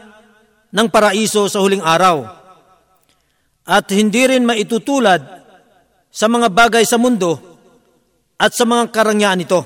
[0.73, 2.25] ng paraiso sa huling araw
[3.69, 5.21] at hindi rin maitutulad
[6.09, 7.54] sa mga bagay sa mundo
[8.35, 9.63] at sa mga karangyaan nito.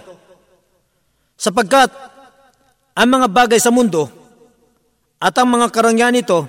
[1.39, 1.89] Sapagkat
[2.93, 4.11] ang mga bagay sa mundo
[5.19, 6.45] at ang mga karangyaan nito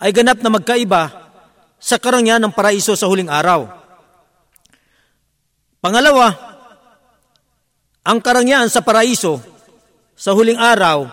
[0.00, 1.02] ay ganap na magkaiba
[1.78, 3.68] sa karangyaan ng paraiso sa huling araw.
[5.78, 6.34] Pangalawa,
[8.02, 9.38] ang karangyaan sa paraiso
[10.18, 11.06] sa huling araw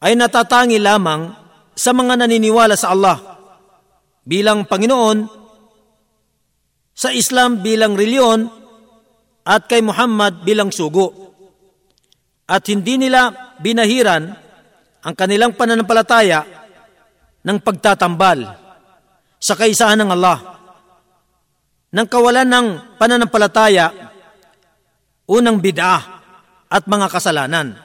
[0.00, 1.34] ay natatangi lamang
[1.76, 3.18] sa mga naniniwala sa Allah
[4.22, 5.18] bilang Panginoon,
[6.94, 8.61] sa Islam bilang reliyon,
[9.42, 11.34] at kay Muhammad bilang sugo.
[12.46, 14.22] At hindi nila binahiran
[15.02, 16.46] ang kanilang pananampalataya
[17.42, 18.38] ng pagtatambal
[19.42, 20.38] sa kaisahan ng Allah.
[21.92, 23.90] Nang kawalan ng pananampalataya,
[25.28, 26.02] unang bid'ah
[26.70, 27.76] at mga kasalanan.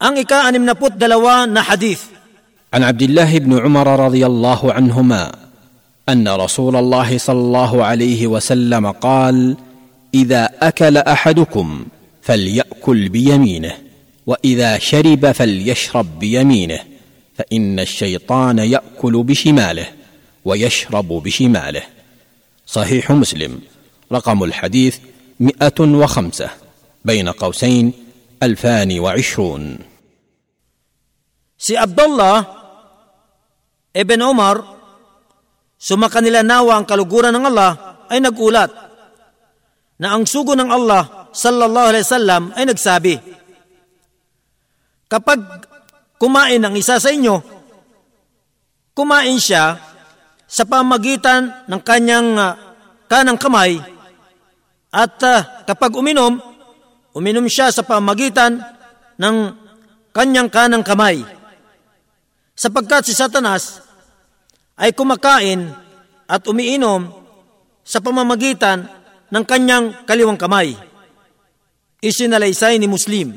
[0.00, 2.19] Ang ika-anim na dalawa na hadith.
[2.74, 5.32] عن عبد الله بن عمر رضي الله عنهما
[6.08, 9.56] أن رسول الله صلى الله عليه وسلم قال
[10.14, 11.86] إذا أكل أحدكم
[12.22, 13.74] فليأكل بيمينه
[14.26, 16.80] وإذا شرب فليشرب بيمينه
[17.34, 19.86] فإن الشيطان يأكل بشماله
[20.44, 21.82] ويشرب بشماله.
[22.66, 23.60] صحيح مسلم.
[24.12, 24.98] رقم الحديث
[25.40, 26.50] مئة وخمسة
[27.04, 27.92] بين قوسين
[28.42, 29.78] ألفان وعشرون.
[31.60, 32.59] Si Abdullah
[33.90, 34.56] Ibn Omar,
[35.74, 37.72] sumakanila nawa ang kaluguran ng Allah
[38.06, 38.70] ay nagulat
[39.98, 43.14] na ang sugo ng Allah sallallahu alaihi wasallam ay nagsabi,
[45.10, 45.66] Kapag
[46.22, 47.42] kumain ang isa sa inyo,
[48.94, 49.74] kumain siya
[50.46, 52.54] sa pamagitan ng kanyang uh,
[53.10, 53.82] kanang kamay
[54.90, 56.38] at uh, kapag uminom,
[57.10, 58.62] uminom siya sa pamagitan
[59.18, 59.36] ng
[60.14, 61.22] kanyang kanang kamay.
[62.60, 63.80] Sapagkat si Satanas
[64.76, 65.72] ay kumakain
[66.28, 67.08] at umiinom
[67.80, 68.84] sa pamamagitan
[69.32, 70.76] ng kanyang kaliwang kamay.
[72.04, 73.32] Isinalaysay ni Muslim.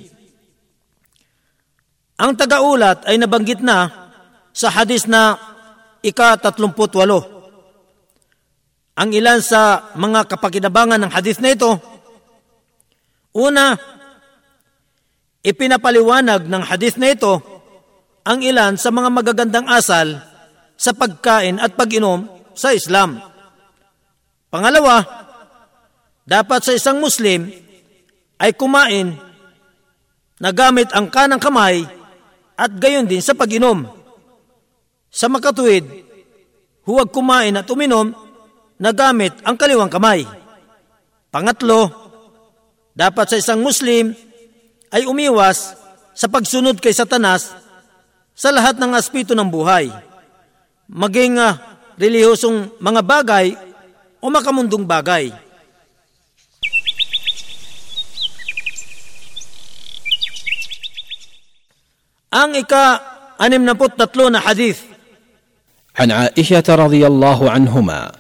[2.19, 4.11] Ang tagaulat ay nabanggit na
[4.51, 5.39] sa hadis na
[6.03, 6.83] ika-38.
[8.93, 11.79] Ang ilan sa mga kapakinabangan ng hadis na ito,
[13.31, 13.79] una,
[15.47, 17.52] ipinapaliwanag ng hadis na ito
[18.23, 20.19] ang ilan sa mga magagandang asal
[20.79, 23.19] sa pagkain at pag-inom sa Islam.
[24.47, 25.03] Pangalawa,
[26.23, 27.51] dapat sa isang Muslim
[28.39, 29.15] ay kumain
[30.39, 31.83] na gamit ang kanang kamay
[32.55, 33.87] at gayon din sa pag-inom.
[35.13, 35.83] Sa makatuwid,
[36.87, 38.11] huwag kumain at uminom
[38.79, 40.25] na gamit ang kaliwang kamay.
[41.29, 41.89] Pangatlo,
[42.93, 44.13] dapat sa isang Muslim
[44.93, 45.73] ay umiwas
[46.13, 47.62] sa pagsunod kay Satanas
[48.38, 49.90] sa lahat ng aspeto ng buhay,
[50.86, 51.58] maging uh,
[51.98, 53.46] relihosong mga bagay
[54.22, 55.34] o makamundong bagay.
[62.28, 64.88] Ang ika-anim na tatlo na hadith
[65.98, 68.12] عن عائشة رضي الله عنهما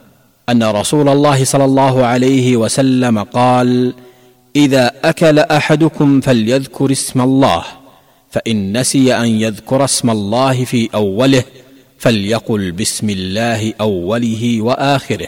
[0.48, 3.94] أن رسول الله صلى الله عليه وسلم قال
[4.56, 7.64] إذا أكل أحدكم فليذكر اسم الله
[8.33, 11.43] فإن نسي أن يذكر اسم الله في أوله
[11.97, 15.27] فليقل بسم الله أوله وآخره.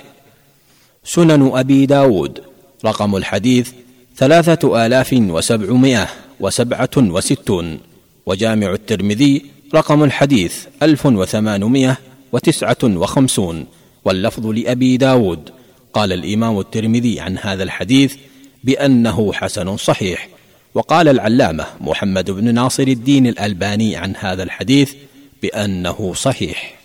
[1.04, 2.42] سنن أبي داود
[2.86, 3.72] رقم الحديث
[4.18, 6.08] ثلاثة آلاف وسبعمائة
[6.40, 7.80] وسبعة وستون.
[8.26, 11.98] وجامع الترمذي رقم الحديث ألف وثمانمائة
[12.32, 13.66] وتسعة وخمسون.
[14.06, 15.50] واللفظ لأبي داود.
[15.94, 18.16] قال الإمام الترمذي عن هذا الحديث
[18.64, 20.30] بأنه حسن صحيح.
[20.75, 24.95] وقال العلامة محمد بن ناصر الدين الألباني عن هذا الحديث
[25.43, 26.81] بأنه صحيح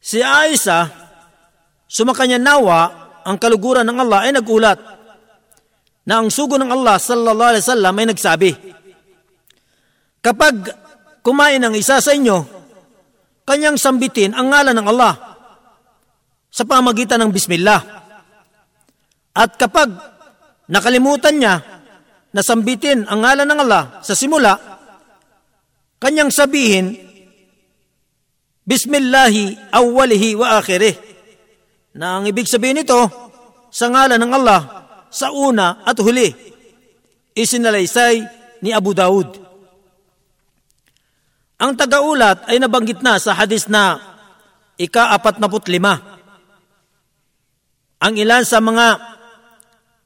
[0.00, 0.88] Si Aisha,
[1.84, 2.88] sumakanya nawa
[3.20, 4.80] ang kaluguran ng Allah ay nagulat
[6.08, 8.50] na ang sugo ng Allah sallallahu alaihi wasallam ay nagsabi,
[10.24, 10.56] Kapag
[11.20, 12.48] kumain ang isa sa inyo,
[13.44, 15.14] kanyang sambitin ang ngalan ng Allah
[16.48, 17.80] sa pamagitan ng Bismillah.
[19.36, 19.92] At kapag
[20.64, 21.73] nakalimutan niya
[22.35, 24.59] na sambitin ang ngalan ng Allah sa simula,
[26.03, 26.99] kanyang sabihin,
[28.67, 30.99] Bismillahi awwalihi wa akhirih.
[31.95, 32.97] Na ang ibig sabihin nito,
[33.71, 34.61] sa ngalan ng Allah,
[35.07, 36.27] sa una at huli.
[37.31, 38.19] Isinalaysay
[38.59, 39.31] ni Abu Dawud.
[41.55, 43.95] Ang tagaulat ay nabanggit na sa hadis na
[44.75, 46.19] ika-apat na lima.
[48.03, 48.99] Ang ilan sa mga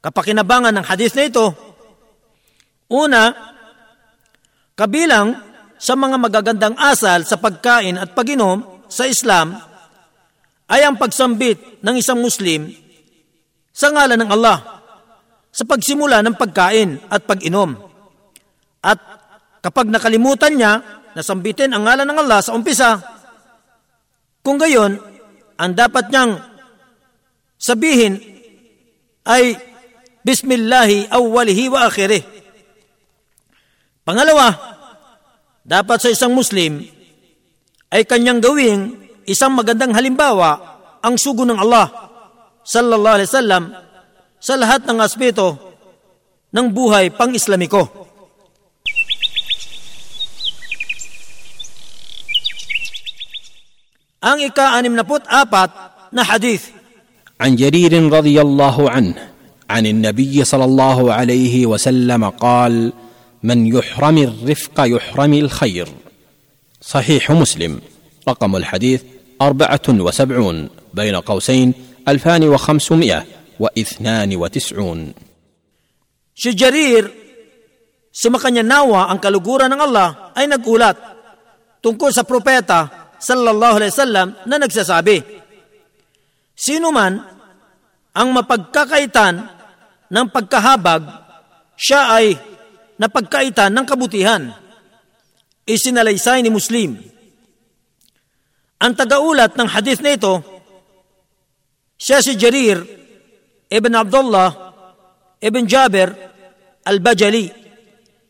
[0.06, 1.69] kapakinabangan ng hadis na ito,
[2.90, 3.32] una,
[4.76, 5.38] kabilang
[5.80, 9.56] sa mga magagandang asal sa pagkain at paginom sa Islam
[10.70, 12.70] ay ang pagsambit ng isang Muslim
[13.72, 14.84] sa ngalan ng Allah
[15.50, 17.74] sa pagsimula ng pagkain at pag-inom.
[18.84, 19.00] At
[19.64, 23.02] kapag nakalimutan niya nasambitin ang ngalan ng Allah sa umpisa.
[24.40, 24.98] Kung gayon,
[25.60, 26.40] ang dapat niyang
[27.60, 28.18] sabihin
[29.28, 29.58] ay
[30.20, 32.22] Bismillahi awwalihi wa akhirih.
[34.09, 34.53] Pangalawa,
[35.65, 36.85] dapat sa isang Muslim
[37.89, 40.61] ay kanyang gawing isang magandang halimbawa
[41.01, 41.89] ang sugo ng Allah
[42.65, 43.65] sallallahu alaihi wasallam
[44.37, 45.57] sa lahat ng aspeto
[46.53, 48.05] ng buhay pang-Islamiko.
[54.25, 55.71] Ang ika-anim na apat
[56.13, 56.73] na hadith.
[57.35, 59.15] عن جرير رضي الله عنه
[59.71, 62.95] عن النبي صلى الله عليه وسلم قال
[63.44, 65.88] من يحرم الرفق يحرم الخير.
[66.82, 67.82] صحيح مسلم.
[68.28, 69.02] رقم الحديث
[69.42, 71.74] أربعة وسبعون بين قوسين
[72.08, 73.26] ألفان وخمسمائة
[73.60, 75.14] واثنان وتسعون.
[76.36, 77.04] شجرير
[78.14, 80.98] سمقن ينوى أنك لقورا الله أين قولات
[81.84, 82.88] تنكوس بروبيتا
[83.20, 85.24] صلى الله عليه وسلم ننكس سابي
[86.56, 87.20] سينو من
[88.18, 89.60] أنما بقاقيتان
[90.10, 91.06] ng pagkahabag,
[91.78, 92.34] siya ay
[93.00, 94.52] napagkaitan ng kabutihan.
[95.64, 97.00] Isinalaysay ni Muslim.
[98.80, 100.40] Ang tagaulat ng hadith na ito,
[102.00, 102.80] siya si Jarir
[103.68, 104.52] ibn Abdullah
[105.44, 106.12] ibn Jabir
[106.88, 107.48] al-Bajali.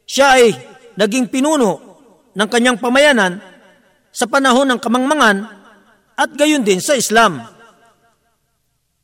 [0.09, 0.53] Siya ay
[0.98, 1.72] naging pinuno
[2.33, 3.38] ng kanyang pamayanan
[4.09, 5.38] sa panahon ng kamangmangan
[6.17, 7.45] at gayon din sa Islam.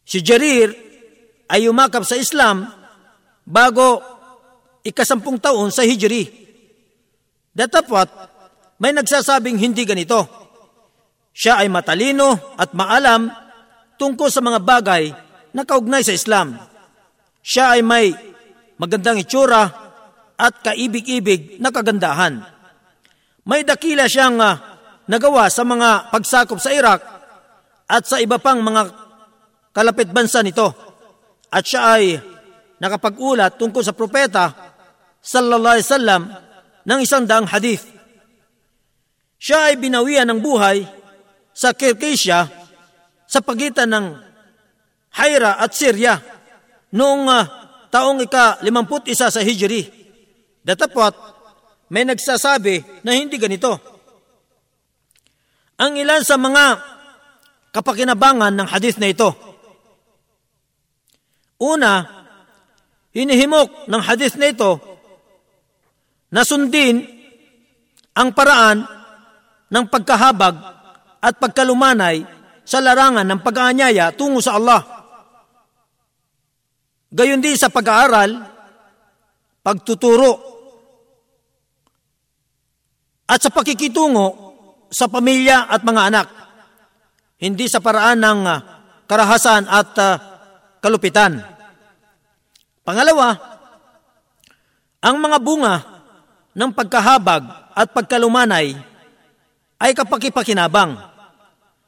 [0.06, 0.74] Si Jarir
[1.46, 2.66] ay umakap sa Islam
[3.46, 4.15] bago
[4.86, 6.30] ikasampung taon sa Hijri.
[7.58, 8.08] Datapwat,
[8.78, 10.30] may nagsasabing hindi ganito.
[11.34, 13.28] Siya ay matalino at maalam
[13.98, 15.04] tungkol sa mga bagay
[15.58, 16.62] na kaugnay sa Islam.
[17.42, 18.14] Siya ay may
[18.78, 19.64] magandang itsura
[20.36, 22.44] at kaibig-ibig na kagandahan.
[23.48, 24.60] May dakila siyang uh,
[25.06, 27.02] nagawa sa mga pagsakop sa Iraq
[27.86, 28.90] at sa iba pang mga
[29.72, 30.74] kalapit bansa nito.
[31.54, 32.18] At siya ay
[32.82, 34.65] nakapag-ulat tungkol sa propeta
[35.26, 36.22] sallallahu alaihi wasallam
[36.86, 37.90] ng isang daang hadith.
[39.42, 40.86] Siya ay binawian ng buhay
[41.50, 42.46] sa Kirkisya
[43.26, 44.06] sa pagitan ng
[45.18, 46.22] Haira at Syria
[46.94, 47.44] noong uh,
[47.90, 49.90] taong ika-51 sa Hijri.
[50.62, 51.14] Datapot,
[51.90, 53.82] may nagsasabi na hindi ganito.
[55.82, 56.80] Ang ilan sa mga
[57.74, 59.56] kapakinabangan ng hadith na ito
[61.56, 62.04] Una,
[63.16, 64.76] hinihimok ng hadith na ito
[66.32, 67.04] na sundin
[68.16, 68.82] ang paraan
[69.70, 70.56] ng pagkahabag
[71.20, 72.24] at pagkalumanay
[72.66, 74.82] sa larangan ng pag-aanyaya tungo sa Allah.
[77.14, 78.32] Gayon din sa pag-aaral,
[79.62, 80.34] pagtuturo,
[83.26, 84.28] at sa pakikitungo
[84.90, 86.28] sa pamilya at mga anak.
[87.42, 88.60] Hindi sa paraan ng ah,
[89.10, 90.14] karahasan at uh,
[90.80, 91.42] kalupitan.
[92.86, 93.34] Pangalawa,
[95.02, 95.95] ang mga bunga
[96.56, 98.80] ng pagkahabag at pagkalumanay
[99.76, 100.96] ay kapakipakinabang.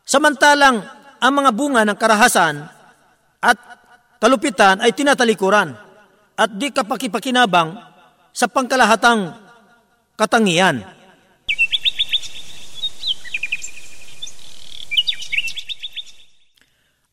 [0.04, 0.84] Samantalang
[1.18, 2.68] ang mga bunga ng karahasan
[3.40, 3.58] at
[4.20, 5.72] kalupitan ay tinatalikuran
[6.38, 7.80] at di kapakipakinabang
[8.36, 9.34] sa pangkalahatang
[10.20, 10.84] katangian.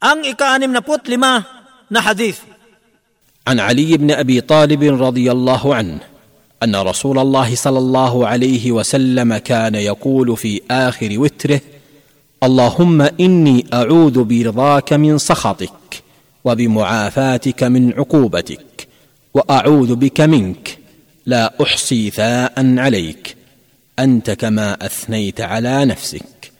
[0.04, 1.40] Ang ika-anim na put lima
[1.88, 2.44] na hadith.
[3.48, 6.13] An Ali ibn Abi Talib radiyallahu anhu
[6.64, 11.60] أن رسول الله صلى الله عليه وسلم كان يقول في آخر وتره
[12.42, 16.02] اللهم إني أعوذ برضاك من سخطك
[16.44, 18.88] وبمعافاتك من عقوبتك
[19.34, 20.78] وأعوذ بك منك
[21.26, 23.36] لا أحصي ثاء عليك
[23.98, 26.52] أنت كما أثنيت على نفسك.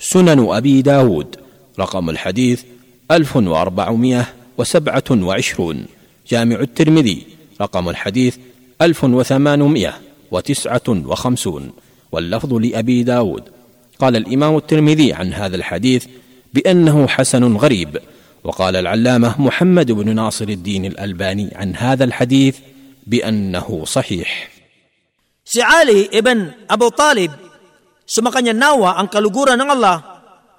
[0.00, 1.36] سنن أبي داود
[1.78, 2.62] رقم الحديث
[3.10, 4.26] 1400
[4.58, 5.86] وسبعة وعشرون.
[6.28, 7.26] جامع الترمذي
[7.60, 8.36] رقم الحديث
[8.82, 9.92] ألف وثمانمائة
[10.30, 11.72] وتسعة وخمسون
[12.12, 13.44] واللفظ لأبي داود.
[14.00, 16.06] قال الإمام الترمذي عن هذا الحديث
[16.54, 17.98] بأنه حسن غريب
[18.44, 22.56] وقال العلامة محمد بن ناصر الدين الألباني عن هذا الحديث
[23.06, 24.50] بأنه صحيح.
[25.44, 27.34] Si Ali ibn Abu Talib,
[28.06, 29.98] sumakanya nawa ang kaluguran ng Allah,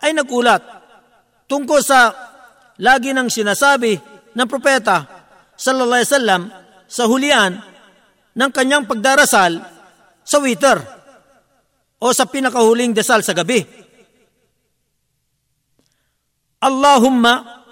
[0.03, 0.59] ay nagulat
[1.47, 2.11] tungkol sa
[2.75, 3.95] lagi nang sinasabi
[4.35, 5.07] ng propeta
[5.55, 6.41] sallallahu alaihi wasallam
[6.91, 7.70] sa hulian
[8.35, 9.59] ng kanyang pagdarasal
[10.23, 10.79] sa wither
[12.01, 13.61] o sa pinakahuling dasal sa gabi.
[16.61, 17.63] Allahumma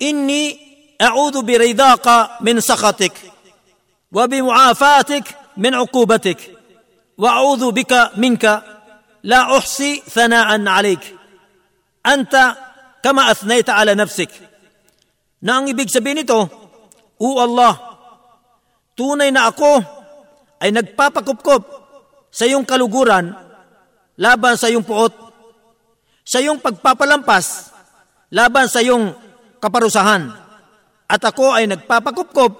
[0.00, 0.56] inni
[0.96, 3.12] a'udhu biridaka min sakatik
[4.10, 6.40] wa bimuafatik min uqubatik
[7.20, 8.64] wa a'udhu bika minka
[9.24, 11.00] la uhsi thanaan alik
[12.04, 12.56] anta
[13.04, 14.32] kama athnayta ala nafsik.
[15.44, 16.48] Na ang ibig sabihin nito,
[17.20, 17.93] O Allah,
[18.94, 19.82] tunay na ako
[20.62, 21.62] ay nagpapakupkop
[22.30, 23.30] sa iyong kaluguran
[24.18, 25.12] laban sa iyong puot,
[26.22, 27.74] sa iyong pagpapalampas
[28.34, 29.14] laban sa iyong
[29.62, 30.30] kaparusahan.
[31.04, 32.52] At ako ay nagpapakupkop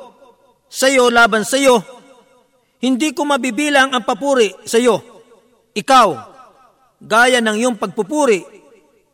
[0.69, 1.81] sa iyo laban sa iyo.
[2.85, 5.01] Hindi ko mabibilang ang papuri sa iyo.
[5.73, 6.09] Ikaw,
[7.01, 8.45] gaya ng iyong pagpupuri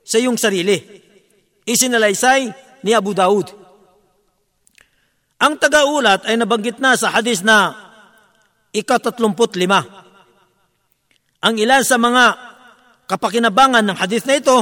[0.02, 1.00] sa iyong sarili
[1.70, 2.50] isinalaysay
[2.82, 3.59] ni Abu Daud.
[5.40, 7.72] Ang tagaulat ay nabanggit na sa hadis na
[8.76, 9.80] ikatatlumput lima.
[11.40, 12.24] Ang ilan sa mga
[13.08, 14.58] kapakinabangan ng hadis na ito,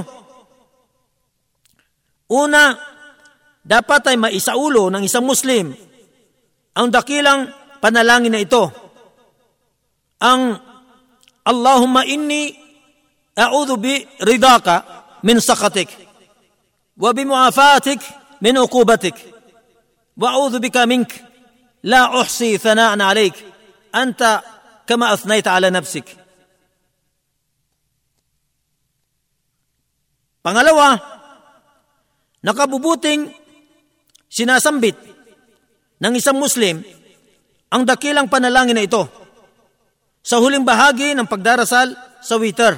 [2.30, 2.78] una,
[3.66, 5.74] dapat ay maisaulo ng isang Muslim
[6.78, 7.50] ang dakilang
[7.82, 8.70] panalangin na ito.
[10.22, 10.54] Ang
[11.42, 12.54] Allahumma inni
[13.34, 14.86] a'udhu bi ridaka
[15.26, 15.90] min sakatik
[16.94, 17.98] wa bi muafatik
[18.38, 19.37] min ukubatik.
[20.17, 21.11] واعوذ بك منك
[21.83, 23.35] لا احصي ثناء عليك
[23.95, 24.41] انت
[24.87, 26.23] كما اثنيت على نفسك
[30.43, 30.99] Pangalawa,
[32.43, 33.31] nakabubuting
[34.27, 34.99] sinasambit
[36.03, 36.83] ng isang Muslim
[37.71, 39.07] ang dakilang panalangin na ito
[40.19, 42.75] sa huling bahagi ng pagdarasal sa witr.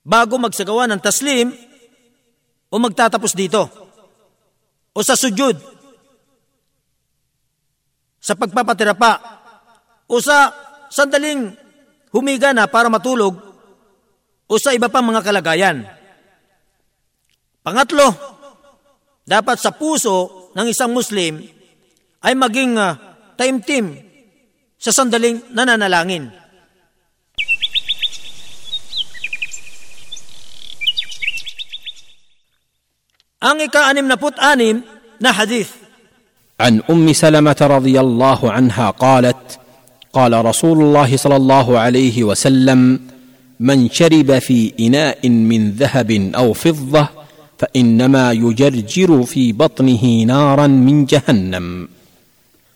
[0.00, 1.52] Bago magsagawa ng taslim
[2.72, 3.68] o magtatapos dito
[4.91, 5.55] o sa sujud
[8.21, 9.17] sa pagpapatira pa
[10.05, 10.51] o sa
[10.91, 11.55] sandaling
[12.11, 13.39] humiga na para matulog
[14.51, 15.87] o sa iba pang mga kalagayan.
[17.63, 18.11] Pangatlo,
[19.23, 21.39] dapat sa puso ng isang Muslim
[22.19, 22.99] ay maging uh,
[23.39, 23.95] time-team
[24.75, 26.40] sa sandaling nananalangin.
[33.41, 34.85] Ika-anim na put-anim
[35.19, 35.81] na hadith.
[36.61, 39.59] عن أم سلمة رضي الله عنها قالت
[40.13, 42.99] قال رسول الله صلى الله عليه وسلم
[43.59, 47.07] من شرب في إناء من ذهب أو فضة
[47.57, 51.89] فإنما يجرجر في بطنه نارا من جهنم.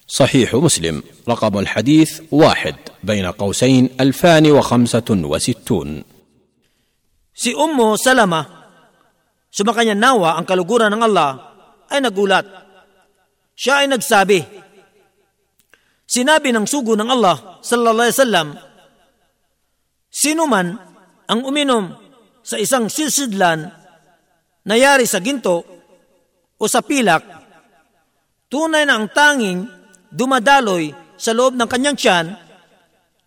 [0.08, 1.04] صحيح مسلم.
[1.30, 6.04] رقم الحديث واحد بين قوسين ألفان وخمسة وستون.
[7.34, 8.65] Si Ummu Salama,
[9.56, 11.32] sumakanya nawa ang kaluguran ng Allah,
[11.88, 12.44] ay nagulat.
[13.56, 14.44] Siya ay nagsabi,
[16.06, 18.48] Sinabi ng sugo ng Allah sallallahu alaihi wasallam,
[20.12, 20.76] Sino man
[21.26, 21.92] ang uminom
[22.44, 23.68] sa isang silsidlan
[24.68, 25.64] na yari sa ginto
[26.56, 27.24] o sa pilak,
[28.52, 29.66] tunay na ang tanging
[30.14, 32.28] dumadaloy sa loob ng kanyang tiyan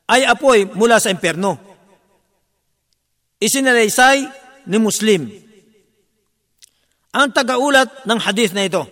[0.08, 1.56] ay apoy mula sa impyerno.
[3.42, 4.18] Isinalaysay
[4.68, 5.47] ni Muslim.
[7.16, 8.84] Ang tagaulat ng hadith na ito.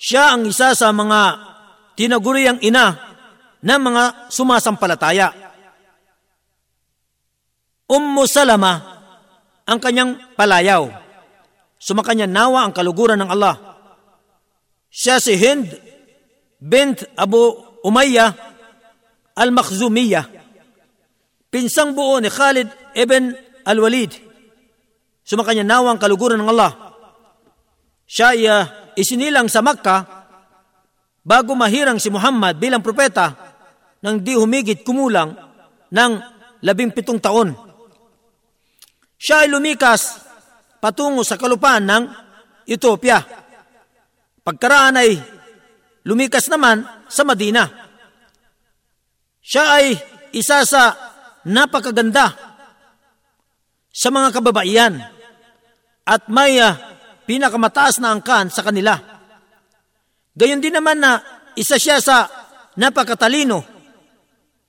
[0.00, 1.20] Siya ang isa sa mga
[1.92, 2.96] tinaguriang ina
[3.60, 5.28] ng mga sumasampalataya.
[7.90, 8.80] Ummu Salama
[9.68, 10.88] ang kanyang palayaw.
[11.76, 13.56] Sumakanya nawa ang kaluguran ng Allah.
[14.88, 15.68] Siya si Hind
[16.60, 18.36] bint Abu Umayyah
[19.36, 20.28] al-Makhzumiyah
[21.50, 23.34] pinsang buo ni Khalid ibn
[23.66, 24.29] al-Walid.
[25.30, 26.74] Sumakanya nawa ang kaluguran ng Allah.
[28.02, 28.66] Siya ay uh,
[28.98, 30.02] isinilang sa Makkah
[31.22, 33.38] bago mahirang si Muhammad bilang propeta
[34.02, 35.30] nang di humigit kumulang
[35.94, 36.12] ng
[36.66, 37.54] labing pitong taon.
[39.14, 40.18] Siya ay lumikas
[40.82, 42.02] patungo sa kalupaan ng
[42.66, 43.22] Ethiopia.
[44.42, 45.14] Pagkaraan ay
[46.10, 47.70] lumikas naman sa Madina.
[49.38, 49.94] Siya ay
[50.34, 50.90] isa sa
[51.46, 52.34] napakaganda
[53.94, 55.19] sa mga kababaihan
[56.04, 56.74] at may uh,
[57.28, 58.98] pinakamataas na angkan sa kanila.
[60.34, 61.20] Gayon din naman na
[61.54, 62.26] isa siya sa
[62.78, 63.62] napakatalino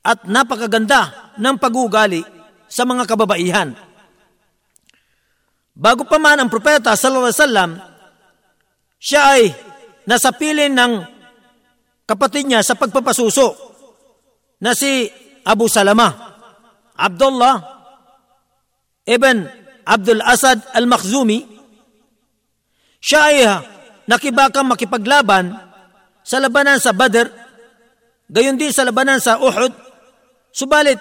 [0.01, 2.21] at napakaganda ng pagugali
[2.65, 3.69] sa mga kababaihan.
[5.71, 7.71] Bago pa man ang propeta sallallahu alaihi wasallam,
[9.01, 9.43] siya ay
[10.05, 10.93] nasa pilin ng
[12.05, 13.55] kapatid niya sa pagpapasuso
[14.61, 15.09] na si
[15.47, 16.37] Abu Salama.
[16.93, 17.55] Abdullah
[19.07, 19.60] ibn
[19.91, 21.43] Abdul Asad al-Makhzumi,
[23.03, 23.43] siya ay
[24.07, 25.51] nakibakang makipaglaban
[26.23, 27.27] sa labanan sa Badr,
[28.31, 29.75] gayon din sa labanan sa Uhud,
[30.55, 30.95] subalit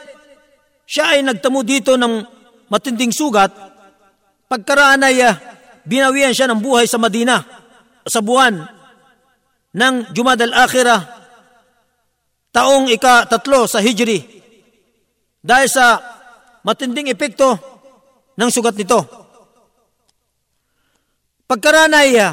[0.90, 2.26] siya ay nagtamo dito ng
[2.66, 3.54] matinding sugat,
[4.50, 5.22] pagkaraan ay
[5.86, 7.46] binawian siya ng buhay sa Madina
[8.02, 8.58] sa buwan
[9.70, 10.98] ng Jumad al-Akhirah
[12.50, 14.42] taong ika-tatlo sa Hijri.
[15.38, 16.02] Dahil sa
[16.66, 17.54] matinding epekto
[18.40, 19.04] ng sugat nito.
[21.44, 22.32] Pagkaranay, ah,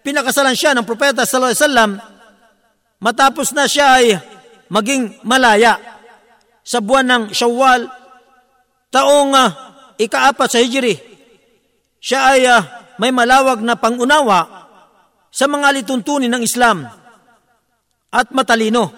[0.00, 1.90] pinakasalan siya ng propeta sallallahu alaihi wasallam
[3.04, 4.16] matapos na siya ay
[4.72, 5.76] maging malaya
[6.64, 7.84] sa buwan ng Shawwal
[8.88, 9.50] taong uh,
[10.00, 10.94] ikaapat sa Hijri.
[12.00, 12.62] Siya ay uh,
[12.96, 14.70] may malawag na pangunawa
[15.28, 16.86] sa mga lituntunin ng Islam
[18.14, 18.88] at matalino.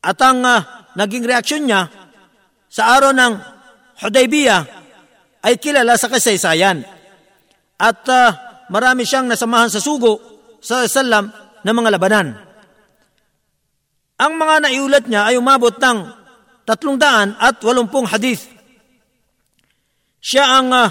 [0.00, 0.62] At ang uh,
[0.94, 1.90] naging reaksyon niya
[2.70, 3.32] sa araw ng
[4.06, 4.85] Hudaybiyah
[5.46, 6.82] ay kilala sa kasaysayan.
[7.78, 8.34] At uh,
[8.66, 10.18] marami siyang nasamahan sa sugo
[10.58, 11.30] sa salam
[11.62, 12.34] ng mga labanan.
[14.18, 15.98] Ang mga naiulat niya ay umabot ng
[16.66, 18.50] tatlong daan at walumpung hadith.
[20.18, 20.90] Siya ang uh,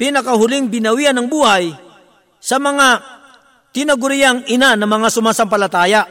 [0.00, 1.76] pinakahuling binawian ng buhay
[2.40, 3.04] sa mga
[3.76, 6.02] tinaguriang ina ng mga sumasampalataya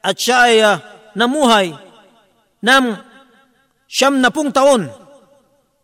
[0.00, 0.80] at siya ay uh,
[1.18, 1.76] namuhay
[2.64, 2.84] ng
[3.84, 5.01] siyam na pung taon.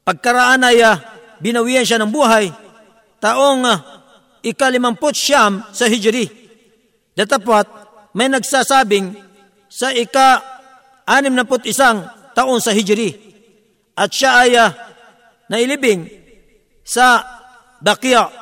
[0.08, 0.96] Pagkaraan ay uh,
[1.36, 2.48] binawian siya ng buhay,
[3.20, 3.76] taong uh,
[4.40, 6.24] ikalimamput siyam sa Hijri.
[7.12, 7.68] Datapwat,
[8.16, 9.12] may nagsasabing
[9.68, 10.40] sa ika
[11.04, 13.12] anim na put isang taon sa Hijri.
[13.92, 14.72] At siya ay uh,
[15.52, 16.08] nailibing
[16.88, 17.20] sa
[17.76, 18.32] Dakia,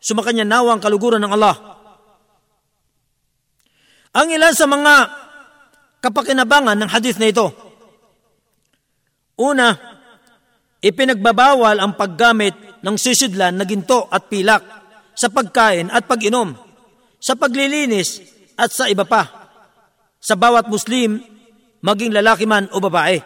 [0.00, 1.76] sumakanya nawang kaluguran ng Allah.
[4.16, 4.94] Ang ilan sa mga
[6.00, 7.52] kapakinabangan ng hadith na ito,
[9.36, 9.76] Una,
[10.80, 14.62] ipinagbabawal ang paggamit ng sisidlan na ginto at pilak
[15.16, 16.52] sa pagkain at pag-inom,
[17.16, 18.20] sa paglilinis
[18.60, 19.48] at sa iba pa,
[20.20, 21.22] sa bawat Muslim,
[21.80, 23.16] maging lalaki man o babae.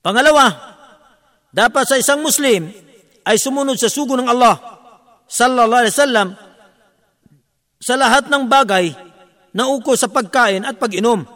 [0.00, 0.46] Pangalawa,
[1.50, 2.70] dapat sa isang Muslim
[3.26, 4.56] ay sumunod sa sugo ng Allah
[5.30, 6.28] sallallahu alaihi wasallam
[7.80, 8.92] sa lahat ng bagay
[9.52, 11.26] na uko sa pagkain at pag-inom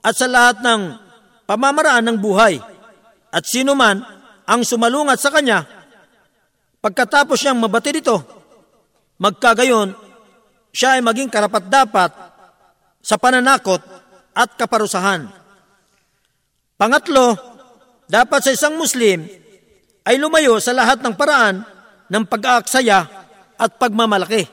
[0.00, 0.80] at sa lahat ng
[1.44, 2.62] pamamaraan ng buhay
[3.30, 4.02] at sino man
[4.46, 5.62] ang sumalungat sa kanya
[6.82, 8.16] pagkatapos niyang mabati dito
[9.20, 10.10] magkagayon
[10.70, 12.10] siya ay maging karapat-dapat
[13.02, 13.82] sa pananakot
[14.36, 15.26] at kaparusahan.
[16.78, 17.36] Pangatlo,
[18.06, 19.26] dapat sa isang Muslim
[20.06, 21.66] ay lumayo sa lahat ng paraan
[22.08, 23.00] ng pag-aaksaya
[23.60, 24.48] at pagmamalaki.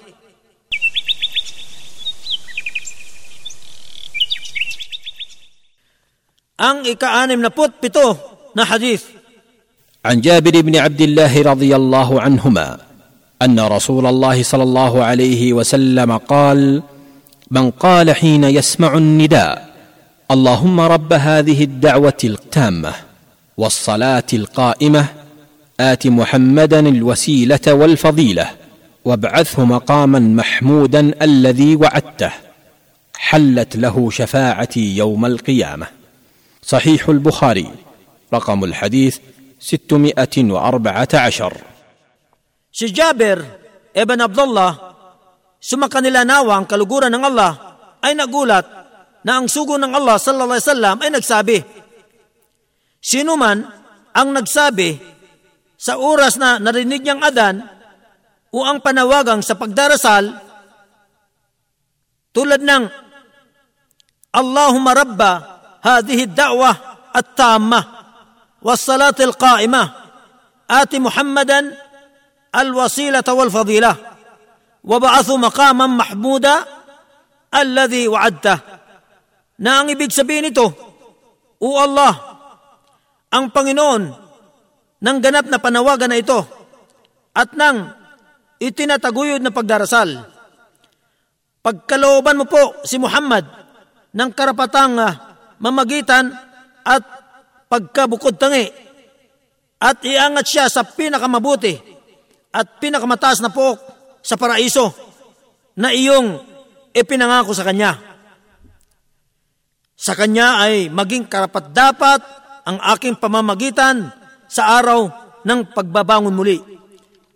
[6.57, 9.05] Ang ika-anim na pito na hadith.
[10.05, 12.77] عن جابر بن عبد الله رضي الله عنهما
[13.41, 16.83] أن رسول الله صلى الله عليه وسلم قال
[17.51, 19.67] من قال حين يسمع النداء
[20.31, 22.93] اللهم رب هذه الدعوة التامة
[23.57, 25.05] والصلاة القائمة
[25.79, 28.49] آت محمدا الوسيلة والفضيلة
[29.05, 32.31] وابعثه مقاما محمودا الذي وعدته
[33.17, 35.87] حلت له شفاعتي يوم القيامة
[36.63, 37.67] صحيح البخاري
[38.34, 39.14] رقم الحديث
[39.60, 41.52] ستمائه واربعه عشر
[42.72, 43.36] Si Jabir
[43.92, 44.72] ibn Abdullah,
[45.60, 47.52] sumakanila nawa ang kaluguran ng Allah,
[48.00, 48.64] ay nagulat
[49.28, 51.58] na ang sugo ng Allah sallallahu alaihi wasallam ay nagsabi,
[52.96, 53.60] Sino man
[54.16, 54.96] ang nagsabi
[55.76, 57.60] sa oras na narinig niyang adan
[58.56, 60.32] o ang panawagang sa pagdarasal
[62.32, 62.82] tulad ng
[64.32, 65.32] Allahumma Rabba
[65.84, 66.76] hadhihi ad-da'wah
[67.12, 67.84] at-tammah
[68.66, 69.86] was-salat al-qa'imah
[70.70, 71.92] ati Muhammadan
[72.52, 73.92] الوسيلة والفضيلة
[74.84, 76.56] وبعث مقاما محمودا
[77.48, 78.58] الذي وعدته
[79.62, 80.74] na ang ibig sabihin nito,
[81.62, 82.10] O Allah,
[83.30, 84.02] ang Panginoon
[84.98, 86.42] ng ganap na panawagan na ito
[87.30, 87.86] at ng
[88.58, 90.26] itinataguyod na pagdarasal.
[91.62, 93.46] Pagkalooban mo po si Muhammad
[94.10, 95.14] ng karapatang uh,
[95.62, 96.34] mamagitan
[96.82, 97.15] at
[97.67, 98.71] pagkabukod tangi
[99.77, 101.77] at iangat siya sa pinakamabuti
[102.55, 103.77] at pinakamataas na pook
[104.25, 104.89] sa paraiso
[105.77, 106.41] na iyong
[106.95, 107.93] ipinangako sa Kanya.
[109.93, 112.21] Sa Kanya ay maging karapat-dapat
[112.65, 114.09] ang aking pamamagitan
[114.49, 115.07] sa araw
[115.45, 116.57] ng pagbabangon muli.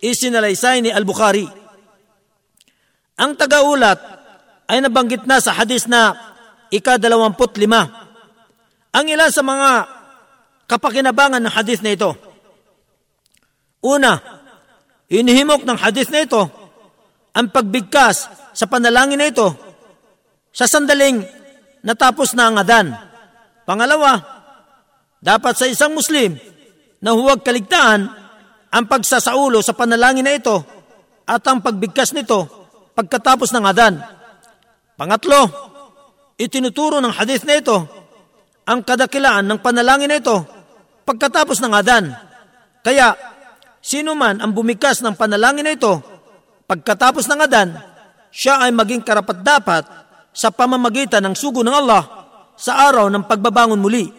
[0.02, 1.46] Isinalaysay ni Al-Bukhari.
[3.22, 4.02] Ang tagaulat
[4.66, 6.18] ay nabanggit na sa hadis na
[6.74, 7.86] ika-dalawamput lima.
[8.92, 10.01] Ang ilan sa mga
[10.72, 12.16] kapakinabangan ng hadis na ito.
[13.84, 14.40] Una,
[15.12, 16.40] Inihimok ng hadith na ito
[17.36, 19.52] ang pagbigkas sa panalangin na ito
[20.56, 21.20] sa sandaling
[21.84, 22.96] natapos na ang adan.
[23.68, 24.24] Pangalawa,
[25.20, 26.40] dapat sa isang Muslim
[27.04, 28.08] na huwag kaligtaan
[28.72, 30.64] ang pagsasaulo sa panalangin na ito
[31.28, 32.48] at ang pagbigkas nito
[32.96, 34.00] pagkatapos ng adan.
[34.96, 35.42] Pangatlo,
[36.40, 37.78] itinuturo ng hadith na ito
[38.64, 40.61] ang kadakilaan ng panalangin na ito
[41.11, 42.15] pagkatapos ng adan.
[42.83, 43.15] Kaya
[43.87, 46.03] Sino man ang bumikas ng panalangin na ito,
[46.67, 47.71] pagkatapos ng adan,
[48.35, 49.87] siya ay maging karapat-dapat
[50.35, 52.03] sa pamamagitan ng sugo ng Allah
[52.59, 54.11] sa araw ng pagbabangon muli.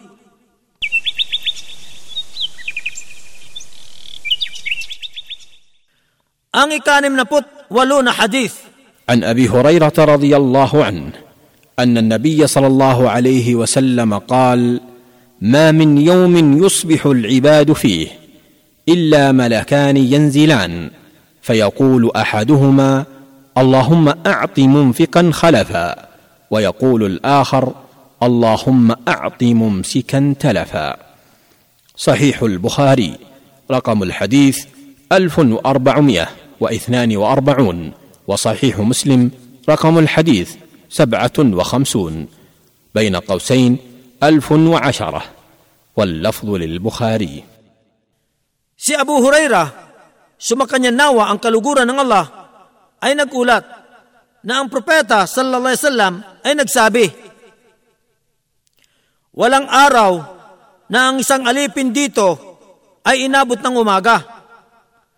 [6.56, 8.64] Ang ikanim na put, walo na hadith.
[9.08, 11.12] عن ابي هريره رضي الله عنه
[11.80, 14.80] ان النبي صلى الله عليه وسلم قال
[15.43, 18.07] ما من يوم يصبح العباد فيه
[18.89, 20.91] إلا ملكان ينزلان.
[21.41, 23.05] فيقول أحدهما
[23.57, 25.95] اللهم أعط منفقا خلفا.
[26.51, 27.73] ويقول الآخر
[28.23, 30.95] اللهم أعط ممسكا تلفا.
[31.97, 33.13] صحيح البخاري.
[33.71, 34.65] رقم الحديث
[35.11, 36.27] ألف وأربعمائة
[36.59, 37.91] واثنان وأربعون.
[38.27, 39.31] وصحيح مسلم.
[39.69, 40.51] رقم الحديث
[40.89, 42.27] سبعة وخمسون.
[42.95, 43.77] بين قوسين
[44.23, 45.32] ألف وعشرة.
[45.96, 47.44] واللفظ للبخاري
[48.78, 49.66] Si Abu Huraira,
[50.38, 52.26] sumakanya nawa ang kaluguran ng Allah,
[53.02, 53.66] ay nagulat
[54.46, 56.14] na ang propeta sallallahu alaihi wasallam
[56.46, 57.04] ay nagsabi,
[59.34, 60.12] Walang araw
[60.94, 62.38] na ang isang alipin dito
[63.02, 64.22] ay inabot ng umaga,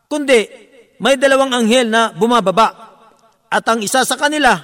[0.09, 0.49] kundi
[0.97, 2.69] may dalawang anghel na bumababa
[3.53, 4.57] at ang isa sa kanila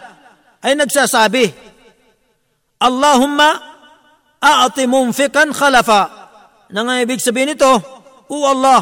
[0.65, 1.53] ay nagsasabi,
[2.81, 3.70] Allahumma
[4.42, 6.22] a'ati mumfikan khalafa
[6.72, 7.68] nang ang ibig sabihin nito,
[8.32, 8.80] O Allah,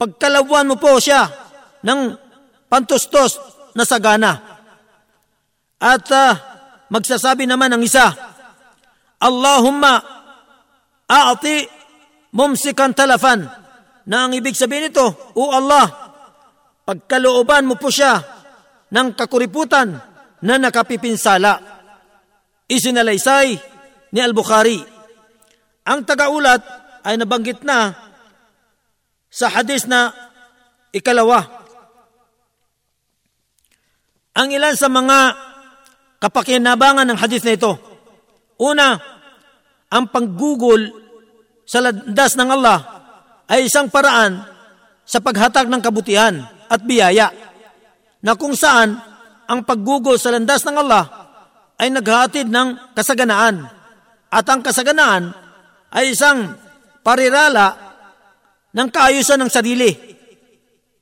[0.00, 1.28] pagkalawan mo po siya
[1.84, 2.16] ng
[2.66, 3.36] pantustos
[3.76, 4.32] na sagana.
[5.76, 6.32] At uh,
[6.88, 8.08] magsasabi naman ng isa,
[9.20, 10.00] Allahumma
[11.04, 11.68] a'ati
[12.32, 13.44] mumsikan talafan
[14.08, 15.84] na ang ibig sabihin nito, O Allah,
[16.88, 18.16] pagkalooban mo po siya
[18.88, 19.92] ng kakuriputan
[20.40, 21.60] na nakapipinsala.
[22.64, 23.73] Isinalaysay
[24.14, 24.78] ni Al-Bukhari.
[25.90, 26.62] Ang tagaulat
[27.02, 27.90] ay nabanggit na
[29.26, 30.14] sa hadis na
[30.94, 31.42] ikalawa.
[34.38, 35.18] Ang ilan sa mga
[36.22, 37.74] kapakinabangan ng hadis na ito.
[38.62, 38.94] Una,
[39.90, 40.94] ang paggugol
[41.66, 42.78] sa landas ng Allah
[43.50, 44.46] ay isang paraan
[45.02, 46.38] sa paghatag ng kabutihan
[46.70, 47.28] at biyaya
[48.24, 48.96] na kung saan
[49.44, 51.04] ang paggugol sa landas ng Allah
[51.76, 53.83] ay naghatid ng kasaganaan
[54.34, 55.30] at ang kasaganaan
[55.94, 56.58] ay isang
[57.06, 57.78] parirala
[58.74, 59.94] ng kaayusan ng sarili,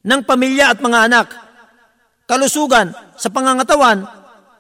[0.04, 1.26] ng pamilya at mga anak,
[2.28, 4.04] kalusugan sa pangangatawan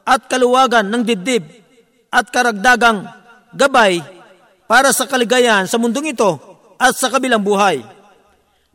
[0.08, 1.44] at kaluwagan ng dibdib
[2.08, 3.04] at karagdagang
[3.52, 4.00] gabay
[4.64, 6.40] para sa kaligayahan sa mundong ito
[6.80, 7.84] at sa kabilang buhay.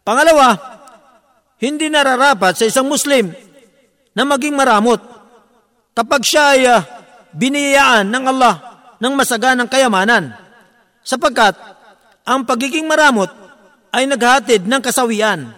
[0.06, 0.54] Pangalawa,
[1.58, 3.34] hindi nararapat sa isang Muslim
[4.14, 5.02] na maging maramot
[5.98, 6.86] kapag siya ay uh,
[7.34, 8.67] biniyayaan ng Allah
[8.98, 10.34] ng masaganang kayamanan
[11.06, 11.56] sapagkat
[12.28, 13.32] ang pagiging maramot
[13.96, 15.54] ay naghatid ng kasawian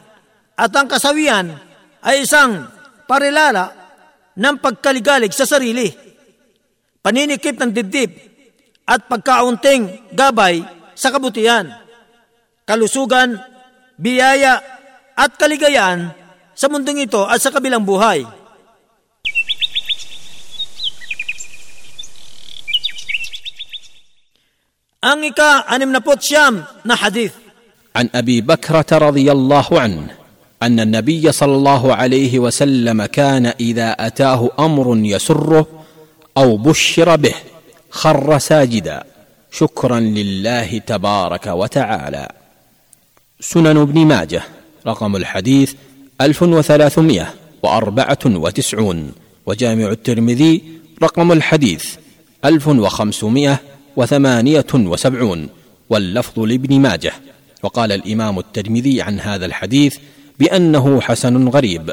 [0.53, 1.56] at ang kasawian
[2.03, 2.68] ay isang
[3.09, 3.74] parilala
[4.40, 5.92] ng pagkaligalig sa sarili,
[7.03, 8.11] paninikip ng dibdib
[8.88, 10.64] at pagkaunting gabay
[10.95, 11.68] sa kabutihan,
[12.64, 13.40] kalusugan,
[14.00, 14.64] biyaya
[15.18, 16.16] at kaligayahan
[16.56, 18.24] sa mundong ito at sa kabilang buhay.
[25.00, 27.32] Ika-anim na siyam na hadith.
[27.95, 30.08] عن أبي بكرة رضي الله عنه
[30.64, 35.68] أن النبي صلى الله عليه وسلم كان إذا أتاه أمر يسره
[36.38, 37.34] أو بشر به
[37.90, 39.03] خر ساجدا.
[39.52, 42.28] شكرا لله تبارك وتعالى.
[43.40, 44.44] سنن ابن ماجه
[44.88, 45.74] رقم الحديث
[46.22, 49.11] 1394
[49.45, 50.64] وجامع الترمذي
[51.03, 51.86] رقم الحديث
[54.00, 55.50] وثمانية وسبعون
[55.90, 57.14] واللفظ لابن ماجه.
[57.64, 59.98] وقال الإمام الترمذي عن هذا الحديث
[60.40, 61.92] بأنه حسن غريب.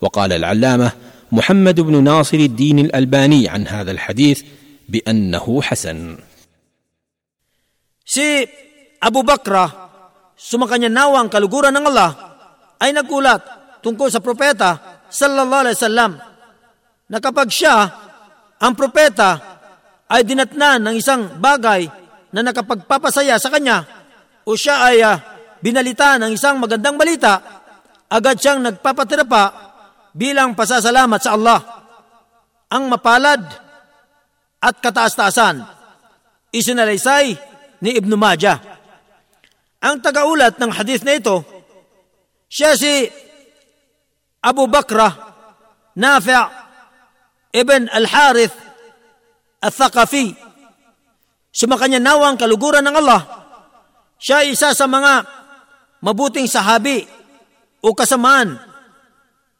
[0.00, 0.92] وقال العلامة
[1.32, 4.42] محمد بن ناصر الدين الألباني عن هذا الحديث
[4.88, 6.18] بأنه حسن.
[8.06, 8.48] سي
[9.02, 9.70] أبو بكر
[10.38, 12.12] سمكني ناوان كالغورة نغلا
[12.82, 13.42] أين قولات
[13.84, 14.20] tungkol sa
[15.12, 16.10] صلى الله عليه وسلم
[17.12, 17.92] nakapag siya
[18.58, 19.53] ang propeta
[20.10, 21.88] ay dinatnan ng isang bagay
[22.34, 23.84] na nakapagpapasaya sa kanya
[24.44, 25.16] o siya ay uh,
[25.64, 27.40] binalita ng isang magandang balita,
[28.12, 29.44] agad siyang nagpapatira pa
[30.12, 31.60] bilang pasasalamat sa Allah.
[32.68, 33.40] Ang mapalad
[34.60, 35.64] at kataas-taasan,
[36.52, 37.36] isinalaysay
[37.80, 38.58] ni Ibn Majah.
[39.84, 41.44] Ang tagaulat ng hadith na ito,
[42.48, 43.08] siya si
[44.44, 45.08] Abu Bakra
[45.96, 46.44] Nafi'
[47.54, 48.63] ibn Al-Harith
[49.64, 50.36] Al-Thaqafi.
[51.48, 53.22] Sumakanya nawang kaluguran ng Allah.
[54.20, 55.24] Siya isa sa mga
[56.04, 57.08] mabuting sahabi
[57.80, 58.60] o kasamaan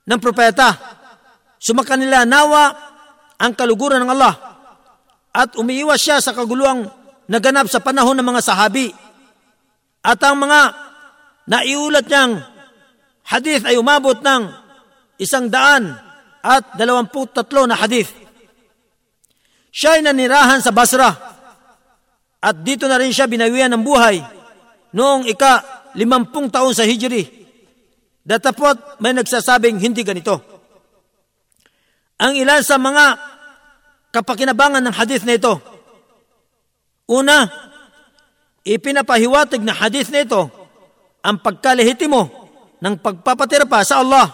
[0.04, 0.76] ng propeta.
[1.56, 2.76] Sumakanila nawa
[3.40, 4.34] ang kaluguran ng Allah
[5.32, 6.84] at umiiwas siya sa kaguluang
[7.28, 8.92] naganap sa panahon ng mga sahabi.
[10.04, 10.60] At ang mga
[11.48, 12.32] naiulat niyang
[13.24, 14.42] hadith ay umabot ng
[15.16, 15.96] isang daan
[16.44, 18.23] at dalawamput tatlo na hadith.
[19.74, 21.10] Siya ay nanirahan sa Basra
[22.38, 24.22] at dito na rin siya binawian ng buhay
[24.94, 25.66] noong ika
[25.98, 27.26] limampung taon sa Hijri.
[28.22, 30.38] Datapot may nagsasabing hindi ganito.
[32.22, 33.18] Ang ilan sa mga
[34.14, 35.74] kapakinabangan ng hadith na ito
[37.04, 37.44] Una,
[38.64, 40.48] ipinapahiwatig na hadith na ito
[41.20, 42.20] ang pagkalehitimo
[42.80, 44.24] ng pagpapatira pa sa Allah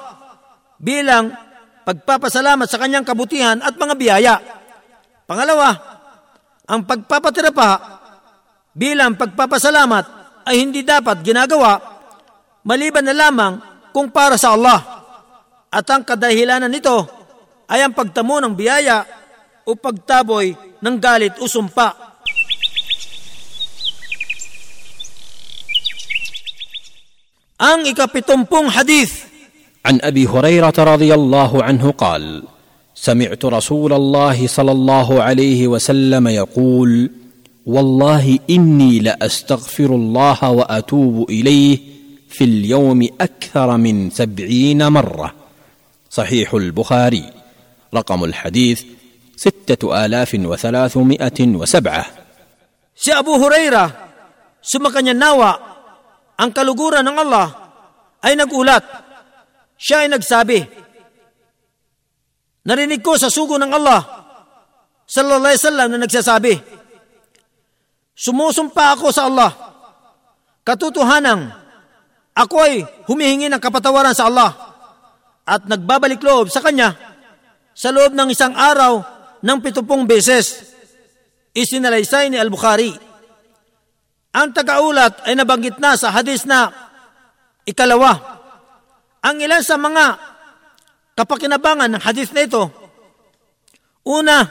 [0.78, 1.34] bilang
[1.82, 4.34] pagpapasalamat sa kanyang kabutihan at mga biyaya.
[5.30, 5.70] Pangalawa,
[6.66, 7.78] ang pagpapatira pa
[8.74, 10.04] bilang pagpapasalamat
[10.42, 11.78] ay hindi dapat ginagawa
[12.66, 13.62] maliban na lamang
[13.94, 14.82] kung para sa Allah.
[15.70, 17.06] At ang kadahilanan nito
[17.70, 19.06] ay ang pagtamo ng biyaya
[19.62, 20.50] o pagtaboy
[20.82, 21.94] ng galit o sumpa.
[27.54, 29.30] Ang ikapitumpong hadith.
[29.86, 32.50] An Abi Hurairah radiyallahu anhu qal,
[33.00, 37.10] سمعت رسول الله صلى الله عليه وسلم يقول
[37.66, 41.78] والله إني لأستغفر الله وأتوب إليه
[42.28, 45.34] في اليوم أكثر من سبعين مرة.
[46.10, 47.24] صحيح البخاري.
[47.94, 48.84] رقم الحديث
[49.36, 52.04] ستة آلاف وثلاثمائة وسبعة.
[53.00, 54.12] Si Abu Huraira,
[54.60, 55.56] sumakanya nawa,
[56.36, 57.48] ang kaluguran ng Allah.
[58.20, 58.84] Ay nagulat.
[59.80, 60.79] Siya ay nagsabi,
[62.66, 64.00] Narinig ko sa sugo ng Allah,
[65.08, 66.54] sallallahu alaihi wasallam na nagsasabi,
[68.20, 69.48] Sumusumpa ako sa Allah.
[70.60, 71.48] Katotohanan,
[72.36, 74.52] ako ay humihingi ng kapatawaran sa Allah
[75.48, 77.10] at nagbabalik loob sa Kanya
[77.72, 79.00] sa loob ng isang araw
[79.40, 80.76] ng pitupong beses.
[81.56, 82.92] Isinalaysay ni Al-Bukhari.
[84.36, 86.70] Ang tagaulat ay nabanggit na sa hadis na
[87.64, 88.14] ikalawa.
[89.24, 90.29] Ang ilan sa mga
[91.14, 92.70] kapakinabangan ng hadis na ito,
[94.06, 94.46] una,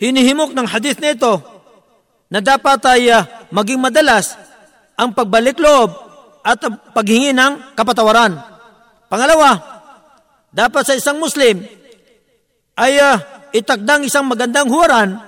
[0.00, 1.40] hinihimok ng hadis na ito
[2.32, 4.38] na dapat ay uh, maging madalas
[4.96, 5.92] ang pagbalik loob
[6.40, 6.60] at
[6.96, 8.38] paghingi ng kapatawaran.
[9.10, 9.60] Pangalawa,
[10.50, 11.60] dapat sa isang Muslim
[12.78, 13.18] ay uh,
[13.52, 15.18] itakdang isang magandang huwaran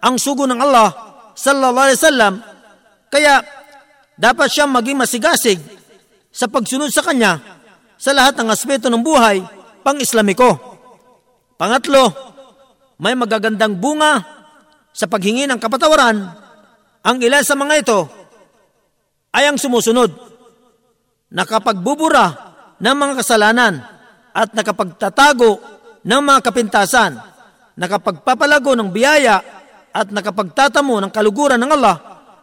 [0.00, 0.92] ang sugo ng Allah
[1.34, 2.34] sallallahu alaihi wasallam.
[3.10, 3.42] Kaya
[4.14, 5.58] dapat siyang maging masigasig
[6.30, 7.59] sa pagsunod sa kanya
[8.00, 9.44] sa lahat ng aspeto ng buhay
[9.84, 10.56] pang-islamiko.
[11.60, 12.08] Pangatlo,
[12.96, 14.24] may magagandang bunga
[14.96, 16.16] sa paghingi ng kapatawaran
[17.04, 17.98] ang ilan sa mga ito
[19.36, 20.08] ay ang sumusunod.
[21.30, 22.26] Nakapagbubura
[22.80, 23.84] ng mga kasalanan
[24.32, 25.60] at nakapagtatago
[26.00, 27.20] ng mga kapintasan,
[27.76, 29.38] nakapagpapalago ng biyaya
[29.92, 31.96] at nakapagtatamo ng kaluguran ng Allah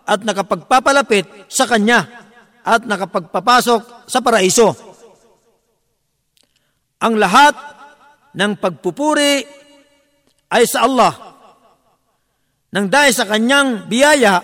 [0.08, 2.06] at nakapagpapalapit sa Kanya
[2.64, 4.87] at nakapagpapasok sa paraiso.
[7.04, 7.54] Ang lahat
[8.34, 9.46] ng pagpupuri
[10.50, 11.14] ay sa Allah
[12.74, 14.44] nang dahil sa kanyang biyaya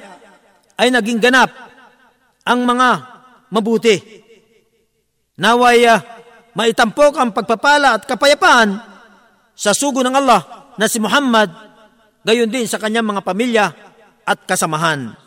[0.80, 1.50] ay naging ganap
[2.44, 2.90] ang mga
[3.54, 3.96] mabuti.
[5.38, 6.00] Naway uh,
[6.54, 8.78] maitampok ang pagpapala at kapayapaan
[9.54, 11.50] sa sugo ng Allah na si Muhammad,
[12.26, 13.66] gayon din sa kanyang mga pamilya
[14.26, 15.23] at kasamahan.